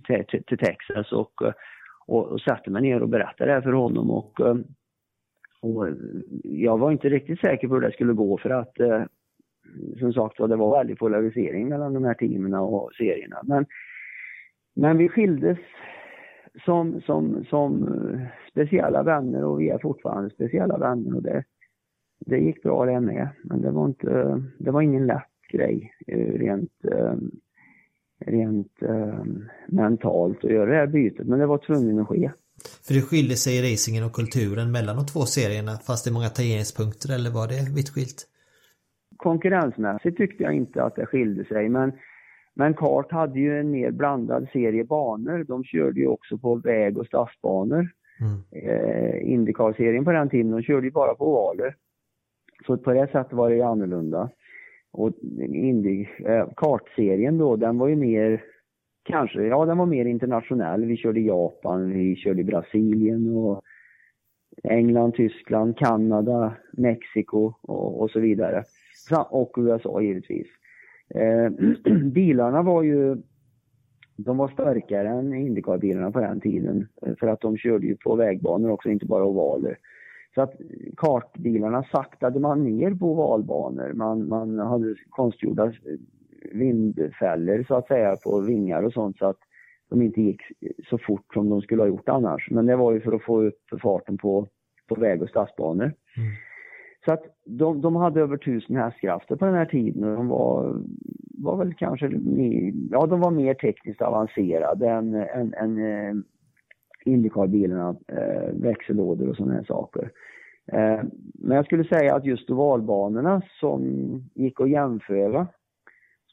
till, 0.06 0.24
till, 0.28 0.44
till, 0.44 0.58
Texas 0.58 1.12
och, 1.12 1.42
och, 2.06 2.26
och 2.26 2.40
satte 2.40 2.70
mig 2.70 2.82
ner 2.82 3.02
och 3.02 3.08
berättade 3.08 3.50
det 3.50 3.54
här 3.54 3.60
för 3.60 3.72
honom. 3.72 4.10
Och, 4.10 4.40
eh, 4.40 4.56
och 5.60 5.88
jag 6.42 6.78
var 6.78 6.92
inte 6.92 7.08
riktigt 7.08 7.40
säker 7.40 7.68
på 7.68 7.74
hur 7.74 7.80
det 7.80 7.92
skulle 7.92 8.12
gå 8.12 8.38
för 8.38 8.50
att 8.50 8.80
eh, 8.80 9.02
som 9.98 10.12
sagt 10.12 10.38
det 10.38 10.56
var 10.56 10.78
väldigt 10.78 10.98
polarisering 10.98 11.68
mellan 11.68 11.94
de 11.94 12.04
här 12.04 12.14
teamen 12.14 12.54
och 12.54 12.92
serierna. 12.92 13.40
Men, 13.42 13.66
men 14.74 14.98
vi 14.98 15.08
skildes 15.08 15.58
som, 16.64 17.00
som, 17.00 17.44
som 17.44 17.82
eh, 17.82 18.20
speciella 18.50 19.02
vänner 19.02 19.44
och 19.44 19.60
vi 19.60 19.68
är 19.68 19.78
fortfarande 19.78 20.30
speciella 20.30 20.78
vänner 20.78 21.16
och 21.16 21.22
det, 21.22 21.44
det 22.18 22.38
gick 22.38 22.62
bra 22.62 22.86
det 22.86 23.00
med. 23.00 23.28
Men 23.42 23.62
det 23.62 23.70
var 23.70 23.86
inte, 23.86 24.42
det 24.58 24.70
var 24.70 24.82
ingen 24.82 25.06
lätt 25.06 25.48
grej 25.52 25.92
eh, 26.06 26.32
rent, 26.32 26.84
eh, 26.92 27.14
rent 28.26 28.72
mentalt 29.68 30.44
att 30.44 30.50
göra 30.50 30.70
det 30.70 30.76
här 30.76 30.86
bytet. 30.86 31.26
Men 31.26 31.38
det 31.38 31.46
var 31.46 31.58
tvungen 31.58 31.98
att 31.98 32.08
ske. 32.08 32.30
För 32.84 32.94
det 32.94 33.02
skiljer 33.02 33.36
sig 33.36 33.52
i 33.58 33.62
racingen 33.72 34.04
och 34.04 34.12
kulturen 34.12 34.72
mellan 34.72 34.96
de 34.96 35.06
två 35.06 35.20
serierna 35.20 35.72
fast 35.86 36.04
det 36.04 36.10
är 36.10 36.18
många 36.18 36.28
tangeringspunkter 36.28 37.14
eller 37.14 37.30
var 37.30 37.46
det 37.48 37.60
vitt 37.76 37.90
skilt? 37.94 38.26
Konkurrensmässigt 39.16 40.16
tyckte 40.16 40.42
jag 40.42 40.54
inte 40.54 40.82
att 40.82 40.96
det 40.96 41.06
skilde 41.06 41.44
sig 41.44 41.68
men 41.68 41.92
men 42.58 42.74
kart 42.74 43.12
hade 43.12 43.40
ju 43.40 43.60
en 43.60 43.70
mer 43.70 43.90
blandad 43.90 44.48
serie 44.52 44.84
banor. 44.84 45.44
De 45.44 45.64
körde 45.64 46.00
ju 46.00 46.06
också 46.06 46.38
på 46.38 46.54
väg 46.54 46.98
och 46.98 47.06
stadsbanor. 47.06 47.88
Mm. 48.20 48.38
Eh, 48.50 49.32
Indycar-serien 49.32 50.04
på 50.04 50.12
den 50.12 50.30
tiden, 50.30 50.50
de 50.50 50.62
körde 50.62 50.86
ju 50.86 50.90
bara 50.90 51.14
på 51.14 51.28
ovaler. 51.28 51.76
Så 52.66 52.76
på 52.76 52.92
det 52.92 53.06
sättet 53.12 53.32
var 53.32 53.50
det 53.50 53.56
ju 53.56 53.62
annorlunda. 53.62 54.30
Och 54.92 55.12
Indy, 55.40 56.06
eh, 56.24 56.48
kartserien 56.56 57.38
då, 57.38 57.56
den 57.56 57.78
var 57.78 57.88
ju 57.88 57.96
mer, 57.96 58.42
kanske, 59.08 59.42
ja 59.42 59.64
den 59.64 59.78
var 59.78 59.86
mer 59.86 60.04
internationell. 60.04 60.84
Vi 60.84 60.96
körde 60.96 61.20
i 61.20 61.26
Japan, 61.26 61.92
vi 61.92 62.16
körde 62.16 62.40
i 62.40 62.44
Brasilien 62.44 63.36
och 63.36 63.62
England, 64.62 65.14
Tyskland, 65.14 65.78
Kanada, 65.78 66.56
Mexiko 66.72 67.52
och, 67.62 68.00
och 68.00 68.10
så 68.10 68.20
vidare. 68.20 68.64
Och 69.30 69.54
USA 69.58 70.00
givetvis. 70.00 70.46
Eh, 71.14 71.50
bilarna 72.12 72.62
var 72.62 72.82
ju, 72.82 73.16
de 74.16 74.36
var 74.36 74.48
starkare 74.48 75.08
än 75.08 75.34
Indycar-bilarna 75.34 76.12
på 76.12 76.20
den 76.20 76.40
tiden. 76.40 76.88
För 77.20 77.26
att 77.26 77.40
de 77.40 77.56
körde 77.56 77.86
ju 77.86 77.96
på 77.96 78.16
vägbanor 78.16 78.70
också, 78.70 78.90
inte 78.90 79.06
bara 79.06 79.24
ovaler. 79.24 79.78
Så 80.34 80.42
att 80.42 80.54
kartbilarna 80.96 81.82
saktade 81.82 82.40
man 82.40 82.64
ner 82.64 82.94
på 82.94 83.12
ovalbanor. 83.12 83.92
Man, 83.92 84.28
man 84.28 84.58
hade 84.58 84.94
konstgjorda 85.10 85.72
vindfällor 86.52 87.64
så 87.68 87.74
att 87.74 87.88
säga 87.88 88.16
på 88.16 88.40
vingar 88.40 88.82
och 88.82 88.92
sånt 88.92 89.18
så 89.18 89.26
att 89.26 89.38
de 89.90 90.02
inte 90.02 90.20
gick 90.20 90.40
så 90.90 90.98
fort 90.98 91.34
som 91.34 91.50
de 91.50 91.60
skulle 91.60 91.82
ha 91.82 91.88
gjort 91.88 92.08
annars. 92.08 92.50
Men 92.50 92.66
det 92.66 92.76
var 92.76 92.92
ju 92.92 93.00
för 93.00 93.12
att 93.12 93.22
få 93.22 93.42
upp 93.42 93.60
farten 93.82 94.18
på, 94.18 94.46
på 94.88 94.94
väg 94.94 95.22
och 95.22 95.28
stadsbanor. 95.28 95.84
Mm. 96.16 96.32
Så 97.04 97.12
att 97.12 97.22
de, 97.44 97.80
de 97.80 97.96
hade 97.96 98.20
över 98.20 98.36
tusen 98.36 98.76
hästkrafter 98.76 99.36
på 99.36 99.44
den 99.44 99.54
här 99.54 99.66
tiden 99.66 100.04
och 100.04 100.16
de 100.16 100.28
var, 100.28 100.82
var 101.38 101.56
väl 101.56 101.74
kanske 101.74 102.08
mer, 102.08 102.72
ja 102.90 103.06
de 103.06 103.20
var 103.20 103.30
mer 103.30 103.54
tekniskt 103.54 104.02
avancerade 104.02 104.90
än, 104.90 105.14
än, 105.14 105.54
än 105.54 105.78
eh, 105.78 106.14
Indycar-bilarna, 107.04 107.96
eh, 108.08 108.52
växellådor 108.52 109.28
och 109.28 109.36
sådana 109.36 109.54
här 109.54 109.64
saker. 109.64 110.10
Eh, 110.72 111.00
men 111.34 111.56
jag 111.56 111.64
skulle 111.64 111.84
säga 111.84 112.14
att 112.14 112.24
just 112.24 112.50
ovalbanorna 112.50 113.42
som 113.60 113.82
gick 114.34 114.60
att 114.60 114.70
jämföra 114.70 115.46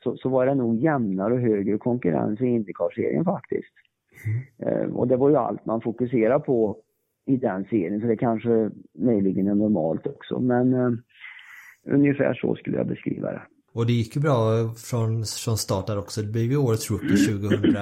så, 0.05 0.17
så 0.17 0.29
var 0.29 0.45
det 0.45 0.55
nog 0.55 0.75
jämnare 0.79 1.33
och 1.33 1.39
högre 1.39 1.77
konkurrens 1.77 2.41
i 2.41 2.45
Indycar-serien 2.45 3.25
faktiskt. 3.25 3.73
Mm. 4.25 4.81
Eh, 4.81 4.95
och 4.95 5.07
det 5.07 5.17
var 5.17 5.29
ju 5.29 5.35
allt 5.35 5.65
man 5.65 5.81
fokuserade 5.81 6.39
på 6.39 6.77
i 7.27 7.37
den 7.37 7.65
serien. 7.65 8.01
Så 8.01 8.07
det 8.07 8.17
kanske 8.17 8.69
möjligen 8.99 9.47
är 9.47 9.55
normalt 9.55 10.07
också. 10.07 10.39
Men 10.39 10.73
eh, 10.73 10.91
ungefär 11.85 12.33
så 12.33 12.55
skulle 12.55 12.77
jag 12.77 12.87
beskriva 12.87 13.31
det. 13.31 13.41
Och 13.73 13.85
det 13.85 13.93
gick 13.93 14.15
ju 14.15 14.21
bra 14.21 14.41
från, 14.89 15.23
från 15.45 15.57
start 15.57 15.87
där 15.87 15.99
också. 15.99 16.21
Det 16.21 16.31
blev 16.31 16.51
ju 16.51 16.57
årets 16.57 16.91
rookie 16.91 17.17
2000. 17.41 17.75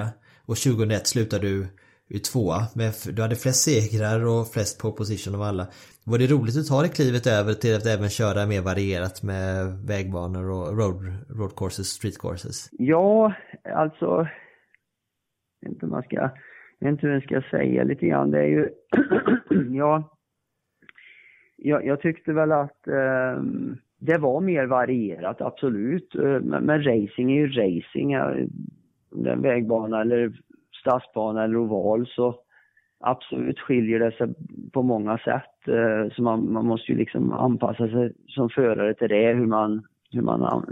Och 0.46 0.56
2001 0.56 1.06
slutade 1.06 1.48
du 1.48 1.66
du 2.08 2.14
är 2.16 2.20
tvåa. 2.32 2.60
Men 2.76 2.88
du 3.16 3.22
hade 3.22 3.36
flest 3.36 3.62
segrar 3.70 4.18
och 4.32 4.46
flest 4.54 4.82
pole 4.82 4.94
position 4.94 5.34
av 5.34 5.42
alla. 5.42 5.66
Var 6.06 6.18
det 6.18 6.26
roligt 6.26 6.58
att 6.58 6.66
ta 6.66 6.82
det 6.82 6.88
klivet 6.88 7.26
över 7.26 7.52
till 7.52 7.76
att 7.76 7.86
även 7.86 8.08
köra 8.08 8.46
mer 8.46 8.62
varierat 8.62 9.22
med 9.22 9.48
vägbanor 9.90 10.50
och 10.50 10.66
road, 10.78 10.98
road 11.38 11.56
courses, 11.56 11.86
street 11.86 12.18
courses? 12.18 12.68
Ja, 12.72 13.34
alltså... 13.74 14.28
Jag 15.60 15.68
vet 15.68 15.74
inte 15.74 15.86
om 15.86 15.92
man 15.92 16.02
ska 16.02 16.30
jag 16.78 16.90
vet 16.90 16.92
inte 16.92 17.06
hur 17.06 17.14
jag 17.14 17.22
ska 17.22 17.56
säga 17.56 17.84
lite 17.84 18.06
grann. 18.06 18.30
Det 18.30 18.38
är 18.38 18.46
ju, 18.46 18.68
ja, 19.78 20.16
jag, 21.56 21.86
jag, 21.86 22.00
tyckte 22.00 22.32
väl 22.32 22.52
att 22.52 22.88
eh, 22.88 23.42
det 23.98 24.18
var 24.18 24.40
mer 24.40 24.66
varierat, 24.66 25.40
absolut. 25.40 26.14
Eh, 26.14 26.40
men, 26.40 26.64
men 26.64 26.84
racing 26.84 27.32
är 27.32 27.46
ju 27.46 27.48
racing. 27.48 28.12
Den 29.10 29.42
vägbana 29.42 30.00
eller 30.00 30.32
stadsbana 30.84 31.44
eller 31.44 31.56
oval 31.56 32.06
så 32.06 32.34
absolut 33.00 33.60
skiljer 33.60 33.98
det 33.98 34.12
sig 34.12 34.34
på 34.72 34.82
många 34.82 35.18
sätt. 35.18 35.68
Eh, 35.68 36.12
så 36.12 36.22
man, 36.22 36.52
man 36.52 36.66
måste 36.66 36.92
ju 36.92 36.98
liksom 36.98 37.32
anpassa 37.32 37.88
sig 37.88 38.12
som 38.28 38.50
förare 38.50 38.94
till 38.94 39.08
det, 39.08 39.32
hur 39.32 39.46
man, 39.46 39.86
hur 40.12 40.22
man, 40.22 40.64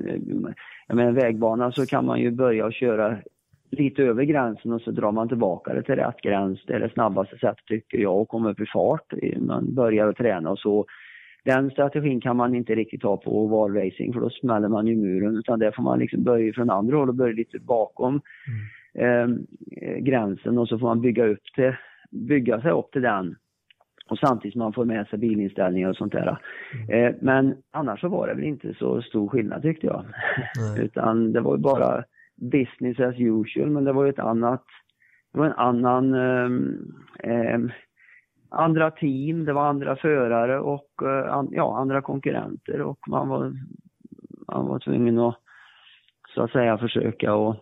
jag 0.87 0.97
menar 0.97 1.13
vägbana 1.13 1.73
så 1.73 1.87
kan 1.87 2.07
man 2.07 2.21
ju 2.21 2.31
börja 2.31 2.67
och 2.67 2.73
köra 2.73 3.19
lite 3.71 4.03
över 4.03 4.25
gränsen 4.25 4.73
och 4.73 4.81
så 4.81 4.91
drar 4.91 5.13
man 5.13 5.29
tillbaka 5.29 5.75
det 5.75 5.83
till 5.83 5.95
rätt 5.95 6.21
gräns. 6.23 6.65
Det 6.67 6.73
är 6.73 6.81
det 6.81 6.93
snabbaste 6.93 7.39
sättet 7.39 7.67
tycker 7.67 7.99
jag 7.99 8.21
att 8.21 8.29
komma 8.29 8.51
upp 8.51 8.61
i 8.61 8.67
fart. 8.67 9.13
Man 9.37 9.75
börjar 9.75 10.09
att 10.09 10.17
träna 10.17 10.51
och 10.51 10.59
så. 10.59 10.87
Den 11.45 11.71
strategin 11.71 12.21
kan 12.21 12.37
man 12.37 12.55
inte 12.55 12.75
riktigt 12.75 13.03
ha 13.03 13.17
på 13.17 13.45
ovalracing 13.45 14.13
för 14.13 14.21
då 14.21 14.31
smäller 14.31 14.69
man 14.69 14.87
ju 14.87 14.97
muren 14.97 15.37
utan 15.37 15.59
där 15.59 15.73
får 15.73 15.83
man 15.83 15.99
liksom 15.99 16.23
börja 16.23 16.53
från 16.53 16.71
andra 16.71 16.97
håll 16.97 17.09
och 17.09 17.15
börja 17.15 17.35
lite 17.35 17.59
bakom 17.59 18.09
mm 18.09 18.23
eh, 18.95 19.29
gränsen 19.99 20.59
och 20.59 20.69
så 20.69 20.79
får 20.79 20.87
man 20.87 21.01
bygga 21.01 21.27
upp 21.27 21.45
till, 21.55 21.75
bygga 22.11 22.61
sig 22.61 22.71
upp 22.71 22.93
till 22.93 23.03
den 23.03 23.37
och 24.11 24.19
samtidigt 24.19 24.53
som 24.53 24.59
man 24.59 24.73
får 24.73 24.85
med 24.85 25.07
sig 25.07 25.19
bilinställningar 25.19 25.89
och 25.89 25.97
sånt 25.97 26.13
där. 26.13 26.39
Mm. 26.75 27.07
Eh, 27.07 27.15
men 27.21 27.57
annars 27.71 28.01
så 28.01 28.09
var 28.09 28.27
det 28.27 28.35
väl 28.35 28.45
inte 28.45 28.75
så 28.75 29.03
stor 29.03 29.29
skillnad 29.29 29.63
tyckte 29.63 29.87
jag. 29.87 30.05
Utan 30.79 31.33
det 31.33 31.41
var 31.41 31.57
ju 31.57 31.63
bara 31.63 32.05
business 32.37 33.01
as 33.01 33.15
usual, 33.19 33.71
men 33.71 33.85
det 33.85 33.93
var 33.93 34.05
ju 34.05 34.11
ett 34.11 34.19
annat, 34.19 34.65
det 35.33 35.39
var 35.39 35.47
en 35.47 35.53
annan, 35.53 36.15
eh, 37.19 37.59
andra 38.51 38.91
team, 38.91 39.45
det 39.45 39.53
var 39.53 39.67
andra 39.67 39.97
förare 39.97 40.61
och 40.61 40.89
eh, 41.03 41.33
an, 41.33 41.49
ja, 41.53 41.79
andra 41.79 42.03
konkurrenter 42.03 42.81
och 42.81 42.99
man 43.09 43.29
var, 43.29 43.53
man 44.53 44.67
var 44.67 44.79
tvungen 44.79 45.19
att 45.19 45.39
så 46.35 46.43
att 46.43 46.51
säga 46.51 46.79
försöka 46.79 47.35
och, 47.35 47.57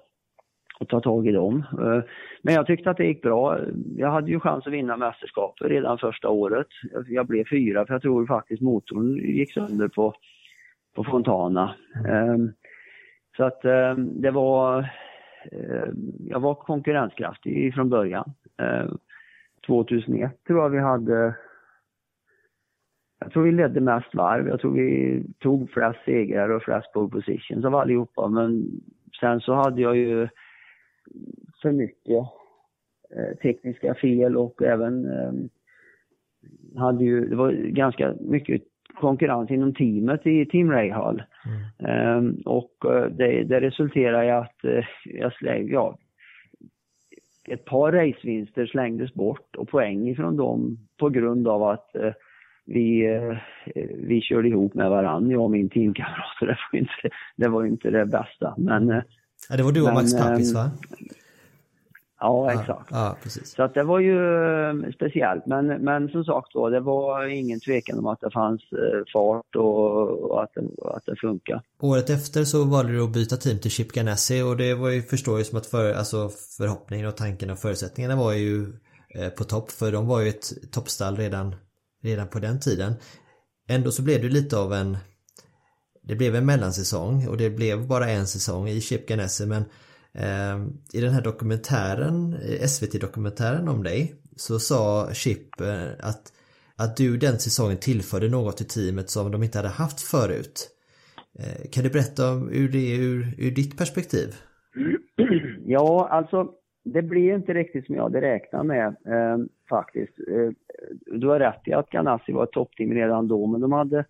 och 0.80 0.88
ta 0.88 1.00
tag 1.00 1.26
i 1.26 1.32
dem. 1.32 1.64
Eh, 1.72 2.02
men 2.42 2.54
jag 2.54 2.66
tyckte 2.66 2.90
att 2.90 2.96
det 2.96 3.06
gick 3.06 3.22
bra. 3.22 3.58
Jag 3.96 4.10
hade 4.10 4.30
ju 4.30 4.40
chans 4.40 4.66
att 4.66 4.72
vinna 4.72 4.96
mästerskapet 4.96 5.70
redan 5.70 5.98
första 5.98 6.28
året. 6.28 6.66
Jag 7.06 7.26
blev 7.26 7.44
fyra 7.50 7.86
för 7.86 7.94
jag 7.94 8.02
tror 8.02 8.26
faktiskt 8.26 8.62
motorn 8.62 9.16
gick 9.16 9.52
sönder 9.52 9.88
på, 9.88 10.14
på 10.96 11.04
Fontana. 11.04 11.74
Ehm, 12.08 12.52
så 13.36 13.44
att 13.44 13.64
ehm, 13.64 14.20
det 14.20 14.30
var, 14.30 14.78
ehm, 15.52 16.12
jag 16.18 16.40
var 16.40 16.54
konkurrenskraftig 16.54 17.74
från 17.74 17.88
början. 17.88 18.32
2001 19.66 20.44
tror 20.46 20.62
jag 20.62 20.70
vi 20.70 20.78
hade 20.78 21.34
jag 23.20 23.32
tror 23.32 23.42
vi 23.42 23.52
ledde 23.52 23.80
mest 23.80 24.14
varv. 24.14 24.48
Jag 24.48 24.60
tror 24.60 24.72
vi 24.72 25.22
tog 25.38 25.70
flest 25.70 25.98
segrar 26.04 26.48
och 26.48 26.62
flest 26.62 26.92
pole 26.92 27.10
positions 27.10 27.64
av 27.64 27.74
allihopa. 27.74 28.28
Men 28.28 28.80
sen 29.20 29.40
så 29.40 29.54
hade 29.54 29.80
jag 29.80 29.96
ju 29.96 30.28
för 31.62 31.72
mycket 31.72 32.24
eh, 33.16 33.36
tekniska 33.42 33.94
fel 33.94 34.36
och 34.36 34.62
även 34.62 35.04
eh, 35.04 35.32
hade 36.76 37.04
ju, 37.04 37.28
det 37.28 37.36
var 37.36 37.52
ganska 37.52 38.14
mycket 38.20 38.62
konkurrens 38.94 39.50
inom 39.50 39.74
teamet 39.74 40.26
i 40.26 40.46
Team 40.46 40.70
Rahal. 40.70 41.22
Mm. 41.80 42.16
Um, 42.16 42.42
och 42.44 42.72
uh, 42.84 43.06
det, 43.06 43.44
det 43.44 43.60
resulterade 43.60 44.26
i 44.26 44.30
att 44.30 44.64
uh, 44.64 44.84
jag 45.04 45.32
släng, 45.32 45.68
ja, 45.68 45.98
ett 47.48 47.64
par 47.64 47.92
racevinster 47.92 48.66
slängdes 48.66 49.14
bort 49.14 49.56
och 49.56 49.68
poäng 49.68 50.08
ifrån 50.08 50.36
dem 50.36 50.78
på 50.98 51.08
grund 51.08 51.48
av 51.48 51.62
att 51.62 51.90
uh, 51.98 52.12
vi, 52.66 53.08
uh, 53.08 53.36
vi 53.94 54.20
körde 54.20 54.48
ihop 54.48 54.74
med 54.74 54.90
varandra, 54.90 55.32
jag 55.32 55.42
och 55.42 55.50
min 55.50 55.68
teamkamrat. 55.68 56.36
Det 56.40 56.56
var 56.72 56.78
inte, 56.78 57.10
det 57.36 57.48
var 57.48 57.64
inte 57.64 57.90
det 57.90 58.06
bästa. 58.06 58.54
Men, 58.58 59.02
ja, 59.48 59.56
det 59.56 59.62
var 59.62 59.72
du 59.72 59.82
och 59.82 59.94
Max 59.94 60.18
Pappis 60.18 60.54
va? 60.54 60.70
Ja, 62.20 62.52
exakt. 62.52 62.88
Ja, 62.90 63.16
precis. 63.22 63.54
Så 63.54 63.62
att 63.62 63.74
det 63.74 63.82
var 63.82 64.00
ju 64.00 64.16
eh, 64.16 64.92
speciellt. 64.94 65.46
Men, 65.46 65.66
men 65.66 66.08
som 66.08 66.24
sagt 66.24 66.52
då, 66.52 66.68
det 66.68 66.80
var 66.80 67.26
ingen 67.26 67.60
tvekan 67.60 67.98
om 67.98 68.06
att 68.06 68.20
det 68.20 68.30
fanns 68.30 68.62
eh, 68.72 69.02
fart 69.12 69.56
och, 69.56 70.08
och 70.30 70.42
att, 70.42 70.50
det, 70.54 70.60
att 70.84 71.06
det 71.06 71.16
funkar. 71.16 71.62
Året 71.80 72.10
efter 72.10 72.44
så 72.44 72.64
valde 72.64 72.92
du 72.92 73.04
att 73.04 73.12
byta 73.12 73.36
team 73.36 73.58
till 73.58 73.70
Chip 73.70 73.92
Ganassi 73.92 74.42
och 74.42 74.56
det 74.56 74.74
var 74.74 74.90
ju, 74.90 75.02
förstår 75.02 75.38
ju 75.38 75.44
som 75.44 75.58
att 75.58 75.66
för, 75.66 75.94
alltså 75.94 76.30
förhoppningen 76.56 77.06
och 77.06 77.16
tanken 77.16 77.50
och 77.50 77.58
förutsättningarna 77.58 78.16
var 78.16 78.32
ju 78.32 78.62
eh, 79.14 79.28
på 79.28 79.44
topp 79.44 79.70
för 79.70 79.92
de 79.92 80.06
var 80.06 80.20
ju 80.20 80.28
ett 80.28 80.72
toppstall 80.72 81.16
redan, 81.16 81.54
redan 82.02 82.28
på 82.28 82.38
den 82.38 82.60
tiden. 82.60 82.92
Ändå 83.68 83.90
så 83.90 84.02
blev 84.02 84.22
det 84.22 84.28
lite 84.28 84.58
av 84.58 84.72
en 84.72 84.96
det 86.10 86.16
blev 86.16 86.34
en 86.34 86.46
mellansäsong 86.46 87.28
och 87.28 87.36
det 87.36 87.50
blev 87.50 87.86
bara 87.86 88.08
en 88.08 88.26
säsong 88.26 88.68
i 88.68 88.80
Chip 88.80 89.08
Ganassi 89.08 89.46
men 89.46 89.62
eh, 90.12 90.66
I 90.92 91.00
den 91.00 91.12
här 91.12 91.22
dokumentären, 91.22 92.34
eh, 92.34 92.66
SVT-dokumentären 92.66 93.68
om 93.68 93.82
dig, 93.82 94.14
så 94.36 94.58
sa 94.58 95.12
Chip 95.12 95.60
eh, 95.60 95.88
att, 96.00 96.32
att 96.76 96.96
du 96.96 97.16
den 97.16 97.38
säsongen 97.38 97.76
tillförde 97.76 98.28
något 98.28 98.56
till 98.56 98.68
teamet 98.68 99.10
som 99.10 99.30
de 99.30 99.42
inte 99.42 99.58
hade 99.58 99.68
haft 99.68 100.00
förut. 100.00 100.68
Eh, 101.38 101.70
kan 101.72 101.84
du 101.84 101.90
berätta 101.90 102.32
om 102.32 102.48
hur 102.52 102.68
det 102.68 102.94
är 102.94 103.00
ur, 103.00 103.34
ur 103.38 103.50
ditt 103.50 103.78
perspektiv? 103.78 104.28
Ja, 105.64 106.08
alltså 106.10 106.52
det 106.84 107.02
blev 107.02 107.34
inte 107.34 107.54
riktigt 107.54 107.86
som 107.86 107.94
jag 107.94 108.02
hade 108.02 108.20
räknat 108.20 108.66
med 108.66 108.86
eh, 108.86 109.38
faktiskt. 109.68 110.18
Eh, 110.18 110.50
du 111.06 111.28
har 111.28 111.38
rätt 111.38 111.60
i 111.64 111.72
att 111.72 111.90
Ganassi 111.90 112.32
var 112.32 112.44
ett 112.44 112.52
toppteam 112.52 112.92
redan 112.92 113.28
då, 113.28 113.46
men 113.46 113.60
de 113.60 113.72
hade, 113.72 114.04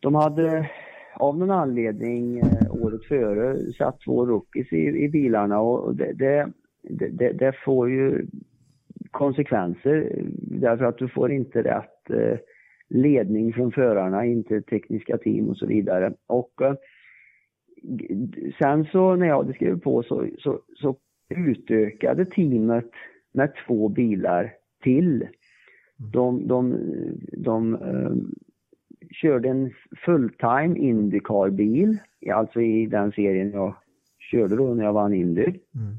de 0.00 0.14
hade 0.14 0.70
av 1.16 1.38
någon 1.38 1.50
anledning 1.50 2.38
eh, 2.38 2.74
året 2.84 3.04
före 3.04 3.72
satt 3.72 4.00
två 4.00 4.26
rookies 4.26 4.72
i, 4.72 5.04
i 5.04 5.08
bilarna 5.08 5.60
och 5.60 5.96
det, 5.96 6.12
det, 6.12 6.52
det, 7.10 7.32
det, 7.32 7.52
får 7.64 7.90
ju 7.90 8.26
konsekvenser 9.10 10.22
därför 10.36 10.84
att 10.84 10.98
du 10.98 11.08
får 11.08 11.32
inte 11.32 11.62
rätt 11.62 12.10
eh, 12.10 12.38
ledning 12.88 13.52
från 13.52 13.72
förarna, 13.72 14.26
inte 14.26 14.62
tekniska 14.62 15.18
team 15.18 15.48
och 15.48 15.56
så 15.56 15.66
vidare. 15.66 16.12
Och 16.26 16.62
eh, 16.62 16.74
sen 18.58 18.84
så 18.84 19.16
när 19.16 19.26
jag 19.26 19.36
hade 19.36 19.54
skrivit 19.54 19.82
på 19.82 20.02
så, 20.02 20.28
så, 20.38 20.60
så 20.76 20.96
utökade 21.28 22.24
teamet 22.24 22.90
med 23.32 23.52
två 23.66 23.88
bilar 23.88 24.52
till. 24.82 25.28
De, 26.12 26.48
de, 26.48 26.70
de, 27.36 27.76
de 27.76 27.76
körde 29.10 29.48
en 29.48 29.70
fulltime 30.04 30.78
Indycar-bil, 30.78 31.98
alltså 32.32 32.60
i 32.60 32.86
den 32.86 33.12
serien 33.12 33.50
jag 33.50 33.74
körde 34.18 34.56
då 34.56 34.74
när 34.74 34.84
jag 34.84 34.92
vann 34.92 35.14
Indy. 35.14 35.42
Mm. 35.44 35.96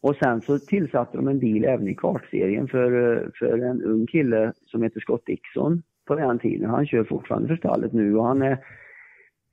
Och 0.00 0.16
sen 0.16 0.40
så 0.40 0.58
tillsatte 0.58 1.16
de 1.16 1.28
en 1.28 1.38
bil 1.38 1.64
även 1.64 1.88
i 1.88 1.94
kartserien 1.94 2.68
för, 2.68 3.30
för 3.38 3.58
en 3.58 3.82
ung 3.82 4.06
kille 4.06 4.52
som 4.66 4.82
heter 4.82 5.00
Scott 5.00 5.26
Dixon 5.26 5.82
på 6.06 6.14
den 6.14 6.38
tiden. 6.38 6.70
Han 6.70 6.86
kör 6.86 7.04
fortfarande 7.04 7.48
för 7.48 7.56
stallet 7.56 7.92
nu 7.92 8.16
och 8.16 8.24
han 8.24 8.42
är 8.42 8.58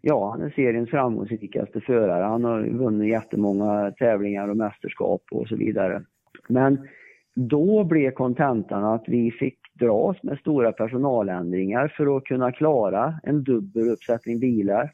Ja, 0.01 0.29
han 0.31 0.41
är 0.41 0.49
seriens 0.49 0.89
framgångsrikaste 0.89 1.81
förare. 1.81 2.23
Han 2.23 2.43
har 2.43 2.61
vunnit 2.63 3.09
jättemånga 3.09 3.91
tävlingar 3.91 4.47
och 4.47 4.57
mästerskap 4.57 5.21
och 5.31 5.47
så 5.47 5.55
vidare. 5.55 6.03
Men 6.47 6.87
då 7.33 7.83
blev 7.83 8.11
kontentan 8.11 8.83
att 8.83 9.03
vi 9.07 9.31
fick 9.31 9.59
dras 9.79 10.23
med 10.23 10.39
stora 10.39 10.71
personaländringar 10.71 11.93
för 11.97 12.17
att 12.17 12.23
kunna 12.23 12.51
klara 12.51 13.19
en 13.23 13.43
dubbel 13.43 13.89
uppsättning 13.89 14.39
bilar. 14.39 14.91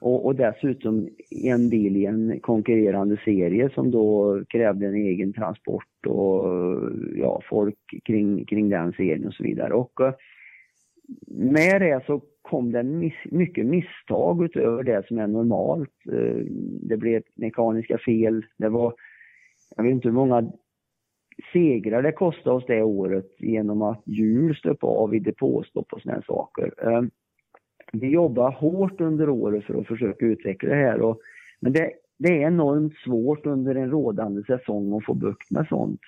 Och, 0.00 0.26
och, 0.26 0.34
dessutom 0.34 1.08
en 1.44 1.68
bil 1.68 1.96
i 1.96 2.06
en 2.06 2.40
konkurrerande 2.40 3.16
serie 3.24 3.70
som 3.74 3.90
då 3.90 4.40
krävde 4.48 4.86
en 4.86 4.94
egen 4.94 5.32
transport 5.32 6.06
och 6.06 6.44
ja, 7.16 7.42
folk 7.48 7.78
kring, 8.04 8.44
kring 8.44 8.68
den 8.68 8.92
serien 8.92 9.26
och 9.26 9.34
så 9.34 9.42
vidare. 9.42 9.72
Och 9.72 10.00
eh, 10.00 10.14
med 11.26 11.80
det 11.80 12.04
så 12.06 12.22
kom 12.42 12.72
det 12.72 12.82
miss, 12.82 13.14
mycket 13.24 13.66
misstag 13.66 14.44
utöver 14.44 14.82
det 14.82 15.06
som 15.06 15.18
är 15.18 15.26
normalt. 15.26 15.90
Eh, 16.12 16.44
det 16.82 16.96
blev 16.96 17.22
mekaniska 17.34 17.98
fel, 17.98 18.46
det 18.58 18.68
var, 18.68 18.94
jag 19.76 19.84
vet 19.84 19.92
inte 19.92 20.08
hur 20.08 20.14
många 20.14 20.52
segrar 21.52 22.02
det 22.02 22.12
kostade 22.12 22.56
oss 22.56 22.64
det 22.66 22.82
året 22.82 23.26
genom 23.38 23.82
att 23.82 24.02
hjul 24.04 24.56
stöp 24.56 24.84
av 24.84 25.14
i 25.14 25.18
depåstopp 25.18 25.92
och 25.92 26.00
sådana 26.00 26.22
saker. 26.22 26.88
Ehm, 26.88 27.10
vi 27.92 28.08
jobbar 28.08 28.50
hårt 28.50 29.00
under 29.00 29.28
året 29.28 29.64
för 29.64 29.80
att 29.80 29.86
försöka 29.86 30.26
utveckla 30.26 30.68
det 30.68 30.74
här 30.74 31.00
och, 31.00 31.20
men 31.60 31.72
det, 31.72 31.90
det 32.18 32.28
är 32.28 32.46
enormt 32.46 32.96
svårt 32.96 33.46
under 33.46 33.74
en 33.74 33.90
rådande 33.90 34.44
säsong 34.44 34.96
att 34.96 35.04
få 35.04 35.14
bukt 35.14 35.50
med 35.50 35.66
sånt. 35.68 36.00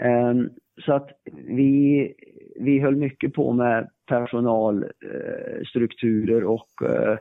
Ehm, 0.00 0.50
så 0.84 0.92
att 0.92 1.08
vi, 1.46 2.14
vi 2.60 2.78
höll 2.78 2.96
mycket 2.96 3.34
på 3.34 3.52
med 3.52 3.88
personalstrukturer 4.06 6.42
eh, 6.42 6.48
och 6.48 6.82
eh, 6.82 7.18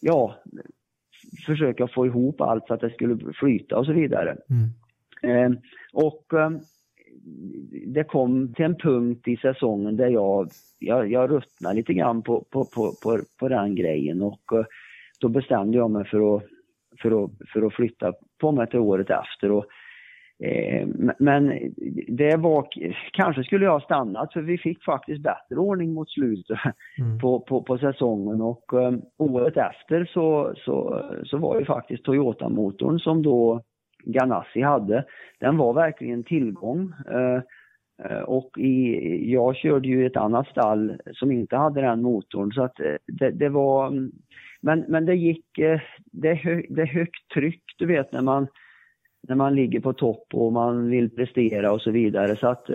ja, 0.00 0.34
försöka 1.46 1.88
få 1.88 2.06
ihop 2.06 2.40
allt 2.40 2.66
så 2.66 2.74
att 2.74 2.80
det 2.80 2.90
skulle 2.90 3.32
flyta 3.32 3.78
och 3.78 3.86
så 3.86 3.92
vidare. 3.92 4.30
Mm. 4.30 4.68
Eh, 5.26 5.50
och 5.92 6.34
eh, 6.34 6.50
det 7.86 8.04
kom 8.04 8.54
till 8.54 8.64
en 8.64 8.76
punkt 8.76 9.28
i 9.28 9.36
säsongen 9.36 9.96
där 9.96 10.08
jag, 10.08 10.48
jag, 10.78 11.10
jag 11.10 11.30
ruttnade 11.30 11.74
lite 11.76 11.94
grann 11.94 12.22
på, 12.22 12.44
på, 12.50 12.64
på, 12.64 12.92
på, 13.02 13.18
på 13.40 13.48
den 13.48 13.74
grejen 13.74 14.22
och 14.22 14.52
eh, 14.52 14.64
då 15.20 15.28
bestämde 15.28 15.78
jag 15.78 15.90
mig 15.90 16.04
för 16.04 16.36
att, 16.36 16.42
för 17.02 17.24
att, 17.24 17.30
för 17.52 17.62
att 17.66 17.74
flytta 17.74 18.12
på 18.40 18.52
mig 18.52 18.66
till 18.66 18.78
året 18.78 19.10
efter. 19.10 19.52
Och, 19.52 19.66
eh, 20.44 20.88
men 21.18 21.72
det 22.08 22.36
var, 22.36 22.68
kanske 23.12 23.44
skulle 23.44 23.64
jag 23.64 23.72
ha 23.72 23.80
stannat 23.80 24.32
för 24.32 24.40
vi 24.40 24.58
fick 24.58 24.84
faktiskt 24.84 25.22
bättre 25.22 25.56
ordning 25.56 25.92
mot 25.92 26.10
slutet 26.10 26.58
mm. 26.98 27.18
på, 27.18 27.40
på, 27.40 27.62
på 27.62 27.78
säsongen 27.78 28.40
och 28.40 28.82
eh, 28.82 28.92
året 29.18 29.56
efter 29.56 30.04
så, 30.04 30.54
så, 30.56 31.04
så 31.24 31.38
var 31.38 31.60
det 31.60 31.64
faktiskt 31.64 32.04
Toyota-motorn 32.04 32.98
som 32.98 33.22
då 33.22 33.62
Ganassi 34.06 34.60
hade, 34.60 35.04
den 35.38 35.56
var 35.56 35.72
verkligen 35.72 36.24
tillgång. 36.24 36.92
Eh, 37.10 37.40
eh, 38.04 38.20
och 38.20 38.58
i, 38.58 39.32
jag 39.32 39.56
körde 39.56 39.88
ju 39.88 40.06
ett 40.06 40.16
annat 40.16 40.48
stall 40.48 41.00
som 41.12 41.32
inte 41.32 41.56
hade 41.56 41.80
den 41.80 42.02
motorn 42.02 42.52
så 42.52 42.62
att 42.62 42.80
eh, 42.80 42.94
det, 43.06 43.30
det 43.30 43.48
var 43.48 43.86
mm, 43.86 44.12
men, 44.60 44.84
men 44.88 45.06
det 45.06 45.14
gick, 45.14 45.46
det 46.12 46.28
är, 46.28 46.34
hö, 46.34 46.62
det 46.68 46.82
är 46.82 46.86
högt 46.86 47.28
tryck 47.34 47.62
du 47.78 47.86
vet 47.86 48.12
när 48.12 48.22
man, 48.22 48.46
när 49.28 49.36
man 49.36 49.54
ligger 49.54 49.80
på 49.80 49.92
topp 49.92 50.26
och 50.32 50.52
man 50.52 50.90
vill 50.90 51.10
prestera 51.10 51.72
och 51.72 51.80
så 51.80 51.90
vidare 51.90 52.36
så 52.36 52.48
att 52.48 52.66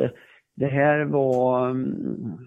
det 0.56 0.68
här 0.68 1.04
var 1.04 1.70
mm, 1.70 2.38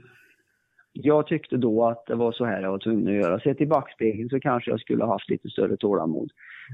jag 0.93 1.27
tyckte 1.27 1.57
då 1.57 1.87
att 1.87 2.07
det 2.07 2.15
var 2.15 2.33
så 2.33 2.45
här 2.45 2.63
jag 2.63 2.71
var 2.71 2.79
tvungen 2.79 3.09
att 3.09 3.23
göra. 3.23 3.41
Sett 3.41 3.61
i 3.61 3.67
backspegeln 3.67 4.29
så 4.29 4.41
kanske 4.41 4.71
jag 4.71 4.81
skulle 4.81 5.05
ha 5.05 5.13
haft 5.13 5.31
lite 5.31 5.49
större 5.49 5.77
tålamod. 5.77 6.31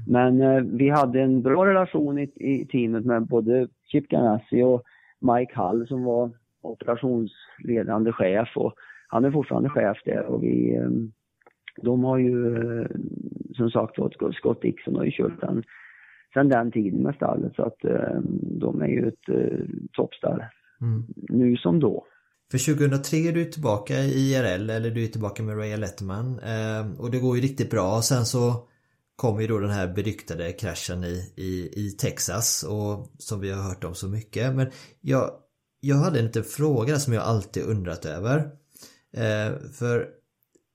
Men 0.07 0.41
eh, 0.41 0.63
vi 0.63 0.89
hade 0.89 1.21
en 1.21 1.41
bra 1.41 1.65
relation 1.65 2.19
i, 2.19 2.31
i 2.35 2.65
teamet 2.65 3.05
med 3.05 3.27
både 3.27 3.67
Chip 3.91 4.07
Ganassi 4.07 4.63
och 4.63 4.83
Mike 5.19 5.55
Hall 5.55 5.87
som 5.87 6.03
var 6.03 6.31
operationsledande 6.61 8.11
chef 8.11 8.49
och 8.55 8.73
han 9.07 9.25
är 9.25 9.31
fortfarande 9.31 9.69
chef 9.69 9.97
där 10.05 10.25
och 10.25 10.43
vi, 10.43 10.75
eh, 10.75 10.89
de 11.81 12.03
har 12.03 12.17
ju 12.17 12.55
eh, 12.55 12.87
som 13.55 13.71
sagt 13.71 13.97
var, 13.97 14.31
Scott 14.31 14.61
Dixon 14.61 14.95
har 14.95 15.03
ju 15.05 15.11
kört 15.11 15.41
den 15.41 15.63
sen 16.33 16.49
den 16.49 16.71
tiden 16.71 17.03
med 17.03 17.15
stallet 17.15 17.55
så 17.55 17.63
att 17.63 17.85
eh, 17.85 18.19
de 18.59 18.81
är 18.81 18.87
ju 18.87 19.07
ett 19.07 19.29
eh, 19.29 19.65
toppstall 19.93 20.43
mm. 20.81 21.03
nu 21.29 21.57
som 21.57 21.79
då. 21.79 22.05
För 22.51 22.73
2003 22.75 23.17
är 23.17 23.31
du 23.31 23.45
tillbaka 23.45 23.93
i 23.93 24.33
IRL 24.33 24.69
eller 24.69 24.89
du 24.89 25.03
är 25.03 25.07
tillbaka 25.07 25.43
med 25.43 25.57
Ray 25.57 25.77
Letterman 25.77 26.39
eh, 26.39 27.01
och 27.01 27.11
det 27.11 27.19
går 27.19 27.35
ju 27.35 27.41
riktigt 27.41 27.71
bra. 27.71 28.01
Sen 28.01 28.25
så 28.25 28.67
kom 29.21 29.41
ju 29.41 29.47
då 29.47 29.59
den 29.59 29.69
här 29.69 29.87
beryktade 29.87 30.51
kraschen 30.51 31.03
i, 31.03 31.33
i, 31.35 31.71
i 31.85 31.91
Texas 31.91 32.63
och 32.63 33.11
som 33.17 33.39
vi 33.39 33.51
har 33.51 33.63
hört 33.63 33.83
om 33.83 33.95
så 33.95 34.07
mycket. 34.07 34.55
Men 34.55 34.71
jag, 35.01 35.31
jag 35.79 35.95
hade 35.95 36.19
en 36.19 36.25
liten 36.25 36.43
fråga 36.43 36.99
som 36.99 37.13
jag 37.13 37.23
alltid 37.23 37.63
undrat 37.63 38.05
över. 38.05 38.37
Eh, 39.17 39.51
för 39.73 40.07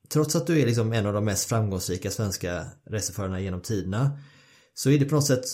trots 0.09 0.37
att 0.37 0.47
du 0.47 0.61
är 0.61 0.67
liksom 0.67 0.93
en 0.93 1.07
av 1.07 1.13
de 1.13 1.25
mest 1.25 1.49
framgångsrika 1.49 2.11
svenska 2.11 2.67
racerförarna 2.91 3.41
genom 3.41 3.61
tiderna 3.61 4.19
så 4.75 4.91
är 4.91 4.99
det 4.99 5.05
på 5.05 5.15
något 5.15 5.27
sätt 5.27 5.45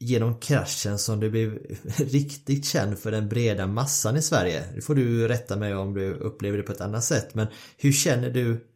genom 0.00 0.40
kraschen 0.40 0.98
som 0.98 1.20
du 1.20 1.30
blev 1.30 1.58
riktigt 1.96 2.64
känd 2.64 2.98
för 2.98 3.10
den 3.10 3.28
breda 3.28 3.66
massan 3.66 4.16
i 4.16 4.22
Sverige. 4.22 4.64
Det 4.74 4.80
får 4.80 4.94
du 4.94 5.28
rätta 5.28 5.56
mig 5.56 5.74
om 5.74 5.94
du 5.94 6.14
upplever 6.14 6.56
det 6.56 6.64
på 6.64 6.72
ett 6.72 6.80
annat 6.80 7.04
sätt. 7.04 7.34
Men 7.34 7.46
hur 7.76 7.92
känner 7.92 8.30
du 8.30 8.66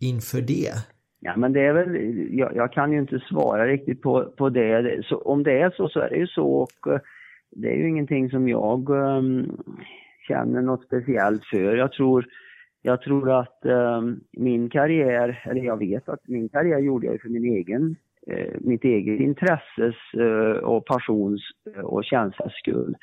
inför 0.00 0.40
det? 0.40 0.74
Ja 1.26 1.36
men 1.36 1.52
det 1.52 1.60
är 1.60 1.72
väl, 1.72 1.96
jag, 2.38 2.56
jag 2.56 2.72
kan 2.72 2.92
ju 2.92 2.98
inte 2.98 3.18
svara 3.18 3.66
riktigt 3.66 4.02
på, 4.02 4.24
på 4.36 4.48
det. 4.48 5.06
Så, 5.06 5.16
om 5.16 5.42
det 5.42 5.60
är 5.60 5.70
så 5.70 5.88
så 5.88 6.00
är 6.00 6.08
det 6.08 6.16
ju 6.16 6.26
så 6.26 6.46
och 6.46 6.92
eh, 6.92 7.00
det 7.50 7.68
är 7.68 7.76
ju 7.76 7.88
ingenting 7.88 8.30
som 8.30 8.48
jag 8.48 8.90
um, 8.90 9.56
känner 10.28 10.62
något 10.62 10.86
speciellt 10.86 11.44
för. 11.44 11.76
Jag 11.76 11.92
tror, 11.92 12.26
jag 12.82 13.02
tror 13.02 13.30
att 13.40 13.58
um, 13.62 14.20
min 14.32 14.70
karriär, 14.70 15.42
eller 15.44 15.62
jag 15.62 15.78
vet 15.78 16.08
att 16.08 16.28
min 16.28 16.48
karriär 16.48 16.78
gjorde 16.78 17.06
jag 17.06 17.20
för 17.20 17.28
min 17.28 17.44
egen 17.44 17.96
uh, 18.30 18.56
mitt 18.60 18.84
eget 18.84 19.20
intresses 19.20 19.96
uh, 20.16 20.56
och 20.56 20.86
passions 20.86 21.42
uh, 21.76 21.84
och 21.84 22.04
känslas 22.04 22.52
skull. 22.52 22.94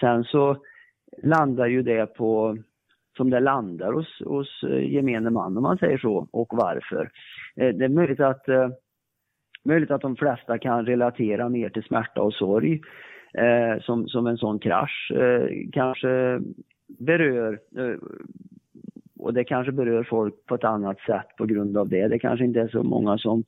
Sen 0.00 0.24
så 0.24 0.56
landar 1.22 1.66
ju 1.66 1.82
det 1.82 2.06
på 2.06 2.58
som 3.16 3.30
det 3.30 3.40
landar 3.40 3.92
hos, 3.92 4.22
hos 4.24 4.62
eh, 4.62 4.92
gemene 4.92 5.30
man 5.30 5.56
om 5.56 5.62
man 5.62 5.78
säger 5.78 5.98
så 5.98 6.28
och 6.30 6.48
varför. 6.52 7.10
Eh, 7.56 7.68
det 7.68 7.84
är 7.84 7.88
möjligt 7.88 8.20
att, 8.20 8.48
eh, 8.48 8.68
möjligt 9.64 9.90
att 9.90 10.00
de 10.00 10.16
flesta 10.16 10.58
kan 10.58 10.86
relatera 10.86 11.48
mer 11.48 11.68
till 11.68 11.82
smärta 11.82 12.22
och 12.22 12.34
sorg 12.34 12.80
som, 13.80 14.08
som 14.08 14.26
en 14.26 14.36
sån 14.36 14.58
krasch 14.58 15.12
kanske 15.72 16.40
berör 16.86 17.58
och 19.18 19.34
det 19.34 19.44
kanske 19.44 19.72
berör 19.72 20.04
folk 20.04 20.46
på 20.46 20.54
ett 20.54 20.64
annat 20.64 21.00
sätt 21.00 21.26
på 21.38 21.46
grund 21.46 21.76
av 21.76 21.88
det. 21.88 22.08
Det 22.08 22.18
kanske 22.18 22.44
inte 22.44 22.60
är 22.60 22.68
så 22.68 22.82
många 22.82 23.18
som 23.18 23.44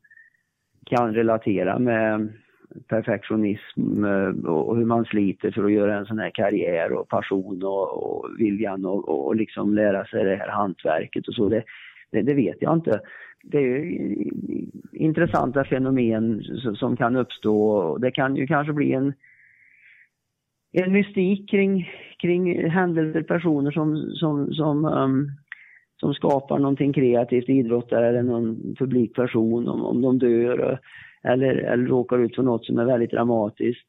kan 0.86 1.15
relatera 1.15 1.78
med 1.78 2.32
perfektionism 2.88 4.05
eh, 4.05 4.51
och 4.51 4.76
hur 4.76 4.84
man 4.84 5.05
sliter 5.05 5.51
för 5.51 5.64
att 5.64 5.72
göra 5.72 5.98
en 5.98 6.06
sån 6.06 6.18
här 6.18 6.30
karriär 6.30 6.92
och 6.92 7.09
passion 7.09 7.62
och, 7.62 8.02
och 8.02 8.28
viljan 8.38 8.84
och, 8.84 9.26
och 9.26 9.36
liksom 9.36 9.74
lära 9.74 10.05
sig 10.05 10.24
det 10.24 10.36
här 10.36 10.48
hantverket 10.48 11.28
och 11.28 11.34
så. 11.34 11.48
Det, 11.48 11.64
det, 12.10 12.22
det 12.22 12.34
vet 12.34 12.56
jag 12.60 12.74
inte. 12.74 13.01
Det 13.42 13.59
är 13.59 13.98
intressanta 14.92 15.64
fenomen 15.64 16.42
som 16.74 16.96
kan 16.96 17.16
uppstå. 17.16 17.98
Det 17.98 18.10
kan 18.10 18.36
ju 18.36 18.46
kanske 18.46 18.72
bli 18.72 18.92
en, 18.92 19.12
en 20.72 20.92
mystik 20.92 21.51
kring, 21.51 21.88
kring 22.18 22.70
händelser, 22.70 23.22
personer 23.22 23.70
som, 23.70 23.96
som, 23.96 24.55
som 24.55 24.84
um, 24.84 25.30
som 25.96 26.14
skapar 26.14 26.59
någonting 26.59 26.92
kreativt, 26.92 27.48
idrottare 27.48 28.09
eller 28.09 28.22
någon 28.22 28.74
publikperson, 28.78 29.68
om, 29.68 29.84
om 29.84 30.02
de 30.02 30.18
dör 30.18 30.78
eller, 31.24 31.55
eller 31.55 31.86
råkar 31.86 32.18
ut 32.18 32.34
för 32.34 32.42
något 32.42 32.64
som 32.64 32.78
är 32.78 32.84
väldigt 32.84 33.10
dramatiskt. 33.10 33.88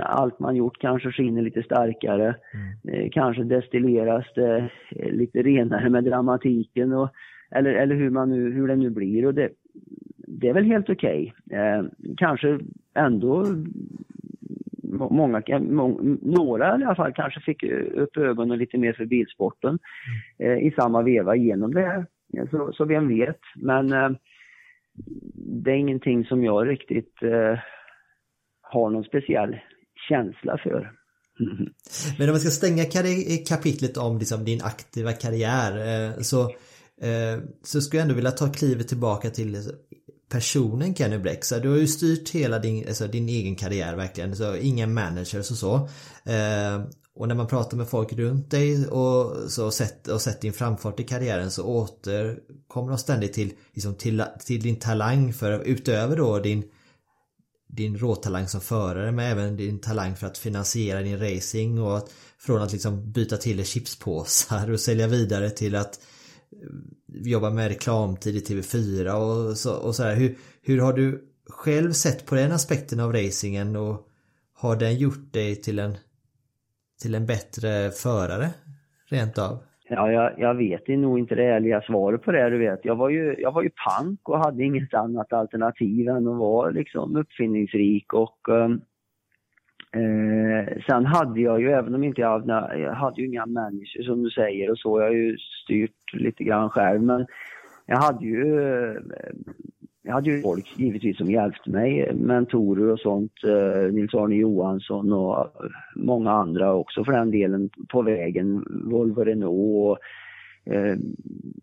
Allt 0.00 0.38
man 0.38 0.56
gjort 0.56 0.78
kanske 0.78 1.12
skiner 1.12 1.42
lite 1.42 1.62
starkare, 1.62 2.36
mm. 2.54 3.00
eh, 3.00 3.10
kanske 3.12 3.44
destilleras 3.44 4.24
det 4.34 4.70
eh, 4.90 5.12
lite 5.12 5.42
renare 5.42 5.90
med 5.90 6.04
dramatiken 6.04 6.92
och, 6.92 7.08
eller, 7.50 7.70
eller 7.70 7.94
hur, 7.94 8.10
man 8.10 8.30
nu, 8.30 8.52
hur 8.52 8.68
det 8.68 8.76
nu 8.76 8.90
blir. 8.90 9.26
Och 9.26 9.34
det, 9.34 9.48
det 10.16 10.48
är 10.48 10.54
väl 10.54 10.64
helt 10.64 10.90
okej. 10.90 11.34
Okay. 11.46 11.58
Eh, 11.58 11.84
kanske 12.16 12.58
ändå 12.94 13.46
många, 15.10 15.42
må, 15.60 16.00
några 16.22 16.80
i 16.80 16.84
alla 16.84 16.94
fall 16.94 17.12
kanske 17.12 17.40
fick 17.40 17.62
upp 17.94 18.16
ögonen 18.16 18.58
lite 18.58 18.78
mer 18.78 18.92
för 18.92 19.04
bilsporten 19.04 19.78
mm. 20.38 20.52
eh, 20.52 20.66
i 20.66 20.70
samma 20.70 21.02
veva 21.02 21.36
genom 21.36 21.74
det. 21.74 22.06
Så, 22.50 22.72
så 22.72 22.84
vem 22.84 23.08
vet. 23.08 23.40
Men 23.56 23.92
eh, 23.92 24.10
det 25.64 25.70
är 25.70 25.76
ingenting 25.76 26.24
som 26.24 26.44
jag 26.44 26.68
riktigt 26.68 27.22
eh, 27.22 27.58
har 28.60 28.90
någon 28.90 29.04
speciell 29.04 29.56
känsla 30.08 30.58
för. 30.62 30.92
Mm. 31.40 31.72
Men 32.18 32.28
om 32.28 32.34
vi 32.34 32.40
ska 32.40 32.50
stänga 32.50 32.84
kapitlet 33.48 33.96
om 33.96 34.18
liksom 34.18 34.44
din 34.44 34.62
aktiva 34.62 35.12
karriär 35.12 35.72
eh, 35.76 36.20
så, 36.20 36.42
eh, 37.00 37.42
så 37.62 37.80
skulle 37.80 37.98
jag 38.00 38.04
ändå 38.04 38.14
vilja 38.14 38.30
ta 38.30 38.52
klivet 38.52 38.88
tillbaka 38.88 39.30
till 39.30 39.56
personen 40.32 40.94
Kenny 40.94 41.18
Bleck. 41.18 41.44
Så 41.44 41.58
du 41.58 41.68
har 41.68 41.76
ju 41.76 41.86
styrt 41.86 42.30
hela 42.30 42.58
din, 42.58 42.88
alltså 42.88 43.06
din 43.06 43.28
egen 43.28 43.56
karriär 43.56 43.96
verkligen. 43.96 44.36
Så 44.36 44.56
inga 44.56 44.86
managers 44.86 45.50
och 45.50 45.56
så. 45.56 45.74
Eh, 46.30 46.86
och 47.16 47.28
när 47.28 47.34
man 47.34 47.46
pratar 47.46 47.76
med 47.76 47.88
folk 47.88 48.12
runt 48.12 48.50
dig 48.50 48.86
och, 48.86 49.50
så 49.50 49.70
sett, 49.70 50.08
och 50.08 50.20
sett 50.20 50.40
din 50.40 50.52
framfart 50.52 51.00
i 51.00 51.04
karriären 51.04 51.50
så 51.50 51.64
återkommer 51.64 52.88
de 52.88 52.98
ständigt 52.98 53.32
till, 53.32 53.52
liksom 53.72 53.94
till, 53.94 54.24
till 54.46 54.62
din 54.62 54.76
talang 54.76 55.32
för 55.32 55.60
utöver 55.60 56.16
då 56.16 56.38
din 56.38 56.64
din 57.76 57.98
råtalang 57.98 58.48
som 58.48 58.60
förare 58.60 59.12
men 59.12 59.26
även 59.26 59.56
din 59.56 59.78
talang 59.78 60.16
för 60.16 60.26
att 60.26 60.38
finansiera 60.38 61.02
din 61.02 61.18
racing 61.18 61.80
och 61.80 61.96
att 61.96 62.10
från 62.38 62.62
att 62.62 62.72
liksom 62.72 63.12
byta 63.12 63.36
till 63.36 63.64
chipspåsar 63.64 64.70
och 64.70 64.80
sälja 64.80 65.06
vidare 65.06 65.50
till 65.50 65.74
att 65.74 66.00
eh, 66.52 67.30
jobba 67.30 67.50
med 67.50 67.68
reklamtid 67.68 68.36
i 68.36 68.40
TV4 68.40 69.10
och 69.12 69.58
så, 69.58 69.72
och 69.72 69.96
så 69.96 70.02
här. 70.02 70.14
Hur, 70.14 70.38
hur 70.62 70.80
har 70.80 70.92
du 70.92 71.24
själv 71.48 71.92
sett 71.92 72.26
på 72.26 72.34
den 72.34 72.52
aspekten 72.52 73.00
av 73.00 73.12
racingen 73.12 73.76
och 73.76 74.08
har 74.54 74.76
den 74.76 74.98
gjort 74.98 75.32
dig 75.32 75.56
till 75.56 75.78
en, 75.78 75.96
till 77.02 77.14
en 77.14 77.26
bättre 77.26 77.90
förare 77.90 78.48
rent 79.10 79.38
av? 79.38 79.58
Ja, 79.88 80.12
jag, 80.12 80.32
jag 80.38 80.54
vet 80.54 80.88
nog 80.88 81.18
inte 81.18 81.34
det 81.34 81.44
ärliga 81.44 81.82
svaret 81.82 82.22
på 82.22 82.32
det, 82.32 82.50
du 82.50 82.58
vet. 82.58 82.84
Jag 82.84 82.96
var 82.96 83.08
ju, 83.08 83.34
jag 83.38 83.52
var 83.52 83.62
ju 83.62 83.70
pank 83.70 84.28
och 84.28 84.38
hade 84.38 84.64
inget 84.64 84.94
annat 84.94 85.32
alternativ 85.32 86.08
än 86.08 86.28
att 86.28 86.38
vara 86.38 86.70
liksom 86.70 87.16
uppfinningsrik 87.16 88.12
och 88.12 88.48
ehm, 88.48 88.80
Eh, 89.94 90.82
sen 90.86 91.06
hade 91.06 91.40
jag 91.40 91.60
ju, 91.60 91.70
även 91.70 91.94
om 91.94 92.04
inte 92.04 92.20
jag 92.20 92.30
hade, 92.30 92.78
jag 92.78 92.94
hade 92.94 93.20
ju 93.20 93.26
inga 93.26 93.46
människor 93.46 94.02
som 94.02 94.22
du 94.22 94.30
säger 94.30 94.70
och 94.70 94.78
så, 94.78 95.00
jag 95.00 95.06
har 95.06 95.14
ju 95.14 95.36
styrt 95.38 96.12
lite 96.12 96.44
grann 96.44 96.70
själv 96.70 97.02
men 97.02 97.26
jag 97.86 97.96
hade 97.96 98.26
ju, 98.26 98.60
eh, 98.60 99.00
jag 100.06 100.14
hade 100.14 100.30
ju 100.30 100.42
folk 100.42 100.78
givetvis 100.78 101.16
som 101.16 101.30
hjälpte 101.30 101.70
mig, 101.70 102.14
mentorer 102.14 102.92
och 102.92 103.00
sånt, 103.00 103.32
eh, 103.44 103.92
Nils-Arne 103.92 104.34
Johansson 104.34 105.12
och 105.12 105.46
många 105.96 106.30
andra 106.30 106.74
också 106.74 107.04
för 107.04 107.12
den 107.12 107.30
delen 107.30 107.70
på 107.88 108.02
vägen, 108.02 108.64
Volvo 108.84 109.24
Renault 109.24 109.54
och 109.54 109.98
eh, 110.74 110.96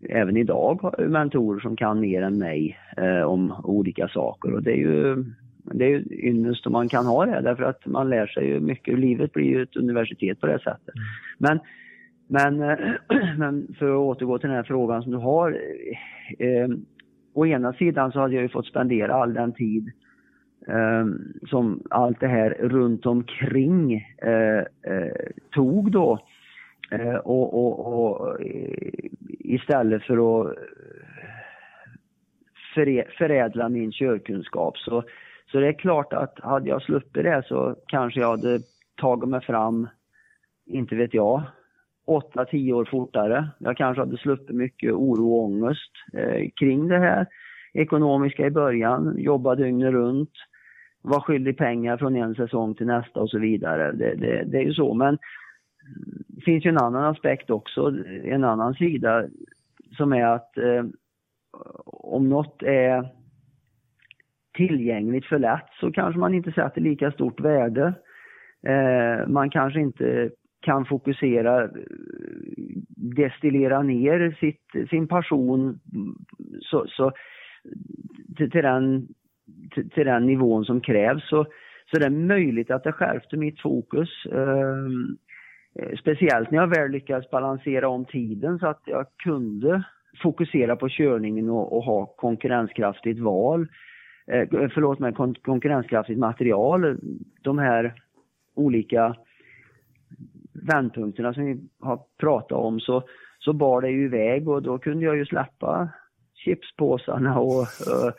även 0.10 0.38
idag 0.38 0.82
har 0.82 0.96
jag 0.98 1.12
mentorer 1.12 1.60
som 1.60 1.76
kan 1.76 2.00
mer 2.00 2.22
än 2.22 2.38
mig 2.38 2.78
eh, 2.98 3.22
om 3.22 3.54
olika 3.64 4.08
saker 4.08 4.54
och 4.54 4.64
det 4.64 4.72
är 4.72 4.78
ju 4.78 5.26
det 5.64 5.86
är 5.86 5.90
ju 5.90 6.06
ynnest 6.10 6.66
om 6.68 6.74
man 6.74 6.90
kan 6.90 7.06
ha 7.06 7.26
det 7.26 7.42
därför 7.42 7.64
att 7.64 7.86
man 7.86 8.10
lär 8.10 8.28
sig 8.28 8.48
ju 8.48 8.60
mycket. 8.60 9.00
Livet 9.00 9.34
blir 9.34 9.46
ju 9.46 9.62
ett 9.62 9.76
universitet 9.76 10.40
på 10.40 10.48
det 10.48 10.60
sättet. 10.60 10.96
Mm. 10.96 11.06
Men, 11.38 11.60
men, 12.28 12.70
eh, 12.70 12.78
men 13.38 13.76
för 13.80 13.90
att 13.90 13.98
återgå 13.98 14.38
till 14.38 14.50
den 14.50 14.56
här 14.56 14.64
frågan 14.64 15.04
som 15.04 15.12
du 15.12 15.18
har. 15.18 15.58
Eh, 16.40 16.68
å 17.34 17.46
ena 17.46 17.74
sidan 17.74 18.12
så 18.12 18.20
hade 18.20 18.34
jag 18.34 18.44
ju 18.44 18.50
fått 18.50 18.66
spendera 18.66 19.14
all 19.14 19.34
den 19.34 19.54
tid 19.54 19.92
eh, 20.68 21.06
som 21.50 21.84
allt 21.90 22.20
det 22.20 22.28
här 22.28 22.50
runt 22.50 23.06
omkring 23.06 23.94
eh, 24.22 24.60
eh 24.92 25.32
tog 25.52 25.92
då. 25.92 26.20
Eh, 26.92 27.16
och, 27.16 27.54
och, 27.54 28.20
och 28.20 28.42
eh, 28.42 29.06
istället 29.40 30.04
för 30.04 30.42
att 30.42 30.58
eh, 32.78 33.04
förädla 33.18 33.70
min 33.70 33.92
körkunskap 33.92 34.78
så 34.78 35.04
så 35.52 35.60
det 35.60 35.68
är 35.68 35.74
klart 35.74 36.14
att 36.14 36.40
hade 36.40 36.70
jag 36.70 36.82
sluppit 36.82 37.24
det 37.24 37.44
så 37.48 37.76
kanske 37.88 38.20
jag 38.20 38.30
hade 38.30 38.60
tagit 39.02 39.30
mig 39.30 39.42
fram, 39.42 39.88
inte 40.66 40.96
vet 40.96 41.14
jag, 41.14 41.44
8-10 42.08 42.74
år 42.74 42.86
fortare. 42.86 43.50
Jag 43.60 43.78
kanske 43.78 44.02
hade 44.02 44.18
sluppit 44.18 44.56
mycket 44.56 44.94
oro 44.94 45.34
och 45.34 45.44
ångest 45.44 45.92
eh, 46.14 46.50
kring 46.60 46.88
det 46.88 47.00
här 47.00 47.28
ekonomiska 47.74 48.46
i 48.46 48.52
början, 48.52 49.16
jobba 49.18 49.56
dygnet 49.56 49.92
runt, 49.92 50.32
var 51.02 51.20
skyldig 51.20 51.58
pengar 51.58 51.98
från 51.98 52.16
en 52.16 52.36
säsong 52.36 52.76
till 52.76 52.88
nästa 52.88 53.20
och 53.20 53.30
så 53.30 53.40
vidare. 53.40 53.92
Det, 53.92 54.16
det, 54.16 54.44
det 54.44 54.58
är 54.58 54.64
ju 54.64 54.74
så, 54.74 54.94
men 54.94 55.18
det 56.28 56.42
finns 56.42 56.66
ju 56.66 56.70
en 56.70 56.78
annan 56.78 57.04
aspekt 57.04 57.50
också, 57.50 57.94
en 58.24 58.44
annan 58.44 58.74
sida 58.74 59.26
som 59.98 60.14
är 60.14 60.26
att 60.26 60.58
eh, 60.58 60.86
om 61.86 62.30
något 62.30 62.64
är 62.64 63.10
tillgängligt 64.54 65.26
för 65.26 65.40
lätt 65.40 65.70
så 65.80 65.92
kanske 65.92 66.20
man 66.20 66.34
inte 66.34 66.52
sätter 66.52 66.82
lika 66.82 67.12
stort 67.12 67.40
värde. 67.40 67.94
Eh, 68.68 69.28
man 69.28 69.50
kanske 69.50 69.80
inte 69.80 70.30
kan 70.62 70.86
fokusera, 70.86 71.64
eh, 71.64 71.70
destillera 72.96 73.82
ner 73.82 74.38
sitt, 74.40 74.90
sin 74.90 75.08
passion 75.08 75.80
så, 76.62 76.86
så 76.88 77.12
till, 78.38 78.52
till, 78.52 78.64
den, 78.64 79.08
till, 79.74 79.90
till, 79.90 80.06
den 80.06 80.26
nivån 80.26 80.66
som 80.66 80.82
krävs. 80.82 81.30
Så, 81.30 81.46
så 81.92 82.00
det 82.00 82.06
är 82.06 82.10
möjligt 82.10 82.72
att 82.72 82.84
det 82.84 82.92
skärpte 82.92 83.38
mitt 83.38 83.62
fokus. 83.62 84.10
Ehm, 84.26 85.18
eh, 85.80 85.98
speciellt 86.00 86.52
när 86.52 86.58
jag 86.58 86.68
väl 86.68 86.92
lyckades 86.92 87.30
balansera 87.30 87.90
om 87.90 88.06
tiden 88.06 88.60
så 88.60 88.68
att 88.68 88.82
jag 88.86 89.06
kunde 89.24 89.84
fokusera 90.22 90.76
på 90.76 90.90
körningen 90.90 91.50
och, 91.50 91.78
och 91.78 91.84
ha 91.84 92.06
konkurrenskraftigt 92.06 93.20
val. 93.20 93.68
Eh, 94.28 94.48
förlåt 94.74 95.00
mig, 95.00 95.14
kon 95.14 95.36
konkurrenskraftigt 95.36 96.20
material. 96.20 97.00
De 97.42 97.60
här 97.60 97.94
olika 98.56 99.16
vändpunkterna 100.62 101.34
som 101.34 101.46
vi 101.46 101.60
har 101.80 102.00
pratat 102.20 102.58
om 102.58 102.80
så, 102.80 103.04
så 103.40 103.54
bar 103.54 103.82
det 103.82 103.90
ju 103.90 104.06
iväg 104.06 104.50
och 104.50 104.62
då 104.62 104.78
kunde 104.78 105.06
jag 105.06 105.18
ju 105.18 105.26
släppa 105.26 105.90
chipspåsarna 106.34 107.40
och 107.40 107.62
uh, 107.62 108.12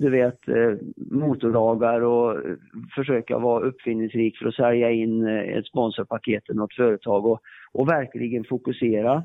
du 0.00 0.10
vet 0.10 0.48
uh, 0.48 0.76
motordagar 0.96 2.00
och 2.00 2.36
försöka 2.94 3.38
vara 3.38 3.64
uppfinningsrik 3.64 4.38
för 4.38 4.46
att 4.46 4.54
sälja 4.54 4.90
in 4.90 5.26
ett 5.26 5.66
sponsorpaket 5.66 6.44
till 6.44 6.56
något 6.56 6.74
företag 6.74 7.26
och, 7.26 7.40
och 7.72 7.88
verkligen 7.88 8.44
fokusera 8.44 9.22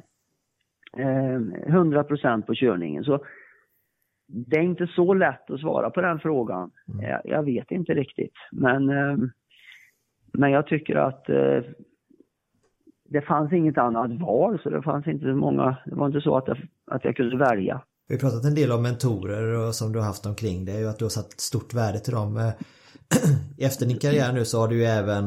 eh, 0.97 1.39
100% 1.39 2.41
på 2.41 2.55
körningen. 2.55 3.03
Så 3.03 3.25
det 4.27 4.57
är 4.57 4.61
inte 4.61 4.87
så 4.87 5.13
lätt 5.13 5.49
att 5.49 5.59
svara 5.59 5.89
på 5.89 6.01
den 6.01 6.19
frågan. 6.19 6.71
Mm. 6.93 7.09
Jag, 7.09 7.21
jag, 7.23 7.43
vet 7.43 7.71
inte 7.71 7.93
riktigt. 7.93 8.33
Men, 8.51 8.89
eh, 8.89 9.17
men 10.33 10.51
jag 10.51 10.67
tycker 10.67 10.95
att 10.95 11.29
eh, 11.29 11.61
det 13.09 13.21
fanns 13.21 13.53
inget 13.53 13.77
annat 13.77 14.21
val 14.21 14.59
så 14.63 14.69
det 14.69 14.81
fanns 14.81 15.07
inte 15.07 15.25
så 15.25 15.35
många, 15.35 15.77
det 15.85 15.95
var 15.95 16.05
inte 16.05 16.21
så 16.21 16.37
att 16.37 16.47
jag, 16.47 16.57
att 16.91 17.05
jag 17.05 17.15
kunde 17.15 17.37
välja. 17.37 17.81
Vi 18.07 18.15
har 18.15 18.19
pratat 18.19 18.45
en 18.45 18.55
del 18.55 18.71
om 18.71 18.83
mentorer 18.83 19.67
och 19.67 19.75
som 19.75 19.91
du 19.91 19.99
har 19.99 20.05
haft 20.05 20.25
omkring 20.25 20.65
dig 20.65 20.83
och 20.83 20.89
att 20.89 20.99
du 20.99 21.05
har 21.05 21.09
satt 21.09 21.39
stort 21.39 21.73
värde 21.73 21.99
till 21.99 22.13
dem. 22.13 22.37
Eh, 22.37 22.53
efter 23.67 23.85
din 23.85 23.99
karriär 23.99 24.33
nu 24.33 24.45
så 24.45 24.59
har 24.59 24.67
du 24.67 24.75
ju 24.75 24.83
även 24.83 25.25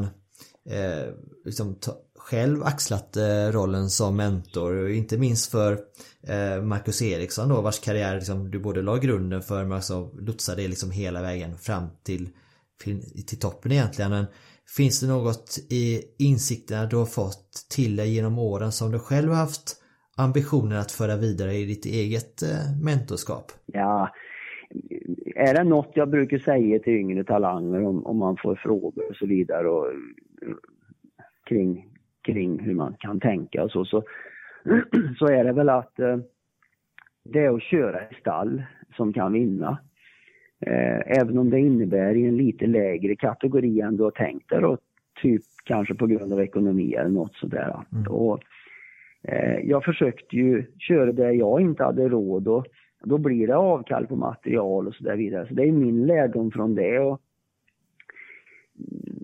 eh, 0.69 1.13
liksom 1.45 1.75
själv 2.17 2.63
axlat 2.63 3.17
eh, 3.17 3.51
rollen 3.51 3.89
som 3.89 4.15
mentor, 4.15 4.89
inte 4.89 5.17
minst 5.17 5.51
för 5.51 5.71
eh, 6.27 6.61
Marcus 6.61 7.01
Eriksson 7.01 7.49
då 7.49 7.61
vars 7.61 7.79
karriär 7.79 8.15
liksom, 8.15 8.51
du 8.51 8.59
både 8.59 8.81
la 8.81 8.97
grunden 8.97 9.41
för 9.41 9.65
men 9.65 9.77
också 9.77 10.11
lotsade 10.19 10.67
liksom 10.67 10.91
hela 10.91 11.21
vägen 11.21 11.57
fram 11.57 11.87
till, 12.03 12.29
till 13.27 13.39
toppen 13.39 13.71
egentligen. 13.71 14.11
Men 14.11 14.25
finns 14.77 15.01
det 15.01 15.07
något 15.07 15.57
i 15.69 16.01
insikterna 16.19 16.85
du 16.85 16.95
har 16.95 17.05
fått 17.05 17.67
till 17.75 17.95
dig 17.95 18.15
genom 18.15 18.39
åren 18.39 18.71
som 18.71 18.91
du 18.91 18.99
själv 18.99 19.29
har 19.29 19.39
haft 19.39 19.83
ambitionen 20.17 20.77
att 20.77 20.91
föra 20.91 21.15
vidare 21.15 21.53
i 21.53 21.65
ditt 21.65 21.85
eget 21.85 22.41
eh, 22.41 22.83
mentorskap? 22.83 23.45
Ja, 23.65 24.09
är 25.35 25.53
det 25.53 25.63
något 25.63 25.91
jag 25.93 26.09
brukar 26.09 26.37
säga 26.37 26.79
till 26.79 26.93
yngre 26.93 27.23
talanger 27.23 27.83
om, 27.85 28.05
om 28.05 28.17
man 28.17 28.37
får 28.43 28.55
frågor 28.55 29.09
och 29.09 29.15
så 29.15 29.25
vidare 29.25 29.67
och, 29.67 29.91
kring 31.49 31.97
kring 32.27 32.59
hur 32.59 32.73
man 32.73 32.95
kan 32.99 33.19
tänka 33.19 33.63
och 33.63 33.71
så, 33.71 33.85
så, 33.85 34.03
så 35.19 35.27
är 35.27 35.43
det 35.43 35.53
väl 35.53 35.69
att 35.69 35.99
eh, 35.99 36.17
det 37.23 37.39
är 37.39 37.55
att 37.55 37.63
köra 37.63 38.09
i 38.09 38.15
stall 38.21 38.63
som 38.95 39.13
kan 39.13 39.33
vinna. 39.33 39.77
Eh, 40.59 41.19
även 41.19 41.37
om 41.37 41.49
det 41.49 41.59
innebär 41.59 42.15
i 42.15 42.25
en 42.25 42.37
lite 42.37 42.67
lägre 42.67 43.15
kategori 43.15 43.81
än 43.81 43.97
du 43.97 44.03
har 44.03 44.11
tänkt 44.11 44.49
dig 44.49 44.61
då, 44.61 44.77
typ 45.21 45.41
kanske 45.63 45.93
på 45.93 46.07
grund 46.07 46.33
av 46.33 46.41
ekonomi 46.41 46.93
eller 46.93 47.09
något 47.09 47.35
sådär. 47.35 47.75
Mm. 47.91 48.07
Och, 48.07 48.43
eh, 49.23 49.59
jag 49.63 49.83
försökte 49.83 50.35
ju 50.35 50.65
köra 50.79 51.11
det 51.11 51.31
jag 51.31 51.61
inte 51.61 51.83
hade 51.83 52.09
råd 52.09 52.47
och 52.47 52.65
då 53.03 53.17
blir 53.17 53.47
det 53.47 53.57
avkall 53.57 54.07
på 54.07 54.15
material 54.15 54.87
och 54.87 54.93
så 54.93 55.03
där 55.03 55.15
vidare. 55.15 55.47
Så 55.47 55.53
det 55.53 55.63
är 55.63 55.71
min 55.71 56.07
lärdom 56.07 56.51
från 56.51 56.75
det. 56.75 56.99
Och, 56.99 57.21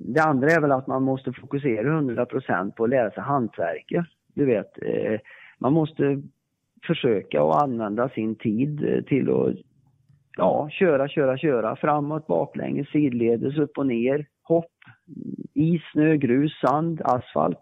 det 0.05 0.23
andra 0.23 0.51
är 0.51 0.61
väl 0.61 0.71
att 0.71 0.87
man 0.87 1.03
måste 1.03 1.33
fokusera 1.33 2.01
100% 2.01 2.71
på 2.71 2.83
att 2.83 2.89
lära 2.89 3.11
sig 3.11 3.23
hantverket. 3.23 4.05
Du 4.33 4.45
vet, 4.45 4.77
eh, 4.81 5.19
man 5.57 5.73
måste 5.73 6.21
försöka 6.87 7.43
att 7.43 7.63
använda 7.63 8.09
sin 8.09 8.35
tid 8.35 9.03
till 9.07 9.29
att 9.29 9.55
ja, 10.37 10.69
köra, 10.69 11.07
köra, 11.07 11.37
köra 11.37 11.75
framåt, 11.75 12.27
baklänges, 12.27 12.89
sidledes, 12.89 13.57
upp 13.57 13.77
och 13.77 13.87
ner, 13.87 14.25
hopp, 14.43 14.71
is, 15.53 15.81
snö, 15.91 16.17
grus, 16.17 16.59
sand, 16.59 17.01
asfalt. 17.03 17.59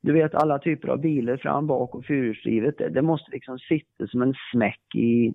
Du 0.00 0.12
vet 0.12 0.34
alla 0.34 0.58
typer 0.58 0.88
av 0.88 1.00
bilar 1.00 1.36
fram, 1.36 1.66
bak 1.66 1.94
och 1.94 2.04
fyrhjulsdrivet. 2.04 2.78
Det, 2.78 2.88
det 2.88 3.02
måste 3.02 3.30
liksom 3.30 3.58
sitta 3.58 4.06
som 4.06 4.22
en 4.22 4.34
smäck 4.52 4.94
i, 4.94 5.32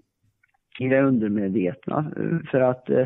i 0.79 0.87
det 0.87 1.01
undermedvetna. 1.01 2.11
För 2.51 2.61
att 2.61 2.89
eh, 2.89 3.05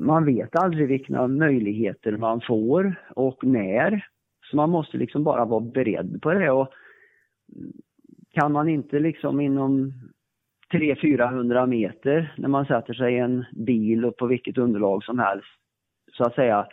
man 0.00 0.24
vet 0.24 0.56
aldrig 0.56 0.88
vilka 0.88 1.26
möjligheter 1.26 2.16
man 2.16 2.40
får 2.40 2.94
och 3.14 3.44
när. 3.44 4.06
Så 4.50 4.56
man 4.56 4.70
måste 4.70 4.96
liksom 4.96 5.24
bara 5.24 5.44
vara 5.44 5.60
beredd 5.60 6.22
på 6.22 6.32
det 6.32 6.50
och 6.50 6.68
kan 8.30 8.52
man 8.52 8.68
inte 8.68 8.98
liksom 8.98 9.40
inom 9.40 9.92
300-400 10.72 11.66
meter 11.66 12.34
när 12.38 12.48
man 12.48 12.66
sätter 12.66 12.94
sig 12.94 13.14
i 13.14 13.18
en 13.18 13.44
bil 13.52 14.04
och 14.04 14.16
på 14.16 14.26
vilket 14.26 14.58
underlag 14.58 15.04
som 15.04 15.18
helst 15.18 15.46
så 16.12 16.24
att 16.24 16.34
säga 16.34 16.66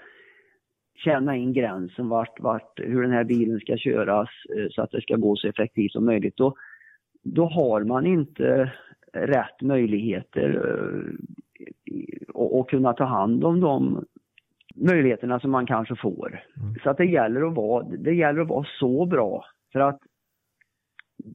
känna 0.96 1.36
in 1.36 1.54
gränsen 1.54 2.10
vart, 2.10 2.40
vart, 2.40 2.80
hur 2.80 3.02
den 3.02 3.12
här 3.12 3.24
bilen 3.24 3.60
ska 3.60 3.78
köras 3.78 4.30
eh, 4.58 4.68
så 4.72 4.82
att 4.82 4.92
det 4.92 5.02
ska 5.02 5.16
gå 5.16 5.36
så 5.36 5.48
effektivt 5.48 5.92
som 5.92 6.06
möjligt. 6.06 6.38
Då, 6.38 6.56
då 7.24 7.46
har 7.46 7.84
man 7.84 8.06
inte 8.06 8.72
rätt 9.14 9.62
möjligheter 9.62 10.50
eh, 10.66 11.14
och, 12.34 12.60
och 12.60 12.70
kunna 12.70 12.94
ta 12.94 13.04
hand 13.04 13.44
om 13.44 13.60
de 13.60 14.06
möjligheterna 14.76 15.40
som 15.40 15.52
man 15.52 15.66
kanske 15.66 15.96
får. 15.96 16.44
Mm. 16.62 16.76
Så 16.84 16.90
att 16.90 16.98
det 16.98 17.06
gäller 17.06 17.48
att 17.48 17.56
vara, 17.56 17.84
det 17.84 18.14
gäller 18.14 18.42
att 18.42 18.48
vara 18.48 18.66
så 18.80 19.06
bra 19.06 19.46
för 19.72 19.80
att 19.80 20.00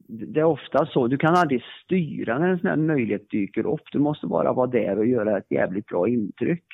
det 0.06 0.40
är 0.40 0.44
ofta 0.44 0.86
så, 0.86 1.06
du 1.06 1.18
kan 1.18 1.34
aldrig 1.34 1.62
styra 1.84 2.38
när 2.38 2.48
en 2.48 2.58
sån 2.58 2.70
här 2.70 2.76
möjlighet 2.76 3.30
dyker 3.30 3.66
upp. 3.66 3.82
Du 3.92 3.98
måste 3.98 4.26
bara 4.26 4.52
vara 4.52 4.66
där 4.66 4.98
och 4.98 5.06
göra 5.06 5.38
ett 5.38 5.50
jävligt 5.50 5.86
bra 5.86 6.08
intryck. 6.08 6.64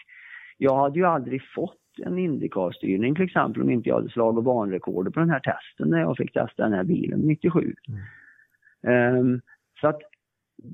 Jag 0.59 0.77
hade 0.77 0.99
ju 0.99 1.07
aldrig 1.07 1.43
fått 1.55 1.77
en 1.99 2.19
Indycar-styrning 2.19 3.15
till 3.15 3.25
exempel 3.25 3.63
om 3.63 3.71
inte 3.71 3.89
jag 3.89 3.97
hade 3.97 4.11
slagit 4.11 4.45
banrekordet 4.45 5.15
på 5.15 5.21
den 5.21 5.31
här 5.31 5.41
testen 5.41 5.91
när 5.91 6.01
jag 6.01 6.17
fick 6.17 6.33
testa 6.33 6.63
den 6.63 6.73
här 6.73 6.85
bilen 6.85 7.21
97. 7.21 7.75
Mm. 8.83 9.17
Um, 9.17 9.41
så 9.81 9.89
att 9.89 10.01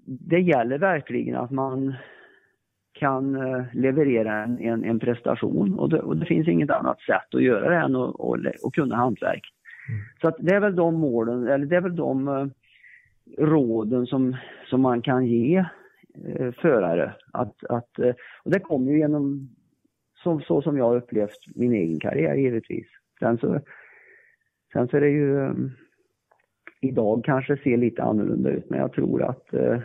det 0.07 0.41
gäller 0.41 0.79
verkligen 0.79 1.37
att 1.37 1.51
man 1.51 1.95
kan 2.93 3.37
eh, 3.37 3.65
leverera 3.73 4.43
en, 4.43 4.59
en, 4.59 4.85
en 4.85 4.99
prestation 4.99 5.79
och 5.79 5.89
det, 5.89 6.01
och 6.01 6.17
det, 6.17 6.27
finns 6.27 6.49
inget 6.49 6.71
annat 6.71 7.01
sätt 7.01 7.35
att 7.35 7.43
göra 7.43 7.71
det 7.71 7.77
än 7.77 7.97
att 7.97 8.73
kunna 8.73 8.97
hantverk. 8.97 9.53
Så 10.21 10.29
att 10.29 10.37
det 10.39 10.55
är 10.55 10.61
väl 10.61 10.77
de 10.77 10.95
målen, 10.95 11.47
eller 11.47 11.67
det 11.67 11.77
är 11.77 11.81
väl 11.81 11.97
de 11.97 12.29
eh, 12.29 12.47
råden 13.39 14.07
som, 14.07 14.37
som 14.71 14.81
man 14.81 15.03
kan 15.03 15.27
ge 15.27 15.65
eh, 16.27 16.53
förare. 16.53 17.15
Att, 17.33 17.65
att, 17.65 17.99
eh, 17.99 18.15
och 18.43 18.51
det 18.51 18.61
kommer 18.61 18.93
ju 18.93 18.99
genom, 18.99 19.49
så, 20.23 20.41
så 20.41 20.63
som 20.63 20.77
jag 20.77 20.85
har 20.85 20.97
upplevt 20.97 21.39
min 21.55 21.73
egen 21.73 22.01
karriär 22.01 22.35
givetvis. 22.35 22.87
Sen 23.19 23.39
så, 23.39 23.61
sen 24.73 24.89
så 24.89 24.97
är 24.97 25.01
det 25.01 25.11
ju 25.11 25.41
eh, 25.41 25.55
idag 26.81 27.25
kanske 27.25 27.57
ser 27.57 27.77
lite 27.77 28.03
annorlunda 28.03 28.51
ut 28.51 28.71
men 28.71 28.79
jag 28.79 28.93
tror 28.93 29.23
att 29.23 29.55
eh, 29.55 29.81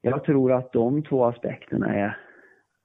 jag 0.00 0.24
tror 0.24 0.52
att 0.52 0.72
de 0.72 1.02
två 1.02 1.24
aspekterna 1.24 1.94
är, 1.94 2.16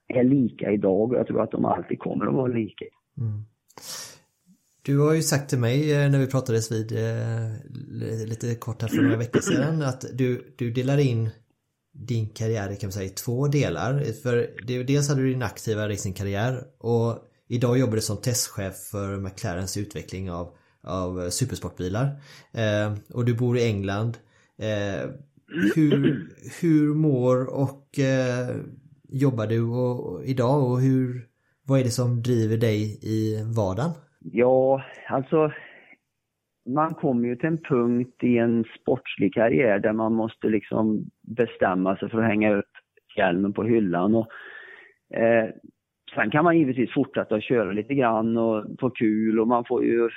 är 0.08 0.24
lika 0.24 0.72
idag 0.72 1.12
och 1.12 1.18
jag 1.18 1.28
tror 1.28 1.42
att 1.42 1.52
de 1.52 1.66
alltid 1.66 2.00
kommer 2.00 2.26
att 2.26 2.34
vara 2.34 2.48
lika. 2.48 2.86
Mm. 3.18 3.44
Du 4.86 5.00
har 5.00 5.14
ju 5.14 5.24
sagt 5.24 5.50
till 5.50 5.60
mig 5.60 5.94
eh, 5.94 6.10
när 6.10 6.20
vi 6.20 6.28
pratades 6.28 6.72
vid 6.72 6.92
eh, 6.92 8.28
lite 8.28 8.56
kort 8.56 8.82
här 8.82 8.90
för 8.90 9.02
några 9.02 9.18
veckor 9.18 9.40
sedan 9.40 9.82
att 9.82 10.06
du, 10.14 10.54
du 10.58 10.72
delar 10.72 10.98
in 10.98 11.30
din 11.94 12.30
karriär 12.30 12.76
kan 12.76 12.88
man 12.88 12.92
säga, 12.92 13.06
i 13.06 13.10
två 13.10 13.48
delar. 13.48 14.04
För 14.24 14.50
dels 14.84 15.10
hade 15.10 15.22
du 15.22 15.30
din 15.30 15.44
aktiva 15.44 15.90
racingkarriär 15.90 16.64
och 16.80 17.20
idag 17.48 17.78
jobbar 17.78 17.96
du 17.96 18.02
som 18.02 18.18
testchef 18.18 18.76
för 18.76 19.18
McLarens 19.20 19.78
utveckling 19.78 20.32
av, 20.32 20.56
av 20.84 21.30
supersportbilar. 21.30 22.22
Eh, 22.52 22.94
och 23.14 23.26
du 23.26 23.34
bor 23.34 23.58
i 23.58 23.64
England. 23.64 24.18
Eh, 24.58 25.10
hur, 25.76 26.30
hur 26.62 26.94
mår 26.94 27.46
och 27.46 28.00
eh, 28.00 28.56
jobbar 29.10 29.48
du 29.48 29.62
och, 29.62 30.26
idag 30.26 30.72
och 30.72 30.82
hur, 30.82 31.28
vad 31.66 31.80
är 31.80 31.84
det 31.84 31.92
som 31.92 32.24
driver 32.24 32.58
dig 32.58 33.00
i 33.02 33.44
vardagen? 33.44 33.92
Ja, 34.32 34.84
alltså 35.08 35.52
man 36.66 36.94
kommer 36.94 37.28
ju 37.28 37.36
till 37.36 37.50
en 37.50 37.58
punkt 37.58 38.24
i 38.24 38.38
en 38.38 38.66
sportslig 38.82 39.34
karriär 39.34 39.80
där 39.80 39.94
man 39.94 40.14
måste 40.14 40.48
liksom 40.48 41.06
bestämma 41.22 41.98
sig 41.98 42.10
för 42.10 42.18
att 42.18 42.30
hänga 42.30 42.56
upp 42.56 42.70
hjälmen 43.18 43.54
på 43.54 43.64
hyllan. 43.64 44.16
Och, 44.16 44.28
eh, 45.18 45.50
sen 46.16 46.32
kan 46.32 46.44
man 46.44 46.58
givetvis 46.58 46.94
fortsätta 46.94 47.36
att 47.36 47.44
köra 47.44 47.72
lite 47.72 47.94
grann 47.94 48.38
och 48.38 48.66
få 48.80 48.90
kul 48.90 49.40
och 49.40 49.48
man 49.48 49.66
får 49.66 49.86
ju 49.86 50.10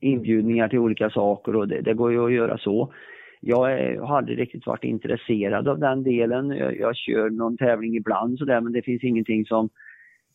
inbjudningar 0.00 0.68
till 0.68 0.78
olika 0.78 1.10
saker 1.10 1.56
och 1.56 1.68
det, 1.68 1.80
det 1.80 1.94
går 1.94 2.12
ju 2.12 2.24
att 2.24 2.32
göra 2.32 2.58
så. 2.58 2.92
Jag 3.40 3.96
har 4.00 4.18
aldrig 4.18 4.38
riktigt 4.38 4.66
varit 4.66 4.84
intresserad 4.84 5.68
av 5.68 5.78
den 5.78 6.02
delen. 6.02 6.50
Jag, 6.50 6.78
jag 6.78 6.96
kör 6.96 7.30
någon 7.30 7.56
tävling 7.56 7.96
ibland 7.96 8.38
sådär 8.38 8.60
men 8.60 8.72
det 8.72 8.82
finns 8.82 9.04
ingenting 9.04 9.44
som 9.44 9.68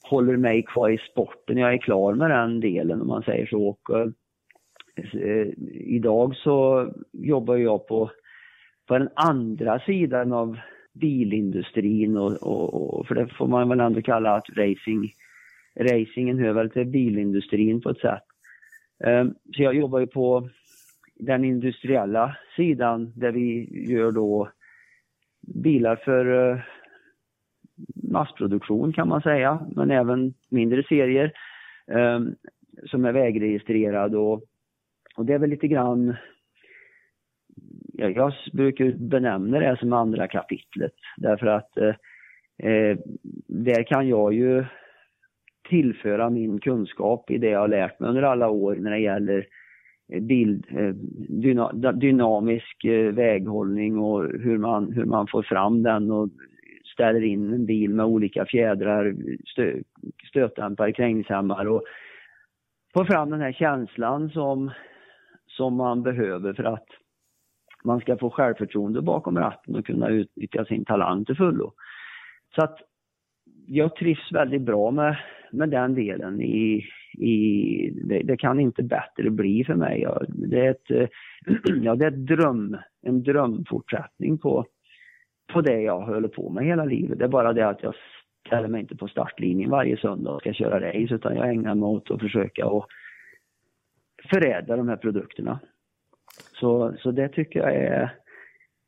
håller 0.03 0.37
mig 0.37 0.63
kvar 0.63 0.89
i 0.89 0.97
sporten. 0.97 1.57
Jag 1.57 1.73
är 1.73 1.77
klar 1.77 2.13
med 2.13 2.29
den 2.29 2.59
delen 2.59 3.01
om 3.01 3.07
man 3.07 3.23
säger 3.23 3.45
så. 3.45 3.67
Och, 3.67 3.99
eh, 3.99 4.07
eh, 5.13 5.47
idag 5.71 6.35
så 6.35 6.87
jobbar 7.11 7.55
jag 7.55 7.87
på, 7.87 8.11
på 8.87 8.97
den 8.97 9.09
andra 9.15 9.79
sidan 9.79 10.33
av 10.33 10.57
bilindustrin 10.93 12.17
och, 12.17 12.43
och, 12.43 12.99
och, 12.99 13.07
för 13.07 13.15
det 13.15 13.27
får 13.27 13.47
man 13.47 13.69
väl 13.69 13.79
ändå 13.79 14.01
kalla 14.01 14.35
att 14.35 14.49
racing, 14.49 15.13
racingen 15.79 16.39
hör 16.39 16.53
väl 16.53 16.69
till 16.69 16.85
bilindustrin 16.85 17.81
på 17.81 17.89
ett 17.89 17.99
sätt. 17.99 18.23
Eh, 19.03 19.25
så 19.25 19.63
jag 19.63 19.75
jobbar 19.75 19.99
ju 19.99 20.07
på 20.07 20.49
den 21.15 21.45
industriella 21.45 22.37
sidan 22.55 23.13
där 23.15 23.31
vi 23.31 23.69
gör 23.91 24.11
då 24.11 24.49
bilar 25.41 25.95
för 25.95 26.51
eh, 26.51 26.59
massproduktion 28.11 28.93
kan 28.93 29.07
man 29.07 29.21
säga, 29.21 29.59
men 29.75 29.91
även 29.91 30.33
mindre 30.49 30.83
serier 30.83 31.31
eh, 31.87 32.19
som 32.85 33.05
är 33.05 33.11
vägregistrerade. 33.11 34.17
och, 34.17 34.43
och 35.15 35.25
det 35.25 35.33
är 35.33 35.39
väl 35.39 35.49
lite 35.49 35.67
grann 35.67 36.15
jag, 37.93 38.15
jag 38.15 38.33
brukar 38.53 38.91
benämna 38.91 39.59
det 39.59 39.77
som 39.79 39.93
andra 39.93 40.27
kapitlet 40.27 40.93
därför 41.17 41.47
att 41.47 41.77
eh, 41.77 41.95
eh, 42.71 42.97
där 43.47 43.83
kan 43.83 44.07
jag 44.07 44.33
ju 44.33 44.65
tillföra 45.69 46.29
min 46.29 46.59
kunskap 46.59 47.31
i 47.31 47.37
det 47.37 47.49
jag 47.49 47.59
har 47.59 47.67
lärt 47.67 47.99
mig 47.99 48.09
under 48.09 48.23
alla 48.23 48.49
år 48.49 48.75
när 48.75 48.91
det 48.91 48.99
gäller 48.99 49.47
eh, 50.13 50.21
bild, 50.21 50.65
eh, 50.69 50.93
dyna, 51.29 51.71
dynamisk 51.91 52.85
eh, 52.85 53.13
väghållning 53.13 53.97
och 53.97 54.23
hur 54.23 54.57
man, 54.57 54.93
hur 54.93 55.05
man 55.05 55.27
får 55.27 55.43
fram 55.43 55.83
den 55.83 56.11
och 56.11 56.29
ställer 56.93 57.21
in 57.23 57.53
en 57.53 57.65
bil 57.65 57.93
med 57.93 58.05
olika 58.05 58.45
fjädrar, 58.45 59.15
stö, 59.45 59.81
stötdämpare, 60.29 60.93
krängningshämmare 60.93 61.69
och 61.69 61.83
får 62.93 63.05
fram 63.05 63.29
den 63.29 63.41
här 63.41 63.51
känslan 63.53 64.29
som, 64.29 64.71
som 65.47 65.75
man 65.75 66.03
behöver 66.03 66.53
för 66.53 66.63
att 66.63 66.87
man 67.83 67.99
ska 67.99 68.17
få 68.17 68.29
självförtroende 68.29 69.01
bakom 69.01 69.37
ratten 69.37 69.75
och 69.75 69.85
kunna 69.85 70.09
utnyttja 70.09 70.65
sin 70.65 70.85
talang 70.85 71.25
till 71.25 71.35
fullo. 71.35 71.73
Så 72.55 72.63
att 72.63 72.77
jag 73.67 73.95
trivs 73.95 74.31
väldigt 74.31 74.61
bra 74.61 74.91
med, 74.91 75.17
med 75.51 75.69
den 75.69 75.95
delen. 75.95 76.41
I, 76.41 76.85
i, 77.17 77.89
det, 78.03 78.23
det 78.23 78.37
kan 78.37 78.59
inte 78.59 78.83
bättre 78.83 79.29
bli 79.29 79.63
för 79.63 79.75
mig. 79.75 80.07
Det 80.27 80.65
är, 80.65 80.71
ett, 80.71 81.11
ja, 81.83 81.95
det 81.95 82.05
är 82.05 82.11
ett 82.11 82.27
dröm, 82.27 82.77
en 83.01 83.23
drömfortsättning 83.23 84.37
på, 84.37 84.65
på 85.53 85.61
det 85.61 85.81
jag 85.81 86.01
håller 86.01 86.27
på 86.27 86.49
med 86.49 86.65
hela 86.65 86.85
livet. 86.85 87.19
Det 87.19 87.25
är 87.25 87.29
bara 87.29 87.53
det 87.53 87.67
att 87.67 87.83
jag 87.83 87.95
ställer 88.47 88.67
mig 88.67 88.81
inte 88.81 88.95
på 88.95 89.07
startlinjen 89.07 89.69
varje 89.69 89.97
söndag 89.97 90.31
och 90.31 90.41
ska 90.41 90.53
köra 90.53 90.89
race 90.89 91.15
utan 91.15 91.35
jag 91.35 91.49
ägnar 91.49 91.75
mig 91.75 91.87
åt 91.87 92.11
att 92.11 92.21
försöka 92.21 92.65
att 92.65 92.85
förädla 94.29 94.75
de 94.75 94.89
här 94.89 94.97
produkterna. 94.97 95.59
Så, 96.59 96.93
så 96.99 97.11
det 97.11 97.29
tycker 97.29 97.59
jag 97.59 97.75
är, 97.75 98.15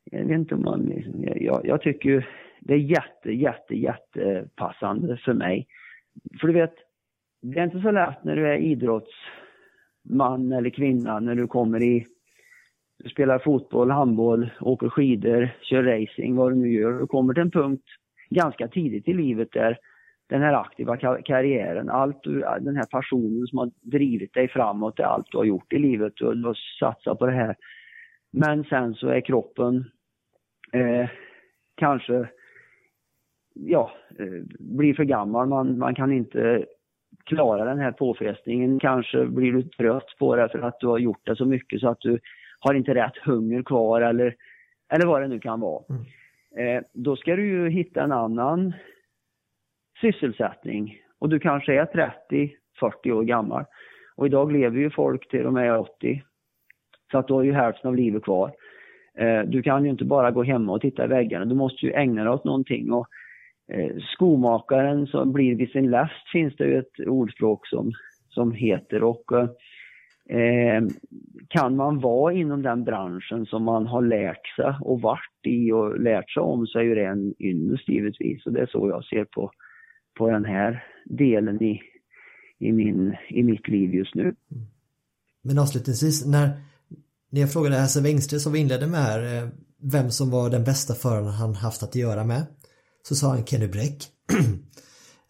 jag 0.04 0.24
vet 0.24 0.38
inte 0.38 0.54
om 0.54 0.62
man, 0.62 0.92
jag, 1.36 1.66
jag 1.66 1.82
tycker 1.82 2.08
ju 2.08 2.22
det 2.60 2.74
är 2.74 2.78
jätte, 2.78 3.32
jätte, 3.32 3.74
jättepassande 3.74 5.16
för 5.16 5.32
mig. 5.32 5.66
För 6.40 6.46
du 6.48 6.54
vet, 6.54 6.74
det 7.42 7.58
är 7.58 7.64
inte 7.64 7.80
så 7.80 7.90
lätt 7.90 8.24
när 8.24 8.36
du 8.36 8.48
är 8.48 8.56
idrottsman 8.56 10.52
eller 10.52 10.70
kvinna 10.70 11.20
när 11.20 11.34
du 11.34 11.46
kommer 11.46 11.82
i, 11.82 12.06
du 12.98 13.08
spelar 13.08 13.38
fotboll, 13.38 13.90
handboll, 13.90 14.50
åker 14.60 14.88
skidor, 14.88 15.50
kör 15.62 15.82
racing, 15.82 16.36
vad 16.36 16.52
du 16.52 16.56
nu 16.56 16.72
gör. 16.72 17.00
Du 17.00 17.06
kommer 17.06 17.34
till 17.34 17.42
en 17.42 17.50
punkt 17.50 17.84
ganska 18.30 18.68
tidigt 18.68 19.08
i 19.08 19.14
livet 19.14 19.48
där 19.52 19.78
den 20.28 20.42
här 20.42 20.52
aktiva 20.52 20.96
karriären, 21.22 21.90
allt 21.90 22.22
du, 22.22 22.40
den 22.40 22.76
här 22.76 22.86
passionen 22.90 23.46
som 23.46 23.58
har 23.58 23.70
drivit 23.80 24.34
dig 24.34 24.48
framåt, 24.48 24.96
det 24.96 25.02
är 25.02 25.06
allt 25.06 25.26
du 25.30 25.38
har 25.38 25.44
gjort 25.44 25.72
i 25.72 25.78
livet. 25.78 26.20
och 26.20 26.36
du 26.36 26.44
har 26.44 26.58
satsat 26.80 27.18
på 27.18 27.26
det 27.26 27.32
här. 27.32 27.56
Men 28.32 28.64
sen 28.64 28.94
så 28.94 29.08
är 29.08 29.20
kroppen 29.20 29.84
eh, 30.72 31.08
kanske, 31.74 32.28
ja, 33.54 33.92
eh, 34.18 34.42
blir 34.58 34.94
för 34.94 35.04
gammal. 35.04 35.48
Man, 35.48 35.78
man 35.78 35.94
kan 35.94 36.12
inte 36.12 36.66
klara 37.24 37.64
den 37.64 37.78
här 37.78 37.92
påfrestningen. 37.92 38.78
Kanske 38.78 39.26
blir 39.26 39.52
du 39.52 39.62
trött 39.62 40.16
på 40.18 40.36
det 40.36 40.48
för 40.48 40.58
att 40.58 40.80
du 40.80 40.86
har 40.86 40.98
gjort 40.98 41.26
det 41.26 41.36
så 41.36 41.44
mycket 41.44 41.80
så 41.80 41.88
att 41.88 42.00
du 42.00 42.18
har 42.66 42.74
inte 42.74 42.94
rätt 42.94 43.16
hunger 43.24 43.62
kvar 43.62 44.00
eller, 44.00 44.34
eller 44.92 45.06
vad 45.06 45.22
det 45.22 45.28
nu 45.28 45.40
kan 45.40 45.60
vara. 45.60 45.84
Mm. 45.90 46.04
Eh, 46.56 46.82
då 46.92 47.16
ska 47.16 47.36
du 47.36 47.46
ju 47.46 47.68
hitta 47.68 48.02
en 48.02 48.12
annan 48.12 48.72
sysselsättning 50.00 50.98
och 51.18 51.28
du 51.28 51.38
kanske 51.38 51.74
är 51.74 52.12
30-40 52.80 53.12
år 53.12 53.22
gammal. 53.22 53.64
Och 54.16 54.26
idag 54.26 54.52
lever 54.52 54.78
ju 54.78 54.90
folk 54.90 55.28
till 55.30 55.42
de 55.42 55.56
är 55.56 55.78
80. 55.78 56.22
Så 57.10 57.18
att 57.18 57.28
du 57.28 57.34
har 57.34 57.42
ju 57.42 57.52
hälften 57.52 57.88
av 57.88 57.96
livet 57.96 58.22
kvar. 58.22 58.52
Eh, 59.18 59.40
du 59.40 59.62
kan 59.62 59.84
ju 59.84 59.90
inte 59.90 60.04
bara 60.04 60.30
gå 60.30 60.42
hemma 60.42 60.72
och 60.72 60.80
titta 60.80 61.04
i 61.04 61.08
väggarna, 61.08 61.44
du 61.44 61.54
måste 61.54 61.86
ju 61.86 61.92
ägna 61.92 62.24
dig 62.24 62.32
åt 62.32 62.44
någonting. 62.44 62.92
Och 62.92 63.06
eh, 63.72 63.96
skomakaren 64.14 65.06
som 65.06 65.32
blir 65.32 65.54
vid 65.54 65.70
sin 65.70 65.90
läst 65.90 66.28
finns 66.32 66.56
det 66.56 66.64
ju 66.64 66.78
ett 66.78 67.06
ordspråk 67.06 67.66
som, 67.66 67.92
som 68.28 68.52
heter. 68.52 69.02
Och 69.02 69.32
eh, 70.28 70.82
kan 71.48 71.76
man 71.76 72.00
vara 72.00 72.32
inom 72.32 72.62
den 72.62 72.84
branschen 72.84 73.46
som 73.46 73.62
man 73.64 73.86
har 73.86 74.02
lärt 74.02 74.46
sig 74.56 74.74
och 74.80 75.00
varit 75.00 75.46
i 75.46 75.72
och 75.72 76.00
lärt 76.00 76.30
sig 76.30 76.40
om 76.40 76.66
så 76.66 76.78
är 76.78 76.82
ju 76.82 76.94
det 76.94 77.06
en 77.06 77.34
ynnest 77.38 77.88
givetvis. 77.88 78.46
Och 78.46 78.52
det 78.52 78.60
är 78.60 78.66
så 78.66 78.88
jag 78.88 79.04
ser 79.04 79.24
på 79.24 79.50
på 80.18 80.30
den 80.30 80.44
här 80.44 80.84
delen 81.04 81.62
i, 81.62 81.80
i, 82.58 82.72
min, 82.72 83.16
i 83.28 83.42
mitt 83.42 83.68
liv 83.68 83.94
just 83.94 84.14
nu. 84.14 84.34
Men 85.42 85.58
avslutningsvis, 85.58 86.26
när, 86.26 86.60
när 87.30 87.40
jag 87.40 87.52
frågade 87.52 87.76
Hasse 87.76 88.00
Wengström 88.00 88.40
som 88.40 88.52
vi 88.52 88.58
inledde 88.58 88.86
med 88.86 89.00
här, 89.00 89.42
eh, 89.42 89.48
vem 89.82 90.10
som 90.10 90.30
var 90.30 90.50
den 90.50 90.64
bästa 90.64 90.94
föraren 90.94 91.26
han 91.26 91.54
haft 91.54 91.82
att 91.82 91.94
göra 91.94 92.24
med, 92.24 92.46
så 93.02 93.14
sa 93.14 93.28
han 93.28 93.44
Kenny 93.44 93.68
Bräck. 93.68 94.04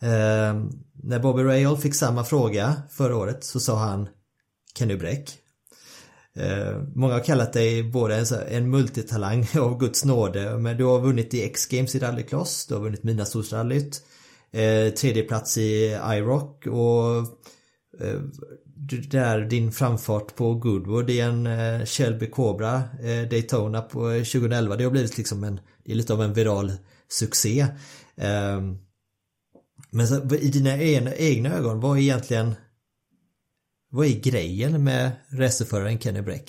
eh, 0.02 0.54
när 1.02 1.18
Bobby 1.22 1.42
Rahal 1.42 1.76
fick 1.76 1.94
samma 1.94 2.24
fråga 2.24 2.72
förra 2.90 3.16
året 3.16 3.44
så 3.44 3.60
sa 3.60 3.78
han 3.78 4.08
Kenny 4.78 4.96
Bräck. 4.96 5.38
Eh, 6.36 6.82
många 6.94 7.14
har 7.14 7.24
kallat 7.24 7.52
dig 7.52 7.82
både 7.82 8.16
en, 8.16 8.26
en 8.48 8.70
multitalang 8.70 9.48
av 9.58 9.78
Guds 9.78 10.04
nåde, 10.04 10.58
men 10.58 10.76
du 10.76 10.84
har 10.84 11.00
vunnit 11.00 11.34
i 11.34 11.42
X-Games 11.42 11.94
i 11.94 11.98
rallycross, 11.98 12.66
du 12.66 12.74
har 12.74 12.82
vunnit 12.82 13.02
Midnattssolsrallyt, 13.02 14.02
eh, 14.52 14.94
tredje 14.94 15.22
plats 15.22 15.58
i 15.58 15.98
Iroc 16.04 16.66
och 16.66 17.16
eh, 18.06 18.20
där 19.10 19.40
din 19.40 19.72
framfart 19.72 20.36
på 20.36 20.54
Goodwood 20.54 21.10
i 21.10 21.20
en 21.20 21.46
eh, 21.46 21.84
Shelby 21.84 22.30
Cobra 22.30 22.82
eh, 23.02 23.28
Daytona 23.28 23.82
på 23.82 24.10
eh, 24.10 24.22
2011 24.22 24.76
det 24.76 24.84
har 24.84 24.90
blivit 24.90 25.18
liksom 25.18 25.44
en, 25.44 25.60
det 25.84 25.92
är 25.92 25.96
lite 25.96 26.12
av 26.12 26.22
en 26.22 26.32
viral 26.32 26.72
succé. 27.08 27.66
Eh, 28.16 28.60
men 29.90 30.08
så, 30.08 30.34
i 30.34 30.48
dina 30.48 30.78
egna, 30.78 31.14
egna 31.14 31.54
ögon, 31.54 31.80
vad 31.80 31.96
är 31.96 32.02
egentligen 32.02 32.54
vad 33.90 34.06
är 34.06 34.30
grejen 34.30 34.84
med 34.84 35.12
racerföraren 35.38 35.98
Kenny 35.98 36.22
Bräck? 36.22 36.48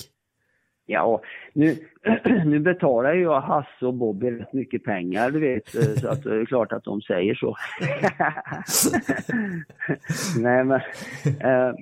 Ja, 0.89 1.21
nu, 1.53 1.75
nu 2.45 2.59
betalar 2.59 3.13
ju 3.13 3.21
jag 3.21 3.41
Hasse 3.41 3.85
och 3.85 3.93
Bobby 3.93 4.31
rätt 4.31 4.53
mycket 4.53 4.83
pengar, 4.83 5.31
du 5.31 5.39
vet, 5.39 5.75
eh, 5.75 5.81
så 5.81 6.07
att 6.07 6.25
eh, 6.25 6.31
det 6.31 6.41
är 6.41 6.45
klart 6.45 6.71
att 6.71 6.83
de 6.83 7.01
säger 7.01 7.35
så. 7.35 7.55
nej, 10.41 10.63
men... 10.63 10.81
Eh, 11.25 11.75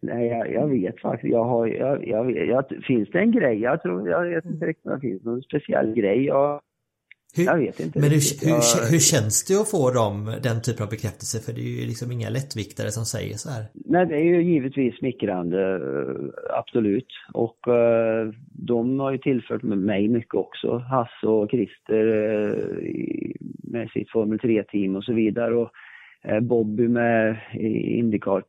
nej, 0.00 0.26
jag, 0.26 0.52
jag, 0.52 0.68
vet 0.68 1.00
faktiskt. 1.00 1.32
Jag 1.32 1.44
har, 1.44 1.66
jag, 1.66 2.08
jag, 2.08 2.24
vet, 2.24 2.48
jag, 2.48 2.64
finns 2.86 3.10
det 3.10 3.18
en 3.18 3.32
grej? 3.32 3.60
Jag 3.60 3.82
tror, 3.82 4.08
jag 4.08 4.24
vet 4.24 4.44
inte 4.44 4.66
riktigt 4.66 4.86
om 4.86 4.94
det 4.94 5.00
finns 5.00 5.24
någon 5.24 5.42
speciell 5.42 5.94
grej. 5.94 6.24
Jag, 6.24 6.60
hur, 7.36 7.44
jag 7.44 7.58
vet 7.58 7.80
inte. 7.80 7.98
Men 7.98 8.10
hur, 8.10 8.46
hur, 8.46 8.92
hur, 8.92 8.98
känns 8.98 9.44
det 9.44 9.60
att 9.60 9.70
få 9.70 9.90
dem, 9.90 10.34
den 10.42 10.62
typen 10.62 10.84
av 10.84 10.90
bekräftelse? 10.90 11.38
För 11.44 11.52
det 11.52 11.60
är 11.60 11.80
ju 11.80 11.86
liksom 11.86 12.12
inga 12.12 12.30
lättviktare 12.30 12.90
som 12.90 13.04
säger 13.04 13.34
så 13.34 13.50
här. 13.50 13.64
Nej, 13.74 14.06
det 14.06 14.14
är 14.14 14.24
ju 14.24 14.42
givetvis 14.42 14.98
smickrande, 14.98 15.74
eh, 15.74 16.58
absolut. 16.58 17.12
Och 17.32 17.58
uh, 17.68 18.34
de 18.52 19.00
har 19.00 19.12
ju 19.12 19.18
tillfört 19.18 19.62
mig 19.62 20.08
mycket 20.08 20.34
också. 20.34 20.78
Hasse 20.78 21.26
och 21.26 21.50
Christer 21.50 22.06
uh, 22.06 22.54
med 23.62 23.90
sitt 23.90 24.10
Formel 24.10 24.38
3-team 24.38 24.96
och 24.96 25.04
så 25.04 25.12
vidare. 25.12 25.54
Och 25.54 25.70
Bobby 26.42 26.88
med 26.88 27.36
Indycar 27.98 28.42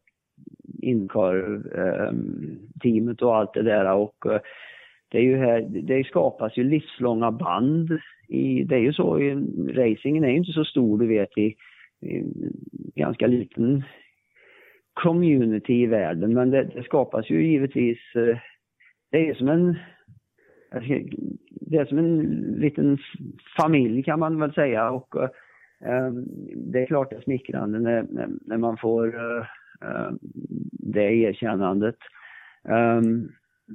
Incar-teamet 0.81 3.22
och 3.22 3.35
allt 3.35 3.53
det 3.53 3.64
där. 3.64 3.93
Och 3.93 4.26
eh, 4.26 4.39
det, 5.10 5.18
är 5.18 5.22
ju 5.22 5.38
här, 5.38 5.68
det 5.69 6.03
skapas 6.03 6.57
ju 6.57 6.64
livslånga 6.64 7.31
band. 7.31 7.99
I, 8.30 8.64
det 8.64 8.76
är 8.76 8.80
ju 8.80 8.93
så, 8.93 9.19
i, 9.19 9.35
racingen 9.73 10.23
är 10.23 10.30
ju 10.30 10.38
inte 10.38 10.51
så 10.51 10.65
stor 10.65 10.99
du 10.99 11.07
vet 11.07 11.38
i, 11.38 11.56
i 12.01 12.23
ganska 12.95 13.27
liten 13.27 13.84
community 14.93 15.73
i 15.73 15.85
världen 15.85 16.34
men 16.34 16.49
det, 16.49 16.64
det 16.64 16.84
skapas 16.84 17.30
ju 17.30 17.47
givetvis, 17.47 17.99
eh, 18.15 18.38
det 19.11 19.30
är 19.30 19.34
som 19.34 19.49
en 19.49 19.76
det 21.51 21.77
är 21.77 21.85
som 21.85 21.97
en 21.97 22.22
liten 22.60 22.97
familj 23.61 24.03
kan 24.03 24.19
man 24.19 24.39
väl 24.39 24.53
säga 24.53 24.91
och 24.91 25.15
eh, 25.15 25.30
eh, 25.85 26.11
det 26.56 26.81
är 26.81 26.85
klart 26.85 27.10
det 27.10 27.15
är 27.15 27.22
smickrande 27.22 27.80
när, 27.80 28.06
när 28.41 28.57
man 28.57 28.77
får 28.77 29.15
det 30.72 31.14
erkännandet. 31.14 31.95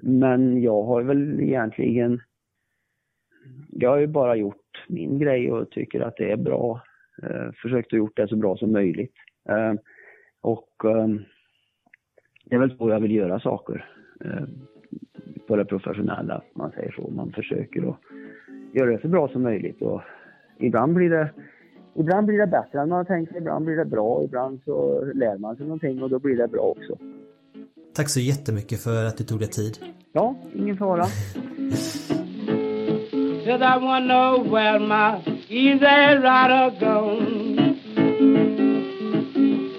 men 0.02 0.62
jag 0.62 0.82
har 0.82 1.02
väl 1.02 1.40
egentligen, 1.40 2.20
jag 3.70 3.90
har 3.90 3.98
ju 3.98 4.06
bara 4.06 4.36
gjort 4.36 4.84
min 4.88 5.18
grej 5.18 5.52
och 5.52 5.70
tycker 5.70 6.00
att 6.00 6.16
det 6.16 6.30
är 6.30 6.36
bra. 6.36 6.80
försökt 7.62 7.92
att 7.92 7.98
gjort 7.98 8.16
det 8.16 8.28
så 8.28 8.36
bra 8.36 8.56
som 8.56 8.72
möjligt. 8.72 9.14
Och 10.40 10.84
um, 10.84 11.24
det 12.44 12.54
är 12.54 12.58
väl 12.58 12.76
så 12.76 12.90
jag 12.90 13.00
vill 13.00 13.14
göra 13.14 13.40
saker 13.40 13.86
uh, 14.24 14.44
på 15.46 15.56
det 15.56 15.64
professionella, 15.64 16.42
man 16.54 16.70
säger 16.70 16.92
så. 16.92 17.10
Man 17.10 17.32
försöker 17.32 17.88
att 17.88 17.96
göra 18.72 18.90
det 18.90 19.00
så 19.00 19.08
bra 19.08 19.28
som 19.28 19.42
möjligt 19.42 19.82
och 19.82 20.00
ibland 20.58 20.94
blir 20.94 21.10
det 21.10 21.30
Ibland 21.96 22.26
blir 22.26 22.38
det 22.38 22.46
bättre 22.46 22.80
än 22.80 22.88
man 22.88 22.98
har 22.98 23.04
tänkt 23.04 23.28
sig, 23.28 23.38
ibland 23.38 23.64
blir 23.64 23.76
det 23.76 23.84
bra, 23.84 24.24
ibland 24.24 24.60
så 24.64 25.04
lär 25.14 25.38
man 25.38 25.56
sig 25.56 25.66
någonting 25.66 26.02
och 26.02 26.10
då 26.10 26.18
blir 26.18 26.36
det 26.36 26.48
bra 26.48 26.60
också. 26.60 26.98
Tack 27.94 28.08
så 28.08 28.20
jättemycket 28.20 28.80
för 28.80 29.04
att 29.04 29.16
du 29.16 29.24
tog 29.24 29.38
dig 29.38 29.48
tid. 29.48 29.78
Ja, 30.12 30.36
ingen 30.54 30.76
fara. 30.76 31.04
Said 33.44 33.62
I 33.62 33.76
wanna 33.76 34.06
know 34.06 34.38
where 34.38 34.80
my 34.80 35.20
easy 35.48 35.84
rider 35.84 36.74
gone 36.80 37.54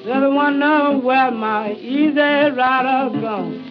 Never 0.06 0.30
wonder 0.30 1.00
where 1.00 1.32
my 1.32 1.74
easy 1.74 2.20
rider 2.20 3.20
gone. 3.20 3.64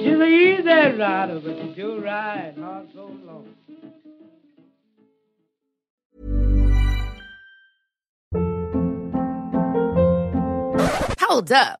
She's 0.00 0.14
an 0.14 0.22
easy 0.22 0.96
rider, 0.96 1.40
but 1.40 1.56
she 1.60 1.74
do 1.74 2.00
ride 2.00 2.54
hard 2.56 2.88
so 2.94 3.10
long. 3.26 3.48
Hold 11.20 11.50
up. 11.52 11.80